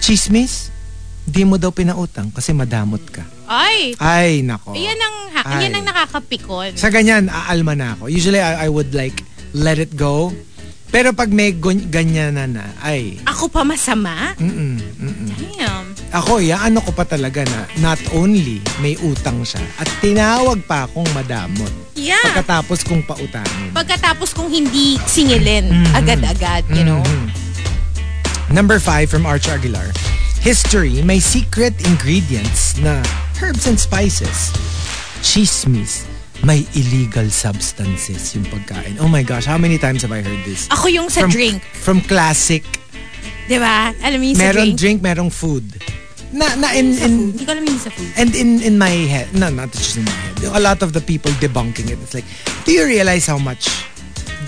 Chismis, 0.00 0.68
di 1.24 1.44
mo 1.44 1.56
daw 1.56 1.72
pinautang 1.72 2.28
kasi 2.32 2.52
madamot 2.52 3.00
ka. 3.08 3.24
Ay, 3.44 3.92
Ay, 3.96 4.40
nako. 4.40 4.72
yan 4.72 4.96
ang, 4.96 5.16
ha- 5.30 5.46
Ay. 5.46 5.68
yan 5.68 5.76
ang 5.76 5.84
nakakapikon. 5.84 6.72
Sa 6.74 6.88
ganyan, 6.88 7.28
aalma 7.28 7.72
na 7.72 7.92
ako. 7.92 8.08
Usually, 8.08 8.38
I, 8.38 8.64
I 8.64 8.68
would 8.68 8.90
like 8.90 9.20
let 9.52 9.76
it 9.76 9.92
go. 9.94 10.32
Pero 10.88 11.10
pag 11.10 11.26
may 11.28 11.50
gun- 11.50 11.90
ganyan 11.90 12.34
na 12.34 12.46
na, 12.46 12.64
ay, 12.78 13.18
Ako 13.26 13.50
pa 13.50 13.60
masama? 13.60 14.32
mm-mm, 14.38 14.78
mm-mm. 14.94 15.28
Damn. 15.58 15.90
Ako, 16.14 16.38
ano 16.38 16.78
ko 16.78 16.94
pa 16.94 17.02
talaga 17.02 17.42
na 17.42 17.66
not 17.78 17.98
only 18.14 18.62
may 18.78 18.94
utang 19.02 19.42
siya 19.42 19.58
at 19.76 19.90
tinawag 19.98 20.62
pa 20.62 20.86
akong 20.86 21.10
madamot 21.10 21.68
Yeah. 21.98 22.22
pagkatapos 22.24 22.86
kong 22.86 23.02
pautangin. 23.02 23.74
Pagkatapos 23.74 24.30
kung 24.30 24.46
hindi 24.46 24.94
singilin 25.04 25.66
Mm-hmm. 25.66 25.94
agad-agad, 25.94 26.62
you 26.70 26.86
know? 26.86 27.02
Number 28.48 28.78
five 28.78 29.10
from 29.10 29.26
Arch 29.26 29.50
Aguilar. 29.50 29.90
History 30.44 31.00
may 31.00 31.24
secret 31.24 31.72
ingredients 31.88 32.76
na 32.76 33.00
herbs 33.40 33.64
and 33.64 33.80
spices. 33.80 34.52
Chismis 35.24 36.04
may 36.44 36.68
illegal 36.76 37.32
substances 37.32 38.36
yung 38.36 38.44
pagkain. 38.52 39.00
Oh 39.00 39.08
my 39.08 39.24
gosh, 39.24 39.48
how 39.48 39.56
many 39.56 39.80
times 39.80 40.04
have 40.04 40.12
I 40.12 40.20
heard 40.20 40.44
this? 40.44 40.68
Ako 40.68 40.92
yung 40.92 41.08
sa 41.08 41.24
from, 41.24 41.32
drink. 41.32 41.64
From 41.80 42.04
classic. 42.04 42.60
Di 43.48 43.56
ba? 43.56 43.96
Alam 44.04 44.20
mo 44.20 44.24
yung 44.28 44.36
sa 44.36 44.44
Merong 44.52 44.76
drink? 44.76 44.76
drink, 44.76 44.98
merong 45.00 45.32
food. 45.32 45.64
Na, 46.28 46.52
na 46.60 46.76
in, 46.76 46.92
in. 46.92 47.32
Hindi 47.32 47.48
ko 47.48 47.52
alam 47.56 47.64
yung 47.64 47.80
sa 47.80 47.88
food. 47.88 48.12
And 48.20 48.36
in 48.36 48.60
in 48.60 48.76
my 48.76 48.92
head, 48.92 49.32
no, 49.32 49.48
not 49.48 49.72
just 49.72 49.96
in 49.96 50.04
my 50.04 50.12
head. 50.12 50.44
A 50.52 50.60
lot 50.60 50.84
of 50.84 50.92
the 50.92 51.00
people 51.00 51.32
debunking 51.40 51.88
it. 51.88 51.96
It's 52.04 52.12
like, 52.12 52.28
do 52.68 52.76
you 52.76 52.84
realize 52.84 53.24
how 53.24 53.40
much 53.40 53.72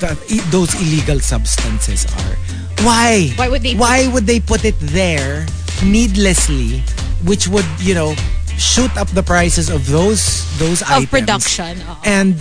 that 0.05 0.21
those 0.53 0.77
illegal 0.77 1.25
substances 1.25 2.05
are? 2.05 2.37
Why? 2.85 3.33
Why 3.41 3.49
would 3.49 3.65
they 3.65 3.73
Why 3.81 4.13
would 4.13 4.29
they 4.29 4.45
put 4.45 4.69
it 4.69 4.77
there 4.93 5.49
needlessly, 5.85 6.81
which 7.25 7.49
would 7.49 7.67
you 7.79 7.95
know 7.95 8.15
shoot 8.57 8.91
up 8.97 9.09
the 9.13 9.23
prices 9.23 9.69
of 9.69 9.87
those 9.89 10.45
those 10.59 10.83
Of 10.83 11.05
items? 11.05 11.11
production. 11.11 11.75
oo. 11.83 11.97
And 12.05 12.37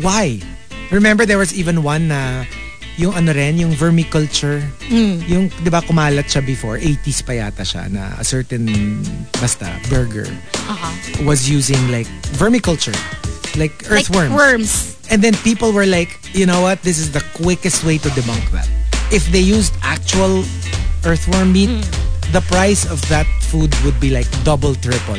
why? 0.00 0.40
Remember 0.90 1.24
there 1.24 1.38
was 1.38 1.54
even 1.54 1.82
one 1.86 2.08
na 2.08 2.44
yung 2.98 3.14
ano 3.14 3.32
rin, 3.32 3.56
yung 3.56 3.72
vermiculture. 3.72 4.60
Hmm. 4.90 5.22
Yung, 5.24 5.48
di 5.62 5.70
ba, 5.70 5.80
kumalat 5.80 6.26
siya 6.28 6.44
before. 6.44 6.76
80s 6.76 7.22
pa 7.24 7.32
yata 7.32 7.62
siya 7.64 7.88
na 7.88 8.12
a 8.18 8.24
certain, 8.26 8.66
basta, 9.40 9.70
burger 9.88 10.26
Uh-huh. 10.68 10.92
was 11.24 11.48
using 11.48 11.78
like 11.90 12.10
vermiculture. 12.36 12.92
Like 13.56 13.72
Like 13.88 14.04
earthworms. 14.10 14.34
worms. 14.34 14.72
And 15.08 15.22
then 15.22 15.34
people 15.46 15.72
were 15.72 15.86
like, 15.86 16.10
you 16.34 16.44
know 16.44 16.60
what? 16.60 16.82
This 16.82 16.98
is 16.98 17.10
the 17.10 17.22
quickest 17.34 17.82
way 17.86 17.96
to 17.98 18.08
debunk 18.10 18.42
that. 18.52 18.68
If 19.10 19.26
they 19.32 19.40
used 19.42 19.72
actual 19.82 20.42
earthworm 21.06 21.54
meat, 21.54 21.70
Hmm. 21.70 21.86
The 22.32 22.40
price 22.42 22.86
of 22.86 23.02
that 23.08 23.26
food 23.50 23.74
would 23.82 23.98
be 23.98 24.10
like 24.10 24.26
double, 24.44 24.74
triple. 24.74 25.18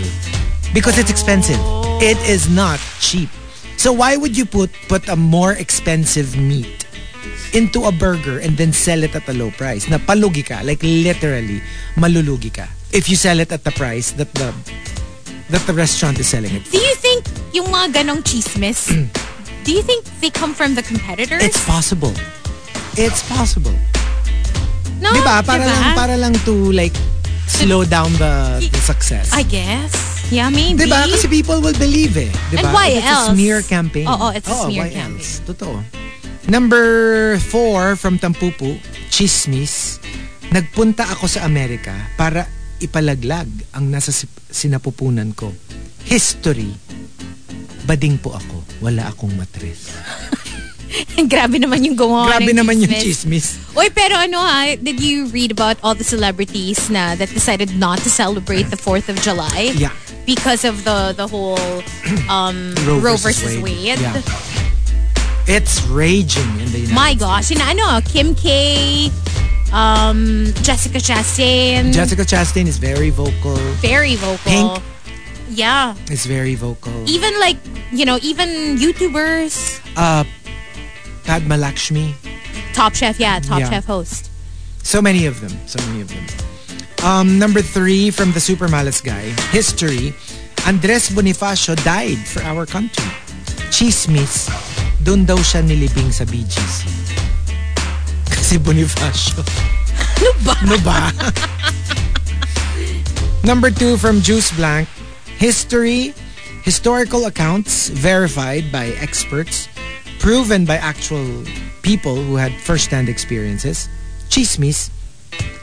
Because 0.73 0.97
it's 0.97 1.11
expensive. 1.11 1.59
It 1.99 2.17
is 2.27 2.49
not 2.49 2.79
cheap. 2.99 3.29
So 3.75 3.91
why 3.91 4.15
would 4.15 4.37
you 4.37 4.45
put 4.45 4.71
put 4.87 5.09
a 5.09 5.15
more 5.15 5.53
expensive 5.53 6.37
meat 6.37 6.87
into 7.51 7.83
a 7.83 7.91
burger 7.91 8.39
and 8.39 8.55
then 8.55 8.71
sell 8.71 9.03
it 9.03 9.15
at 9.15 9.27
a 9.27 9.33
low 9.33 9.51
price? 9.51 9.89
Na 9.89 9.97
palugi 9.97 10.45
ka, 10.45 10.61
like 10.63 10.79
literally, 10.83 11.59
malulugi 11.97 12.53
ka. 12.53 12.69
If 12.93 13.09
you 13.09 13.15
sell 13.15 13.39
it 13.39 13.51
at 13.51 13.63
the 13.63 13.71
price 13.75 14.11
that 14.15 14.31
the 14.35 14.53
that 15.51 15.65
the 15.67 15.73
restaurant 15.73 16.19
is 16.19 16.31
selling 16.31 16.55
it. 16.55 16.63
Do 16.71 16.79
you 16.79 16.95
think 16.95 17.27
yung 17.51 17.67
mga 17.67 18.01
ganong 18.01 18.23
chismis, 18.23 18.87
do 19.67 19.71
you 19.71 19.83
think 19.83 20.07
they 20.23 20.31
come 20.31 20.53
from 20.55 20.75
the 20.75 20.83
competitors? 20.83 21.43
It's 21.43 21.59
possible. 21.65 22.13
It's 22.95 23.25
possible. 23.27 23.75
No, 25.01 25.09
Diba? 25.11 25.41
Para 25.41 25.65
diba? 25.65 25.73
lang 25.73 25.83
para 25.97 26.15
lang 26.15 26.33
to 26.45 26.69
like 26.71 26.93
slow 27.49 27.83
down 27.83 28.13
the, 28.15 28.61
the 28.63 28.79
success. 28.79 29.33
I 29.33 29.43
guess. 29.43 29.91
Yeah, 30.31 30.47
maybe. 30.47 30.87
Diba? 30.87 31.09
Kasi 31.09 31.27
people 31.27 31.59
will 31.59 31.75
believe 31.75 32.15
eh. 32.15 32.31
Diba? 32.47 32.63
And 32.63 32.67
why 32.71 32.95
it's 32.95 33.03
else? 33.03 33.27
a 33.27 33.35
smear 33.35 33.59
campaign. 33.61 34.07
Oo, 34.07 34.31
it's 34.31 34.47
a 34.47 34.53
Oo, 34.55 34.69
smear 34.69 34.87
why 34.87 34.91
campaign. 34.93 35.19
else? 35.19 35.43
Totoo. 35.43 35.75
Number 36.47 36.85
four 37.51 37.93
from 37.95 38.17
Tampupu, 38.17 38.79
Chismis. 39.09 39.99
Nagpunta 40.51 41.07
ako 41.07 41.27
sa 41.27 41.43
Amerika 41.43 41.93
para 42.15 42.47
ipalaglag 42.79 43.47
ang 43.71 43.87
nasa 43.87 44.09
sinapupunan 44.49 45.31
ko. 45.31 45.51
History. 46.03 46.71
Bading 47.83 48.17
po 48.17 48.33
ako. 48.33 48.63
Wala 48.79 49.11
akong 49.11 49.35
matres. 49.35 49.91
Grabe 51.31 51.55
naman 51.59 51.83
yung 51.85 51.95
gawa 51.95 52.27
Grabe 52.27 52.51
naman 52.51 52.81
yung 52.81 52.91
chismis. 52.91 53.55
chismis. 53.55 53.77
Oy, 53.77 53.87
pero 53.89 54.15
ano 54.15 54.37
ha, 54.39 54.75
did 54.75 54.99
you 54.99 55.27
read 55.31 55.51
about 55.51 55.77
all 55.83 55.95
the 55.95 56.03
celebrities 56.03 56.89
na 56.89 57.15
that 57.15 57.29
decided 57.29 57.71
not 57.77 57.99
to 58.03 58.09
celebrate 58.09 58.67
the 58.69 58.75
4th 58.77 59.07
of 59.07 59.15
July? 59.21 59.71
Yeah. 59.75 59.91
Because 60.25 60.63
of 60.63 60.83
the 60.83 61.13
the 61.15 61.25
whole 61.25 61.57
um, 62.29 62.75
Roe 62.85 62.99
Roe, 62.99 63.17
versus 63.17 63.41
versus, 63.41 63.57
Wade. 63.63 63.97
Wade. 63.97 63.99
Yeah. 63.99 64.21
It's 65.47 65.81
raging 65.89 66.47
in 66.61 66.69
the 66.71 66.79
United 66.85 66.93
My 66.95 67.13
gosh, 67.17 67.49
yun 67.49 67.59
na 67.59 67.73
ano, 67.73 67.87
Kim 68.05 68.35
K, 68.37 69.09
um, 69.73 70.53
Jessica 70.61 70.99
Chastain, 71.01 71.91
Jessica 71.91 72.21
Chastain 72.23 72.67
is 72.67 72.77
very 72.77 73.09
vocal. 73.09 73.57
very 73.81 74.15
vocal. 74.15 74.37
Pink. 74.45 74.83
Yeah. 75.49 75.95
Is 76.07 76.25
very 76.25 76.55
vocal. 76.55 76.93
Even 77.09 77.35
like, 77.41 77.57
you 77.91 78.05
know, 78.05 78.19
even 78.21 78.77
YouTubers, 78.77 79.81
Uh, 79.97 80.23
Padma 81.31 81.55
Lakshmi. 81.55 82.13
Top 82.73 82.93
Chef, 82.93 83.17
yeah, 83.17 83.39
Top 83.39 83.61
Yeah. 83.63 83.69
Chef 83.69 83.85
host. 83.85 84.29
So 84.83 85.01
many 85.01 85.27
of 85.27 85.39
them. 85.39 85.55
So 85.65 85.79
many 85.87 86.01
of 86.01 86.11
them. 86.11 86.27
Um, 87.07 87.39
number 87.39 87.61
three 87.61 88.11
from 88.11 88.33
the 88.33 88.41
Super 88.41 88.67
Malas 88.67 88.99
guy. 88.99 89.31
History. 89.55 90.11
Andres 90.67 91.07
Bonifacio 91.07 91.81
died 91.87 92.19
for 92.27 92.43
our 92.43 92.65
country. 92.67 93.07
Chismis. 93.71 94.51
Doon 95.07 95.23
daw 95.23 95.39
siya 95.39 95.63
nilibing 95.63 96.11
sa 96.11 96.27
Bee 96.27 96.43
Gees. 96.43 96.83
Kasi 98.35 98.59
Bonifacio. 98.59 99.39
Ano 100.19 100.31
ba? 100.43 100.53
Ano 100.67 100.77
ba? 100.83 100.99
Number 103.47 103.71
two 103.71 103.95
from 103.95 104.19
Juice 104.19 104.51
Blank. 104.59 104.91
History. 105.39 106.11
Historical 106.67 107.31
accounts 107.31 107.87
verified 107.87 108.67
by 108.67 108.91
experts. 108.99 109.70
Proven 110.21 110.65
by 110.65 110.77
actual 110.77 111.25
people 111.81 112.13
who 112.15 112.37
had 112.37 112.53
first-hand 112.53 113.09
experiences. 113.09 113.89
Chismis. 114.29 114.93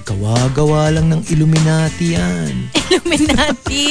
Gawa-gawa 0.03 0.91
lang 0.99 1.15
ng 1.15 1.23
Illuminati 1.31 2.19
yan. 2.19 2.67
Illuminati. 2.91 3.87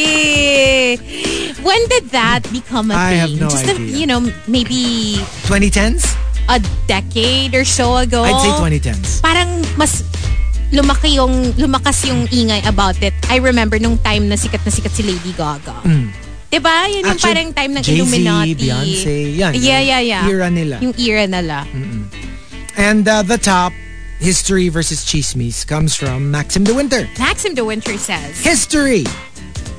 when 1.63 1.79
did 1.87 2.09
that 2.11 2.41
become 2.51 2.91
a 2.91 2.95
I 2.97 3.15
thing? 3.15 3.19
have 3.21 3.33
no 3.39 3.49
Just 3.49 3.63
A, 3.69 3.73
idea. 3.79 3.95
you 3.95 4.05
know, 4.05 4.19
maybe 4.45 5.21
2010s? 5.47 6.03
a 6.49 6.59
decade 6.87 7.55
or 7.55 7.63
so 7.63 7.97
ago. 7.99 8.23
I'd 8.23 8.39
say 8.39 8.51
2010s. 8.55 9.19
Parang 9.21 9.47
mas 9.75 9.99
lumaki 10.71 11.15
yung 11.15 11.51
lumakas 11.55 12.07
yung 12.07 12.27
ingay 12.27 12.63
about 12.67 12.95
it. 13.03 13.11
I 13.27 13.39
remember 13.39 13.79
nung 13.79 13.99
time 13.99 14.27
na 14.27 14.35
sikat 14.35 14.63
na 14.63 14.71
sikat 14.71 14.91
si 14.91 15.03
Lady 15.03 15.31
Gaga. 15.31 15.79
Diba? 16.51 16.87
Yun 16.87 17.03
yung 17.03 17.03
Mm. 17.03 17.11
Actually, 17.11 17.33
parang 17.35 17.49
time 17.53 17.71
ng 17.75 17.83
Jay-Z, 17.83 17.99
Illuminati. 17.99 18.55
Beyonce, 18.55 19.15
yan. 19.35 19.51
Yeah, 19.59 19.81
yeah, 19.83 19.99
yeah. 19.99 20.23
Era 20.29 20.47
nila. 20.49 20.79
Yung 20.79 20.95
era 20.95 21.27
nila. 21.27 21.67
And 22.77 23.03
uh, 23.07 23.21
the 23.21 23.37
top, 23.37 23.73
history 24.19 24.69
versus 24.69 25.03
chismis, 25.03 25.67
comes 25.67 25.93
from 25.95 26.31
Maxim 26.31 26.63
de 26.63 26.73
Winter. 26.73 27.07
Maxim 27.19 27.53
de 27.53 27.65
Winter 27.65 27.97
says, 27.97 28.39
History. 28.39 29.03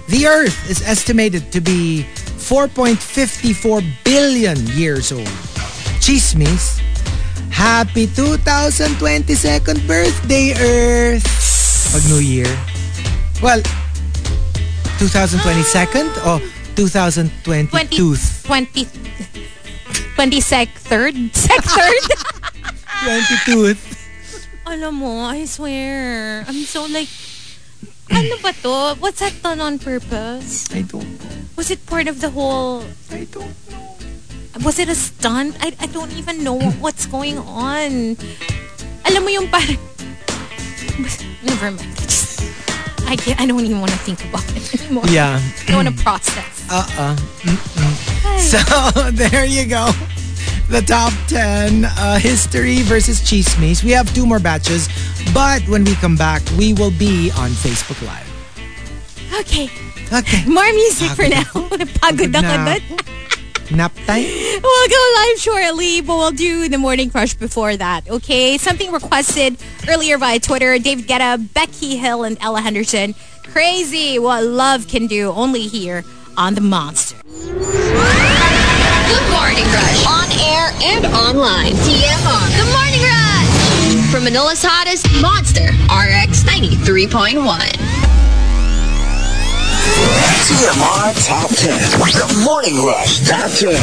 The 0.09 0.27
Earth 0.27 0.57
is 0.69 0.81
estimated 0.85 1.53
to 1.53 1.61
be 1.61 2.05
4.54 2.37 3.85
billion 4.05 4.57
years 4.77 5.13
old. 5.13 5.29
Chismis. 6.05 6.81
Happy 7.51 8.07
2022nd 8.07 9.87
birthday, 9.87 10.53
Earth. 10.55 11.27
Pag 11.93 12.05
New 12.09 12.21
Year. 12.21 12.49
Well, 13.43 13.61
2022nd 14.99 16.09
o 16.27 16.39
2022th? 16.79 18.47
20, 18.47 18.87
20, 18.87 18.87
20 20.15 20.41
sec 20.41 20.69
third? 20.87 21.15
Sec 21.35 21.59
third? 21.67 22.05
22th. 23.03 23.83
Alam 24.63 24.95
mo, 25.03 25.27
I 25.27 25.43
swear. 25.43 26.45
I'm 26.47 26.63
so 26.63 26.87
like, 26.87 27.11
ano 28.15 28.39
ba 28.39 28.55
to? 28.63 28.95
What's 29.03 29.19
that 29.19 29.35
done 29.43 29.59
on 29.59 29.83
purpose? 29.83 30.71
I 30.71 30.87
don't 30.87 31.03
know. 31.03 31.35
Was 31.59 31.75
it 31.75 31.83
part 31.83 32.07
of 32.07 32.23
the 32.23 32.31
whole, 32.31 32.87
I 33.11 33.27
don't 33.27 33.51
know. 33.75 34.63
was 34.63 34.79
it 34.79 34.87
a 34.87 34.95
stunt? 34.95 35.59
I, 35.59 35.75
I 35.83 35.87
don't 35.91 36.15
even 36.15 36.47
know 36.47 36.63
what's 36.79 37.07
going 37.11 37.39
on. 37.43 38.15
Alam 39.03 39.21
mo 39.27 39.31
yung 39.35 39.51
parang, 39.51 39.83
never 41.43 41.75
mind. 41.75 41.99
I 43.09 43.17
can't, 43.17 43.41
I 43.41 43.47
don't 43.47 43.65
even 43.65 43.81
want 43.81 43.91
to 43.91 43.99
think 43.99 44.23
about 44.29 44.45
it 44.55 44.69
anymore. 44.81 45.05
Yeah. 45.09 45.41
I 45.41 45.65
don't 45.73 45.85
want 45.85 45.97
to 45.97 46.03
process. 46.05 46.67
Uh-uh. 46.71 47.17
So, 48.39 48.61
there 49.13 49.45
you 49.47 49.67
go. 49.67 49.91
The 50.69 50.83
top 50.83 51.15
10 51.29 51.87
uh, 51.87 52.19
history 52.19 52.83
versus 52.83 53.21
chismis. 53.21 53.83
We 53.83 53.93
have 53.93 54.13
two 54.15 54.27
more 54.27 54.39
batches, 54.39 54.89
but 55.33 55.63
when 55.69 55.85
we 55.85 55.95
come 55.95 56.17
back, 56.17 56.43
we 56.59 56.75
will 56.75 56.93
be 56.93 57.31
on 57.39 57.51
Facebook 57.51 57.97
Live. 58.05 58.29
Okay. 59.41 59.71
Okay. 60.13 60.45
More 60.45 60.69
music 60.73 61.11
for 61.17 61.29
now. 61.29 61.45
Pagod 62.05 62.33
Pagod 62.33 62.33
na. 62.37 62.77
Nap 63.71 63.95
time? 64.07 64.25
We'll 64.25 64.89
go 64.89 65.13
live 65.17 65.39
shortly, 65.39 66.01
but 66.01 66.17
we'll 66.17 66.31
do 66.31 66.69
the 66.69 66.79
morning 66.79 67.11
crush 67.11 67.35
before 67.35 67.77
that, 67.77 68.09
okay? 68.09 68.57
Something 68.57 68.91
requested 68.93 69.59
earlier 69.89 70.17
via 70.17 70.41
Twitter. 70.41 70.79
David 70.79 71.07
Guetta, 71.07 71.53
Becky 71.53 71.97
Hill, 71.97 72.25
and 72.25 72.39
Ella 72.41 72.61
Henderson. 72.61 73.15
Crazy 73.45 74.19
what 74.19 74.45
love 74.45 74.89
can 74.89 75.07
do 75.07 75.31
only 75.31 75.63
here 75.63 76.03
on 76.37 76.55
The 76.55 76.61
Monster. 76.61 77.17
The 77.25 77.53
Morning 79.31 79.65
Rush. 79.65 80.07
On 80.07 80.29
air 80.41 80.73
and 80.83 81.07
online. 81.07 81.73
TMR. 81.73 82.49
The 82.57 82.65
Morning 82.73 83.03
Rush. 83.03 84.11
From 84.11 84.25
Manila's 84.25 84.63
hottest 84.63 85.07
monster, 85.21 85.69
RX 85.93 86.45
93.1. 86.45 87.88
TMR 90.49 91.13
Top 91.27 91.51
10. 91.51 91.77
The 92.01 92.41
Morning 92.43 92.83
Rush 92.83 93.21
Top 93.29 93.51
10. 93.51 93.77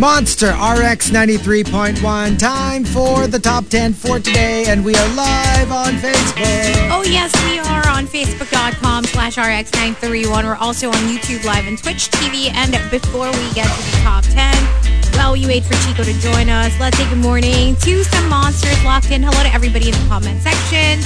Monster 0.00 0.48
RX 0.48 1.10
93.1. 1.10 2.38
Time 2.40 2.84
for 2.84 3.28
the 3.28 3.38
top 3.38 3.68
10 3.68 3.92
for 3.92 4.18
today, 4.18 4.64
and 4.66 4.84
we 4.84 4.96
are 4.96 5.08
live 5.14 5.70
on 5.70 5.92
Facebook. 5.94 6.88
Oh, 6.90 7.04
yes, 7.04 7.32
we 7.44 7.60
are 7.60 7.86
on 7.88 8.08
Facebook.com 8.08 9.04
slash 9.04 9.36
RX931. 9.36 10.42
We're 10.42 10.56
also 10.56 10.88
on 10.88 10.94
YouTube 10.94 11.44
Live 11.44 11.68
and 11.68 11.78
Twitch 11.78 12.10
TV. 12.10 12.52
And 12.52 12.72
before 12.90 13.30
we 13.30 13.52
get 13.54 13.68
to 13.68 13.82
the 13.92 13.98
top 14.02 14.24
10, 14.24 15.07
while 15.18 15.32
we 15.32 15.46
wait 15.46 15.64
for 15.64 15.74
Chico 15.84 16.04
to 16.04 16.12
join 16.20 16.48
us, 16.48 16.72
let's 16.80 16.96
say 16.96 17.08
good 17.08 17.18
morning 17.18 17.74
to 17.76 18.04
some 18.04 18.28
monsters 18.28 18.82
locked 18.84 19.10
in. 19.10 19.22
Hello 19.22 19.42
to 19.42 19.52
everybody 19.52 19.86
in 19.88 19.92
the 19.92 20.06
comment 20.08 20.40
section. 20.42 21.00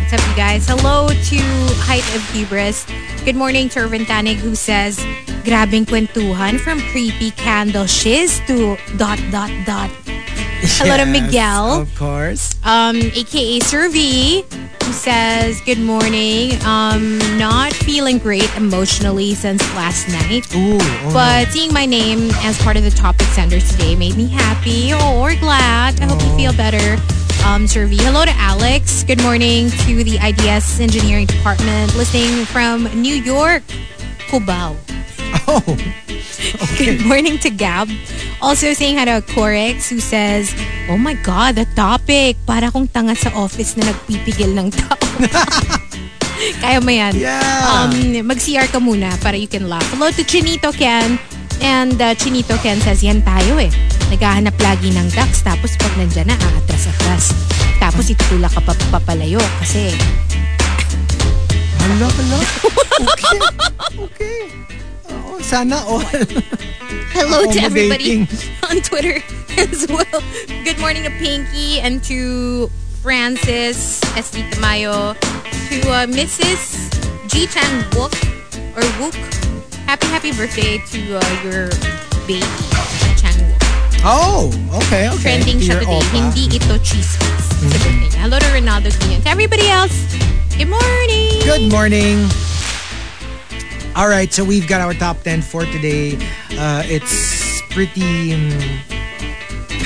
What's 0.00 0.12
up, 0.12 0.28
you 0.28 0.36
guys? 0.36 0.66
Hello 0.68 1.08
to 1.08 1.38
Height 1.82 2.04
of 2.14 2.22
Hubris. 2.30 2.86
Good 3.24 3.36
morning 3.36 3.68
to 3.70 3.80
Irvin 3.80 4.04
Tanig 4.04 4.36
who 4.36 4.54
says, 4.54 4.98
Grabing 5.44 5.84
kwentuhan 5.86 6.60
from 6.60 6.80
creepy 6.92 7.30
candle 7.32 7.86
shiz 7.86 8.40
to 8.46 8.76
dot 8.96 9.18
dot 9.30 9.50
dot. 9.66 9.90
Hello 10.80 10.96
to 10.96 11.04
Miguel 11.04 11.80
Of 11.82 11.94
course. 11.96 12.54
um, 12.64 12.96
aka 12.96 13.60
Survey, 13.60 14.44
who 14.84 14.92
says, 14.92 15.60
Good 15.62 15.78
morning. 15.78 16.52
Um, 16.64 17.18
not 17.38 17.72
feeling 17.72 18.18
great 18.18 18.54
emotionally 18.56 19.34
since 19.34 19.62
last 19.74 20.08
night. 20.08 20.54
Ooh, 20.54 20.78
oh 20.80 21.10
But 21.12 21.48
seeing 21.48 21.72
my 21.72 21.86
name 21.86 22.30
as 22.42 22.58
part 22.62 22.76
of 22.76 22.82
the 22.84 22.90
topic 22.90 23.26
senders 23.28 23.70
today 23.70 23.96
made 23.96 24.16
me 24.16 24.26
happy 24.26 24.92
or 24.92 25.34
glad. 25.36 26.00
I 26.00 26.04
hope 26.04 26.20
you 26.22 26.36
feel 26.36 26.52
better. 26.54 27.00
Um, 27.46 27.66
Survey. 27.66 27.96
Hello 27.96 28.24
to 28.24 28.32
Alex. 28.36 29.04
Good 29.04 29.22
morning 29.22 29.70
to 29.70 30.04
the 30.04 30.18
IDS 30.22 30.80
Engineering 30.80 31.26
Department 31.26 31.94
listening 31.96 32.44
from 32.46 32.84
New 33.00 33.14
York, 33.14 33.62
Cubao. 34.28 34.46
no. 34.48 34.76
Oh, 35.46 35.78
Good 36.78 37.04
morning 37.04 37.38
to 37.38 37.50
Gab. 37.50 37.88
Also 38.44 38.76
saying 38.76 39.00
hi 39.00 39.08
to 39.08 39.24
Corex 39.32 39.88
who 39.88 40.04
says, 40.04 40.52
Oh 40.92 41.00
my 41.00 41.16
God, 41.24 41.56
the 41.56 41.64
topic. 41.72 42.36
Para 42.44 42.68
kong 42.68 42.92
tanga 42.92 43.16
sa 43.16 43.32
office 43.32 43.72
na 43.80 43.88
nagpipigil 43.88 44.52
ng 44.52 44.68
tao. 44.68 45.00
Kaya 46.60 46.76
mo 46.84 46.92
yan. 46.92 47.16
Yeah. 47.16 47.40
Um, 47.72 47.96
mag-CR 48.28 48.68
ka 48.68 48.84
muna 48.84 49.16
para 49.24 49.40
you 49.40 49.48
can 49.48 49.72
laugh. 49.72 49.88
Hello 49.88 50.12
to 50.12 50.20
Chinito 50.28 50.76
Ken. 50.76 51.16
And 51.64 51.96
uh, 51.96 52.12
Chinito 52.12 52.60
Ken 52.60 52.76
says, 52.84 53.00
yan 53.00 53.24
tayo 53.24 53.56
eh. 53.56 53.72
Naghahanap 54.12 54.60
lagi 54.60 54.92
ng 54.92 55.08
ducks 55.16 55.40
tapos 55.40 55.72
pag 55.80 55.96
nandyan 55.96 56.28
na, 56.28 56.36
aatras-atras. 56.36 57.32
Tapos 57.80 58.12
itutulak 58.12 58.52
ka 58.52 58.60
pa 58.60 58.76
papalayo 58.92 59.40
kasi 59.64 59.88
Hala, 61.80 62.12
hala. 62.12 62.38
Okay. 63.08 63.40
Okay. 64.04 64.83
Sana 65.40 65.76
all. 65.86 66.00
Hello 67.14 67.50
to 67.52 67.58
everybody 67.60 68.26
on 68.70 68.80
Twitter 68.82 69.22
as 69.58 69.86
well. 69.88 70.22
Good 70.64 70.78
morning 70.78 71.02
to 71.04 71.10
Pinky 71.10 71.80
and 71.80 72.02
to 72.04 72.68
Francis 73.02 74.00
SD 74.16 74.50
Tamayo, 74.50 75.14
to 75.68 75.78
uh, 75.90 76.06
Mrs. 76.06 76.90
G 77.28 77.46
Chan 77.46 77.82
Wook 77.92 78.14
or 78.76 78.82
Wook, 78.98 79.14
Happy, 79.86 80.06
happy 80.06 80.32
birthday 80.32 80.78
to 80.78 81.16
uh, 81.18 81.42
your 81.44 81.68
baby, 82.26 82.40
Changwo. 83.20 83.52
Oh, 84.02 84.48
okay, 84.84 85.08
okay. 85.08 85.20
Trending 85.20 85.60
siya 85.60 85.80
today. 85.80 85.92
opa. 85.92 86.16
Hindi 86.32 86.56
ito. 86.56 86.74
Sa 86.80 86.96
birthday 87.68 87.92
niya. 88.00 88.18
Hello 88.24 88.36
to 88.40 88.48
Ronaldo 88.48 88.88
Quinon. 88.96 89.20
To 89.22 89.28
everybody 89.28 89.68
else, 89.68 89.92
good 90.56 90.72
morning. 90.72 91.36
Good 91.44 91.68
morning. 91.68 92.24
All 93.96 94.08
right, 94.08 94.32
so 94.32 94.42
we've 94.42 94.66
got 94.66 94.80
our 94.80 94.92
top 94.92 95.22
10 95.22 95.40
for 95.40 95.64
today. 95.66 96.18
Uh, 96.58 96.82
it's 96.84 97.62
pretty 97.70 98.34
um, 98.34 98.50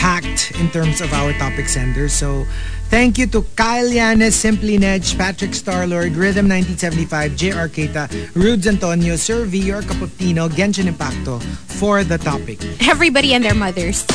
packed 0.00 0.52
in 0.58 0.70
terms 0.70 1.02
of 1.02 1.12
our 1.12 1.34
topic 1.34 1.68
senders. 1.68 2.14
So 2.14 2.46
thank 2.88 3.18
you 3.18 3.26
to 3.26 3.42
Kyle 3.54 3.84
Yanes, 3.84 4.32
Simply 4.32 4.78
Nedge, 4.78 5.18
Patrick 5.18 5.50
Starlord, 5.50 6.16
Rhythm 6.16 6.48
1975, 6.48 7.36
JR 7.36 7.68
Keita, 7.68 8.34
Rudes 8.34 8.66
Antonio, 8.66 9.14
Sir 9.16 9.44
V, 9.44 9.58
Your 9.58 9.80
of 9.80 9.84
Genshin 9.84 10.86
Impacto 10.86 11.42
for 11.76 12.02
the 12.02 12.16
topic. 12.16 12.64
Everybody 12.88 13.34
and 13.34 13.44
their 13.44 13.54
mothers. 13.54 14.06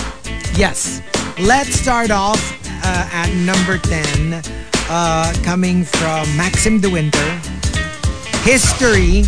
Yes. 0.56 1.04
Let's 1.40 1.70
start 1.76 2.10
off 2.10 2.42
uh, 2.84 3.10
at 3.14 3.32
number 3.46 3.78
10, 3.78 4.42
uh, 4.90 5.34
coming 5.44 5.84
from 5.84 6.26
Maxim 6.36 6.80
De 6.80 6.90
Winter. 6.90 7.42
History 8.42 9.24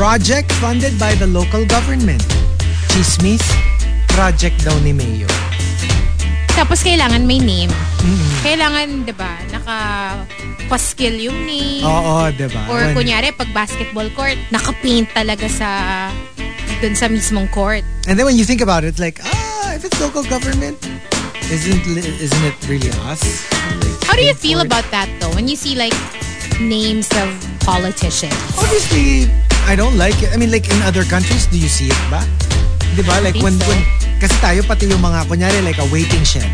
project 0.00 0.48
funded 0.64 0.96
by 0.98 1.12
the 1.20 1.28
local 1.28 1.60
government. 1.68 2.24
Chismis, 2.88 3.44
project 4.16 4.56
daw 4.64 4.72
ni 4.80 4.96
Mayo. 4.96 5.28
Tapos 6.56 6.80
kailangan 6.80 7.28
may 7.28 7.36
name. 7.36 7.68
Kailangan, 8.40 9.04
di 9.04 9.12
ba, 9.12 9.28
naka-paskill 9.52 11.20
yung 11.20 11.36
name. 11.44 11.84
Oo, 11.84 12.32
diba? 12.32 12.64
Or 12.72 12.80
When- 12.80 12.96
kunyari, 12.96 13.36
pag 13.36 13.52
basketball 13.52 14.08
court, 14.16 14.40
naka-paint 14.48 15.12
talaga 15.12 15.44
sa 15.52 15.68
dun 16.80 16.96
sa 16.96 17.12
mismong 17.12 17.52
court. 17.52 17.84
And 18.08 18.16
then 18.16 18.24
when 18.24 18.40
you 18.40 18.48
think 18.48 18.64
about 18.64 18.88
it, 18.88 18.96
like, 18.96 19.20
ah, 19.20 19.76
if 19.76 19.84
it's 19.84 20.00
local 20.00 20.24
government, 20.24 20.80
isn't 21.52 21.84
isn't 22.24 22.44
it 22.48 22.56
really 22.72 22.88
us? 23.04 23.20
Like, 23.84 24.00
How 24.08 24.16
do 24.16 24.24
you 24.24 24.32
feel 24.32 24.64
it? 24.64 24.72
about 24.72 24.88
that 24.96 25.12
though? 25.20 25.36
When 25.36 25.44
you 25.44 25.60
see 25.60 25.76
like 25.76 25.92
names 26.56 27.12
of 27.20 27.28
politicians. 27.60 28.32
Obviously, 28.56 29.28
I 29.70 29.76
don't 29.76 29.94
like 29.94 30.18
it. 30.18 30.34
I 30.34 30.36
mean, 30.36 30.50
like 30.50 30.66
in 30.66 30.82
other 30.82 31.04
countries, 31.06 31.46
do 31.46 31.54
you 31.54 31.70
see 31.70 31.94
it 31.94 32.02
ba? 32.10 32.18
Di 32.98 33.06
ba? 33.06 33.22
Like 33.22 33.38
when, 33.38 33.54
so. 33.54 33.70
when, 33.70 33.78
kasi 34.18 34.34
tayo 34.42 34.66
pati 34.66 34.90
yung 34.90 34.98
mga, 34.98 35.30
kunyari, 35.30 35.62
like 35.62 35.78
a 35.78 35.86
waiting 35.94 36.26
shed. 36.26 36.50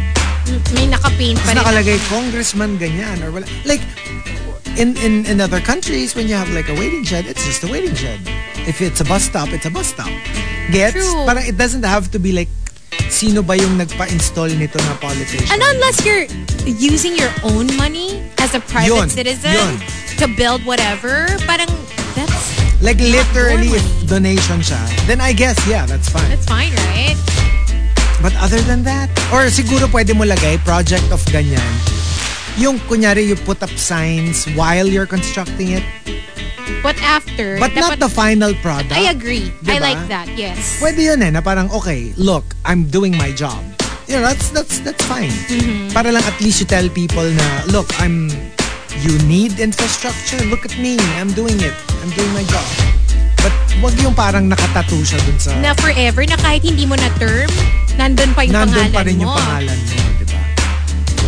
May 0.77 0.85
naka-paint 0.85 1.41
pa 1.41 1.49
rin. 1.49 1.57
nakalagay, 1.57 1.97
congressman 2.13 2.77
ganyan, 2.77 3.25
or 3.25 3.33
wala. 3.33 3.49
Like, 3.65 3.81
in, 4.77 5.01
in, 5.01 5.25
in 5.25 5.41
other 5.41 5.65
countries, 5.65 6.13
when 6.13 6.29
you 6.29 6.37
have 6.37 6.53
like 6.53 6.69
a 6.69 6.77
waiting 6.77 7.09
shed, 7.09 7.25
it's 7.25 7.41
just 7.49 7.65
a 7.65 7.73
waiting 7.73 7.97
shed. 7.97 8.21
If 8.69 8.85
it's 8.85 9.01
a 9.01 9.07
bus 9.09 9.25
stop, 9.25 9.49
it's 9.49 9.65
a 9.65 9.73
bus 9.73 9.97
stop. 9.97 10.13
Gets? 10.69 11.01
True. 11.01 11.25
Parang 11.25 11.49
it 11.49 11.57
doesn't 11.57 11.89
have 11.89 12.13
to 12.13 12.21
be 12.21 12.37
like, 12.37 12.53
sino 13.09 13.41
ba 13.41 13.57
yung 13.57 13.81
nagpa-install 13.81 14.53
nito 14.61 14.77
na 14.77 14.93
politician? 15.01 15.49
And 15.49 15.65
unless 15.65 16.05
you're 16.05 16.29
using 16.69 17.17
your 17.17 17.33
own 17.49 17.73
money 17.81 18.21
as 18.37 18.53
a 18.53 18.61
private 18.61 18.93
Yun, 18.93 19.09
citizen 19.09 19.57
yun. 19.57 19.81
to 20.21 20.29
build 20.37 20.69
whatever, 20.69 21.25
parang 21.49 21.73
that's 22.13 22.66
Like 22.81 23.01
not 23.01 23.09
literally, 23.09 23.73
money. 23.73 24.07
donation 24.07 24.61
siya, 24.61 24.79
then 25.09 25.21
I 25.21 25.33
guess, 25.33 25.57
yeah, 25.67 25.87
that's 25.89 26.09
fine. 26.13 26.29
That's 26.29 26.45
fine, 26.45 26.73
right? 26.93 27.17
But 28.21 28.37
other 28.37 28.61
than 28.69 28.85
that, 28.85 29.09
or 29.33 29.49
siguro 29.49 29.89
pwede 29.89 30.13
mo 30.13 30.25
lagay, 30.29 30.61
project 30.61 31.09
of 31.09 31.25
ganyan. 31.33 31.65
Yung 32.57 32.77
kunyari, 32.85 33.25
you 33.25 33.37
put 33.37 33.63
up 33.63 33.73
signs 33.77 34.45
while 34.57 34.85
you're 34.89 35.09
constructing 35.09 35.73
it, 35.77 35.85
But 36.83 36.99
after, 37.03 37.59
but 37.59 37.75
not 37.75 37.97
dapat- 37.97 38.03
the 38.03 38.11
final 38.11 38.53
product. 38.61 38.93
I 38.93 39.11
agree. 39.11 39.51
I 39.67 39.79
Diba? 39.79 39.81
like 39.81 40.03
that, 40.09 40.27
yes. 40.37 40.79
Pwede 40.79 40.99
yun 40.99 41.23
eh, 41.23 41.31
na 41.31 41.41
parang, 41.41 41.71
okay, 41.71 42.13
look, 42.17 42.45
I'm 42.65 42.87
doing 42.91 43.17
my 43.17 43.31
job. 43.33 43.59
You 44.07 44.19
know, 44.19 44.27
that's, 44.27 44.51
that's, 44.51 44.79
that's 44.81 45.03
fine. 45.07 45.31
Mm-hmm. 45.51 45.91
Para 45.91 46.13
lang 46.13 46.23
at 46.23 46.39
least 46.41 46.61
you 46.61 46.67
tell 46.67 46.87
people 46.91 47.27
na, 47.27 47.47
look, 47.71 47.91
I'm, 47.99 48.31
you 49.07 49.15
need 49.31 49.63
infrastructure, 49.63 50.43
look 50.51 50.67
at 50.67 50.75
me, 50.83 50.99
I'm 51.15 51.31
doing 51.31 51.55
it. 51.63 51.75
I'm 52.03 52.11
doing 52.11 52.33
my 52.35 52.43
job. 52.51 52.67
But 53.39 53.55
wag 53.79 53.95
yung 54.03 54.19
parang 54.19 54.51
nakatattoo 54.51 55.07
siya 55.07 55.23
dun 55.23 55.39
sa, 55.39 55.55
Na 55.63 55.71
forever, 55.79 56.27
na 56.27 56.35
kahit 56.35 56.67
hindi 56.67 56.83
mo 56.83 56.99
na 56.99 57.07
term, 57.15 57.47
nandun 57.95 58.35
pa 58.35 58.43
yung 58.43 58.67
nandun 58.67 58.91
pangalan 58.91 58.91
pa 58.91 59.03
rin 59.07 59.17
mo. 59.23 59.31
yung 59.31 59.37
pangalan 59.39 59.79
mo, 59.79 59.95
di 60.19 60.27
ba? 60.27 60.41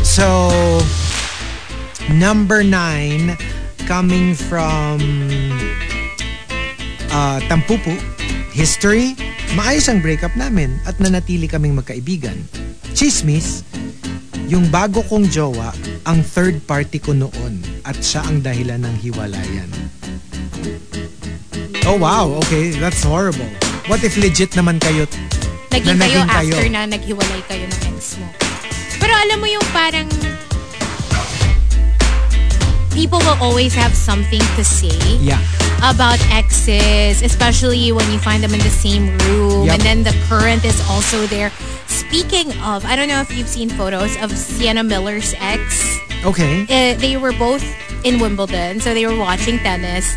So, 0.02 0.26
number 2.10 2.66
nine, 2.66 3.38
coming 3.86 4.34
from 4.34 4.98
uh, 7.14 7.38
Tampupu, 7.46 7.94
history, 8.50 9.14
maayos 9.54 9.86
ang 9.86 10.02
breakup 10.02 10.34
namin 10.34 10.74
at 10.82 10.98
nanatili 10.98 11.46
kaming 11.46 11.78
magkaibigan. 11.78 12.34
Chismis, 12.98 13.62
yung 14.50 14.66
bago 14.74 15.06
kong 15.06 15.30
jowa, 15.30 15.70
ang 16.08 16.24
third 16.24 16.64
party 16.64 16.96
ko 16.96 17.12
noon 17.12 17.60
at 17.84 18.00
siya 18.00 18.24
ang 18.24 18.40
dahilan 18.40 18.80
ng 18.80 18.94
hiwalayan. 18.98 19.68
Oh 21.84 21.96
wow, 21.96 22.32
okay, 22.44 22.72
that's 22.72 23.04
horrible. 23.04 23.48
What 23.88 24.00
if 24.00 24.16
legit 24.16 24.52
naman 24.52 24.80
kayo 24.80 25.04
Naging 25.68 26.00
na 26.00 26.08
kayo 26.08 26.18
naging 26.24 26.28
kayo. 26.32 26.54
after 26.56 26.68
na 26.72 26.82
naghiwalay 26.88 27.42
kayo 27.44 27.64
ng 27.68 27.80
ex 27.92 28.16
mo. 28.16 28.28
Pero 28.98 29.12
alam 29.14 29.36
mo 29.36 29.46
yung 29.46 29.64
parang 29.70 30.08
people 32.90 33.20
will 33.20 33.38
always 33.38 33.72
have 33.72 33.92
something 33.94 34.42
to 34.56 34.64
say 34.64 34.96
Yeah. 35.22 35.38
about 35.84 36.18
exes, 36.34 37.22
especially 37.22 37.92
when 37.92 38.08
you 38.10 38.18
find 38.18 38.42
them 38.42 38.50
in 38.50 38.60
the 38.60 38.72
same 38.74 39.12
room 39.28 39.68
Yep. 39.68 39.72
and 39.76 39.80
then 39.84 39.98
the 40.02 40.16
current 40.26 40.64
is 40.64 40.76
also 40.88 41.28
there. 41.28 41.52
Speaking 41.98 42.52
of, 42.62 42.84
I 42.84 42.94
don't 42.96 43.08
know 43.08 43.20
if 43.20 43.30
you've 43.36 43.48
seen 43.48 43.68
photos 43.70 44.16
of 44.22 44.30
Sienna 44.30 44.82
Miller's 44.84 45.34
ex. 45.38 45.98
Okay. 46.24 46.62
Uh, 46.70 46.94
they 46.98 47.16
were 47.16 47.32
both 47.32 47.64
in 48.04 48.20
Wimbledon, 48.20 48.80
so 48.80 48.94
they 48.94 49.04
were 49.06 49.18
watching 49.18 49.58
tennis. 49.58 50.14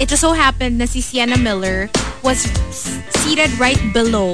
It 0.00 0.08
just 0.08 0.20
so 0.20 0.32
happened 0.32 0.80
that 0.80 0.88
si 0.90 1.00
Sienna 1.00 1.38
Miller 1.38 1.88
was 2.24 2.40
seated 3.22 3.50
right 3.58 3.78
below 3.92 4.32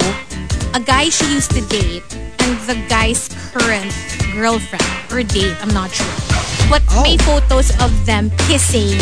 a 0.74 0.80
guy 0.80 1.08
she 1.08 1.24
used 1.32 1.50
to 1.52 1.60
date 1.68 2.02
and 2.40 2.56
the 2.68 2.76
guy's 2.88 3.28
current 3.52 3.92
girlfriend 4.32 4.84
or 5.12 5.22
date, 5.22 5.56
I'm 5.60 5.72
not 5.74 5.90
sure. 5.92 6.06
But 6.70 6.82
Oh. 6.90 7.02
made 7.02 7.20
photos 7.22 7.70
of 7.80 7.92
them 8.06 8.30
kissing 8.48 8.96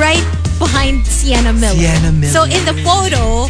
right 0.00 0.24
behind 0.58 1.06
Sienna 1.06 1.52
Miller. 1.52 1.76
Sienna 1.76 2.12
Miller. 2.12 2.32
So 2.32 2.44
in 2.44 2.64
the 2.64 2.74
photo, 2.82 3.48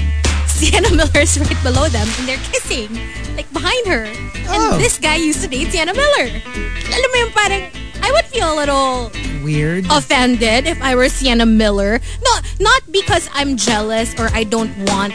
Sienna 0.62 0.94
Miller's 0.94 1.34
right 1.42 1.62
below 1.66 1.88
them 1.90 2.06
and 2.18 2.28
they're 2.30 2.38
kissing 2.54 2.86
like 3.34 3.50
behind 3.52 3.82
her. 3.90 4.06
And 4.06 4.46
Oh. 4.46 4.78
this 4.78 4.98
guy 4.98 5.16
used 5.16 5.42
to 5.42 5.48
date 5.50 5.72
Sienna 5.74 5.90
Miller. 5.94 6.28
Alam 6.30 7.08
mo 7.10 7.16
yung 7.18 7.32
parang, 7.34 7.66
I 8.02 8.10
would 8.14 8.26
feel 8.30 8.46
a 8.46 8.56
little 8.56 9.10
Weird. 9.42 9.86
offended 9.90 10.66
if 10.70 10.78
I 10.82 10.94
were 10.94 11.08
Sienna 11.08 11.46
Miller. 11.46 11.98
No, 12.22 12.32
not 12.60 12.82
because 12.94 13.26
I'm 13.34 13.56
jealous 13.58 14.14
or 14.18 14.30
I 14.34 14.44
don't 14.44 14.70
want 14.86 15.14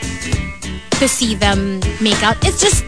to 0.99 1.07
see 1.07 1.35
them 1.35 1.79
make 2.01 2.19
out. 2.23 2.35
It's 2.43 2.59
just 2.59 2.83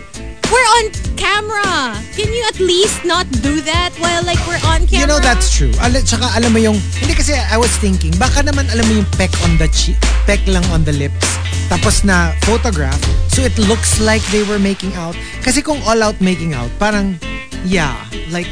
we're 0.51 0.69
on 0.81 0.85
camera. 1.15 1.95
Can 2.17 2.29
you 2.33 2.43
at 2.49 2.59
least 2.59 3.05
not 3.05 3.29
do 3.41 3.61
that 3.61 3.93
while 4.01 4.23
like 4.25 4.41
we're 4.49 4.61
on 4.65 4.85
camera? 4.85 5.01
You 5.01 5.07
know, 5.07 5.21
that's 5.21 5.53
true. 5.53 5.71
Al 5.79 5.93
tsaka 6.01 6.29
alam 6.35 6.53
mo 6.53 6.59
yung, 6.59 6.77
hindi 6.99 7.13
kasi 7.13 7.37
I 7.37 7.57
was 7.57 7.71
thinking, 7.77 8.13
baka 8.17 8.41
naman 8.43 8.69
alam 8.73 8.85
mo 8.89 9.01
yung 9.01 9.09
peck 9.15 9.31
on 9.45 9.57
the 9.57 9.69
cheek, 9.69 9.97
peck 10.25 10.41
lang 10.49 10.65
on 10.73 10.83
the 10.83 10.93
lips, 10.93 11.25
tapos 11.69 12.03
na 12.03 12.33
photograph, 12.43 12.99
so 13.29 13.45
it 13.45 13.55
looks 13.57 14.01
like 14.01 14.21
they 14.33 14.43
were 14.45 14.59
making 14.59 14.93
out. 14.97 15.15
Kasi 15.45 15.61
kung 15.61 15.79
all 15.85 16.01
out 16.01 16.17
making 16.19 16.57
out, 16.57 16.69
parang, 16.81 17.21
yeah, 17.63 17.95
like, 18.33 18.49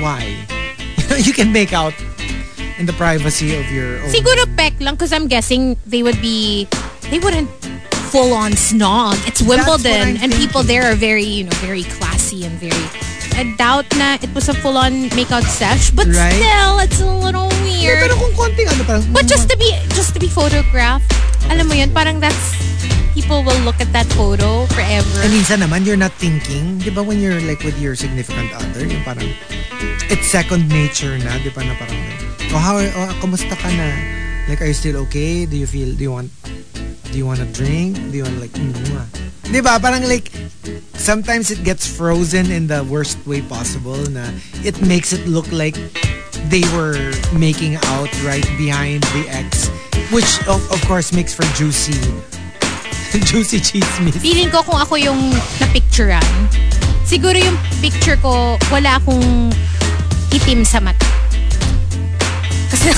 why? 0.00 0.24
you 1.26 1.32
can 1.32 1.52
make 1.52 1.72
out 1.72 1.94
in 2.78 2.86
the 2.86 2.92
privacy 2.94 3.56
of 3.56 3.68
your 3.70 4.00
own. 4.00 4.08
Siguro 4.12 4.44
peck 4.56 4.76
lang 4.80 4.94
because 4.94 5.12
I'm 5.12 5.28
guessing 5.28 5.76
they 5.86 6.02
would 6.02 6.20
be 6.20 6.68
they 7.08 7.18
wouldn't 7.18 7.48
full 8.10 8.32
on 8.32 8.52
snog. 8.52 9.14
It's 9.26 9.42
Wimbledon 9.42 10.16
and 10.22 10.32
people 10.34 10.62
there 10.62 10.84
are 10.86 10.94
very, 10.94 11.24
you 11.24 11.44
know, 11.44 11.56
very 11.62 11.82
classy 11.98 12.44
and 12.44 12.54
very 12.58 12.86
I 13.36 13.44
doubt 13.60 13.84
na 14.00 14.16
it 14.22 14.32
was 14.32 14.48
a 14.48 14.56
full 14.56 14.78
on 14.80 15.12
makeout 15.12 15.44
sesh, 15.44 15.90
but 15.92 16.08
Right. 16.08 16.32
still 16.40 16.80
it's 16.80 17.00
a 17.04 17.10
little 17.10 17.52
weird. 17.60 18.00
pero 18.08 18.16
kung 18.16 18.32
konting 18.32 18.64
ano, 18.64 18.80
parang, 18.88 19.04
But 19.12 19.28
just 19.28 19.52
to 19.52 19.56
be 19.60 19.68
just 19.92 20.16
to 20.16 20.20
be 20.20 20.28
photographed, 20.30 21.04
alam 21.52 21.68
mo 21.68 21.76
yun, 21.76 21.92
parang 21.92 22.16
that's 22.16 22.56
people 23.12 23.44
will 23.44 23.60
look 23.60 23.76
at 23.80 23.92
that 23.92 24.08
photo 24.16 24.64
forever. 24.72 25.20
And 25.20 25.32
minsan 25.36 25.60
naman, 25.60 25.84
you're 25.84 26.00
not 26.00 26.12
thinking, 26.16 26.80
di 26.80 26.88
ba 26.88 27.04
when 27.04 27.20
you're 27.20 27.40
like 27.44 27.60
with 27.60 27.76
your 27.76 27.92
significant 27.92 28.52
other, 28.56 28.84
yung 28.88 29.04
parang, 29.04 29.28
it's 30.08 30.28
second 30.28 30.68
nature 30.68 31.16
na, 31.20 31.36
di 31.40 31.48
ba 31.52 31.60
na 31.64 31.76
parang, 31.76 31.96
oh, 32.52 32.60
how, 32.60 32.76
oh, 32.80 33.08
kamusta 33.20 33.52
ka 33.52 33.68
na? 33.72 33.88
Like, 34.48 34.60
are 34.60 34.68
you 34.68 34.76
still 34.76 34.96
okay? 35.08 35.44
Do 35.44 35.56
you 35.56 35.66
feel, 35.66 35.92
do 35.92 36.02
you 36.04 36.12
want, 36.12 36.28
do 37.16 37.20
you 37.20 37.24
want 37.24 37.40
a 37.40 37.46
drink? 37.46 37.96
Do 37.96 38.12
you 38.12 38.24
want 38.24 38.36
like, 38.44 38.52
mm, 38.52 38.76
di 39.48 39.64
ba? 39.64 39.80
Parang 39.80 40.04
like, 40.04 40.28
sometimes 41.00 41.48
it 41.48 41.64
gets 41.64 41.88
frozen 41.88 42.52
in 42.52 42.68
the 42.68 42.84
worst 42.84 43.16
way 43.24 43.40
possible 43.40 43.96
na 44.12 44.28
it 44.60 44.76
makes 44.84 45.16
it 45.16 45.24
look 45.24 45.48
like 45.48 45.80
they 46.52 46.60
were 46.76 47.00
making 47.32 47.80
out 47.96 48.12
right 48.20 48.44
behind 48.60 49.00
the 49.16 49.24
ex 49.32 49.72
Which, 50.12 50.28
of, 50.44 50.60
of 50.68 50.76
course, 50.84 51.16
makes 51.16 51.32
for 51.32 51.48
juicy, 51.56 51.96
juicy 53.32 53.64
chismis. 53.64 54.20
Feeling 54.20 54.52
ko 54.52 54.60
kung 54.60 54.76
ako 54.76 55.00
yung 55.00 55.32
na-picturean, 55.56 56.20
siguro 57.08 57.40
yung 57.40 57.56
picture 57.80 58.20
ko, 58.20 58.60
wala 58.68 59.00
akong 59.00 59.56
itim 60.36 60.68
sa 60.68 60.84
mata. 60.84 61.08
Kasi 62.68 62.92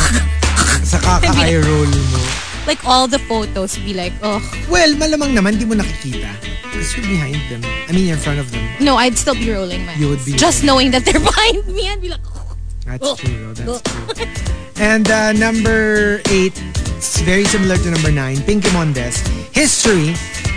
Sa 0.91 0.99
kaka-eye 1.07 1.63
roll 1.63 1.95
mo. 2.11 2.48
Like 2.69 2.85
all 2.85 3.09
the 3.09 3.19
photos 3.19 3.81
be 3.81 3.95
like, 3.97 4.13
oh, 4.23 4.39
Well, 4.69 4.93
malamang 4.95 5.33
naman, 5.33 5.57
di 5.59 5.65
mo 5.65 5.75
nakikita. 5.75 6.29
Because 6.69 6.93
you're 6.95 7.09
behind 7.09 7.41
them. 7.49 7.65
I 7.89 7.97
mean, 7.97 8.05
you're 8.07 8.21
in 8.21 8.23
front 8.23 8.39
of 8.39 8.53
them. 8.53 8.61
no, 8.79 9.01
I'd 9.01 9.17
still 9.17 9.35
be 9.35 9.49
rolling 9.51 9.89
my 9.89 9.95
You 9.97 10.13
would 10.13 10.21
be 10.29 10.37
Just 10.37 10.63
knowing 10.63 10.93
that 10.93 11.09
they're 11.09 11.19
behind 11.33 11.65
me, 11.73 11.89
I'd 11.89 12.01
be 12.05 12.13
like, 12.13 12.21
oh. 12.29 12.45
That's 12.85 13.01
Oh. 13.03 13.17
true. 13.17 13.55
That's 13.57 13.81
true. 13.83 14.29
And 14.77 15.09
uh, 15.11 15.33
number 15.33 16.21
eight, 16.31 16.55
it's 17.01 17.21
very 17.25 17.45
similar 17.45 17.77
to 17.81 17.91
number 17.91 18.13
nine, 18.13 18.41
Pinky 18.45 18.71
Mondes. 18.77 19.25
History. 19.57 20.15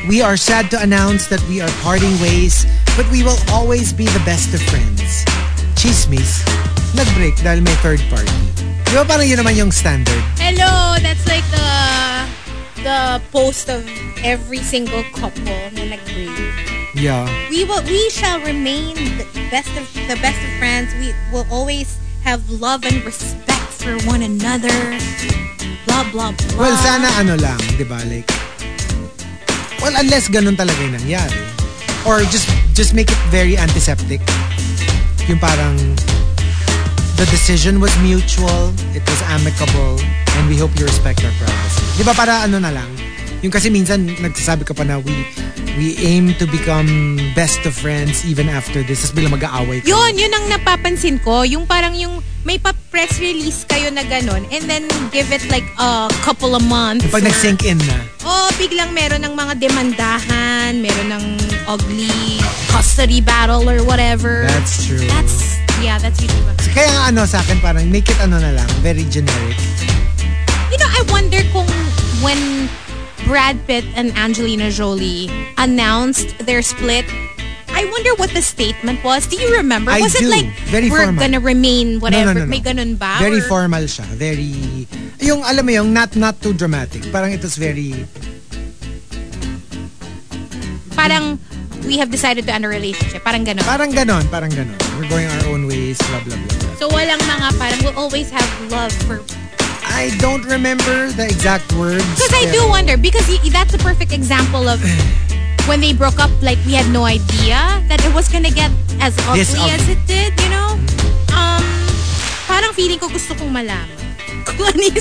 We 0.07 0.21
are 0.21 0.35
sad 0.35 0.69
to 0.71 0.81
announce 0.81 1.27
that 1.31 1.39
we 1.47 1.61
are 1.61 1.69
parting 1.85 2.11
ways, 2.21 2.65
but 2.97 3.05
we 3.11 3.23
will 3.23 3.37
always 3.51 3.93
be 3.93 4.05
the 4.05 4.21
best 4.25 4.51
of 4.53 4.61
friends. 4.67 5.23
Chismis. 5.79 6.41
Nag-break 6.93 7.39
dahil 7.39 7.63
may 7.63 7.73
third 7.79 8.01
party. 8.11 8.50
Di 8.91 8.99
ba 8.99 9.07
parang 9.07 9.23
yun 9.23 9.39
naman 9.39 9.55
yung 9.55 9.71
standard? 9.71 10.19
Hello, 10.35 10.99
that's 10.99 11.23
like 11.23 11.47
the 11.47 11.71
the 12.83 13.23
post 13.31 13.71
of 13.71 13.87
every 14.19 14.59
single 14.59 14.99
couple 15.15 15.55
na 15.71 15.95
nag-break. 15.95 16.35
Yeah. 16.99 17.23
We 17.47 17.63
will 17.63 17.79
we 17.87 18.11
shall 18.11 18.43
remain 18.43 18.99
the 19.15 19.23
best 19.47 19.71
of 19.79 19.87
the 20.11 20.19
best 20.19 20.43
of 20.43 20.51
friends. 20.59 20.91
We 20.99 21.15
will 21.31 21.47
always 21.47 22.03
have 22.27 22.43
love 22.51 22.83
and 22.83 22.99
respect 23.07 23.79
for 23.79 23.95
one 24.11 24.27
another. 24.27 24.75
Blah 25.87 26.11
blah 26.11 26.35
blah. 26.35 26.59
Well, 26.59 26.75
sana 26.83 27.07
ano 27.15 27.39
lang, 27.39 27.63
di 27.79 27.87
ba? 27.87 27.95
Like, 28.11 28.27
well, 29.79 29.95
unless 29.95 30.27
ganun 30.27 30.59
talaga 30.59 30.83
yung 30.83 30.99
nangyari. 30.99 31.39
Or 32.03 32.19
just 32.27 32.51
just 32.75 32.91
make 32.91 33.07
it 33.07 33.21
very 33.31 33.55
antiseptic. 33.55 34.19
Yung 35.31 35.39
parang 35.39 35.79
the 37.21 37.29
decision 37.29 37.77
was 37.77 37.93
mutual, 38.01 38.73
it 38.97 39.05
was 39.05 39.21
amicable, 39.29 40.01
and 40.41 40.49
we 40.49 40.57
hope 40.57 40.73
you 40.73 40.89
respect 40.89 41.21
our 41.21 41.29
privacy. 41.37 41.85
Di 41.93 42.01
ba 42.01 42.17
para 42.17 42.49
ano 42.49 42.57
na 42.57 42.73
lang? 42.73 42.89
Yung 43.45 43.53
kasi 43.53 43.69
minsan 43.69 44.09
nagsasabi 44.17 44.65
ka 44.65 44.73
pa 44.73 44.81
na 44.81 44.97
we 44.97 45.13
we 45.77 46.01
aim 46.01 46.33
to 46.41 46.49
become 46.49 47.21
best 47.37 47.61
of 47.69 47.77
friends 47.77 48.25
even 48.25 48.49
after 48.49 48.81
this. 48.81 49.05
Tapos 49.05 49.13
bilang 49.13 49.37
mag-aaway 49.37 49.85
ka. 49.85 49.93
Yun, 49.93 50.17
yun 50.17 50.33
ang 50.33 50.49
napapansin 50.49 51.21
ko. 51.21 51.45
Yung 51.45 51.69
parang 51.69 51.93
yung 51.93 52.25
may 52.41 52.57
pa-press 52.57 53.21
release 53.21 53.69
kayo 53.69 53.93
na 53.93 54.01
ganun 54.01 54.41
and 54.49 54.65
then 54.65 54.89
give 55.13 55.29
it 55.29 55.45
like 55.53 55.65
a 55.77 56.09
couple 56.25 56.57
of 56.57 56.65
months. 56.65 57.05
Pag 57.13 57.21
or- 57.21 57.29
nag-sink 57.29 57.61
in 57.69 57.77
na. 57.85 58.01
Oh, 58.25 58.49
biglang 58.57 58.97
meron 58.97 59.21
ng 59.21 59.37
mga 59.37 59.61
demandahan, 59.61 60.73
meron 60.81 61.09
ng 61.13 61.25
ugly 61.69 62.41
custody 62.73 63.21
battle 63.21 63.69
or 63.69 63.85
whatever. 63.85 64.49
That's 64.49 64.89
true. 64.89 65.05
That's, 65.05 65.60
yeah, 65.81 65.97
that's 65.97 66.21
usually 66.21 66.43
what. 66.45 66.57
Kaya 66.71 66.87
nga 66.87 67.01
ano 67.09 67.25
sa 67.25 67.41
akin 67.41 67.59
parang 67.59 67.89
make 67.91 68.07
it 68.07 68.19
ano 68.21 68.37
na 68.37 68.53
lang, 68.53 68.69
very 68.79 69.03
generic. 69.09 69.57
You 70.71 70.77
know, 70.79 70.87
I 70.87 71.01
wonder 71.11 71.41
kung 71.51 71.67
when 72.23 72.69
Brad 73.27 73.59
Pitt 73.67 73.83
and 73.95 74.15
Angelina 74.15 74.71
Jolie 74.71 75.27
announced 75.57 76.37
their 76.45 76.61
split, 76.61 77.03
I 77.71 77.85
wonder 77.87 78.15
what 78.15 78.31
the 78.31 78.41
statement 78.41 79.03
was. 79.03 79.27
Do 79.27 79.35
you 79.35 79.51
remember? 79.57 79.91
I 79.91 79.99
was 80.01 80.13
do. 80.13 80.25
it 80.25 80.29
like, 80.29 80.47
Very 80.69 80.89
we're 80.89 81.05
formal. 81.11 81.19
gonna 81.19 81.39
remain 81.39 81.99
whatever? 81.99 82.33
No, 82.33 82.45
no, 82.45 82.45
no, 82.45 82.45
no. 82.45 82.51
May 82.51 82.61
ganun 82.61 82.97
ba? 82.97 83.17
Very 83.19 83.39
Or- 83.39 83.47
formal 83.51 83.83
siya. 83.83 84.05
Very, 84.15 84.87
yung 85.19 85.43
alam 85.43 85.65
mo 85.65 85.71
yung 85.71 85.91
not 85.91 86.15
not 86.15 86.39
too 86.41 86.53
dramatic. 86.53 87.03
Parang 87.11 87.31
it 87.31 87.41
was 87.41 87.55
very, 87.57 88.05
Parang, 90.91 91.39
we 91.87 91.97
have 91.97 92.11
decided 92.11 92.45
to 92.45 92.53
end 92.53 92.65
a 92.65 92.69
relationship. 92.69 93.23
Parang 93.23 93.41
ganun. 93.45 93.65
parang 93.65 93.89
ganon, 93.91 94.21
parang 94.29 94.51
ganon. 94.53 94.77
Going 95.11 95.27
our 95.27 95.43
own 95.51 95.67
ways, 95.67 95.99
blah, 96.07 96.23
blah, 96.23 96.39
blah. 96.39 96.55
blah. 96.63 96.75
So, 96.79 96.87
walang 96.87 97.19
mga 97.19 97.47
parang, 97.59 97.79
we'll 97.83 97.99
always 97.99 98.31
have 98.31 98.47
love 98.71 98.95
for 99.03 99.19
I 99.83 100.07
don't 100.23 100.47
remember 100.47 101.11
the 101.11 101.27
exact 101.27 101.67
words. 101.75 102.07
Because 102.15 102.31
I 102.31 102.47
do 102.47 102.63
wonder, 102.65 102.95
because 102.95 103.27
y- 103.27 103.43
that's 103.51 103.75
a 103.75 103.81
perfect 103.83 104.15
example 104.15 104.71
of 104.71 104.79
when 105.67 105.83
they 105.83 105.91
broke 105.91 106.15
up, 106.17 106.31
like 106.41 106.57
we 106.65 106.73
had 106.73 106.87
no 106.95 107.03
idea 107.03 107.59
that 107.91 107.99
it 107.99 108.13
was 108.15 108.31
gonna 108.31 108.49
get 108.55 108.71
as 109.03 109.11
ugly 109.27 109.43
This 109.43 109.51
as 109.51 109.59
ugly. 109.83 109.99
it 109.99 110.01
did, 110.07 110.31
you 110.39 110.49
know? 110.49 110.79
Um, 111.35 111.59
parang 112.47 112.71
feeling 112.71 112.97
ko 113.03 113.11
gusto 113.11 113.35
kong 113.35 113.51
malaman 113.51 113.99
kung 114.47 114.63
ano 114.63 114.79
yung. 114.79 114.95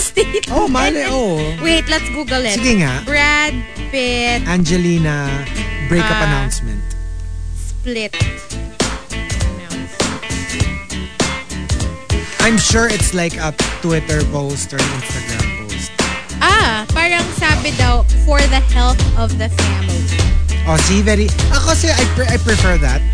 Oh, 0.50 0.66
mali, 0.66 1.06
oh. 1.06 1.38
Wait, 1.62 1.86
let's 1.86 2.10
Google 2.10 2.42
it. 2.44 2.58
Sige 2.58 2.82
nga. 2.82 2.98
Brad 3.06 3.54
Pitt 3.94 4.42
Angelina 4.50 5.46
breakup 5.86 6.18
Ah. 6.18 6.26
announcement. 6.26 6.82
split. 7.54 8.10
I'm 12.40 12.56
sure 12.56 12.88
it's 12.88 13.12
like 13.12 13.36
a 13.36 13.52
Twitter 13.84 14.24
post 14.32 14.72
or 14.72 14.80
Instagram 14.80 15.44
post. 15.68 15.92
Ah, 16.40 16.88
parang 16.96 17.24
sabi 17.36 17.76
daw, 17.76 18.02
for 18.24 18.40
the 18.48 18.62
health 18.72 19.00
of 19.20 19.36
the 19.36 19.52
family. 19.52 20.04
Oh, 20.64 20.80
see, 20.88 21.04
very... 21.04 21.28
Ako 21.52 21.76
kasi, 21.76 21.92
I, 21.92 22.04
pre- 22.16 22.30
I 22.32 22.36
prefer 22.40 22.80
that. 22.80 23.04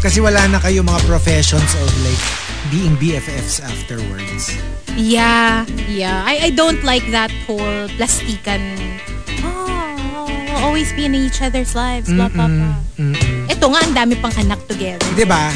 Kasi 0.00 0.24
wala 0.24 0.40
na 0.48 0.56
kayo 0.64 0.80
mga 0.80 1.04
professions 1.04 1.76
of 1.76 1.88
like 2.00 2.24
being 2.72 2.96
BFFs 2.96 3.60
afterwards. 3.60 4.56
Yeah, 4.96 5.68
yeah. 5.92 6.24
I, 6.24 6.48
I 6.48 6.50
don't 6.56 6.80
like 6.84 7.04
that 7.12 7.28
whole 7.44 7.84
plastikan. 8.00 8.64
Oh, 9.44 10.24
we'll 10.24 10.64
always 10.64 10.88
be 10.96 11.04
in 11.04 11.14
each 11.14 11.44
other's 11.44 11.76
lives. 11.76 12.08
Blah, 12.08 12.32
blah, 12.32 12.48
blah. 12.48 12.80
Ito 13.52 13.64
nga, 13.68 13.80
ang 13.84 13.92
dami 13.92 14.16
pang 14.16 14.32
anak 14.40 14.64
together. 14.64 15.04
Di 15.12 15.28
ba? 15.28 15.52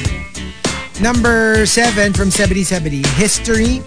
Number 1.01 1.67
seven 1.67 2.13
from 2.15 2.31
7070. 2.31 3.03
History. 3.19 3.83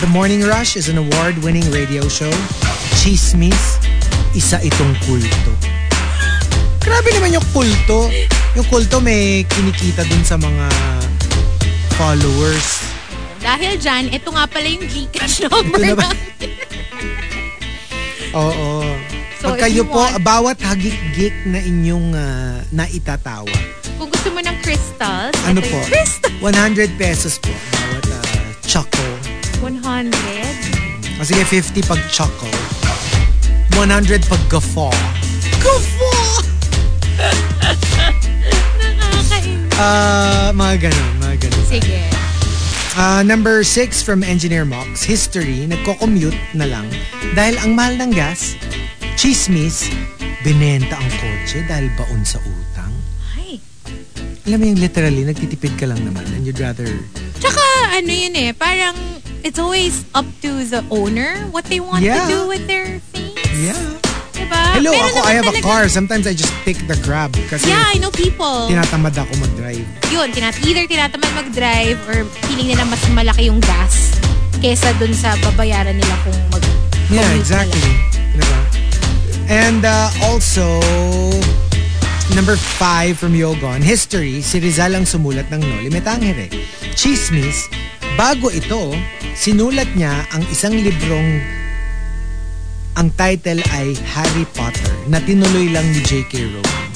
The 0.00 0.06
Morning 0.08 0.42
Rush 0.42 0.76
is 0.76 0.88
an 0.88 0.98
award-winning 0.98 1.66
radio 1.70 2.06
show. 2.06 2.30
Chismis. 2.98 3.78
Isa 4.32 4.62
itong 4.62 4.94
kulto. 5.02 5.52
Grabe 6.78 7.10
naman 7.14 7.34
yung 7.34 7.46
kulto. 7.50 8.10
Yung 8.54 8.66
kulto 8.66 8.98
may 8.98 9.42
kinikita 9.46 10.06
dun 10.06 10.22
sa 10.22 10.38
mga 10.38 10.66
followers. 11.94 12.82
Dahil 13.42 13.74
dyan, 13.78 14.14
ito 14.14 14.30
nga 14.30 14.46
pala 14.46 14.66
yung 14.66 14.86
Gcash 14.86 15.42
number 15.46 15.82
Ito 15.82 15.98
na. 15.98 16.08
Oo. 18.38 18.86
So, 19.42 19.50
Pag 19.50 19.66
kayo 19.66 19.82
po, 19.82 19.98
want- 19.98 20.22
bawat 20.22 20.58
hagik-gik 20.62 21.34
na 21.50 21.58
inyong 21.58 22.14
ah, 22.14 22.62
naitatawa. 22.70 23.50
Kung 24.02 24.10
gusto 24.10 24.34
mo 24.34 24.42
ng 24.42 24.58
crystals, 24.66 25.30
Ano 25.46 25.62
ito 25.62 25.70
po? 25.70 25.78
crystal. 25.86 26.34
100 26.42 26.98
pesos 26.98 27.38
po. 27.38 27.54
Bawat 27.54 28.10
uh, 28.10 28.50
choco. 28.66 29.06
100. 29.62 30.10
O 31.14 31.22
sige, 31.22 31.46
50 31.46 31.86
pag 31.86 32.02
choco. 32.10 32.50
100 33.78 34.26
pag 34.26 34.42
guffaw. 34.50 34.90
Guffaw! 35.62 36.34
Nakakainis. 38.82 39.70
Ah, 39.78 40.50
mga 40.50 40.90
ganun, 40.90 41.12
mga 41.22 41.36
ganun. 41.46 41.66
Sige. 41.70 42.02
Ah, 42.98 43.22
number 43.22 43.62
6 43.62 44.02
from 44.02 44.26
Engineer 44.26 44.66
Mox. 44.66 45.06
History, 45.06 45.62
nagko-commute 45.70 46.58
na 46.58 46.66
lang 46.66 46.90
dahil 47.38 47.54
ang 47.62 47.78
mahal 47.78 47.94
ng 48.02 48.10
gas. 48.10 48.58
Chismis, 49.14 49.86
binenta 50.42 50.98
ang 50.98 51.10
kotse 51.22 51.62
dahil 51.70 51.86
baon 51.94 52.26
sa 52.26 52.42
utang. 52.42 52.61
Alam 54.42 54.58
mo 54.58 54.64
yung 54.74 54.80
literally, 54.82 55.22
nagtitipid 55.22 55.78
ka 55.78 55.86
lang 55.86 56.02
naman 56.02 56.26
and 56.34 56.42
you'd 56.42 56.58
rather... 56.58 56.86
Tsaka, 57.38 57.62
ano 57.94 58.10
yun 58.10 58.34
eh, 58.34 58.50
parang 58.50 58.94
it's 59.46 59.58
always 59.58 60.02
up 60.18 60.26
to 60.42 60.66
the 60.66 60.82
owner 60.90 61.38
what 61.54 61.62
they 61.70 61.78
want 61.78 62.02
Yeah. 62.02 62.26
to 62.26 62.26
do 62.26 62.40
with 62.50 62.66
their 62.66 62.98
things. 63.14 63.38
Yeah. 63.54 63.78
Diba? 64.34 64.58
Hello, 64.74 64.90
Meron 64.90 65.10
ako, 65.14 65.20
I 65.22 65.34
have 65.38 65.46
a 65.46 65.56
car. 65.62 65.86
Sometimes 65.86 66.26
I 66.26 66.34
just 66.34 66.50
take 66.66 66.78
the 66.90 66.98
grab 67.06 67.30
kasi 67.46 67.70
Yeah, 67.70 67.86
I 67.86 68.02
know 68.02 68.10
people. 68.10 68.66
tinatamad 68.66 69.14
ako 69.14 69.30
mag-drive. 69.38 69.86
yun, 70.10 70.28
tinat 70.34 70.58
either 70.66 70.90
tinatamad 70.90 71.30
mag-drive 71.38 71.98
or 72.10 72.26
feeling 72.42 72.74
nila 72.74 72.82
mas 72.82 72.98
malaki 73.14 73.46
yung 73.46 73.62
gas 73.62 74.18
kesa 74.58 74.90
dun 74.98 75.14
sa 75.14 75.38
babayaran 75.38 75.94
nila 75.94 76.14
kung 76.26 76.34
mag 76.50 76.62
Yeah, 77.14 77.30
exactly. 77.38 77.78
Diba? 78.34 78.58
And 79.46 79.86
uh, 79.86 80.10
also, 80.26 80.80
number 82.34 82.56
five 82.56 83.18
from 83.18 83.36
Yogon, 83.36 83.84
History, 83.84 84.40
si 84.40 84.56
Rizal 84.56 84.96
ang 84.96 85.04
sumulat 85.04 85.52
ng 85.52 85.60
Noli 85.60 85.92
Me 85.92 86.00
Tangere. 86.00 86.48
Chismis, 86.96 87.68
bago 88.16 88.48
ito, 88.48 88.96
sinulat 89.36 89.88
niya 89.92 90.24
ang 90.32 90.40
isang 90.48 90.72
librong 90.72 91.44
ang 92.96 93.12
title 93.16 93.60
ay 93.76 93.92
Harry 94.16 94.48
Potter 94.56 94.92
na 95.12 95.20
tinuloy 95.20 95.72
lang 95.72 95.84
ni 95.92 96.00
J.K. 96.04 96.32
Rowling. 96.56 96.88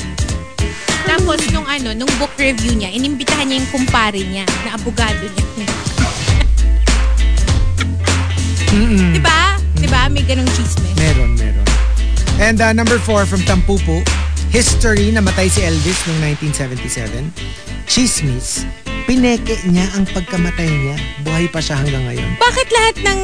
Tapos 1.05 1.41
nung 1.53 1.69
ano, 1.69 1.93
nung 1.93 2.13
book 2.17 2.33
review 2.41 2.73
niya, 2.73 2.93
inimbitahan 2.93 3.45
niya 3.49 3.61
yung 3.61 3.71
kumpare 3.73 4.21
niya 4.21 4.45
na 4.65 4.77
abogado 4.77 5.21
niya. 5.21 5.69
Diba? 9.17 9.41
Diba? 9.81 10.01
May 10.09 10.25
ganong 10.25 10.49
chismis. 10.57 10.97
Meron, 10.97 11.37
meron. 11.37 11.65
And 12.37 12.61
uh, 12.61 12.73
number 12.73 13.01
four 13.01 13.25
from 13.25 13.41
Tampupo, 13.45 14.05
History, 14.49 15.11
namatay 15.11 15.47
si 15.47 15.61
Elvis 15.61 16.07
noong 16.07 16.21
1977. 16.39 17.29
Chismis, 17.87 18.65
pineke 19.05 19.59
niya 19.65 19.87
ang 19.93 20.07
pagkamatay 20.07 20.67
niya. 20.67 20.97
Buhay 21.23 21.47
pa 21.47 21.61
siya 21.61 21.77
hanggang 21.77 22.03
ngayon. 22.05 22.31
Bakit 22.37 22.69
lahat 22.69 22.97
ng 23.05 23.21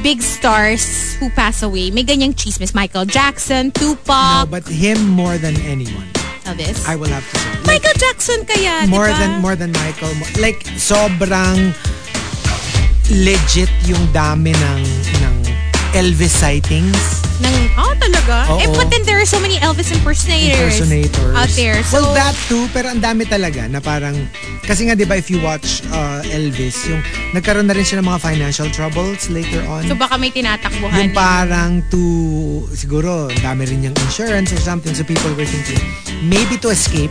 big 0.00 0.20
stars 0.20 0.82
who 1.16 1.30
pass 1.30 1.62
away 1.62 1.88
may 1.88 2.02
ganyang 2.02 2.32
chismis? 2.32 2.72
Michael 2.72 3.06
Jackson, 3.06 3.70
No, 3.70 3.94
Tupac, 3.94 4.50
but 4.50 4.66
him 4.66 5.00
more 5.08 5.36
than 5.36 5.54
anyone. 5.62 6.08
Elvis. 6.42 6.82
I 6.84 6.98
will 6.98 7.08
have 7.08 7.22
to 7.22 7.36
say. 7.38 7.48
Like, 7.62 7.78
Michael 7.78 7.96
Jackson 7.96 8.38
kaya, 8.42 8.72
more 8.90 9.06
diba? 9.06 9.16
than 9.16 9.30
more 9.38 9.54
than 9.54 9.70
Michael. 9.72 10.10
Mo- 10.18 10.32
Like 10.42 10.58
sobrang 10.74 11.70
legit 13.14 13.70
yung 13.86 14.02
dami 14.10 14.50
ng 14.50 14.80
ng 15.22 15.34
Elvis 15.94 16.34
sightings. 16.34 17.22
Ng, 17.42 17.56
oh, 17.74 17.94
talaga? 17.98 18.34
Oo. 18.54 18.60
Eh, 18.62 18.68
but 18.70 18.86
then 18.88 19.02
there 19.02 19.18
are 19.18 19.26
so 19.26 19.42
many 19.42 19.58
Elvis 19.58 19.90
impersonators, 19.90 20.78
impersonators. 20.78 21.34
out 21.34 21.50
there. 21.58 21.82
So, 21.82 21.98
well, 21.98 22.14
that 22.14 22.38
too, 22.46 22.70
pero 22.70 22.94
ang 22.94 23.02
dami 23.02 23.26
talaga 23.26 23.66
na 23.66 23.82
parang, 23.82 24.14
kasi 24.62 24.86
nga 24.86 24.94
'di 24.94 25.10
ba 25.10 25.18
if 25.18 25.26
you 25.26 25.42
watch 25.42 25.82
uh, 25.90 26.22
Elvis, 26.30 26.86
yung 26.86 27.02
nagkaroon 27.34 27.66
na 27.66 27.74
rin 27.74 27.82
siya 27.82 27.98
ng 27.98 28.06
mga 28.06 28.20
financial 28.22 28.68
troubles 28.70 29.26
later 29.26 29.58
on. 29.66 29.82
so 29.90 29.98
baka 29.98 30.14
may 30.14 30.30
tinatakbuhan. 30.30 30.94
yung 30.94 31.10
parang 31.10 31.82
to, 31.90 32.00
siguro, 32.72 33.26
ang 33.26 33.42
dami 33.42 33.66
rin 33.66 33.82
niyang 33.82 33.98
insurance 34.06 34.54
or 34.54 34.62
something. 34.62 34.94
So 34.94 35.02
people 35.02 35.34
were 35.34 35.48
thinking, 35.48 35.82
maybe 36.22 36.54
to 36.62 36.70
escape 36.70 37.10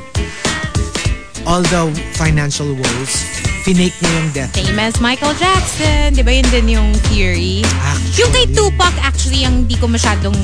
all 1.43 1.61
the 1.61 1.91
financial 2.15 2.71
woes, 2.71 3.13
finake 3.61 3.93
niya 4.01 4.11
yung 4.17 4.29
death. 4.33 4.53
Same 4.57 4.79
as 4.81 4.97
Michael 4.97 5.33
Jackson. 5.37 6.17
Di 6.17 6.21
ba 6.25 6.31
yun 6.33 6.47
din 6.49 6.67
yung 6.75 6.89
theory? 7.09 7.61
Actually. 7.63 8.17
Yung 8.17 8.31
kay 8.33 8.45
Tupac, 8.51 8.95
actually, 9.01 9.45
yung 9.45 9.69
di 9.69 9.77
ko 9.77 9.85
masyadong 9.85 10.35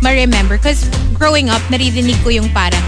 ma-remember. 0.00 0.56
Because 0.56 0.86
growing 1.14 1.50
up, 1.50 1.60
naririnig 1.68 2.16
ko 2.22 2.30
yung 2.30 2.48
parang, 2.54 2.82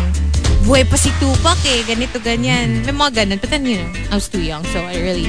buhay 0.62 0.86
pa 0.86 0.94
si 0.94 1.10
Tupac 1.18 1.59
eh, 1.66 1.82
ganito, 1.82 2.22
ganyan. 2.22 2.86
May 2.86 2.94
mga 2.94 3.26
ganun. 3.26 3.38
But 3.42 3.50
then, 3.50 3.66
you 3.66 3.82
know, 3.82 3.90
I 4.10 4.14
was 4.14 4.30
too 4.30 4.42
young. 4.42 4.62
So 4.70 4.78
I 4.80 4.94
really, 5.02 5.26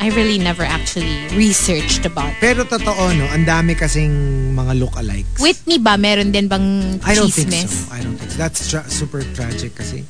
I 0.00 0.08
really 0.16 0.40
never 0.40 0.64
actually 0.64 1.28
researched 1.36 2.08
about 2.08 2.32
it. 2.32 2.40
Pero 2.40 2.64
totoo, 2.64 3.12
no? 3.12 3.28
Ang 3.28 3.44
dami 3.44 3.76
kasing 3.76 4.10
mga 4.56 4.72
look-alikes. 4.80 5.36
Whitney 5.36 5.76
ba, 5.76 6.00
meron 6.00 6.32
din 6.32 6.48
bang 6.48 6.96
I 7.04 7.12
don't 7.12 7.28
think 7.28 7.52
so. 7.52 7.68
I 7.92 8.00
don't 8.00 8.16
think 8.16 8.32
so. 8.32 8.38
That's 8.40 8.60
tra- 8.72 8.88
super 8.88 9.20
tragic 9.36 9.76
kasi. 9.76 10.06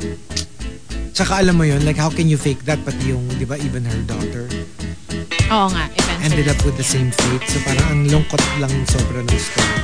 Tsaka 1.19 1.43
alam 1.43 1.59
mo 1.59 1.67
yun, 1.67 1.83
like 1.83 1.99
how 1.99 2.07
can 2.07 2.31
you 2.31 2.39
fake 2.39 2.63
that? 2.63 2.79
Pati 2.87 3.11
yung, 3.11 3.27
di 3.43 3.43
ba, 3.43 3.59
even 3.59 3.83
her 3.83 4.03
daughter 4.07 4.47
Oo 5.51 5.67
nga, 5.67 5.91
eventually. 5.91 6.23
ended 6.23 6.47
up 6.47 6.63
with 6.63 6.79
the 6.79 6.87
same 6.87 7.11
fate. 7.11 7.43
So 7.51 7.59
parang 7.67 7.87
ang 7.91 8.01
lungkot 8.07 8.39
lang 8.63 8.71
sobra 8.87 9.27
ng 9.27 9.35
story. 9.35 9.83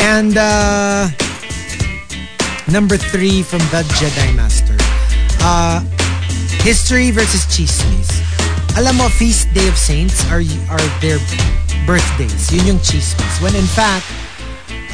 And 0.00 0.32
uh, 0.40 1.12
number 2.72 2.96
three 2.96 3.44
from 3.44 3.60
the 3.68 3.84
Jedi 4.00 4.32
Master. 4.32 4.80
Uh, 5.44 5.84
history 6.64 7.12
versus 7.12 7.44
chismis. 7.44 8.08
Alam 8.80 8.96
mo, 8.96 9.12
Feast 9.12 9.52
Day 9.52 9.68
of 9.68 9.76
Saints 9.76 10.24
are 10.32 10.40
are 10.72 10.86
their 11.04 11.20
birthdays. 11.84 12.48
Yun 12.48 12.64
yung 12.64 12.80
chismis. 12.80 13.44
When 13.44 13.52
in 13.52 13.68
fact, 13.76 14.08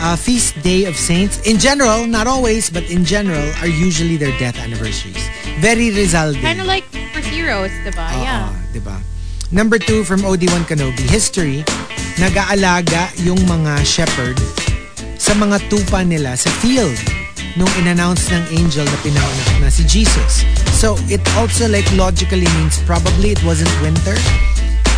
uh, 0.01 0.16
Feast 0.16 0.60
Day 0.62 0.85
of 0.85 0.97
Saints, 0.97 1.40
in 1.47 1.59
general, 1.59 2.06
not 2.06 2.27
always, 2.27 2.70
but 2.70 2.85
in 2.90 3.05
general, 3.05 3.44
are 3.60 3.68
usually 3.68 4.16
their 4.16 4.36
death 4.39 4.59
anniversaries. 4.59 5.20
Very 5.59 5.90
Rizal 5.90 6.32
Day. 6.32 6.40
Kind 6.40 6.60
of 6.60 6.66
like 6.66 6.85
for 7.12 7.20
heroes, 7.20 7.70
diba? 7.85 8.06
yeah. 8.20 8.48
Oo, 8.48 8.56
diba? 8.73 8.97
Number 9.52 9.78
two 9.78 10.02
from 10.02 10.20
OD1 10.27 10.66
Kenobi, 10.66 11.06
history, 11.06 11.62
nag-aalaga 12.18 13.14
yung 13.23 13.39
mga 13.47 13.78
shepherd 13.86 14.36
sa 15.16 15.32
mga 15.39 15.62
tupa 15.70 16.02
nila 16.02 16.35
sa 16.36 16.51
field 16.60 16.98
nung 17.56 17.70
in-announce 17.81 18.28
ng 18.28 18.44
angel 18.52 18.85
na 18.85 18.98
pinanganak 19.01 19.51
na 19.64 19.68
si 19.73 19.82
Jesus. 19.89 20.44
So, 20.77 21.01
it 21.09 21.24
also 21.40 21.64
like 21.73 21.89
logically 21.97 22.44
means 22.60 22.77
probably 22.85 23.32
it 23.32 23.40
wasn't 23.48 23.73
winter. 23.81 24.12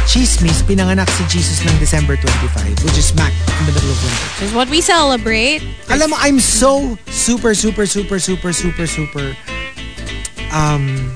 Chismis, 0.08 0.64
pinanganak 0.64 1.04
si 1.20 1.22
Jesus 1.28 1.60
ng 1.68 1.76
December 1.76 2.16
25, 2.16 2.80
which 2.80 2.96
is 2.96 3.12
smack 3.12 3.28
in 3.60 3.64
the 3.68 3.76
middle 3.76 3.92
of 3.92 4.00
winter. 4.00 4.24
Which 4.40 4.48
is 4.48 4.54
what 4.56 4.68
we 4.72 4.80
celebrate. 4.80 5.60
Alam 5.92 6.10
mo, 6.10 6.16
I'm 6.16 6.40
so 6.40 6.96
super, 7.12 7.52
super, 7.52 7.84
super, 7.84 8.16
super, 8.16 8.56
super, 8.56 8.88
super 8.88 9.36
um, 10.48 11.12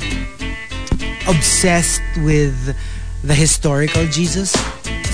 obsessed 1.25 2.05
with 2.21 2.77
the 3.25 3.33
historical 3.33 4.05
Jesus. 4.13 4.53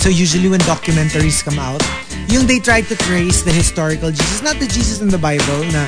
So 0.03 0.11
usually 0.11 0.51
when 0.51 0.59
documentaries 0.67 1.47
come 1.47 1.63
out, 1.63 1.79
yung 2.27 2.51
they 2.51 2.59
try 2.59 2.83
to 2.83 2.97
trace 3.07 3.47
the 3.47 3.55
historical 3.55 4.11
Jesus, 4.11 4.43
not 4.43 4.59
the 4.59 4.67
Jesus 4.67 4.99
in 5.01 5.09
the 5.09 5.23
Bible 5.23 5.63
na 5.71 5.87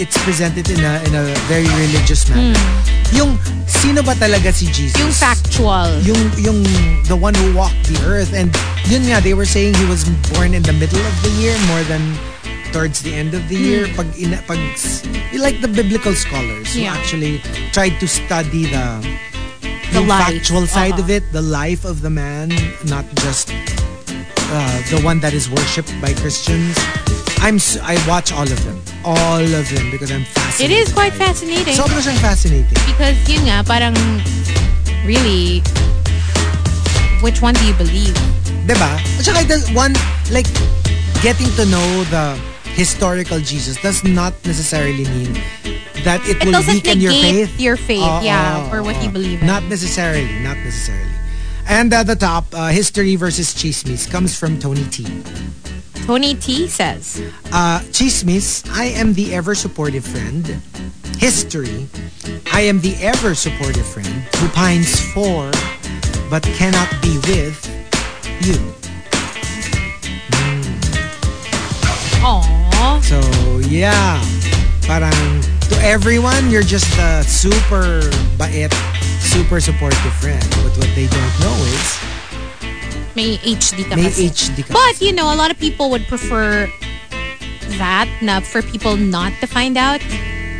it's 0.00 0.18
presented 0.24 0.68
in 0.70 0.80
a 0.80 0.94
in 1.06 1.12
a 1.14 1.24
very 1.46 1.68
religious 1.80 2.28
manner. 2.28 2.56
Hmm. 2.56 3.14
Yung 3.14 3.30
sino 3.66 4.02
ba 4.02 4.14
talaga 4.18 4.50
si 4.50 4.66
Jesus? 4.72 4.98
Yung 4.98 5.14
factual. 5.14 5.90
yung 6.02 6.18
yung 6.40 6.58
the 7.06 7.16
one 7.16 7.34
who 7.34 7.54
walked 7.54 7.78
the 7.86 7.98
earth 8.06 8.32
and 8.34 8.50
yun 8.90 9.06
nga 9.06 9.20
they 9.22 9.34
were 9.34 9.46
saying 9.46 9.74
he 9.74 9.86
was 9.86 10.04
born 10.34 10.54
in 10.54 10.62
the 10.62 10.74
middle 10.74 11.00
of 11.00 11.14
the 11.22 11.32
year 11.38 11.54
more 11.70 11.84
than 11.86 12.02
towards 12.74 13.06
the 13.06 13.14
end 13.14 13.34
of 13.38 13.46
the 13.46 13.54
year 13.54 13.86
hmm. 13.86 13.94
pag 13.94 14.08
ina, 14.18 14.38
pag 14.50 14.58
like 15.38 15.60
the 15.62 15.70
biblical 15.70 16.14
scholars 16.14 16.74
who 16.74 16.84
actually 16.84 17.38
tried 17.70 17.94
to 18.02 18.06
study 18.10 18.66
the 18.66 18.98
The 19.94 20.02
factual 20.10 20.66
side 20.66 20.98
uh-huh. 20.98 21.06
of 21.06 21.10
Uh-uh. 21.10 21.22
it 21.22 21.24
the 21.30 21.42
life 21.42 21.84
of 21.84 22.02
the 22.02 22.10
man 22.10 22.50
not 22.90 23.06
just 23.22 23.54
uh, 24.54 24.78
the 24.94 25.02
one 25.02 25.18
that 25.18 25.34
is 25.34 25.50
worshipped 25.50 25.90
by 25.98 26.14
Christians 26.14 26.78
I'm 27.42 27.58
I 27.82 27.98
watch 28.06 28.30
all 28.30 28.46
of 28.46 28.60
them 28.64 28.78
all 29.04 29.42
of 29.42 29.66
them 29.68 29.90
because 29.90 30.14
I'm 30.14 30.24
fascinated 30.24 30.70
It 30.70 30.80
is 30.80 30.88
quite 30.94 31.12
fascinating. 31.12 31.74
Sobra 31.74 31.98
siyang 32.00 32.22
fascinating 32.22 32.78
Because 32.86 33.18
yun 33.28 33.44
nga, 33.50 33.66
parang 33.66 33.92
really, 35.04 35.60
which 37.20 37.42
one 37.42 37.52
do 37.54 37.64
you 37.66 37.74
believe? 37.74 38.16
Diba? 38.64 38.96
At 39.20 39.24
saka 39.28 39.44
does 39.44 39.68
one, 39.76 39.92
like, 40.32 40.48
getting 41.20 41.48
to 41.60 41.64
know 41.68 41.88
the 42.08 42.40
historical 42.74 43.38
Jesus 43.40 43.76
does 43.82 44.02
not 44.04 44.32
necessarily 44.44 45.04
mean 45.04 45.36
that 46.04 46.20
it, 46.24 46.40
It 46.40 46.48
will 46.48 46.64
weaken 46.64 47.00
your 47.00 47.12
faith. 47.12 47.52
your 47.60 47.76
faith, 47.76 48.24
yeah, 48.24 48.68
for 48.68 48.82
what 48.82 48.96
oo. 48.96 49.04
you 49.04 49.10
believe 49.10 49.40
in. 49.40 49.46
Not 49.46 49.64
necessarily, 49.68 50.28
not 50.40 50.56
necessarily. 50.64 51.12
And 51.68 51.92
at 51.92 52.06
the 52.06 52.16
top, 52.16 52.46
uh, 52.52 52.68
history 52.68 53.16
versus 53.16 53.54
chismis 53.54 54.10
comes 54.10 54.38
from 54.38 54.58
Tony 54.58 54.84
T. 54.84 55.06
Tony 56.06 56.34
T 56.34 56.68
says, 56.68 57.22
Uh, 57.52 57.80
chismis, 57.90 58.68
I 58.70 58.84
am 58.84 59.14
the 59.14 59.34
ever 59.34 59.54
supportive 59.54 60.04
friend. 60.04 60.60
History, 61.18 61.88
I 62.52 62.60
am 62.60 62.80
the 62.80 62.94
ever 63.00 63.34
supportive 63.34 63.86
friend 63.86 64.28
who 64.36 64.48
pines 64.48 65.00
for 65.12 65.50
but 66.30 66.42
cannot 66.42 66.90
be 67.00 67.16
with 67.28 67.56
you. 68.40 68.58
Aww. 72.20 73.02
So, 73.02 73.20
yeah. 73.68 74.22
Parang 74.82 75.40
to 75.70 75.76
everyone, 75.80 76.50
you're 76.50 76.62
just 76.62 76.90
a 76.98 77.22
super 77.24 78.10
bait, 78.36 78.72
super 79.24 79.60
supportive 79.60 80.12
friend. 80.20 80.44
But 80.62 80.76
what 80.76 80.90
they 80.94 81.06
don't 81.08 81.34
know 81.40 81.56
is, 81.72 81.88
May 83.14 83.38
HD 83.38 83.86
ka 83.88 83.94
may 83.96 84.10
kasi. 84.10 84.28
HD 84.30 84.66
ka. 84.66 84.74
But, 84.74 85.00
you 85.00 85.12
know, 85.14 85.32
a 85.32 85.38
lot 85.38 85.50
of 85.50 85.58
people 85.58 85.88
would 85.90 86.06
prefer 86.10 86.66
that 87.78 88.10
na 88.22 88.40
for 88.40 88.60
people 88.62 88.96
not 88.96 89.32
to 89.40 89.46
find 89.46 89.78
out 89.78 90.02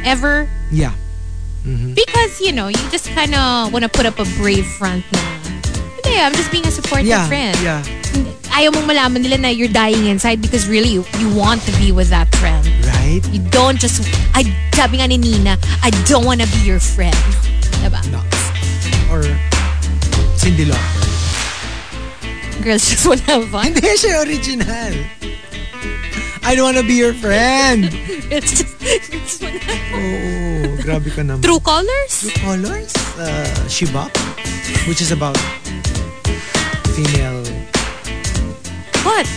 ever. 0.07 0.49
Yeah. 0.70 0.95
Mm-hmm. 1.66 1.95
Because, 1.95 2.41
you 2.41 2.53
know, 2.53 2.69
you 2.69 2.78
just 2.95 3.09
kind 3.11 3.35
of 3.35 3.73
want 3.73 3.82
to 3.82 3.91
put 3.91 4.07
up 4.07 4.19
a 4.23 4.27
brave 4.39 4.66
front 4.66 5.03
na, 5.12 5.19
hindi, 5.99 6.15
I'm 6.20 6.32
just 6.35 6.53
being 6.53 6.66
a 6.66 6.70
supportive 6.70 7.07
Yeah. 7.11 7.27
friend. 7.27 7.57
Yeah. 7.59 7.82
Ayaw 8.55 8.70
mong 8.70 8.86
malaman 8.86 9.27
nila 9.27 9.39
na 9.39 9.49
you're 9.51 9.66
dying 9.73 10.07
inside 10.07 10.39
because 10.39 10.69
really, 10.70 10.95
you, 10.95 11.03
you 11.19 11.27
want 11.35 11.59
to 11.66 11.73
be 11.82 11.91
with 11.91 12.07
that 12.15 12.31
friend. 12.39 12.62
Right? 12.86 13.19
You 13.35 13.43
don't 13.51 13.82
just, 13.82 14.07
I, 14.31 14.47
sabi 14.70 15.03
nga 15.03 15.11
ni 15.11 15.19
Nina, 15.19 15.59
I 15.82 15.91
don't 16.07 16.23
want 16.23 16.39
to 16.39 16.47
be 16.47 16.62
your 16.62 16.78
friend. 16.78 17.19
Diba? 17.82 17.99
Knox. 18.15 18.31
Or 19.15 19.23
Cindy 20.35 20.65
Lauper. 20.66 20.91
Girls 22.65 22.82
just 22.91 23.07
want 23.07 23.20
to 23.23 23.27
have 23.39 23.47
fun. 23.49 23.70
Hindi 23.70 23.95
siya 23.95 24.27
original. 24.27 24.95
I 26.43 26.55
don't 26.59 26.66
wanna 26.66 26.82
be 26.82 26.99
your 26.99 27.15
friend. 27.15 27.95
It's 28.35 28.51
just, 28.59 28.74
girls 28.82 29.39
want 29.39 29.55
to 29.55 29.70
have 29.70 29.82
fun. 29.86 30.03
Oo, 30.03 30.82
grabe 30.82 31.09
ka 31.15 31.23
naman. 31.23 31.47
True 31.47 31.62
colors? 31.62 32.27
True 32.27 32.35
Colors? 32.43 32.91
Uh, 33.15 33.47
Shibak, 33.70 34.11
which 34.91 34.99
is 34.99 35.15
about 35.15 35.39
female... 36.99 37.39
What? 39.07 39.28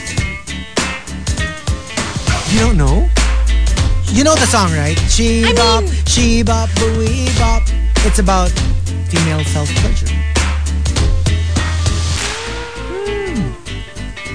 You 2.49 2.57
don't 2.65 2.79
know? 2.81 3.05
You 4.09 4.23
know 4.25 4.33
the 4.33 4.49
song, 4.49 4.73
right? 4.73 4.97
She 5.13 5.45
I 5.45 5.53
bop, 5.53 5.83
mean- 5.85 5.93
she 6.09 6.41
bop, 6.41 6.65
booey 6.81 7.29
bop. 7.37 7.61
It's 8.07 8.17
about 8.17 8.49
female 9.07 9.43
self-pleasure. 9.45 10.11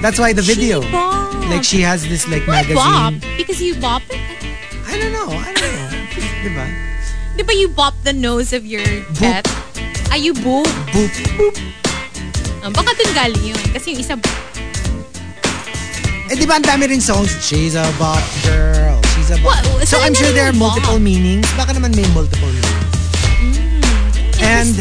That's 0.01 0.19
why 0.19 0.33
the 0.33 0.41
video. 0.41 0.81
She. 0.81 1.47
Like 1.47 1.63
she 1.63 1.79
has 1.81 2.07
this 2.07 2.27
like 2.27 2.43
Why 2.47 2.63
magazine. 2.63 3.21
Because 3.37 3.61
you 3.61 3.75
bop 3.79 4.01
it? 4.09 4.19
I 4.87 4.99
don't 4.99 5.13
know. 5.13 5.29
I 5.31 5.53
don't 5.53 5.71
know. 5.71 5.89
diba? 6.43 6.65
Di 7.39 7.43
ba 7.43 7.53
you 7.55 7.67
bop 7.69 7.93
the 8.03 8.11
nose 8.13 8.51
of 8.51 8.65
your 8.65 8.83
pet? 9.15 9.47
Ay, 10.11 10.17
you 10.21 10.33
boop. 10.33 10.67
Boop, 10.91 11.13
boop. 11.39 11.55
Ah, 12.63 12.69
baka 12.71 12.91
dun 12.95 13.11
galing 13.15 13.43
yun. 13.55 13.59
Kasi 13.71 13.95
yung 13.95 14.01
isa, 14.03 14.15
Eh, 16.31 16.35
di 16.39 16.45
ba 16.47 16.55
ang 16.59 16.65
dami 16.65 16.87
rin 16.87 17.03
songs? 17.03 17.31
She's 17.43 17.75
a 17.75 17.83
bop 17.99 18.23
girl. 18.43 18.99
She's 19.15 19.31
a 19.31 19.37
bop. 19.39 19.59
What? 19.67 19.87
So 19.87 19.99
I'm 19.99 20.15
sure 20.15 20.31
there 20.31 20.47
are 20.47 20.55
multiple 20.55 20.99
bop? 20.99 21.03
meanings. 21.03 21.47
Baka 21.55 21.75
naman 21.75 21.95
may 21.95 22.07
multiple 22.15 22.47
meanings. 22.51 22.92
And 24.43 24.75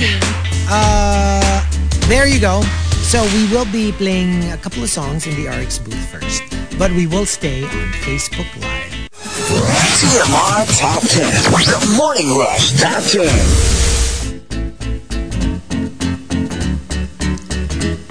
uh, 0.69 1.65
there 2.09 2.27
you 2.27 2.41
go. 2.41 2.63
So 3.03 3.23
we 3.35 3.49
will 3.51 3.67
be 3.73 3.93
playing 3.93 4.51
a 4.53 4.57
couple 4.57 4.83
of 4.83 4.89
songs 4.91 5.27
in 5.27 5.35
the 5.37 5.49
RX 5.49 5.79
booth 5.79 6.05
first. 6.11 6.43
But 6.79 6.91
we 6.93 7.07
will 7.07 7.27
stay 7.27 7.65
on 7.65 7.89
Facebook 8.05 8.49
Live. 8.61 8.91
TMR 9.13 10.67
Top 10.79 11.03
10. 11.03 11.31
The 11.65 11.95
Morning 11.97 12.37
Rush 12.39 12.73
Top 12.81 13.03
10. 13.05 13.29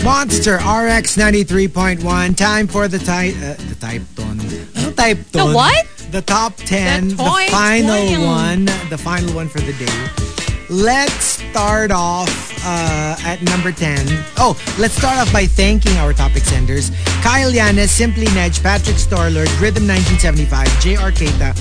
Monster 0.04 0.56
RX 0.58 1.16
93.1. 1.18 2.36
Time 2.36 2.68
for 2.68 2.88
the 2.88 2.98
type 3.00 3.36
uh, 3.38 3.54
the 3.70 3.76
type 3.80 4.02
ton. 4.16 4.40
Ano 4.40 4.92
type 4.92 5.18
ton? 5.32 5.50
The 5.50 5.56
what? 5.56 5.86
The 6.12 6.22
top 6.22 6.56
10. 6.58 7.10
The 7.10 7.16
The, 7.16 7.48
final 7.52 7.98
twin. 8.08 8.22
one. 8.26 8.66
The 8.90 8.98
final 8.98 9.34
one 9.36 9.48
for 9.48 9.60
the 9.62 9.74
day. 9.74 10.41
Let's 10.72 11.26
start 11.26 11.92
off 11.92 12.30
uh, 12.64 13.18
at 13.26 13.42
number 13.42 13.74
10. 13.74 14.08
Oh, 14.38 14.58
let's 14.80 14.94
start 14.94 15.18
off 15.18 15.34
by 15.34 15.46
thanking 15.46 15.92
our 15.98 16.14
topic 16.14 16.46
senders. 16.46 16.92
Kyle 17.22 17.52
Yanes, 17.52 17.90
Simply 17.90 18.26
Nedge, 18.28 18.64
Patrick 18.64 18.96
Starlord, 18.96 19.52
Rhythm 19.60 19.86
1975, 19.86 20.68
JR 20.80 21.12
Keita, 21.12 21.52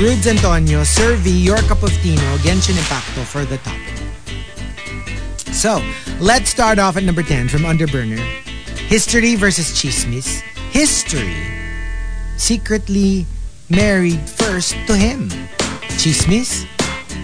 Rudes 0.00 0.28
Antonio, 0.28 0.84
Sir 0.84 1.16
V, 1.16 1.28
Your 1.28 1.58
Cup 1.62 1.82
of 1.82 1.90
Tino, 2.02 2.36
Genshin 2.38 2.78
Impacto 2.78 3.24
for 3.24 3.44
the 3.44 3.58
topic. 3.58 3.98
So, 5.52 5.82
let's 6.20 6.48
start 6.48 6.78
off 6.78 6.96
at 6.96 7.02
number 7.02 7.24
10 7.24 7.48
from 7.48 7.62
Underburner. 7.62 8.24
History 8.86 9.34
versus 9.34 9.72
Chismis. 9.72 10.40
History. 10.70 11.34
Secretly 12.36 13.26
married 13.68 14.20
first 14.20 14.76
to 14.86 14.96
him. 14.96 15.30
Chismis. 15.98 16.71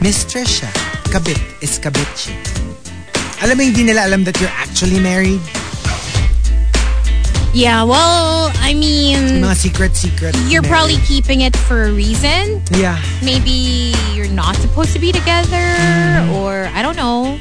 Mistress 0.00 0.60
Trisha, 0.62 0.70
Kabit 1.10 1.40
is 1.62 1.78
kabit 1.82 2.06
siya. 2.14 2.36
Alam 3.42 3.58
mo, 3.58 3.62
hindi 3.66 3.82
nila 3.82 4.06
alam 4.06 4.22
that 4.24 4.38
you're 4.38 4.52
actually 4.54 4.98
married. 5.02 5.40
yeah, 7.54 7.82
well, 7.82 8.50
I 8.62 8.74
mean, 8.74 9.42
Mga 9.42 9.56
secret-secret. 9.56 10.34
you're 10.46 10.62
probably 10.62 10.98
keeping 11.02 11.40
it 11.42 11.56
for 11.66 11.90
a 11.90 11.92
reason. 11.92 12.62
Yeah. 12.74 12.98
Maybe 13.22 13.94
you're 14.14 14.30
not 14.30 14.54
supposed 14.62 14.92
to 14.94 15.00
be 15.02 15.10
together, 15.10 15.58
Mm. 15.58 16.38
or 16.38 16.70
I 16.74 16.82
don't 16.82 16.96
know. 16.96 17.38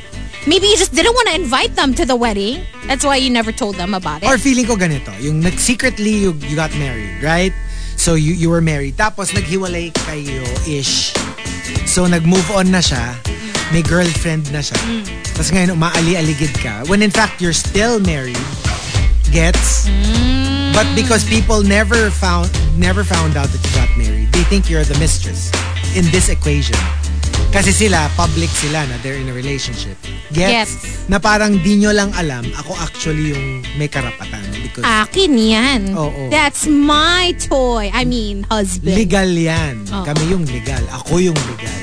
Maybe 0.48 0.66
you 0.66 0.78
just 0.80 0.96
didn't 0.96 1.14
want 1.14 1.28
to 1.30 1.36
invite 1.36 1.76
them 1.76 1.94
to 2.00 2.06
the 2.08 2.16
wedding. 2.16 2.64
That's 2.88 3.04
why 3.04 3.18
you 3.20 3.30
never 3.30 3.52
told 3.52 3.76
them 3.76 3.94
about 3.94 4.24
it. 4.24 4.30
Or 4.32 4.38
feeling 4.40 4.66
ko 4.66 4.78
ganito, 4.80 5.12
yung 5.22 5.44
nag-secretly 5.44 6.24
you, 6.26 6.32
you 6.48 6.56
got 6.56 6.72
married, 6.80 7.22
right? 7.22 7.52
So 7.98 8.16
you 8.16 8.32
you 8.38 8.50
were 8.50 8.62
married. 8.62 8.96
Tapos 8.96 9.34
naghiwalay 9.34 9.92
kayo-ish. 10.08 11.12
So 11.90 12.08
nag-move 12.08 12.48
on 12.56 12.72
na 12.72 12.80
siya. 12.80 13.18
May 13.74 13.84
girlfriend 13.84 14.48
na 14.56 14.64
siya. 14.64 14.80
Tapos 15.36 15.52
ngayon 15.52 15.76
umaali-aligid 15.76 16.56
ka. 16.64 16.88
When 16.88 17.04
in 17.04 17.12
fact, 17.12 17.44
you're 17.44 17.58
still 17.58 18.00
married. 18.00 18.40
Gets? 19.34 19.92
But 20.72 20.88
because 20.96 21.28
people 21.28 21.66
never 21.66 22.14
found 22.14 22.48
never 22.78 23.04
found 23.04 23.36
out 23.36 23.50
that 23.50 23.60
you 23.60 23.74
got 23.74 23.90
married, 23.98 24.32
they 24.32 24.46
think 24.46 24.70
you're 24.70 24.86
the 24.86 24.98
mistress 25.02 25.52
in 25.98 26.06
this 26.14 26.30
equation. 26.30 26.78
Kasi 27.48 27.72
sila, 27.72 28.12
public 28.14 28.52
sila 28.52 28.86
na 28.86 29.00
they're 29.02 29.18
in 29.18 29.32
a 29.32 29.36
relationship. 29.36 29.98
Gets? 30.30 30.78
Gets. 30.78 31.10
Na 31.10 31.18
parang 31.18 31.58
di 31.64 31.80
nyo 31.80 31.96
lang 31.96 32.12
alam, 32.14 32.44
ako 32.54 32.76
actually 32.78 33.34
yung 33.34 33.64
may 33.80 33.88
karapatan. 33.88 34.44
Because 34.62 34.84
Akin 34.84 35.34
yan. 35.34 35.82
Oo. 35.96 36.30
That's 36.30 36.68
my 36.68 37.34
toy. 37.40 37.90
I 37.90 38.04
mean, 38.04 38.46
husband. 38.52 38.94
legal 38.94 39.32
yan. 39.32 39.88
Oo. 39.90 40.06
Kami 40.06 40.24
yung 40.30 40.44
legal. 40.46 40.84
Ako 40.92 41.18
yung 41.18 41.38
legal. 41.56 41.82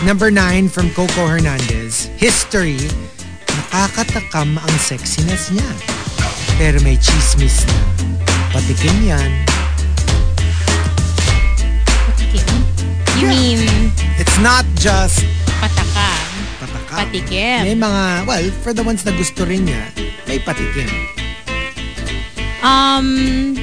Number 0.00 0.32
nine 0.32 0.72
from 0.72 0.88
Coco 0.96 1.28
Hernandez. 1.28 2.08
History. 2.16 2.80
Nakakatakam 3.52 4.56
ang 4.56 4.74
sexiness 4.80 5.52
niya. 5.52 5.70
Pero 6.56 6.80
may 6.80 6.96
chismis 6.96 7.68
na. 7.68 7.80
Patikim 8.50 8.96
yan. 9.04 9.30
Patikim? 12.08 12.59
Mean, 13.20 13.92
It's 14.16 14.38
not 14.40 14.64
just 14.76 15.24
patakan. 15.60 16.24
patakam. 16.60 16.96
Patikim. 17.04 17.60
May 17.64 17.76
mga, 17.76 18.02
well, 18.24 18.46
for 18.60 18.72
the 18.72 18.82
ones 18.82 19.04
na 19.04 19.12
gusto 19.12 19.44
rin 19.44 19.68
niya, 19.68 19.84
may 20.24 20.40
patikim. 20.40 20.88
Um, 22.60 23.56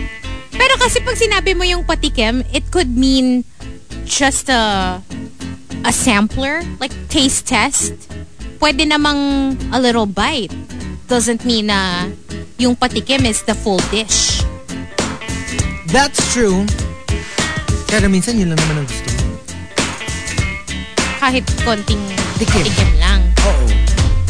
pero 0.49 0.73
kasi 0.77 1.01
pag 1.01 1.13
sinabi 1.13 1.53
mo 1.53 1.61
yung 1.61 1.85
patikim, 1.85 2.41
it 2.49 2.65
could 2.69 2.89
mean 2.97 3.45
just 4.05 4.49
a 4.49 4.97
a 5.85 5.93
sampler, 5.93 6.65
like 6.81 6.93
taste 7.07 7.45
test. 7.45 7.93
Pwede 8.57 8.89
namang 8.89 9.53
a 9.69 9.77
little 9.77 10.09
bite. 10.09 10.53
Doesn't 11.05 11.45
mean 11.45 11.69
na 11.69 12.09
yung 12.57 12.73
patikim 12.73 13.21
is 13.23 13.45
the 13.45 13.53
full 13.53 13.77
dish. 13.93 14.41
That's 15.87 16.17
true. 16.33 16.65
Pero 17.87 18.09
minsan 18.09 18.35
yun 18.35 18.51
lang 18.51 18.59
naman 18.59 18.83
ang 18.83 18.87
gusto. 18.89 19.06
Kahit 21.17 21.45
konting 21.61 22.01
Tikim. 22.37 22.63
patikim 22.63 22.91
lang. 22.97 23.21
Oo. 23.43 23.65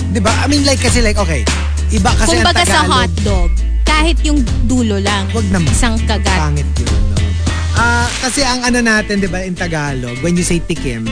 Di 0.10 0.20
ba? 0.20 0.32
I 0.40 0.48
mean 0.48 0.64
like 0.64 0.80
kasi 0.80 1.00
like, 1.00 1.18
okay. 1.18 1.44
Iba 1.88 2.12
kasi 2.14 2.36
ang 2.36 2.44
Kumbaga 2.44 2.64
sa 2.64 2.84
Tagalog. 2.84 2.92
hotdog, 2.92 3.52
kahit 3.84 4.18
yung 4.22 4.40
dulo 4.66 5.00
lang, 5.00 5.28
Wag 5.32 5.48
naman. 5.48 5.72
isang 5.72 5.96
kagat. 6.04 6.36
Pangit 6.36 6.68
yun, 6.76 6.92
no? 7.10 7.16
Ah, 7.74 8.08
kasi 8.20 8.42
ang 8.42 8.60
ano 8.62 8.82
natin, 8.82 9.20
di 9.20 9.28
ba, 9.28 9.40
in 9.40 9.54
Tagalog, 9.54 10.20
when 10.20 10.36
you 10.36 10.44
say 10.44 10.60
tikim, 10.60 11.08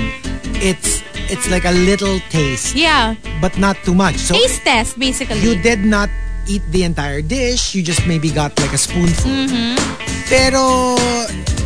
it's 0.57 0.99
it's 1.27 1.47
like 1.47 1.63
a 1.63 1.71
little 1.71 2.19
taste, 2.27 2.75
Yeah, 2.75 3.15
but 3.39 3.55
not 3.55 3.79
too 3.83 3.93
much. 3.93 4.19
So 4.19 4.35
taste 4.35 4.63
test 4.63 4.99
basically. 4.99 5.39
you 5.39 5.55
did 5.55 5.81
not 5.81 6.11
eat 6.45 6.61
the 6.69 6.83
entire 6.83 7.21
dish, 7.21 7.71
you 7.71 7.79
just 7.79 8.03
maybe 8.03 8.27
got 8.27 8.51
like 8.59 8.71
a 8.71 8.77
spoonful. 8.77 9.31
Mm-hmm. 9.31 9.79
Pero 10.27 10.95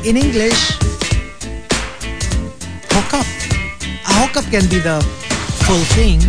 in 0.03 0.15
English, 0.15 0.75
hookup 4.19 4.43
can 4.51 4.67
be 4.67 4.79
the 4.83 4.99
full 5.63 5.79
thing, 5.95 6.19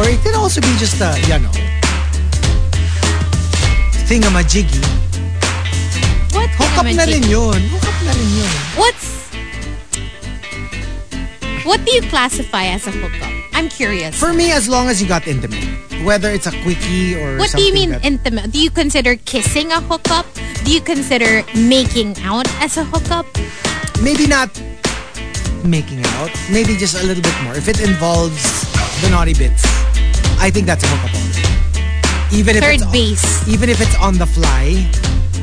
or 0.00 0.08
it 0.08 0.20
can 0.24 0.34
also 0.34 0.60
be 0.60 0.72
just 0.80 0.96
a, 1.04 1.12
you 1.28 1.38
know, 1.38 1.52
thingamajiggy. 4.08 4.80
What 6.32 6.48
Hookup 6.56 6.88
na 6.96 7.04
rin 7.04 7.22
yun. 7.28 7.60
Hookup 7.68 7.96
na 8.08 8.12
rin 8.16 8.30
yun. 8.40 8.52
What's 8.80 9.12
what 11.68 11.84
do 11.84 11.92
you 11.92 12.02
classify 12.08 12.64
as 12.72 12.86
a 12.86 12.90
hookup? 12.90 13.30
I'm 13.52 13.68
curious. 13.68 14.18
For 14.18 14.32
me, 14.32 14.50
as 14.50 14.68
long 14.68 14.88
as 14.88 15.00
you 15.00 15.06
got 15.06 15.28
intimate, 15.28 15.62
whether 16.02 16.30
it's 16.32 16.46
a 16.48 16.54
quickie 16.64 17.14
or 17.14 17.36
what 17.36 17.52
do 17.52 17.62
you 17.62 17.72
mean 17.72 17.90
that- 17.92 18.04
intimate? 18.04 18.50
Do 18.50 18.58
you 18.58 18.70
consider 18.70 19.14
kissing 19.16 19.70
a 19.70 19.80
hookup? 19.80 20.26
Do 20.64 20.72
you 20.72 20.80
consider 20.80 21.44
making 21.54 22.16
out 22.24 22.48
as 22.64 22.76
a 22.80 22.84
hookup? 22.84 23.26
maybe 24.02 24.26
not 24.26 24.50
making 25.64 26.04
out, 26.20 26.30
maybe 26.50 26.76
just 26.76 26.94
a 26.98 27.06
little 27.06 27.22
bit 27.22 27.34
more. 27.44 27.54
If 27.54 27.68
it 27.68 27.80
involves 27.80 28.42
the 29.02 29.10
naughty 29.10 29.34
bits, 29.34 29.62
I 30.38 30.50
think 30.50 30.66
that's 30.66 30.84
a 30.84 30.88
hookup 30.88 31.14
already. 31.14 31.42
Even 32.36 32.56
if 32.56 32.62
Third 32.64 32.80
it's 32.80 32.86
base. 32.90 33.26
even 33.48 33.68
if 33.68 33.80
it's 33.80 33.96
on 34.00 34.16
the 34.18 34.26
fly, 34.26 34.88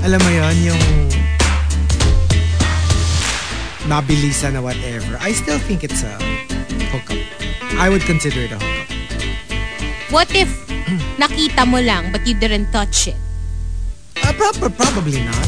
alam 0.03 0.19
mo 0.23 0.29
yon 0.31 0.55
yung 0.73 0.81
mabilisan 3.87 4.53
na 4.53 4.61
whatever. 4.61 5.17
I 5.21 5.31
still 5.33 5.59
think 5.59 5.83
it's 5.83 6.03
a 6.03 6.13
hookup. 6.91 7.17
I 7.79 7.89
would 7.89 8.01
consider 8.03 8.41
it 8.45 8.51
a 8.51 8.59
hookup. 8.59 8.87
What 10.09 10.29
if 10.33 10.49
nakita 11.21 11.65
mo 11.69 11.79
lang 11.79 12.11
but 12.11 12.25
you 12.25 12.33
didn't 12.33 12.71
touch 12.73 13.07
it? 13.07 13.17
Uh, 14.25 14.33
prob- 14.33 14.73
probably 14.75 15.21
not. 15.23 15.47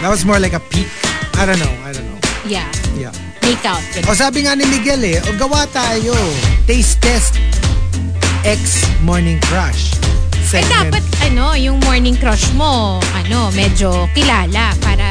That 0.00 0.08
was 0.08 0.24
more 0.24 0.38
like 0.40 0.54
a 0.54 0.62
peek. 0.72 0.88
I 1.36 1.44
don't 1.44 1.58
know. 1.58 1.74
I 1.84 1.92
don't 1.92 2.06
know. 2.06 2.09
Yeah, 2.42 2.66
Yeah. 2.96 3.12
make 3.42 3.60
out. 3.62 3.82
O 4.08 4.14
sabi 4.14 4.42
nga 4.42 4.56
ni 4.56 4.64
Miguel 4.64 5.02
eh, 5.04 5.20
o 5.20 5.36
gawa 5.36 5.68
tayo. 5.68 6.16
Taste 6.64 6.96
test. 6.98 7.36
Ex 8.42 8.88
Morning 9.04 9.36
Crush. 9.44 9.92
Eh 10.50 10.58
Segment. 10.58 10.90
dapat 10.90 11.04
ano, 11.22 11.54
yung 11.54 11.78
morning 11.84 12.16
crush 12.16 12.50
mo, 12.58 12.98
ano, 13.14 13.52
medyo 13.54 14.08
kilala 14.10 14.74
para 14.82 15.06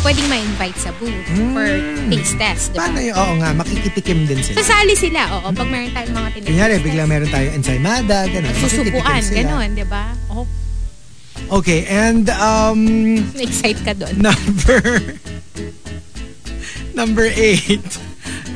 pwedeng 0.00 0.24
ma-invite 0.24 0.78
sa 0.78 0.88
booth 0.96 1.12
for 1.52 1.68
taste 2.08 2.36
test, 2.38 2.64
di 2.72 2.78
ba? 2.78 2.86
Paano 2.86 2.98
yun? 3.02 3.12
Oo 3.12 3.32
nga, 3.42 3.50
makikitikim 3.52 4.24
din 4.24 4.40
sila. 4.40 4.56
Sasali 4.62 4.94
sila, 4.96 5.20
oo, 5.36 5.52
pag 5.52 5.68
meron 5.68 5.92
tayong 5.92 6.14
mga 6.14 6.28
tinitest. 6.32 6.48
Kunyari, 6.48 6.72
biglang 6.80 7.08
meron 7.10 7.28
tayo 7.28 7.48
ensaymada, 7.52 8.24
gano'n. 8.24 8.54
Sila. 8.56 9.36
gano'n, 9.36 9.68
di 9.74 9.84
ba? 9.84 10.04
Oh. 10.32 10.46
Okay, 11.60 11.84
and 11.84 12.32
um, 12.32 12.80
Excite 13.36 13.84
ka 13.84 13.92
doon. 13.92 14.16
number 14.16 14.80
number 16.94 17.26
eight, 17.34 17.98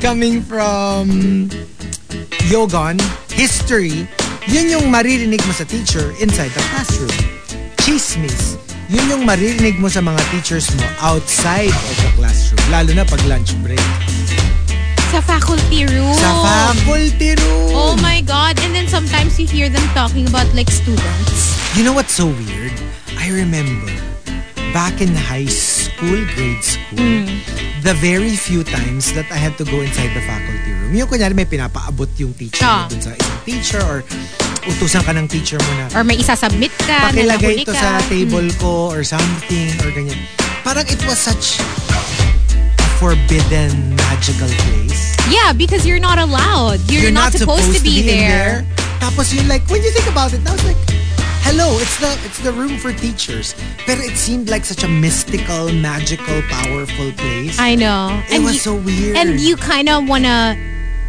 coming 0.01 0.41
from 0.41 1.47
Yogon, 2.49 2.99
history, 3.31 4.07
yun 4.47 4.71
yung 4.71 4.85
maririnig 4.89 5.43
mo 5.45 5.53
sa 5.53 5.67
teacher 5.67 6.15
inside 6.17 6.49
the 6.55 6.63
classroom. 6.73 7.13
Chismis, 7.83 8.57
yun 8.89 9.05
yung 9.11 9.23
maririnig 9.27 9.77
mo 9.77 9.87
sa 9.91 10.01
mga 10.01 10.19
teachers 10.33 10.71
mo 10.73 10.85
outside 11.03 11.69
of 11.69 11.95
the 12.01 12.09
classroom, 12.17 12.59
lalo 12.71 12.91
na 12.95 13.05
pag 13.05 13.21
lunch 13.27 13.53
break. 13.61 13.81
Sa 15.09 15.21
faculty 15.25 15.89
room. 15.89 16.13
Sa 16.17 16.29
faculty 16.45 17.33
room. 17.33 17.73
Oh 17.73 17.97
my 17.97 18.21
God. 18.21 18.61
And 18.61 18.77
then 18.77 18.85
sometimes 18.85 19.41
you 19.41 19.47
hear 19.49 19.65
them 19.65 19.81
talking 19.97 20.29
about 20.29 20.45
like 20.53 20.69
students. 20.69 21.57
You 21.73 21.81
know 21.81 21.93
what's 21.93 22.13
so 22.13 22.29
weird? 22.29 22.73
I 23.17 23.33
remember 23.33 23.89
back 24.69 25.01
in 25.01 25.09
high 25.09 25.49
school, 25.49 25.78
grade 25.99 26.63
school, 26.63 27.27
the 27.83 27.93
very 27.99 28.35
few 28.35 28.63
times 28.63 29.11
that 29.13 29.27
I 29.31 29.35
had 29.35 29.57
to 29.59 29.65
go 29.67 29.81
inside 29.83 30.15
the 30.15 30.23
faculty 30.23 30.71
room. 30.71 30.95
Yung 30.95 31.07
kunyari 31.07 31.35
may 31.35 31.43
pinapaabot 31.45 32.07
yung 32.15 32.31
teacher 32.33 32.63
mo 32.63 32.87
dun 32.87 33.01
sa 33.03 33.11
isang 33.11 33.39
teacher 33.43 33.81
or 33.83 33.99
utusan 34.63 35.03
ka 35.03 35.11
ng 35.11 35.27
teacher 35.27 35.59
mo 35.59 35.71
na 35.75 35.85
Or 35.95 36.03
may 36.07 36.15
isasubmit 36.19 36.71
ka 36.79 37.11
pakilagay 37.11 37.63
ito 37.67 37.75
ka. 37.75 37.79
sa 37.79 37.89
table 38.07 38.47
ko 38.63 38.87
or 38.91 39.03
something 39.03 39.75
or 39.83 39.91
ganyan. 39.91 40.19
Parang 40.63 40.87
it 40.87 40.99
was 41.03 41.19
such 41.19 41.59
forbidden 42.99 43.95
magical 43.95 44.47
place. 44.47 45.15
Yeah, 45.31 45.53
because 45.53 45.87
you're 45.87 46.03
not 46.03 46.19
allowed. 46.19 46.83
You're, 46.91 47.11
not, 47.15 47.31
supposed, 47.31 47.71
to 47.75 47.79
be, 47.83 48.01
in 48.01 48.07
there. 48.07 48.65
Tapos 48.99 49.31
you're 49.31 49.47
like, 49.47 49.63
when 49.71 49.79
you 49.83 49.91
think 49.91 50.07
about 50.11 50.33
it, 50.35 50.43
I 50.43 50.51
was 50.51 50.63
like, 50.67 50.79
hello, 51.45 51.77
it's 51.79 51.97
the 51.99 52.11
it's 52.25 52.39
the 52.39 52.51
room 52.51 52.77
for 52.77 52.93
teachers. 52.93 53.55
Pero 53.85 53.99
it 54.01 54.17
seemed 54.17 54.49
like 54.49 54.65
such 54.65 54.83
a 54.83 54.87
mystical, 54.89 55.71
magical, 55.71 56.41
powerful 56.49 57.11
place. 57.13 57.57
I 57.59 57.75
know. 57.75 58.21
it 58.29 58.41
was 58.41 58.53
you, 58.55 58.59
so 58.59 58.73
weird. 58.75 59.15
And 59.17 59.39
you 59.39 59.55
kind 59.55 59.89
of 59.89 60.07
want 60.07 60.25
to 60.25 60.57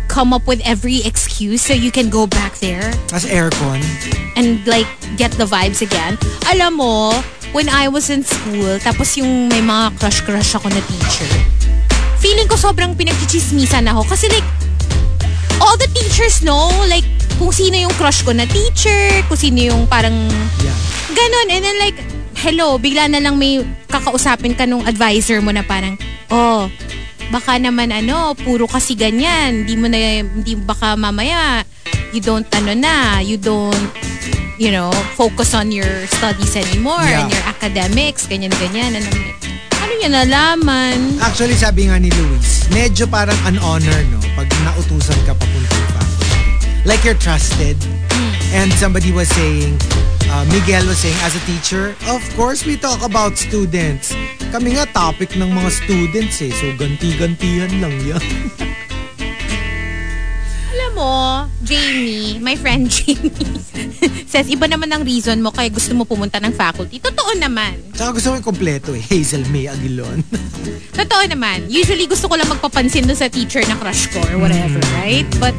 come 0.09 0.32
up 0.32 0.47
with 0.47 0.61
every 0.66 1.07
excuse 1.07 1.62
so 1.62 1.73
you 1.73 1.90
can 1.93 2.11
go 2.11 2.27
back 2.27 2.59
there 2.59 2.90
As 3.15 3.23
aircon. 3.24 3.78
and 4.35 4.59
like 4.66 4.86
get 5.16 5.31
the 5.39 5.47
vibes 5.47 5.82
again. 5.82 6.19
Alam 6.51 6.82
mo, 6.82 7.12
when 7.52 7.69
I 7.69 7.86
was 7.86 8.11
in 8.11 8.24
school, 8.24 8.78
tapos 8.82 9.16
yung 9.16 9.48
may 9.48 9.62
mga 9.62 9.98
crush-crush 10.02 10.55
ako 10.59 10.66
na 10.66 10.82
teacher, 10.82 11.31
feeling 12.19 12.48
ko 12.51 12.57
sobrang 12.59 12.98
pinagchichismisan 12.98 13.86
ako. 13.86 14.02
Kasi 14.11 14.27
like, 14.35 14.47
all 15.62 15.78
the 15.78 15.86
teachers 15.94 16.43
know, 16.43 16.66
like, 16.90 17.07
kung 17.40 17.56
sino 17.56 17.72
yung 17.72 17.94
crush 17.96 18.20
ko 18.20 18.36
na 18.36 18.44
teacher, 18.44 19.24
kung 19.24 19.40
sino 19.40 19.64
yung 19.64 19.88
parang 19.88 20.12
Yeah. 20.60 20.76
Ganon. 21.16 21.48
And 21.56 21.62
then 21.64 21.76
like, 21.80 21.96
hello, 22.44 22.76
bigla 22.76 23.08
na 23.08 23.24
lang 23.24 23.40
may 23.40 23.64
kakausapin 23.88 24.52
ka 24.52 24.68
nung 24.68 24.84
advisor 24.84 25.40
mo 25.40 25.48
na 25.48 25.64
parang, 25.64 25.96
oh, 26.28 26.68
baka 27.32 27.56
naman 27.56 27.88
ano, 27.88 28.36
puro 28.36 28.68
kasi 28.68 28.92
ganyan. 28.92 29.64
Hindi 29.64 29.74
mo 29.80 29.88
na, 29.88 30.20
hindi 30.20 30.52
baka 30.52 31.00
mamaya, 31.00 31.64
you 32.12 32.20
don't 32.20 32.44
ano 32.52 32.76
na, 32.76 33.24
you 33.24 33.40
don't, 33.40 33.88
you 34.60 34.68
know, 34.68 34.92
focus 35.16 35.56
on 35.56 35.72
your 35.72 35.88
studies 36.12 36.52
anymore 36.52 37.00
Yeah. 37.08 37.24
and 37.24 37.32
your 37.32 37.44
academics, 37.48 38.28
ganyan-ganyan. 38.28 39.00
Like, 39.00 39.16
ano 39.80 39.92
yun 39.96 40.12
nalaman? 40.12 41.16
Actually, 41.24 41.56
sabi 41.56 41.88
nga 41.88 41.96
ni 41.96 42.12
Luis, 42.12 42.68
medyo 42.68 43.08
parang 43.08 43.36
an 43.48 43.56
honor, 43.64 44.00
no? 44.12 44.20
Pag 44.36 44.52
nautusan 44.60 45.16
ka 45.24 45.32
papunta. 45.32 45.80
Like 46.85 47.05
you're 47.05 47.15
trusted. 47.15 47.77
And 48.52 48.73
somebody 48.74 49.12
was 49.12 49.28
saying, 49.28 49.77
uh, 50.32 50.44
Miguel 50.48 50.86
was 50.86 50.98
saying, 50.98 51.16
as 51.20 51.36
a 51.36 51.43
teacher, 51.44 51.94
of 52.09 52.23
course 52.36 52.65
we 52.65 52.77
talk 52.77 53.05
about 53.05 53.36
students. 53.36 54.15
Kami 54.51 54.74
nga 54.74 54.86
topic 54.90 55.36
ng 55.36 55.52
mga 55.52 55.70
students 55.70 56.40
eh. 56.40 56.51
So, 56.51 56.73
ganti-gantihan 56.81 57.85
lang 57.85 57.94
yan. 58.02 58.24
Mo, 61.01 61.48
Jamie, 61.64 62.36
my 62.44 62.52
friend 62.60 62.85
Jamie, 62.85 63.32
says, 64.31 64.52
iba 64.52 64.68
naman 64.68 64.93
ang 64.93 65.01
reason 65.01 65.40
mo 65.40 65.48
kaya 65.48 65.72
gusto 65.72 65.97
mo 65.97 66.05
pumunta 66.05 66.36
ng 66.36 66.52
faculty. 66.52 67.01
Totoo 67.01 67.40
naman. 67.40 67.72
Tsaka 67.97 68.12
gusto 68.12 68.27
ko 68.28 68.35
yung 68.36 68.44
kompleto 68.44 68.93
eh. 68.93 69.01
Hazel 69.01 69.48
May 69.48 69.64
Aguilon. 69.64 70.20
Totoo 71.01 71.24
naman. 71.24 71.72
Usually 71.72 72.05
gusto 72.05 72.28
ko 72.28 72.36
lang 72.36 72.52
magpapansin 72.52 73.09
doon 73.09 73.16
sa 73.16 73.32
teacher 73.32 73.64
na 73.64 73.81
crush 73.81 74.12
ko 74.12 74.20
or 74.28 74.44
whatever, 74.44 74.77
right? 75.01 75.24
But 75.40 75.56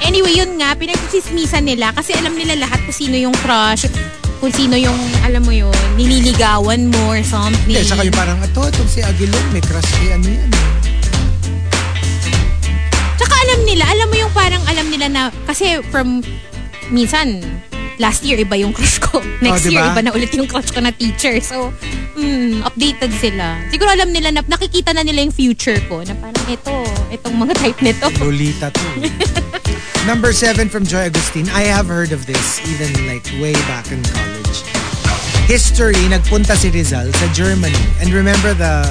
anyway, 0.00 0.40
yun 0.40 0.56
nga, 0.56 0.72
pinagchismisan 0.72 1.68
nila 1.68 1.92
kasi 1.92 2.16
alam 2.16 2.32
nila 2.32 2.56
lahat 2.56 2.80
kung 2.88 2.96
sino 2.96 3.20
yung 3.20 3.36
crush, 3.44 3.92
kung 4.40 4.56
sino 4.56 4.72
yung, 4.80 4.96
alam 5.20 5.44
mo 5.44 5.52
yun, 5.52 5.68
nililigawan 6.00 6.88
mo 6.88 7.12
or 7.12 7.20
something. 7.20 7.76
Eh, 7.76 7.84
saka 7.84 8.08
yung 8.08 8.16
parang, 8.16 8.40
ito, 8.40 8.64
itong 8.64 8.88
si 8.88 9.04
Aguilon, 9.04 9.52
may 9.52 9.60
crush 9.60 9.92
kay 10.00 10.16
ano 10.16 10.32
yan. 10.32 10.48
eh." 10.48 10.81
Tsaka 13.16 13.34
alam 13.34 13.60
nila, 13.64 13.84
alam 13.86 14.06
mo 14.08 14.16
yung 14.16 14.32
parang 14.32 14.62
alam 14.66 14.86
nila 14.88 15.06
na, 15.08 15.22
kasi 15.44 15.80
from, 15.88 16.20
minsan, 16.88 17.40
last 17.98 18.24
year 18.24 18.38
iba 18.38 18.56
yung 18.56 18.72
crush 18.72 18.98
ko. 18.98 19.20
Next 19.40 19.62
Oh, 19.62 19.70
diba? 19.70 19.72
year 19.72 19.84
iba 19.86 20.02
na 20.02 20.12
ulit 20.12 20.32
yung 20.34 20.48
crush 20.48 20.70
ko 20.70 20.80
na 20.80 20.90
teacher. 20.90 21.38
So, 21.38 21.70
mm, 22.16 22.64
updated 22.64 23.12
sila. 23.14 23.60
Siguro 23.68 23.92
alam 23.92 24.10
nila 24.10 24.32
na, 24.32 24.42
nakikita 24.42 24.90
na 24.90 25.04
nila 25.04 25.22
yung 25.22 25.34
future 25.34 25.78
ko 25.86 26.02
na 26.02 26.16
parang 26.16 26.46
ito, 26.48 26.74
itong 27.10 27.36
mga 27.36 27.54
type 27.56 27.78
nito. 27.80 28.06
Lolita 28.18 28.72
to. 28.72 28.86
Number 30.10 30.34
seven 30.34 30.66
from 30.66 30.82
Joy 30.82 31.06
Agustin. 31.06 31.46
I 31.54 31.62
have 31.70 31.86
heard 31.86 32.10
of 32.10 32.26
this 32.26 32.58
even 32.66 32.90
like 33.06 33.22
way 33.38 33.54
back 33.70 33.86
in 33.94 34.02
college. 34.10 34.58
History, 35.46 35.98
nagpunta 36.10 36.58
si 36.58 36.74
Rizal 36.74 37.06
sa 37.14 37.26
Germany. 37.30 37.78
And 38.02 38.10
remember 38.10 38.50
the 38.50 38.82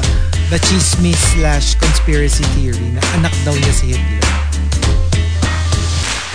the 0.52 0.60
chismis 0.68 1.16
slash 1.32 1.80
conspiracy 1.80 2.44
theory 2.60 2.92
na 2.92 3.00
anak 3.16 3.32
daw 3.48 3.56
niya 3.56 3.72
si 3.72 3.96
Hitler. 3.96 4.24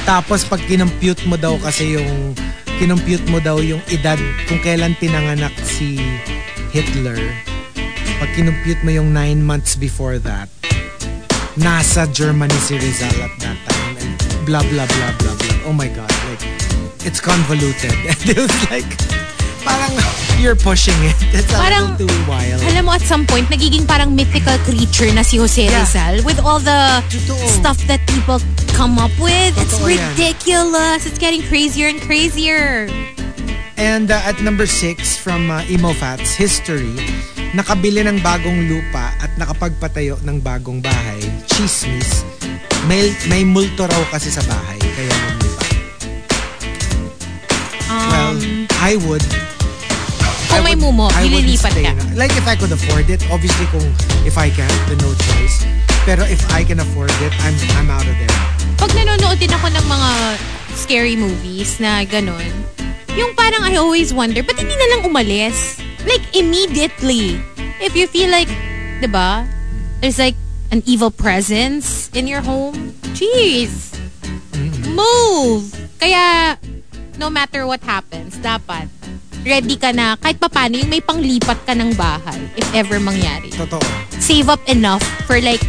Tapos 0.09 0.41
pag 0.49 0.65
kinompute 0.65 1.21
mo 1.29 1.37
daw 1.37 1.61
kasi 1.61 2.01
yung 2.01 2.33
kinompute 2.81 3.29
mo 3.29 3.45
daw 3.45 3.61
yung 3.61 3.85
edad 3.93 4.17
kung 4.49 4.57
kailan 4.65 4.97
pinanganak 4.97 5.53
si 5.61 6.01
Hitler. 6.73 7.21
Pag 8.17 8.33
kinompute 8.33 8.81
mo 8.81 8.97
yung 8.97 9.13
nine 9.13 9.45
months 9.45 9.77
before 9.77 10.17
that, 10.17 10.49
nasa 11.61 12.09
Germany 12.09 12.57
si 12.65 12.81
Rizal 12.81 13.13
at 13.21 13.37
that 13.45 13.59
time 13.69 14.01
and 14.01 14.17
blah 14.49 14.65
blah 14.73 14.89
blah 14.89 15.13
blah 15.21 15.37
blah. 15.37 15.69
Oh 15.69 15.77
my 15.77 15.93
god, 15.93 16.09
like 16.33 16.41
it's 17.05 17.21
convoluted. 17.21 17.93
And 18.09 18.21
it 18.33 18.41
was 18.41 18.57
like 18.73 18.89
parang 19.67 19.93
you're 20.41 20.55
pushing 20.55 20.95
it. 21.03 21.19
It's 21.35 21.51
a 21.51 21.59
Parang, 21.59 21.99
little 21.99 22.07
too 22.07 22.15
wild. 22.25 22.63
Alam 22.63 22.87
mo, 22.87 22.93
at 22.95 23.03
some 23.03 23.27
point, 23.27 23.49
nagiging 23.49 23.85
parang 23.85 24.15
mythical 24.15 24.57
creature 24.63 25.11
na 25.11 25.21
si 25.21 25.37
Jose 25.37 25.59
Yeah. 25.59 25.83
Rizal 25.83 26.23
with 26.23 26.39
all 26.39 26.63
the 26.63 27.03
Totoo. 27.11 27.35
stuff 27.51 27.77
that 27.91 27.99
people 28.07 28.39
come 28.73 28.97
up 28.97 29.11
with. 29.19 29.53
It's 29.59 29.75
Totoo 29.75 29.91
yan. 29.91 30.07
ridiculous. 30.15 31.05
It's 31.05 31.19
getting 31.19 31.43
crazier 31.43 31.89
and 31.89 31.99
crazier. 31.99 32.87
And 33.77 34.09
uh, 34.09 34.17
at 34.25 34.41
number 34.41 34.65
six 34.65 35.19
from 35.19 35.51
uh, 35.51 35.61
Emo 35.69 35.93
Fats, 35.93 36.33
History, 36.33 36.97
nakabili 37.53 38.01
ng 38.01 38.21
bagong 38.21 38.69
lupa 38.69 39.13
at 39.21 39.29
nakapagpatayo 39.37 40.17
ng 40.25 40.41
bagong 40.41 40.81
bahay, 40.81 41.21
chismis, 41.45 42.25
may, 42.89 43.13
may 43.29 43.45
multo 43.45 43.85
raw 43.85 44.05
kasi 44.09 44.31
sa 44.31 44.41
bahay, 44.45 44.81
kaya 44.81 45.13
well, 45.13 45.35
Um, 47.87 48.67
I 48.83 48.97
would. 49.05 49.23
Kung 50.57 50.65
may 50.65 50.77
mumo, 50.77 51.13
I 51.13 51.29
ililipat 51.29 51.77
ka. 51.77 51.93
Like 52.17 52.33
if 52.33 52.49
I 52.49 52.57
could 52.57 52.73
afford 52.73 53.13
it, 53.13 53.21
obviously 53.29 53.69
kung 53.69 53.85
if 54.25 54.41
I 54.41 54.49
can, 54.49 54.73
then 54.89 54.97
no 55.05 55.13
choice. 55.13 55.69
Pero 56.09 56.25
if 56.25 56.41
I 56.49 56.65
can 56.65 56.81
afford 56.81 57.13
it, 57.21 57.33
I'm 57.45 57.57
I'm 57.77 57.93
out 57.93 58.09
of 58.09 58.17
there. 58.17 58.57
pag 58.77 58.93
nanonood 58.93 59.41
din 59.41 59.51
ako 59.51 59.73
ng 59.73 59.87
mga 59.89 60.11
scary 60.77 61.17
movies 61.17 61.81
na 61.81 62.05
ganon, 62.05 62.47
yung 63.17 63.33
parang 63.33 63.65
I 63.65 63.81
always 63.81 64.13
wonder, 64.13 64.45
ba't 64.45 64.61
hindi 64.61 64.77
na 64.77 64.87
lang 64.97 65.01
umalis? 65.09 65.81
Like, 66.05 66.23
immediately. 66.37 67.41
If 67.83 67.97
you 67.97 68.07
feel 68.07 68.31
like, 68.31 68.47
di 69.03 69.09
ba, 69.09 69.49
there's 69.99 70.21
like 70.21 70.39
an 70.71 70.85
evil 70.87 71.11
presence 71.11 72.13
in 72.13 72.29
your 72.29 72.45
home, 72.45 72.95
jeez, 73.17 73.97
move! 74.93 75.73
Kaya, 75.99 76.55
no 77.17 77.33
matter 77.33 77.67
what 77.67 77.83
happens, 77.83 78.37
dapat, 78.39 78.87
ready 79.47 79.79
ka 79.79 79.95
na, 79.95 80.19
kahit 80.19 80.43
papano, 80.43 80.75
yung 80.75 80.91
may 80.91 80.99
panglipat 80.99 81.63
ka 81.63 81.73
ng 81.73 81.95
bahay, 81.95 82.37
if 82.59 82.67
ever 82.75 82.99
mangyari 82.99 83.49
Totoo. 83.55 83.81
save 84.19 84.51
up 84.51 84.61
enough 84.67 85.01
for 85.25 85.39
like 85.39 85.63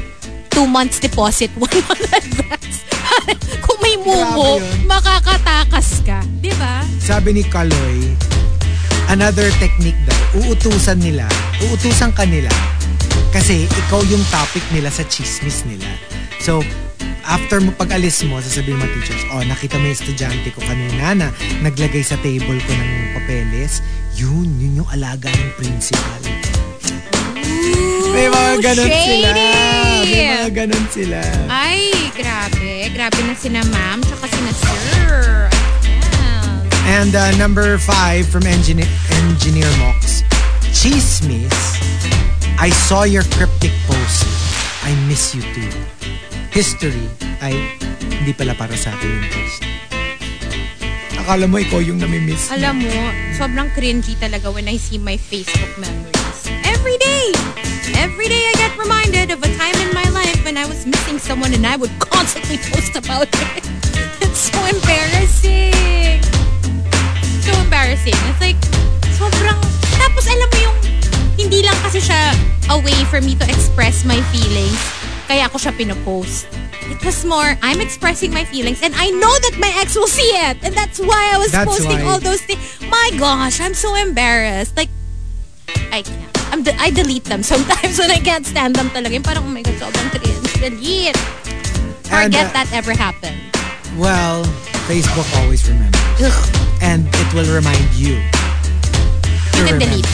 two 0.50 0.66
months 0.66 0.98
deposit, 0.98 1.54
one 1.62 1.80
month 1.86 2.10
advance. 2.10 2.82
Kung 3.64 3.78
may 3.86 3.96
mumo, 4.02 4.58
makakatakas 4.90 6.02
ka. 6.02 6.26
Di 6.42 6.50
ba? 6.58 6.82
Sabi 6.98 7.38
ni 7.38 7.44
Kaloy, 7.46 8.18
another 9.14 9.54
technique 9.62 9.98
daw, 10.10 10.42
uutusan 10.42 10.98
nila, 10.98 11.30
uutusan 11.62 12.10
ka 12.18 12.26
nila 12.26 12.50
kasi 13.30 13.70
ikaw 13.70 14.02
yung 14.10 14.24
topic 14.34 14.66
nila 14.74 14.90
sa 14.90 15.06
chismis 15.06 15.62
nila. 15.70 15.86
So, 16.42 16.66
after 17.28 17.60
mo 17.60 17.76
pag-alis 17.76 18.24
mo, 18.24 18.40
sasabihin 18.40 18.80
mo 18.80 18.88
teachers, 18.96 19.24
oh, 19.36 19.44
nakita 19.44 19.76
mo 19.78 19.92
yung 19.92 19.98
estudyante 20.00 20.50
ko 20.56 20.64
kanina 20.64 21.14
na 21.14 21.28
naglagay 21.62 22.02
sa 22.02 22.16
table 22.24 22.58
ko 22.64 22.72
ng 22.72 22.92
papeles. 23.20 23.84
Yun, 24.16 24.48
yun 24.58 24.82
yung 24.82 24.90
alaga 24.90 25.30
ng 25.30 25.52
principal. 25.60 26.22
May 28.18 28.34
mga 28.34 28.74
sila. 28.74 28.84
shady! 28.90 30.10
May 30.10 30.26
mga 30.26 30.50
ganon 30.56 30.86
sila. 30.90 31.20
Ay, 31.52 31.92
grabe. 32.16 32.90
Grabe 32.96 33.20
na 33.28 33.36
sina 33.38 33.62
ma'am 33.68 34.02
tsaka 34.02 34.26
sina 34.32 34.52
sir. 34.56 35.14
Ayan. 35.86 36.66
And 36.88 37.12
uh, 37.14 37.36
number 37.38 37.78
five 37.78 38.26
from 38.26 38.48
Engineer, 38.48 38.90
Engineer 39.28 39.70
Mox. 39.78 40.24
Chismis. 40.74 41.78
I 42.58 42.74
saw 42.90 43.04
your 43.04 43.24
cryptic 43.38 43.76
post. 43.86 44.26
I 44.82 44.96
miss 45.06 45.36
you 45.36 45.46
too. 45.54 45.97
History. 46.58 47.06
Ay, 47.38 47.54
hindi 48.02 48.34
pala 48.34 48.58
para 48.58 48.74
sa 48.74 48.90
atin 48.90 49.06
yung 49.06 49.30
post. 49.30 49.62
Akala 51.14 51.46
mo 51.46 51.62
ikaw 51.62 51.78
yung 51.86 52.02
namimiss. 52.02 52.50
Alam 52.50 52.82
mo, 52.82 52.90
sobrang 53.38 53.70
cringy 53.78 54.18
talaga 54.18 54.50
when 54.50 54.66
I 54.66 54.82
see 54.82 54.98
my 54.98 55.22
Facebook 55.22 55.70
memories. 55.78 56.50
Every 56.66 56.98
day! 56.98 57.30
Every 57.94 58.26
day 58.26 58.42
I 58.42 58.58
get 58.58 58.74
reminded 58.74 59.30
of 59.30 59.46
a 59.46 59.52
time 59.54 59.78
in 59.86 59.94
my 59.94 60.10
life 60.10 60.42
when 60.42 60.58
I 60.58 60.66
was 60.66 60.90
missing 60.90 61.22
someone 61.22 61.54
and 61.54 61.62
I 61.62 61.78
would 61.78 61.94
constantly 62.02 62.58
post 62.74 62.98
about 62.98 63.30
it. 63.30 63.62
It's 64.26 64.50
so 64.50 64.58
embarrassing. 64.66 66.26
So 67.46 67.54
embarrassing. 67.54 68.18
It's 68.34 68.42
like, 68.42 68.58
sobrang... 69.14 69.62
Tapos 69.94 70.26
alam 70.26 70.50
mo 70.50 70.58
yung, 70.58 70.78
hindi 71.38 71.62
lang 71.62 71.78
kasi 71.86 72.02
siya 72.02 72.34
a 72.74 72.82
way 72.82 72.98
for 73.14 73.22
me 73.22 73.38
to 73.38 73.46
express 73.46 74.02
my 74.10 74.18
feelings. 74.34 74.97
Kaya 75.28 75.52
ako 75.52 75.60
siya 75.60 75.76
pinopost. 75.76 76.48
It 76.88 77.04
was 77.04 77.28
more, 77.28 77.60
I'm 77.62 77.84
expressing 77.84 78.32
my 78.32 78.48
feelings 78.48 78.80
and 78.82 78.96
I 78.96 79.12
know 79.12 79.34
that 79.44 79.60
my 79.60 79.68
ex 79.84 79.96
will 79.96 80.08
see 80.08 80.32
it. 80.48 80.56
And 80.64 80.74
that's 80.74 81.00
why 81.00 81.32
I 81.36 81.38
was 81.38 81.52
That's 81.52 81.68
posting 81.68 82.00
why. 82.00 82.08
all 82.08 82.20
those 82.20 82.40
things. 82.42 82.64
My 82.88 83.12
gosh, 83.20 83.60
I'm 83.60 83.76
so 83.76 83.94
embarrassed. 83.96 84.78
Like, 84.78 84.90
I 85.92 86.02
can't. 86.02 86.32
I'm 86.48 86.64
de- 86.64 86.80
I 86.80 86.90
delete 86.92 87.26
them 87.26 87.44
sometimes 87.44 88.00
when 88.02 88.10
I 88.10 88.24
can't 88.24 88.46
stand 88.48 88.76
them 88.80 88.88
talaga. 88.96 89.12
Yung 89.12 89.24
parang, 89.24 89.44
oh 89.44 89.52
my 89.52 89.62
God, 89.62 89.76
sobrang 89.84 90.10
cringe. 90.16 90.54
Delete. 90.64 91.20
And, 92.08 92.32
Forget 92.32 92.48
uh, 92.48 92.64
that 92.64 92.72
ever 92.72 92.96
happened. 92.96 93.36
Well, 94.00 94.48
Facebook 94.88 95.28
always 95.44 95.68
remembers. 95.68 96.00
And 96.80 97.04
it 97.12 97.30
will 97.36 97.52
remind 97.52 97.84
you. 98.00 98.16
You 98.16 99.68
can 99.68 99.76
remember. 99.76 99.92
delete. 99.92 100.08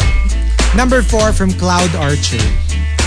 Number 0.73 1.06
four 1.06 1.31
from 1.34 1.53
Cloud 1.53 1.94
Archer. 2.02 2.41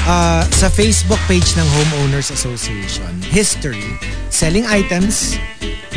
Uh, 0.06 0.46
sa 0.54 0.70
Facebook 0.70 1.18
page 1.26 1.58
ng 1.58 1.66
Homeowners 1.66 2.30
Association, 2.30 3.10
history, 3.26 3.82
selling 4.30 4.62
items, 4.62 5.34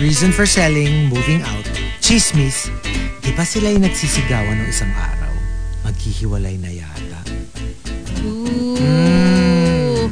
reason 0.01 0.33
for 0.33 0.49
selling, 0.49 1.05
moving 1.13 1.45
out, 1.45 1.61
chismis, 2.01 2.73
di 3.21 3.29
ba 3.37 3.45
sila 3.45 3.69
yung 3.69 3.85
nagsisigawan 3.85 4.65
ng 4.65 4.67
isang 4.73 4.89
araw? 4.97 5.29
Maghihiwalay 5.85 6.57
na 6.57 6.73
yata. 6.73 7.21
Ooh. 8.25 10.09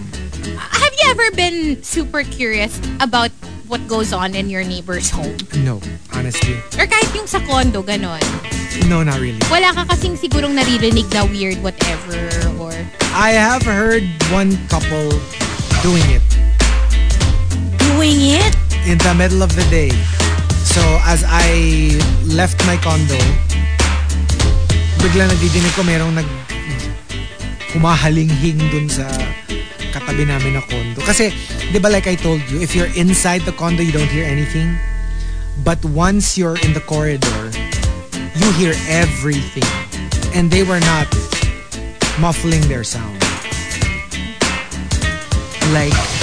Have 0.62 0.94
you 0.94 1.06
ever 1.10 1.34
been 1.34 1.82
super 1.82 2.22
curious 2.22 2.78
about 3.02 3.34
what 3.68 3.86
goes 3.88 4.14
on 4.14 4.36
in 4.36 4.50
your 4.50 4.64
neighbor's 4.64 5.10
home? 5.10 5.36
No, 5.64 5.80
honestly. 6.16 6.56
Or 6.80 6.88
kahit 6.88 7.12
yung 7.14 7.28
sa 7.28 7.40
condo, 7.44 7.84
ganon. 7.84 8.24
No, 8.88 9.04
not 9.04 9.20
really. 9.20 9.40
Wala 9.52 9.76
ka 9.76 9.84
kasing 9.92 10.16
sigurong 10.16 10.56
naririnig 10.56 11.12
na 11.12 11.28
weird 11.28 11.60
whatever 11.62 12.16
or... 12.60 12.72
I 13.12 13.36
have 13.36 13.64
heard 13.64 14.04
one 14.32 14.56
couple 14.72 15.10
doing 15.82 16.06
it 16.14 16.24
Doing 17.82 18.40
it? 18.40 18.54
in 18.88 18.98
the 19.04 19.14
middle 19.18 19.44
of 19.44 19.52
the 19.56 19.66
day. 19.68 19.92
So, 20.64 20.80
as 21.04 21.26
I 21.28 21.98
left 22.24 22.62
my 22.64 22.78
condo, 22.80 23.20
bigla 25.04 25.28
nadidinig 25.28 25.74
ko 25.76 25.84
merong 25.84 26.16
nag 26.16 26.28
humahalinghing 27.74 28.62
dun 28.72 28.88
sa 28.88 29.10
katabi 30.00 30.30
namin 30.30 30.54
na 30.54 30.62
condo. 30.62 31.02
Kasi, 31.02 31.34
di 31.74 31.80
ba 31.82 31.90
like 31.90 32.06
I 32.06 32.16
told 32.16 32.42
you, 32.50 32.62
if 32.62 32.76
you're 32.78 32.92
inside 32.94 33.42
the 33.42 33.52
condo, 33.52 33.82
you 33.82 33.92
don't 33.92 34.10
hear 34.10 34.26
anything. 34.26 34.78
But 35.66 35.82
once 35.86 36.38
you're 36.38 36.58
in 36.62 36.74
the 36.78 36.84
corridor, 36.86 37.50
you 38.38 38.48
hear 38.54 38.78
everything. 38.88 39.66
And 40.38 40.54
they 40.54 40.62
were 40.62 40.80
not 40.80 41.10
muffling 42.22 42.62
their 42.70 42.86
sound. 42.86 43.18
Like, 45.74 46.17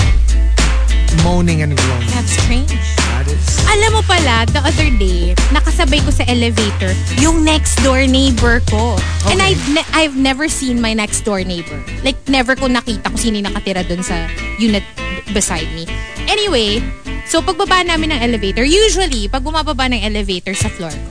moaning 1.22 1.62
and 1.62 1.76
groaning. 1.76 2.10
That's 2.10 2.32
strange. 2.34 2.72
That 3.14 3.30
is... 3.30 3.44
Alam 3.70 4.00
mo 4.00 4.02
pala, 4.02 4.44
the 4.50 4.60
other 4.60 4.90
day, 4.98 5.32
nakasabay 5.54 6.02
ko 6.02 6.10
sa 6.10 6.26
elevator 6.26 6.90
yung 7.22 7.44
next 7.44 7.78
door 7.86 8.02
neighbor 8.04 8.58
ko. 8.66 8.98
And 9.30 9.38
Okay. 9.40 9.54
I've, 9.54 9.64
ne- 9.72 9.90
I've 9.94 10.16
never 10.18 10.48
seen 10.48 10.80
my 10.80 10.92
next 10.92 11.22
door 11.22 11.40
neighbor. 11.42 11.78
Like, 12.02 12.18
never 12.28 12.54
ko 12.54 12.66
nakita 12.66 13.08
kung 13.08 13.20
sino 13.20 13.40
nakatira 13.40 13.86
dun 13.86 14.02
sa 14.02 14.28
unit 14.58 14.84
beside 15.32 15.66
me. 15.72 15.88
Anyway, 16.26 16.80
so 17.24 17.40
pagbaba 17.40 17.84
namin 17.84 18.12
ng 18.12 18.20
elevator, 18.20 18.64
usually, 18.64 19.28
pag 19.28 19.44
bumababa 19.44 19.88
ng 19.88 20.00
elevator 20.04 20.52
sa 20.52 20.68
floor 20.68 20.92
ko, 20.92 21.10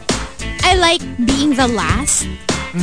I 0.63 0.77
like 0.79 1.03
being 1.19 1.53
the 1.53 1.67
last 1.67 2.25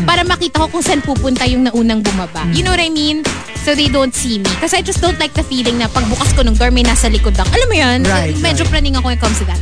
para 0.06 0.22
makita 0.22 0.62
ko 0.62 0.66
kung 0.70 0.84
saan 0.84 1.02
pupunta 1.02 1.46
yung 1.50 1.66
naunang 1.66 2.00
bumaba. 2.02 2.46
You 2.54 2.62
know 2.62 2.70
what 2.70 2.82
I 2.82 2.90
mean? 2.90 3.26
So 3.66 3.74
they 3.74 3.90
don't 3.90 4.14
see 4.14 4.38
me. 4.38 4.48
Because 4.56 4.72
I 4.72 4.80
just 4.80 5.02
don't 5.02 5.18
like 5.18 5.34
the 5.34 5.44
feeling 5.44 5.78
na 5.78 5.90
pagbukas 5.90 6.32
ko 6.32 6.46
ng 6.46 6.54
door, 6.56 6.70
may 6.70 6.86
nasa 6.86 7.10
likod 7.10 7.36
lang. 7.36 7.48
Alam 7.50 7.68
mo 7.68 7.76
yun? 7.76 7.98
Right, 8.06 8.34
Medyo 8.38 8.64
right. 8.66 8.72
praning 8.72 8.94
ako 8.96 9.12
when 9.12 9.18
it 9.18 9.22
comes 9.22 9.38
to 9.42 9.46
that. 9.50 9.60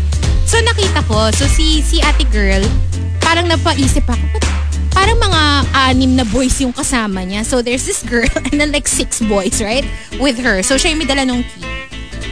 So 0.48 0.56
nakita 0.64 1.05
ko, 1.05 1.28
so 1.32 1.44
si 1.44 1.84
si 1.84 2.00
ate 2.00 2.24
girl, 2.32 2.64
parang 3.20 3.52
napaisip 3.52 4.06
ako, 4.09 4.24
"Ba't 4.32 4.48
parang 4.98 5.18
mga 5.20 5.42
anim 5.94 6.16
na 6.18 6.24
boys 6.26 6.59
yung 6.59 6.74
kasama 6.74 7.22
niya. 7.22 7.46
So 7.46 7.62
there's 7.62 7.86
this 7.86 8.02
girl 8.02 8.26
and 8.50 8.59
then 8.59 8.72
like 8.74 8.88
six 8.90 9.22
boys, 9.22 9.62
right? 9.62 9.86
With 10.18 10.42
her. 10.42 10.64
So 10.66 10.74
siya 10.74 10.96
yung 10.96 11.00
may 11.05 11.09
dala 11.09 11.22
nung 11.22 11.46
key. 11.46 11.64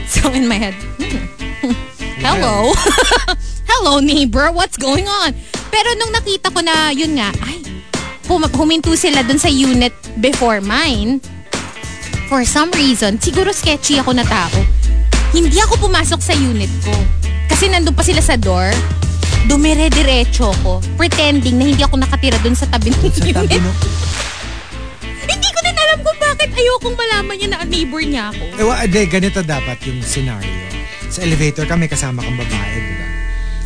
So 0.07 0.31
in 0.31 0.47
my 0.47 0.59
head, 0.59 0.75
hmm, 0.99 1.23
hello. 2.25 2.75
hello 3.71 3.99
neighbor, 3.99 4.51
what's 4.51 4.75
going 4.75 5.07
on? 5.07 5.31
Pero 5.71 5.89
nung 5.95 6.11
nakita 6.11 6.51
ko 6.51 6.59
na 6.63 6.91
yun 6.91 7.15
nga, 7.15 7.31
ay, 7.43 7.59
huminto 8.29 8.91
sila 8.93 9.23
dun 9.23 9.39
sa 9.39 9.47
unit 9.47 9.91
before 10.17 10.59
mine. 10.59 11.19
For 12.27 12.43
some 12.43 12.69
reason, 12.73 13.17
siguro 13.17 13.49
sketchy 13.49 13.95
ako 13.95 14.11
na 14.11 14.23
tao. 14.23 14.59
Hindi 15.31 15.59
ako 15.59 15.79
pumasok 15.81 16.19
sa 16.19 16.35
unit 16.35 16.67
ko. 16.83 16.91
Kasi 17.47 17.71
nandun 17.71 17.95
pa 17.95 18.03
sila 18.03 18.19
sa 18.19 18.35
door. 18.35 18.67
Dumire-diretso 19.47 20.51
ko. 20.61 20.83
Pretending 20.95 21.55
na 21.55 21.65
hindi 21.65 21.79
ako 21.79 21.95
nakatira 21.97 22.35
dun 22.37 22.51
sa 22.51 22.67
tabi 22.67 22.91
ng 22.91 22.99
Sa 22.99 23.23
unit. 23.23 23.31
tabi 23.33 23.57
no? 23.57 23.71
Hindi 25.27 25.49
ko 25.49 25.59
din 25.61 25.75
alam 25.77 25.99
kung 26.01 26.17
bakit 26.17 26.49
ayokong 26.49 26.95
malaman 26.95 27.35
niya 27.35 27.47
na 27.49 27.57
neighbor 27.63 27.99
niya 27.99 28.31
ako. 28.31 28.43
Eh, 28.53 28.65
wa- 28.65 28.83
de, 28.85 29.01
ganito 29.05 29.39
dapat 29.39 29.75
yung 29.83 29.99
scenario. 29.99 30.51
Sa 31.07 31.19
elevator 31.21 31.63
ka, 31.63 31.75
may 31.75 31.87
kasama 31.87 32.19
kang 32.19 32.35
babae, 32.35 32.75
di 32.75 32.93
ba? 32.93 33.07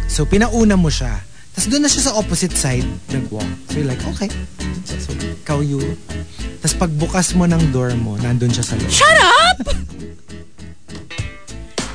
So, 0.05 0.25
pinauna 0.25 0.73
mo 0.73 0.89
siya. 0.89 1.21
Tapos 1.51 1.67
doon 1.67 1.81
na 1.83 1.89
siya 1.91 2.03
sa 2.09 2.15
opposite 2.15 2.55
side, 2.55 2.87
nag-walk. 3.11 3.45
So, 3.69 3.83
you're 3.83 3.89
like, 3.89 4.01
okay. 4.07 4.31
So, 4.87 5.11
ikaw 5.13 5.59
you. 5.59 5.99
Tapos 6.63 6.75
pagbukas 6.77 7.35
mo 7.35 7.43
ng 7.45 7.75
door 7.75 7.91
mo, 7.99 8.15
nandun 8.17 8.49
siya 8.49 8.63
sa 8.63 8.79
loob. 8.79 8.89
Shut 8.89 9.17
up! 9.19 9.57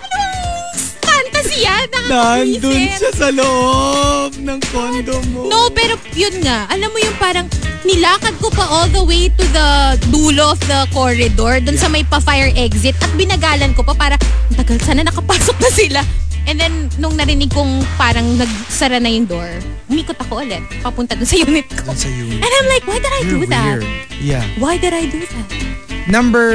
Anong 0.07 0.77
fantasy 1.01 1.65
yan? 1.65 1.89
Nandun 2.07 2.83
siya 2.95 3.11
sa 3.17 3.29
loob 3.33 4.37
ng 4.39 4.61
condo 4.71 5.17
mo. 5.33 5.49
No, 5.49 5.73
pero 5.73 5.97
yun 6.13 6.37
nga. 6.45 6.69
Alam 6.69 6.93
mo 6.93 6.99
yung 7.01 7.17
parang 7.17 7.47
nilakad 7.87 8.35
ko 8.43 8.51
pa 8.51 8.67
all 8.67 8.91
the 8.91 9.03
way 9.03 9.31
to 9.31 9.45
the 9.55 9.69
dulo 10.11 10.53
of 10.53 10.61
the 10.67 10.85
corridor 10.91 11.63
dun 11.63 11.79
sa 11.79 11.87
may 11.87 12.03
pa-fire 12.03 12.51
exit 12.59 12.99
at 12.99 13.11
binagalan 13.15 13.71
ko 13.79 13.87
pa 13.87 13.95
para 13.95 14.15
"Ang 14.51 14.59
tagal 14.59 14.79
sana 14.83 15.07
nakapasok 15.07 15.57
na 15.63 15.71
sila. 15.71 16.01
And 16.47 16.57
then, 16.57 16.89
nung 16.97 17.19
narinig 17.19 17.51
kong 17.51 17.83
parang 17.99 18.39
nagsara 18.39 19.03
na 19.03 19.11
yung 19.11 19.27
door, 19.27 19.51
umikot 19.91 20.15
ako 20.17 20.47
ulit, 20.47 20.63
papunta 20.79 21.19
dun 21.19 21.27
sa 21.27 21.35
unit 21.37 21.67
ko. 21.67 21.91
Dun 21.91 21.99
sa 21.99 22.07
unit. 22.07 22.39
And 22.39 22.53
I'm 22.53 22.69
like, 22.71 22.87
why 22.87 22.99
did 22.99 23.11
I 23.11 23.23
do 23.27 23.37
You're 23.43 23.51
that? 23.51 23.79
weird. 23.83 23.87
Yeah. 24.23 24.45
Why 24.57 24.79
did 24.79 24.95
I 24.95 25.11
do 25.11 25.21
that? 25.27 25.49
Number 26.07 26.47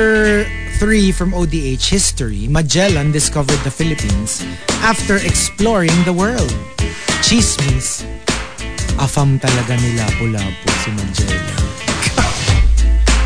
three 0.79 1.11
from 1.11 1.35
ODH 1.35 1.91
history, 1.91 2.47
Magellan 2.47 3.11
discovered 3.11 3.59
the 3.67 3.69
Philippines 3.69 4.39
after 4.79 5.19
exploring 5.19 5.91
the 6.07 6.15
world. 6.15 6.55
Chismis. 7.19 8.07
Afam 8.95 9.37
talaga 9.37 9.75
nila 9.75 10.07
Lapu-Lapu 10.07 10.69
si 10.81 10.89
Magellan. 10.95 11.43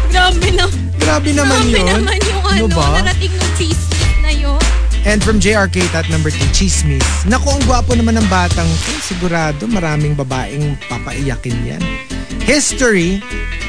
Grabe 0.10 0.50
na. 0.50 0.66
Grabe 0.98 1.30
naman 1.30 1.62
Grabe 1.70 1.78
yun. 1.78 1.88
naman 2.02 2.18
yung 2.26 2.42
ano, 2.42 2.66
ba? 2.74 2.86
narating 2.98 3.34
ng 3.34 3.52
cheese 3.54 3.86
na 4.20 4.32
yun. 4.34 4.65
And 5.06 5.22
from 5.22 5.38
JRK 5.38 5.86
at 5.94 6.10
number 6.10 6.34
two, 6.34 6.50
Chismis. 6.50 7.06
Naku, 7.30 7.54
ang 7.54 7.62
gwapo 7.70 7.94
naman 7.94 8.18
ng 8.18 8.26
batang 8.26 8.66
to. 8.66 8.92
Sigurado 9.06 9.70
maraming 9.70 10.18
babaeng 10.18 10.82
papaiyakin 10.90 11.78
yan. 11.78 11.84
History, 12.42 13.22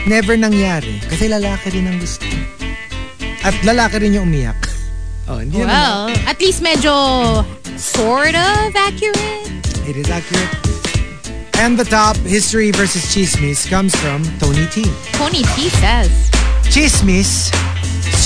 never 0.09 0.33
nangyari. 0.33 0.97
Kasi 1.05 1.29
lalaki 1.29 1.77
rin 1.77 1.93
ang 1.93 2.01
gusto. 2.01 2.25
At 3.45 3.53
lalaki 3.69 4.01
rin 4.01 4.17
yung 4.17 4.33
umiyak. 4.33 4.57
Oh, 5.27 5.43
hindi 5.43 5.59
naman. 5.59 5.75
Well, 5.75 6.03
at 6.31 6.39
least 6.39 6.63
medyo 6.63 6.95
sort 7.75 8.39
of 8.39 8.71
accurate. 8.79 9.51
It 9.83 9.99
is 9.99 10.07
accurate. 10.07 10.55
And 11.59 11.75
the 11.75 11.83
top, 11.83 12.15
history 12.23 12.71
versus 12.71 13.03
chismis, 13.11 13.67
comes 13.67 13.91
from 13.99 14.23
Tony 14.39 14.71
T. 14.71 14.87
Tony 15.19 15.43
T 15.59 15.67
says. 15.83 16.15
Chismis, 16.71 17.51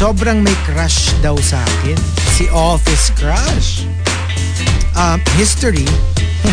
sobrang 0.00 0.40
may 0.40 0.56
crush 0.64 1.12
daw 1.20 1.36
sa 1.36 1.60
akin. 1.60 1.92
Si 2.32 2.48
Office 2.48 3.12
Crush. 3.20 3.84
Um, 4.96 5.20
history, 5.36 5.84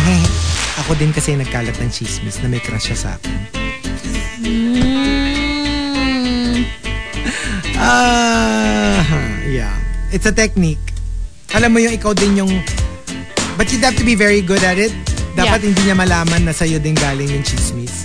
ako 0.84 0.92
din 1.00 1.16
kasi 1.16 1.32
nagkalat 1.32 1.72
ng 1.80 1.88
chismis 1.88 2.44
na 2.44 2.52
may 2.52 2.60
crush 2.60 2.92
siya 2.92 2.98
sa 3.08 3.16
akin. 3.16 3.36
Mm, 4.44 5.08
Ah, 7.78 9.00
yeah. 9.48 9.72
It's 10.12 10.28
a 10.28 10.34
technique. 10.34 10.82
Alam 11.56 11.72
mo 11.72 11.80
yung 11.80 11.94
ikaw 11.96 12.12
din 12.12 12.36
yung 12.36 12.52
But 13.56 13.72
you'd 13.72 13.82
have 13.82 13.96
to 13.96 14.04
be 14.04 14.14
very 14.14 14.44
good 14.44 14.60
at 14.60 14.76
it. 14.76 14.92
Dapat 15.34 15.62
Yeah. 15.62 15.66
hindi 15.72 15.80
niya 15.88 15.96
malaman 15.96 16.44
na 16.44 16.52
sa'yo 16.52 16.78
din 16.78 16.94
galing 16.94 17.32
yung 17.32 17.42
chismis. 17.42 18.04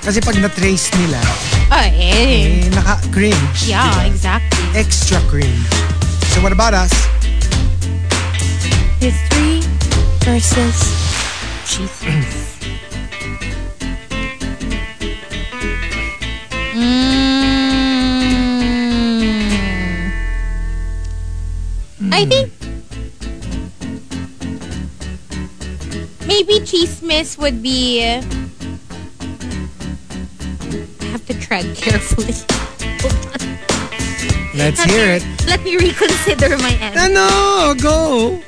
Kasi 0.00 0.18
pag 0.18 0.40
na-trace 0.40 0.88
nila, 0.98 1.20
oh, 1.70 1.76
eh. 1.76 1.92
eh, 1.94 2.68
naka-cringe. 2.70 3.66
Yeah, 3.66 3.88
diba? 3.92 4.06
exactly. 4.06 4.64
Extra 4.74 5.20
cringe. 5.30 5.66
So 6.34 6.42
what 6.42 6.52
about 6.52 6.74
us? 6.74 6.92
History 9.00 9.60
versus 10.24 10.76
Jesus. 11.66 12.42
Mm. 22.04 22.12
I 22.12 22.26
think 22.26 22.50
maybe 26.26 26.60
Cheese 26.66 27.00
chismis 27.00 27.38
would 27.38 27.62
be. 27.62 28.02
I 31.14 31.16
have 31.16 31.26
to 31.30 31.34
tread 31.38 31.76
carefully. 31.76 32.34
Let's 34.58 34.82
Let 34.82 34.90
hear 34.90 35.06
me- 35.06 35.14
it. 35.14 35.22
Let 35.46 35.62
me 35.62 35.76
reconsider 35.78 36.58
my 36.58 36.74
answer. 36.82 37.06
Ano? 37.06 37.74
Go! 37.78 38.42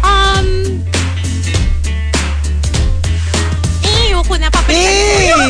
Um, 0.00 0.80
eh, 3.84 4.08
ayoko 4.08 4.40
na 4.40 4.48
papalitan. 4.48 4.96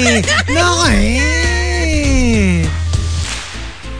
Eh! 0.02 0.26
Nako 0.50 0.90
eh! 0.98 2.66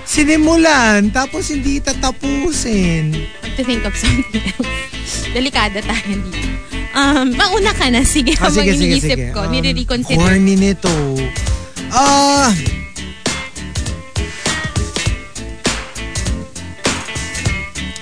Sinimulan, 0.02 1.14
tapos 1.14 1.54
hindi 1.54 1.78
tatapusin. 1.78 3.14
have 3.46 3.54
to 3.54 3.62
think 3.62 3.86
of 3.86 3.94
something 3.94 4.42
else. 4.58 5.22
Delikada 5.30 5.78
tayo 5.78 6.18
dito. 6.18 6.69
Um, 6.90 7.30
mauna 7.38 7.70
ka 7.72 7.86
na. 7.90 8.02
Sige, 8.02 8.34
Ah, 8.42 8.50
sige, 8.50 8.74
sige, 8.74 8.98
sige. 8.98 9.30
ko, 9.30 9.46
Um, 9.46 9.52
nire-reconsider. 9.54 10.18
Corny 10.18 10.54
nito. 10.58 10.90
Ah... 11.94 12.50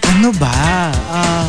ano 0.09 0.31
ba? 0.37 0.55
Ah... 1.13 1.47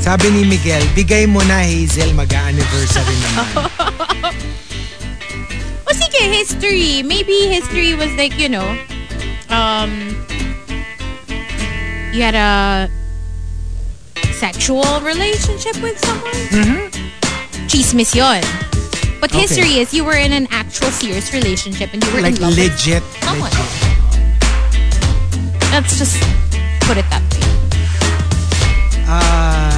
sabi 0.00 0.30
ni 0.30 0.46
Miguel, 0.46 0.82
bigay 0.94 1.26
mo 1.26 1.42
na 1.50 1.66
Hazel, 1.66 2.14
mag-anniversary 2.14 3.16
naman. 3.26 3.46
O 5.86 5.94
sige, 5.94 6.18
history. 6.30 7.02
Maybe 7.06 7.46
history 7.46 7.94
was 7.94 8.10
like, 8.18 8.34
you 8.38 8.50
know, 8.50 8.66
um, 9.46 10.14
you 12.16 12.22
had 12.22 12.34
a 12.34 12.88
sexual 14.32 15.00
relationship 15.02 15.76
with 15.82 15.98
someone. 16.02 16.32
Mm-hmm. 16.48 17.66
Chismis 17.68 18.14
yun. 18.14 18.40
But 19.20 19.30
Okay. 19.32 19.40
history 19.42 19.78
is 19.80 19.92
you 19.92 20.04
were 20.04 20.16
in 20.16 20.32
an 20.32 20.46
actual 20.50 20.90
serious 20.90 21.32
relationship 21.34 21.92
and 21.92 22.02
you 22.04 22.10
were 22.14 22.20
like 22.22 22.36
in 22.36 22.42
love 22.42 22.56
with 22.56 22.72
legit, 22.72 23.02
someone. 23.20 23.50
legit. 23.50 23.92
Let's 25.72 25.98
just 25.98 26.16
put 26.88 26.96
it 26.96 27.04
that 27.12 27.20
way. 27.32 27.44
Hmm. 29.06 29.76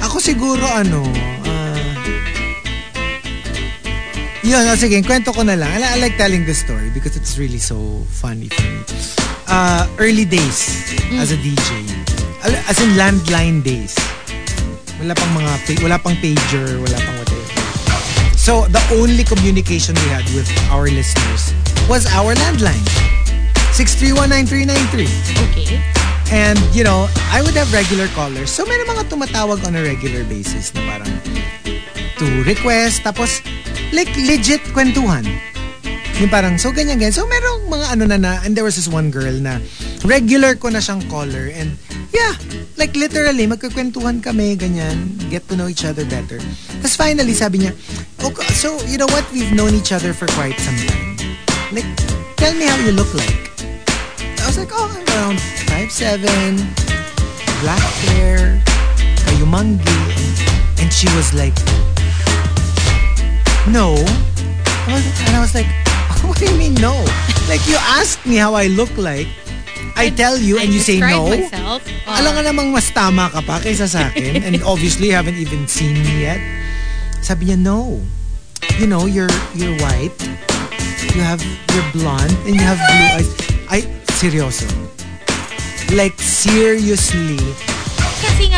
Ako 0.00 0.16
siguro 0.18 0.64
ano, 0.66 1.04
yun, 4.50 4.66
oh, 4.66 4.74
sige, 4.74 4.98
kwento 5.06 5.30
ko 5.30 5.46
na 5.46 5.54
lang. 5.54 5.70
I, 5.70 5.94
I 5.94 5.96
like 6.02 6.18
telling 6.18 6.42
this 6.42 6.58
story 6.58 6.90
because 6.90 7.14
it's 7.14 7.38
really 7.38 7.62
so 7.62 8.02
funny 8.10 8.50
for 8.50 8.66
me. 8.66 8.82
Uh, 9.46 9.86
early 10.02 10.26
days 10.26 10.90
as 11.22 11.30
a 11.30 11.38
DJ. 11.38 11.86
Al- 12.42 12.58
As 12.66 12.82
in 12.82 12.98
landline 12.98 13.62
days. 13.62 13.94
Wala 14.98 15.14
pang 15.14 15.30
mga, 15.38 15.54
wala 15.86 15.96
pang 16.02 16.18
pager, 16.18 16.82
wala 16.82 16.98
pang 16.98 17.16
whatever. 17.22 17.46
So, 18.34 18.66
the 18.66 18.82
only 18.98 19.22
communication 19.22 19.94
we 19.94 20.08
had 20.10 20.26
with 20.34 20.50
our 20.74 20.90
listeners 20.90 21.54
was 21.86 22.10
our 22.10 22.34
landline. 22.34 22.82
6319393. 23.78 25.06
Okay. 25.54 25.78
And, 26.34 26.58
you 26.74 26.82
know, 26.82 27.06
I 27.30 27.38
would 27.42 27.54
have 27.54 27.70
regular 27.70 28.10
callers. 28.18 28.50
So, 28.50 28.66
may 28.66 28.74
mga 28.82 29.06
tumatawag 29.14 29.62
on 29.62 29.78
a 29.78 29.82
regular 29.82 30.26
basis 30.26 30.74
na 30.74 30.82
parang 30.90 31.10
to 32.18 32.26
request. 32.42 33.06
Tapos, 33.06 33.42
like, 33.92 34.10
legit 34.16 34.62
kwentuhan. 34.74 35.26
Yung 36.20 36.28
parang, 36.28 36.60
so 36.60 36.68
ganyan, 36.68 37.00
ganyan. 37.00 37.16
So, 37.16 37.24
merong 37.24 37.72
mga 37.72 37.86
ano 37.96 38.04
na 38.04 38.18
na, 38.20 38.32
and 38.44 38.52
there 38.52 38.64
was 38.64 38.76
this 38.76 38.88
one 38.88 39.08
girl 39.08 39.32
na 39.32 39.56
regular 40.04 40.52
ko 40.52 40.68
na 40.68 40.78
siyang 40.78 41.00
caller. 41.08 41.48
And, 41.48 41.80
yeah, 42.12 42.36
like 42.76 42.92
literally, 42.92 43.48
magkakwentuhan 43.48 44.20
kami, 44.20 44.52
ganyan. 44.52 45.16
Get 45.32 45.48
to 45.48 45.56
know 45.56 45.64
each 45.66 45.88
other 45.88 46.04
better. 46.04 46.36
Tapos 46.84 46.92
finally, 46.92 47.32
sabi 47.32 47.64
niya, 47.64 47.72
okay, 48.20 48.52
so, 48.52 48.76
you 48.84 49.00
know 49.00 49.08
what? 49.08 49.24
We've 49.32 49.52
known 49.56 49.72
each 49.72 49.96
other 49.96 50.12
for 50.12 50.28
quite 50.36 50.60
some 50.60 50.76
time. 50.84 51.16
Like, 51.72 51.88
tell 52.36 52.52
me 52.52 52.68
how 52.68 52.76
you 52.84 52.92
look 52.92 53.08
like. 53.16 53.48
I 54.40 54.44
was 54.44 54.58
like, 54.60 54.76
oh, 54.76 54.92
I'm 54.92 55.04
around 55.16 55.38
5'7", 55.72 56.28
black 57.64 57.88
hair, 58.12 58.60
kayumanggi. 59.24 60.00
And 60.84 60.92
she 60.92 61.08
was 61.16 61.32
like, 61.32 61.56
no. 63.72 63.94
I 64.86 64.98
was, 64.98 65.06
and 65.26 65.36
I 65.36 65.40
was 65.40 65.54
like, 65.54 65.66
what 66.26 66.38
do 66.38 66.44
you 66.46 66.56
mean 66.58 66.74
no? 66.74 66.94
Like, 67.48 67.62
you 67.66 67.76
asked 67.98 68.26
me 68.26 68.36
how 68.36 68.54
I 68.54 68.66
look 68.66 68.90
like. 68.98 69.26
I 69.96 70.10
tell 70.10 70.38
you 70.38 70.58
and 70.58 70.70
I 70.70 70.72
you 70.72 70.80
say 70.80 70.98
no. 71.00 71.28
myself. 71.28 71.82
Uh, 72.06 72.18
Alam 72.18 72.38
nga 72.38 72.42
namang 72.50 72.72
mas 72.72 72.90
tama 72.90 73.28
ka 73.30 73.42
pa 73.42 73.58
kaysa 73.60 73.86
sa 73.86 74.10
akin. 74.10 74.42
and 74.46 74.54
obviously, 74.62 75.10
you 75.10 75.16
haven't 75.16 75.38
even 75.38 75.66
seen 75.66 75.94
me 76.02 76.26
yet. 76.26 76.40
Sabi 77.22 77.50
niya, 77.50 77.58
no. 77.58 78.00
You 78.78 78.86
know, 78.86 79.06
you're 79.06 79.30
you're 79.54 79.76
white. 79.82 80.14
You 81.14 81.22
have, 81.24 81.42
you're 81.74 81.90
blonde. 81.92 82.32
And 82.46 82.54
you 82.54 82.64
have 82.64 82.78
blue 82.78 83.06
eyes. 83.18 83.30
I 83.68 83.78
seryoso. 84.16 84.68
Like, 85.92 86.16
seriously. 86.20 87.38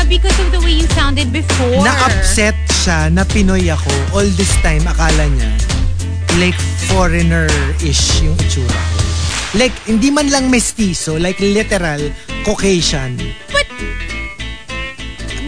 Because 0.09 0.37
of 0.45 0.53
the 0.53 0.61
way 0.61 0.77
you 0.77 0.87
sounded 0.93 1.33
before. 1.33 1.81
Na-upset 1.81 2.53
siya 2.85 3.09
na 3.09 3.25
Pinoy 3.25 3.73
ako. 3.73 3.91
All 4.13 4.29
this 4.37 4.53
time, 4.61 4.85
akala 4.85 5.25
niya, 5.31 5.49
like, 6.37 6.59
foreigner-ish 6.93 8.21
yung 8.21 8.37
itsura 8.37 8.77
ko. 8.77 8.99
Like, 9.57 9.73
hindi 9.89 10.13
man 10.13 10.29
lang 10.29 10.53
mestizo, 10.53 11.17
like 11.17 11.41
literal, 11.41 12.13
Caucasian. 12.45 13.17
But, 13.49 13.69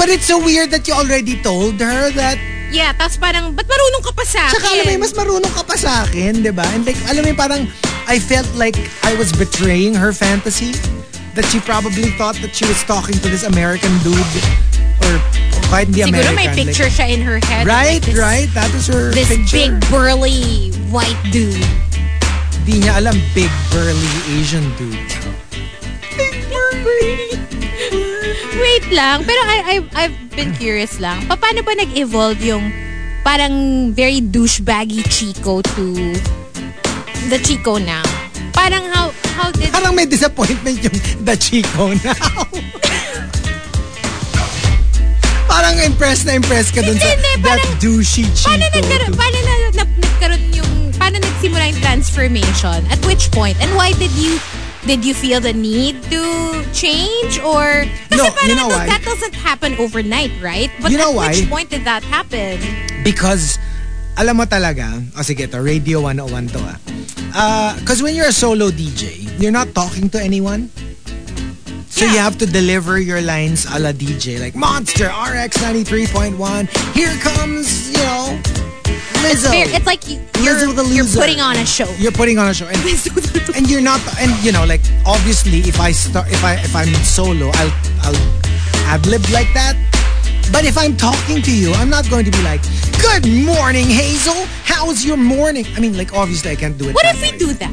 But 0.00 0.08
it's 0.08 0.28
so 0.28 0.40
weird 0.40 0.72
that 0.72 0.88
you 0.88 0.94
already 0.96 1.40
told 1.40 1.80
her 1.80 2.08
that 2.16 2.36
yeah, 2.74 2.90
tas 2.90 3.14
parang, 3.14 3.54
ba't 3.54 3.70
marunong 3.70 4.02
ka 4.02 4.10
pa 4.10 4.24
sa 4.26 4.50
akin? 4.50 4.54
Tsaka 4.58 4.68
alam 4.74 4.84
mo, 4.90 4.94
mas 4.98 5.14
marunong 5.14 5.52
ka 5.54 5.62
pa 5.62 5.76
sa 5.78 5.90
akin, 6.02 6.42
di 6.42 6.50
ba? 6.50 6.66
And 6.74 6.82
like, 6.82 6.98
alam 7.06 7.22
mo, 7.22 7.32
parang, 7.38 7.70
I 8.10 8.18
felt 8.18 8.50
like 8.58 8.74
I 9.06 9.14
was 9.14 9.30
betraying 9.30 9.94
her 9.94 10.10
fantasy. 10.10 10.74
That 11.34 11.44
she 11.50 11.58
probably 11.58 12.14
thought 12.14 12.38
that 12.46 12.54
she 12.54 12.62
was 12.66 12.78
talking 12.86 13.18
to 13.18 13.28
this 13.28 13.42
American 13.42 13.90
dude. 14.06 14.14
Or, 15.02 15.18
kahit 15.74 15.90
hindi 15.90 16.06
Siguro 16.06 16.30
American. 16.30 16.34
may 16.38 16.46
picture 16.54 16.86
like, 16.86 16.94
siya 16.94 17.06
in 17.10 17.20
her 17.26 17.42
head. 17.42 17.66
right, 17.66 17.98
like 17.98 18.06
this, 18.06 18.14
right. 18.14 18.46
That 18.54 18.70
was 18.70 18.86
her 18.86 19.10
This 19.10 19.34
picture. 19.34 19.50
big, 19.58 19.72
burly, 19.90 20.70
white 20.94 21.18
dude. 21.34 21.58
Di 22.62 22.78
niya 22.78 23.02
alam, 23.02 23.18
big, 23.34 23.50
burly 23.74 24.10
Asian 24.30 24.62
dude. 24.78 24.94
Big 26.14 26.38
burly. 26.54 27.34
Wait 28.62 28.86
lang. 28.94 29.26
Pero 29.26 29.40
I, 29.42 29.58
I, 29.66 30.06
I've 30.06 30.16
been 30.38 30.54
curious 30.54 31.02
lang. 31.02 31.26
Pa- 31.26 31.34
Paano 31.36 31.66
ba 31.66 31.74
nag-evolve 31.74 32.38
yung 32.46 32.70
parang 33.26 33.90
very 33.90 34.22
douchebaggy 34.22 35.02
Chico 35.10 35.60
to 35.74 35.84
the 37.26 37.42
Chico 37.42 37.82
now? 37.82 38.06
Parang 38.54 38.86
how, 38.94 39.10
how 39.34 39.50
did... 39.50 39.72
Parang 39.74 39.94
may 39.94 40.06
disappointment 40.06 40.78
yung 40.78 40.94
the 41.26 41.34
Chico 41.36 41.90
now. 41.98 42.14
parang 45.50 45.76
impressed 45.82 46.26
na 46.26 46.32
impressed 46.34 46.74
ka 46.74 46.82
dun 46.82 46.96
sa 46.96 47.04
hindi, 47.04 47.32
that 47.42 47.58
parang- 47.60 47.78
douchey 47.82 48.24
Chico. 48.34 48.48
Paano 48.50 48.66
nagkaroon, 48.70 49.12
paano 49.14 49.38
na, 49.42 49.52
na, 49.70 49.84
nagkaroon 49.84 50.44
yung, 50.54 50.70
paano 50.96 51.16
nagsimula 51.20 51.64
yung 51.70 51.80
transformation? 51.82 52.80
At 52.90 53.00
which 53.06 53.30
point? 53.30 53.56
And 53.60 53.70
why 53.76 53.92
did 53.94 54.10
you, 54.14 54.38
did 54.86 55.04
you 55.04 55.14
feel 55.14 55.40
the 55.40 55.52
need 55.52 56.00
to 56.10 56.22
change? 56.72 57.38
Or, 57.40 57.84
kasi 58.10 58.18
No, 58.18 58.30
parang 58.32 58.48
you 58.48 58.56
know 58.56 58.68
that, 58.70 58.78
why? 58.78 58.86
that 58.90 59.02
doesn't 59.04 59.34
happen 59.34 59.74
overnight, 59.78 60.32
right? 60.42 60.70
But 60.80 60.90
You 60.90 60.98
know 60.98 61.14
at 61.20 61.34
which 61.36 61.48
point 61.50 61.70
did 61.70 61.84
that 61.84 62.02
happen? 62.04 62.58
Because, 63.04 63.58
alam 64.16 64.36
mo 64.38 64.44
talaga, 64.46 64.94
o 65.18 65.22
sige 65.22 65.50
to, 65.50 65.58
Radio 65.60 66.00
101 66.02 66.48
to 66.54 66.60
ah. 67.34 67.74
Because 67.78 68.02
when 68.02 68.14
you're 68.14 68.30
a 68.30 68.34
solo 68.34 68.70
DJ, 68.70 69.26
you're 69.40 69.54
not 69.54 69.74
talking 69.74 70.08
to 70.10 70.18
anyone. 70.22 70.70
So 71.90 72.04
you 72.06 72.18
have 72.18 72.38
to 72.38 72.46
deliver 72.46 72.98
your 72.98 73.22
lines 73.22 73.66
a 73.70 73.78
la 73.78 73.92
DJ. 73.94 74.38
Like, 74.42 74.54
Monster, 74.58 75.06
RX 75.06 75.58
93.1, 75.62 76.34
here 76.94 77.14
comes, 77.22 77.90
you 77.90 78.02
know, 78.02 78.34
Lizzo. 79.22 79.50
Fair- 79.50 79.70
It's 79.70 79.86
like 79.86 80.02
you- 80.10 80.18
Lizzo 80.42 80.74
you're, 80.74 81.06
you're 81.06 81.14
putting 81.14 81.40
on 81.40 81.54
a 81.56 81.64
show. 81.64 81.86
You're 81.98 82.12
putting 82.14 82.38
on 82.38 82.48
a 82.50 82.54
show. 82.54 82.66
And, 82.66 82.76
and 83.56 83.70
you're 83.70 83.80
not, 83.82 84.02
and 84.18 84.30
you 84.44 84.50
know, 84.50 84.66
like, 84.66 84.82
obviously, 85.06 85.62
if 85.70 85.78
I 85.80 85.92
start, 85.92 86.26
if 86.30 86.42
I, 86.44 86.54
if 86.58 86.74
I'm 86.74 86.92
solo, 87.06 87.50
I'll, 87.54 87.72
I'll 88.10 88.20
ad-lib 88.90 89.22
like 89.30 89.48
that. 89.54 89.78
But 90.52 90.64
if 90.64 90.76
I'm 90.76 90.96
talking 90.96 91.42
to 91.42 91.52
you, 91.52 91.72
I'm 91.74 91.90
not 91.90 92.08
going 92.10 92.24
to 92.24 92.30
be 92.30 92.42
like, 92.42 92.60
Good 93.04 93.28
morning, 93.44 93.84
Hazel. 93.86 94.46
How's 94.64 95.04
your 95.04 95.16
morning? 95.18 95.66
I 95.76 95.80
mean, 95.80 95.96
like, 95.96 96.14
obviously, 96.14 96.50
I 96.50 96.56
can't 96.56 96.76
do 96.78 96.88
it. 96.88 96.94
What 96.94 97.04
if 97.06 97.20
we 97.20 97.32
way. 97.32 97.38
do 97.38 97.52
that 97.52 97.72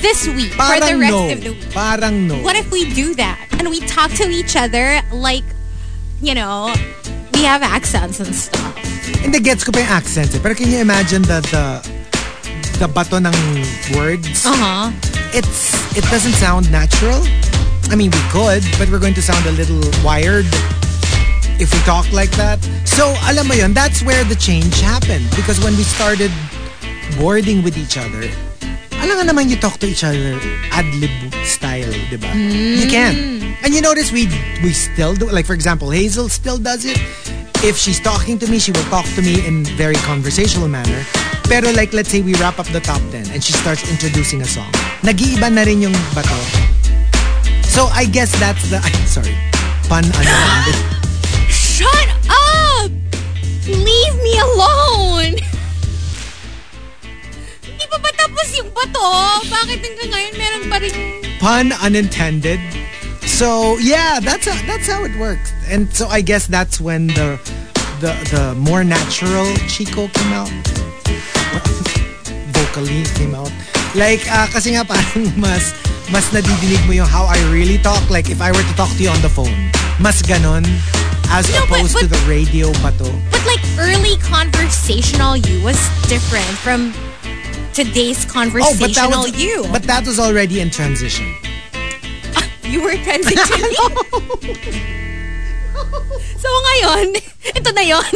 this 0.00 0.26
week 0.28 0.52
Parang 0.52 0.80
for 0.80 0.86
the 0.86 0.98
rest 0.98 1.12
no. 1.12 1.32
of 1.32 1.40
the 1.42 1.50
week? 1.50 1.70
Parang 1.70 2.28
no. 2.28 2.42
What 2.42 2.56
if 2.56 2.70
we 2.70 2.94
do 2.94 3.14
that 3.16 3.44
and 3.58 3.68
we 3.68 3.80
talk 3.80 4.12
to 4.12 4.30
each 4.30 4.54
other 4.56 5.02
like, 5.12 5.44
you 6.20 6.34
know, 6.34 6.72
we 7.34 7.42
have 7.42 7.62
accents 7.62 8.20
and 8.20 8.32
stuff? 8.34 8.78
Hindi, 9.18 9.40
gets 9.40 9.64
ko 9.64 9.72
pa 9.72 9.80
yung 9.80 9.88
accent 9.90 10.34
eh. 10.34 10.38
Pero 10.38 10.54
can 10.54 10.70
you 10.70 10.78
imagine 10.78 11.22
the, 11.22 11.42
the, 11.50 11.64
the 12.78 12.86
bato 12.86 13.18
ng 13.18 13.34
words? 13.98 14.46
Uh-huh. 14.46 14.90
It's, 15.34 15.74
it 15.98 16.04
doesn't 16.06 16.38
sound 16.38 16.70
natural. 16.70 17.20
I 17.90 17.96
mean, 17.96 18.10
we 18.10 18.22
could, 18.30 18.62
but 18.78 18.88
we're 18.88 19.02
going 19.02 19.14
to 19.14 19.22
sound 19.22 19.44
a 19.46 19.52
little 19.52 19.82
wired 20.04 20.46
if 21.58 21.72
we 21.72 21.80
talk 21.84 22.10
like 22.12 22.30
that. 22.36 22.62
So, 22.84 23.14
alam 23.28 23.48
mo 23.48 23.54
yun, 23.54 23.72
that's 23.72 24.02
where 24.02 24.24
the 24.24 24.36
change 24.36 24.80
happened. 24.80 25.28
Because 25.36 25.58
when 25.60 25.76
we 25.76 25.82
started 25.82 26.30
boarding 27.18 27.62
with 27.62 27.76
each 27.76 27.96
other, 27.98 28.28
alam 29.02 29.18
nga 29.18 29.26
naman 29.34 29.50
you 29.50 29.56
talk 29.56 29.82
to 29.82 29.86
each 29.90 30.04
other 30.04 30.38
ad-lib 30.70 31.10
style, 31.42 31.90
di 32.08 32.16
ba? 32.16 32.30
Hmm. 32.30 32.78
You 32.78 32.86
can. 32.86 33.14
And 33.66 33.74
you 33.74 33.82
notice 33.82 34.10
we 34.14 34.30
we 34.62 34.70
still 34.70 35.14
do 35.14 35.26
Like, 35.30 35.46
for 35.46 35.54
example, 35.54 35.90
Hazel 35.90 36.30
still 36.30 36.58
does 36.58 36.86
it. 36.86 36.98
If 37.62 37.78
she's 37.78 38.02
talking 38.02 38.38
to 38.42 38.46
me, 38.50 38.58
she 38.58 38.70
will 38.74 38.86
talk 38.90 39.06
to 39.14 39.22
me 39.22 39.38
in 39.46 39.62
very 39.78 39.98
conversational 40.02 40.66
manner. 40.66 41.06
Pero 41.46 41.70
like, 41.70 41.92
let's 41.94 42.10
say 42.10 42.22
we 42.22 42.34
wrap 42.42 42.58
up 42.58 42.66
the 42.74 42.82
top 42.82 43.02
10 43.14 43.30
and 43.30 43.42
she 43.42 43.52
starts 43.52 43.86
introducing 43.90 44.42
a 44.42 44.48
song. 44.48 44.70
Nag-iiba 45.06 45.46
na 45.46 45.62
rin 45.62 45.82
yung 45.82 45.94
bato. 46.10 46.34
So, 47.70 47.86
I 47.94 48.04
guess 48.04 48.34
that's 48.38 48.68
the... 48.68 48.82
Ay, 48.82 48.92
sorry. 49.06 49.36
Pun 49.86 50.04
ano. 50.04 50.91
Shut 51.72 52.08
up! 52.28 52.92
Leave 53.64 54.16
me 54.20 54.34
alone! 54.44 55.40
Hindi 57.64 57.84
pa 57.88 57.96
ba 57.96 58.12
tapos 58.12 58.46
yung 58.60 58.68
bato? 58.76 59.08
Bakit 59.48 59.80
hanggang 59.80 60.10
ngayon 60.12 60.34
meron 60.36 60.64
pa 60.68 60.76
rin... 60.84 60.92
pun 61.40 61.72
unintended. 61.80 62.60
So 63.24 63.80
yeah, 63.80 64.20
that's 64.20 64.44
how, 64.44 64.60
that's 64.68 64.84
how 64.84 65.00
it 65.08 65.16
works. 65.16 65.56
And 65.72 65.88
so 65.96 66.12
I 66.12 66.20
guess 66.20 66.44
that's 66.44 66.76
when 66.76 67.08
the 67.16 67.40
the 68.04 68.12
the 68.28 68.52
more 68.60 68.84
natural 68.84 69.48
Chico 69.64 70.12
came 70.12 70.32
out. 70.36 70.52
Vocally 72.52 73.08
came 73.16 73.32
out. 73.32 73.48
Like 73.94 74.24
uh, 74.32 74.48
kasi 74.48 74.72
nga 74.72 74.84
parang 74.88 75.28
mas 75.44 75.76
mas 76.08 76.28
nadidinig 76.32 76.80
mo 76.88 76.92
yung 76.96 77.08
how 77.08 77.28
I 77.28 77.36
really 77.52 77.76
talk. 77.78 78.00
Like 78.08 78.28
if 78.32 78.40
I 78.40 78.48
were 78.52 78.64
to 78.64 78.74
talk 78.76 78.88
to 78.96 79.02
you 79.02 79.12
on 79.12 79.20
the 79.20 79.28
phone, 79.28 79.70
mas 80.00 80.22
ganon 80.24 80.64
as 81.28 81.48
No, 81.52 81.60
but- 81.68 81.80
opposed 81.84 81.96
to 82.00 82.08
but- 82.08 82.16
the 82.16 82.22
radio 82.24 82.72
bato. 82.80 83.08
But 83.28 83.44
like 83.44 83.60
early 83.76 84.16
conversational 84.24 85.36
you 85.36 85.60
was 85.60 85.76
different 86.08 86.48
from 86.64 86.92
today's 87.76 88.24
conversational 88.24 89.28
you. 89.28 89.64
Oh, 89.64 89.72
but 89.72 89.84
that 89.84 90.06
was 90.08 90.20
already 90.20 90.60
in 90.60 90.70
transition. 90.72 91.28
you 92.64 92.80
were 92.80 92.96
transitioning. 93.04 93.76
so 96.42 96.48
ngayon, 96.48 97.16
ito 97.44 97.70
na 97.76 97.84
yon. 97.84 98.12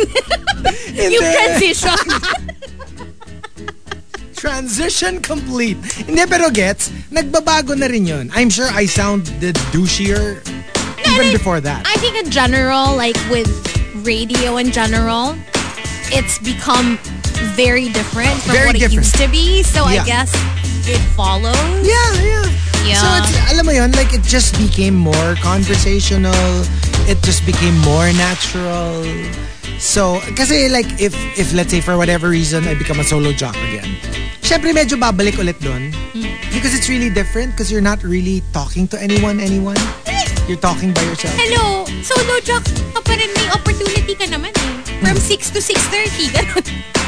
you 0.96 1.20
Hindi. 1.20 1.72
Transition. 4.36 5.20
Complete. 5.24 5.80
Hindi, 6.04 6.26
pero 6.28 6.50
gets, 6.52 6.92
nagbabago 7.10 7.74
na 7.76 7.86
rin 7.86 8.06
yun. 8.06 8.30
I'm 8.36 8.50
sure 8.52 8.68
I 8.70 8.86
sounded 8.86 9.56
douchier 9.72 10.44
even 11.02 11.32
before 11.32 11.60
that. 11.60 11.82
I 11.88 11.96
think 11.98 12.14
in 12.20 12.30
general, 12.30 12.94
like 12.94 13.16
with 13.32 13.48
radio 14.04 14.58
in 14.58 14.70
general, 14.70 15.34
it's 16.12 16.38
become 16.38 16.98
very 17.56 17.88
different 17.88 18.36
from 18.44 18.52
Very 18.52 18.66
what 18.66 18.76
it 18.76 18.92
used 18.92 19.16
to 19.16 19.28
be. 19.28 19.62
So 19.62 19.84
I 19.84 20.04
guess 20.04 20.30
it 20.86 21.00
follows. 21.16 21.56
Yeah, 21.82 21.96
yeah. 22.20 22.44
Yeah. 22.86 23.02
So 23.02 23.06
it's, 23.18 23.34
alam 23.50 23.66
mo 23.66 23.72
yun, 23.72 23.90
like 23.98 24.14
it 24.14 24.22
just 24.22 24.54
became 24.62 24.94
more 24.94 25.34
conversational. 25.42 26.62
It 27.10 27.18
just 27.26 27.44
became 27.44 27.74
more 27.82 28.06
natural. 28.14 29.02
So, 29.78 30.20
kasi 30.34 30.68
like 30.68 30.86
if, 31.00 31.14
if 31.38 31.52
let's 31.52 31.70
say 31.70 31.80
for 31.80 31.96
whatever 31.96 32.28
reason, 32.28 32.66
I 32.66 32.74
become 32.74 33.00
a 33.00 33.04
solo 33.04 33.32
jock 33.32 33.56
again. 33.56 33.88
Syempre 34.40 34.72
medyo 34.72 34.94
babalik 34.98 35.36
ulit 35.36 35.58
dun. 35.60 35.90
Because 36.54 36.72
it's 36.72 36.88
really 36.88 37.10
different 37.10 37.52
because 37.52 37.70
you're 37.70 37.84
not 37.84 38.02
really 38.02 38.42
talking 38.52 38.88
to 38.88 38.96
anyone, 39.00 39.40
anyone. 39.40 39.76
You're 40.48 40.62
talking 40.62 40.94
by 40.94 41.02
yourself. 41.02 41.34
Hello, 41.36 41.84
solo 42.06 42.38
jock 42.40 42.62
ka 42.94 43.02
pa 43.02 43.12
rin. 43.18 43.30
May 43.34 43.50
opportunity 43.50 44.14
ka 44.14 44.30
naman 44.30 44.54
eh. 44.54 45.02
From 45.02 45.18
6 45.18 45.50
to 45.50 45.60
6.30, 45.60 46.30
ganun. 46.30 47.05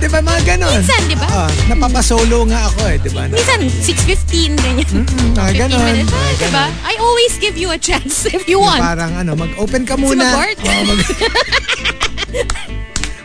Di 0.00 0.08
ba 0.08 0.18
mga 0.18 0.40
ganon? 0.46 0.74
Minsan, 0.74 1.00
di 1.04 1.14
ba? 1.14 1.26
Ah, 1.28 1.50
napapasolo 1.66 2.42
nga 2.44 2.66
ako 2.66 2.80
eh, 2.86 2.96
di 2.98 3.08
ba? 3.10 3.26
Minsan, 3.26 3.60
6.15, 3.84 4.56
ganyan. 4.58 4.86
mga 5.30 5.52
15 5.52 5.60
ganon. 5.60 5.84
minutes. 5.84 6.10
Ah, 6.10 6.32
diba? 6.32 6.40
ganon. 6.40 6.70
I 6.82 6.94
always 6.98 7.32
give 7.36 7.54
you 7.54 7.68
a 7.68 7.78
chance 7.78 8.24
if 8.30 8.46
you 8.46 8.58
want. 8.58 8.80
Parang 8.80 9.14
ano, 9.14 9.34
mag-open 9.34 9.84
ka 9.84 9.94
muna. 9.94 10.24
mag-board? 10.24 10.56
Oo, 10.58 10.82
mag- 10.86 11.06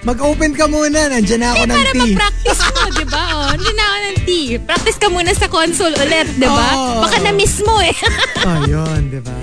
mag-open 0.06 0.52
ka 0.54 0.66
muna. 0.68 1.00
Nandiyan 1.10 1.40
na 1.40 1.48
ako 1.50 1.58
Eh, 1.58 1.66
ng 1.66 1.74
para 1.74 1.90
tea. 1.90 2.00
mag-practice 2.06 2.62
mo, 2.68 2.82
di 2.94 3.06
ba? 3.08 3.24
Oh, 3.36 3.50
hindi 3.52 3.72
na 3.72 3.84
ako 3.84 3.98
ng 3.98 4.18
tea. 4.24 4.48
Practice 4.60 4.98
ka 4.98 5.08
muna 5.08 5.32
sa 5.32 5.48
console 5.48 5.94
ulit, 5.94 6.28
di 6.36 6.46
ba? 6.46 6.68
Oo. 6.74 7.02
Baka 7.02 7.16
na-miss 7.22 7.62
mo 7.62 7.78
eh. 7.80 7.94
Oh, 8.42 8.58
yun, 8.66 9.10
di 9.10 9.20
ba? 9.20 9.34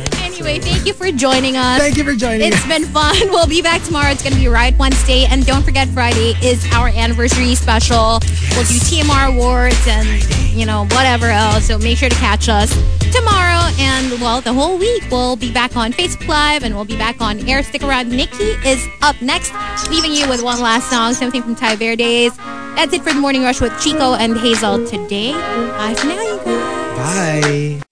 Anyway, 0.43 0.59
thank 0.59 0.87
you 0.87 0.93
for 0.93 1.11
joining 1.13 1.57
us. 1.57 1.79
Thank 1.79 1.97
you 1.97 2.05
for 2.05 2.15
joining 2.15 2.49
It's 2.49 2.57
us. 2.57 2.69
been 2.69 2.85
fun. 2.85 3.15
We'll 3.31 3.47
be 3.47 3.63
back 3.63 3.83
tomorrow. 3.83 4.11
It's 4.11 4.23
going 4.23 4.33
to 4.35 4.39
be 4.39 4.49
Riot 4.49 4.77
Wednesday. 4.79 5.25
And 5.25 5.47
don't 5.47 5.63
forget, 5.63 5.89
Friday 5.89 6.35
is 6.43 6.65
our 6.73 6.89
anniversary 6.89 7.55
special. 7.55 8.19
We'll 8.53 8.67
do 8.67 8.79
TMR 8.91 9.35
awards 9.35 9.87
and, 9.87 10.07
you 10.53 10.67
know, 10.67 10.83
whatever 10.91 11.27
else. 11.27 11.67
So 11.67 11.79
make 11.79 11.99
sure 11.99 12.09
to 12.09 12.15
catch 12.17 12.49
us 12.49 12.71
tomorrow. 13.13 13.61
And, 13.79 14.21
well, 14.21 14.41
the 14.41 14.53
whole 14.53 14.79
week 14.79 15.05
we'll 15.11 15.37
be 15.37 15.53
back 15.53 15.77
on 15.77 15.93
Facebook 15.93 16.29
Live 16.29 16.65
and 16.65 16.75
we'll 16.75 16.85
be 16.85 16.97
back 16.97 17.21
on 17.21 17.49
air. 17.49 17.63
Stick 17.63 17.83
around. 17.83 18.11
Nikki 18.11 18.45
is 18.67 18.87
up 19.01 19.21
next, 19.23 19.53
leaving 19.91 20.13
you 20.13 20.29
with 20.29 20.43
one 20.43 20.61
last 20.61 20.91
song, 20.91 21.15
something 21.15 21.43
from 21.43 21.55
Ty 21.55 21.77
Verdes. 21.77 22.37
That's 22.77 22.93
it 22.93 23.03
for 23.03 23.13
the 23.13 23.21
Morning 23.21 23.43
Rush 23.43 23.61
with 23.61 23.79
Chico 23.81 24.15
and 24.15 24.37
Hazel 24.37 24.87
today. 24.87 25.33
Bye 25.33 25.95
for 25.97 26.07
now, 26.07 26.21
you 26.21 26.37
guys. 26.45 27.81
Bye. 27.81 27.92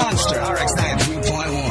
Monster 0.01 0.35
RX 0.35 0.73
93.1. 0.73 1.70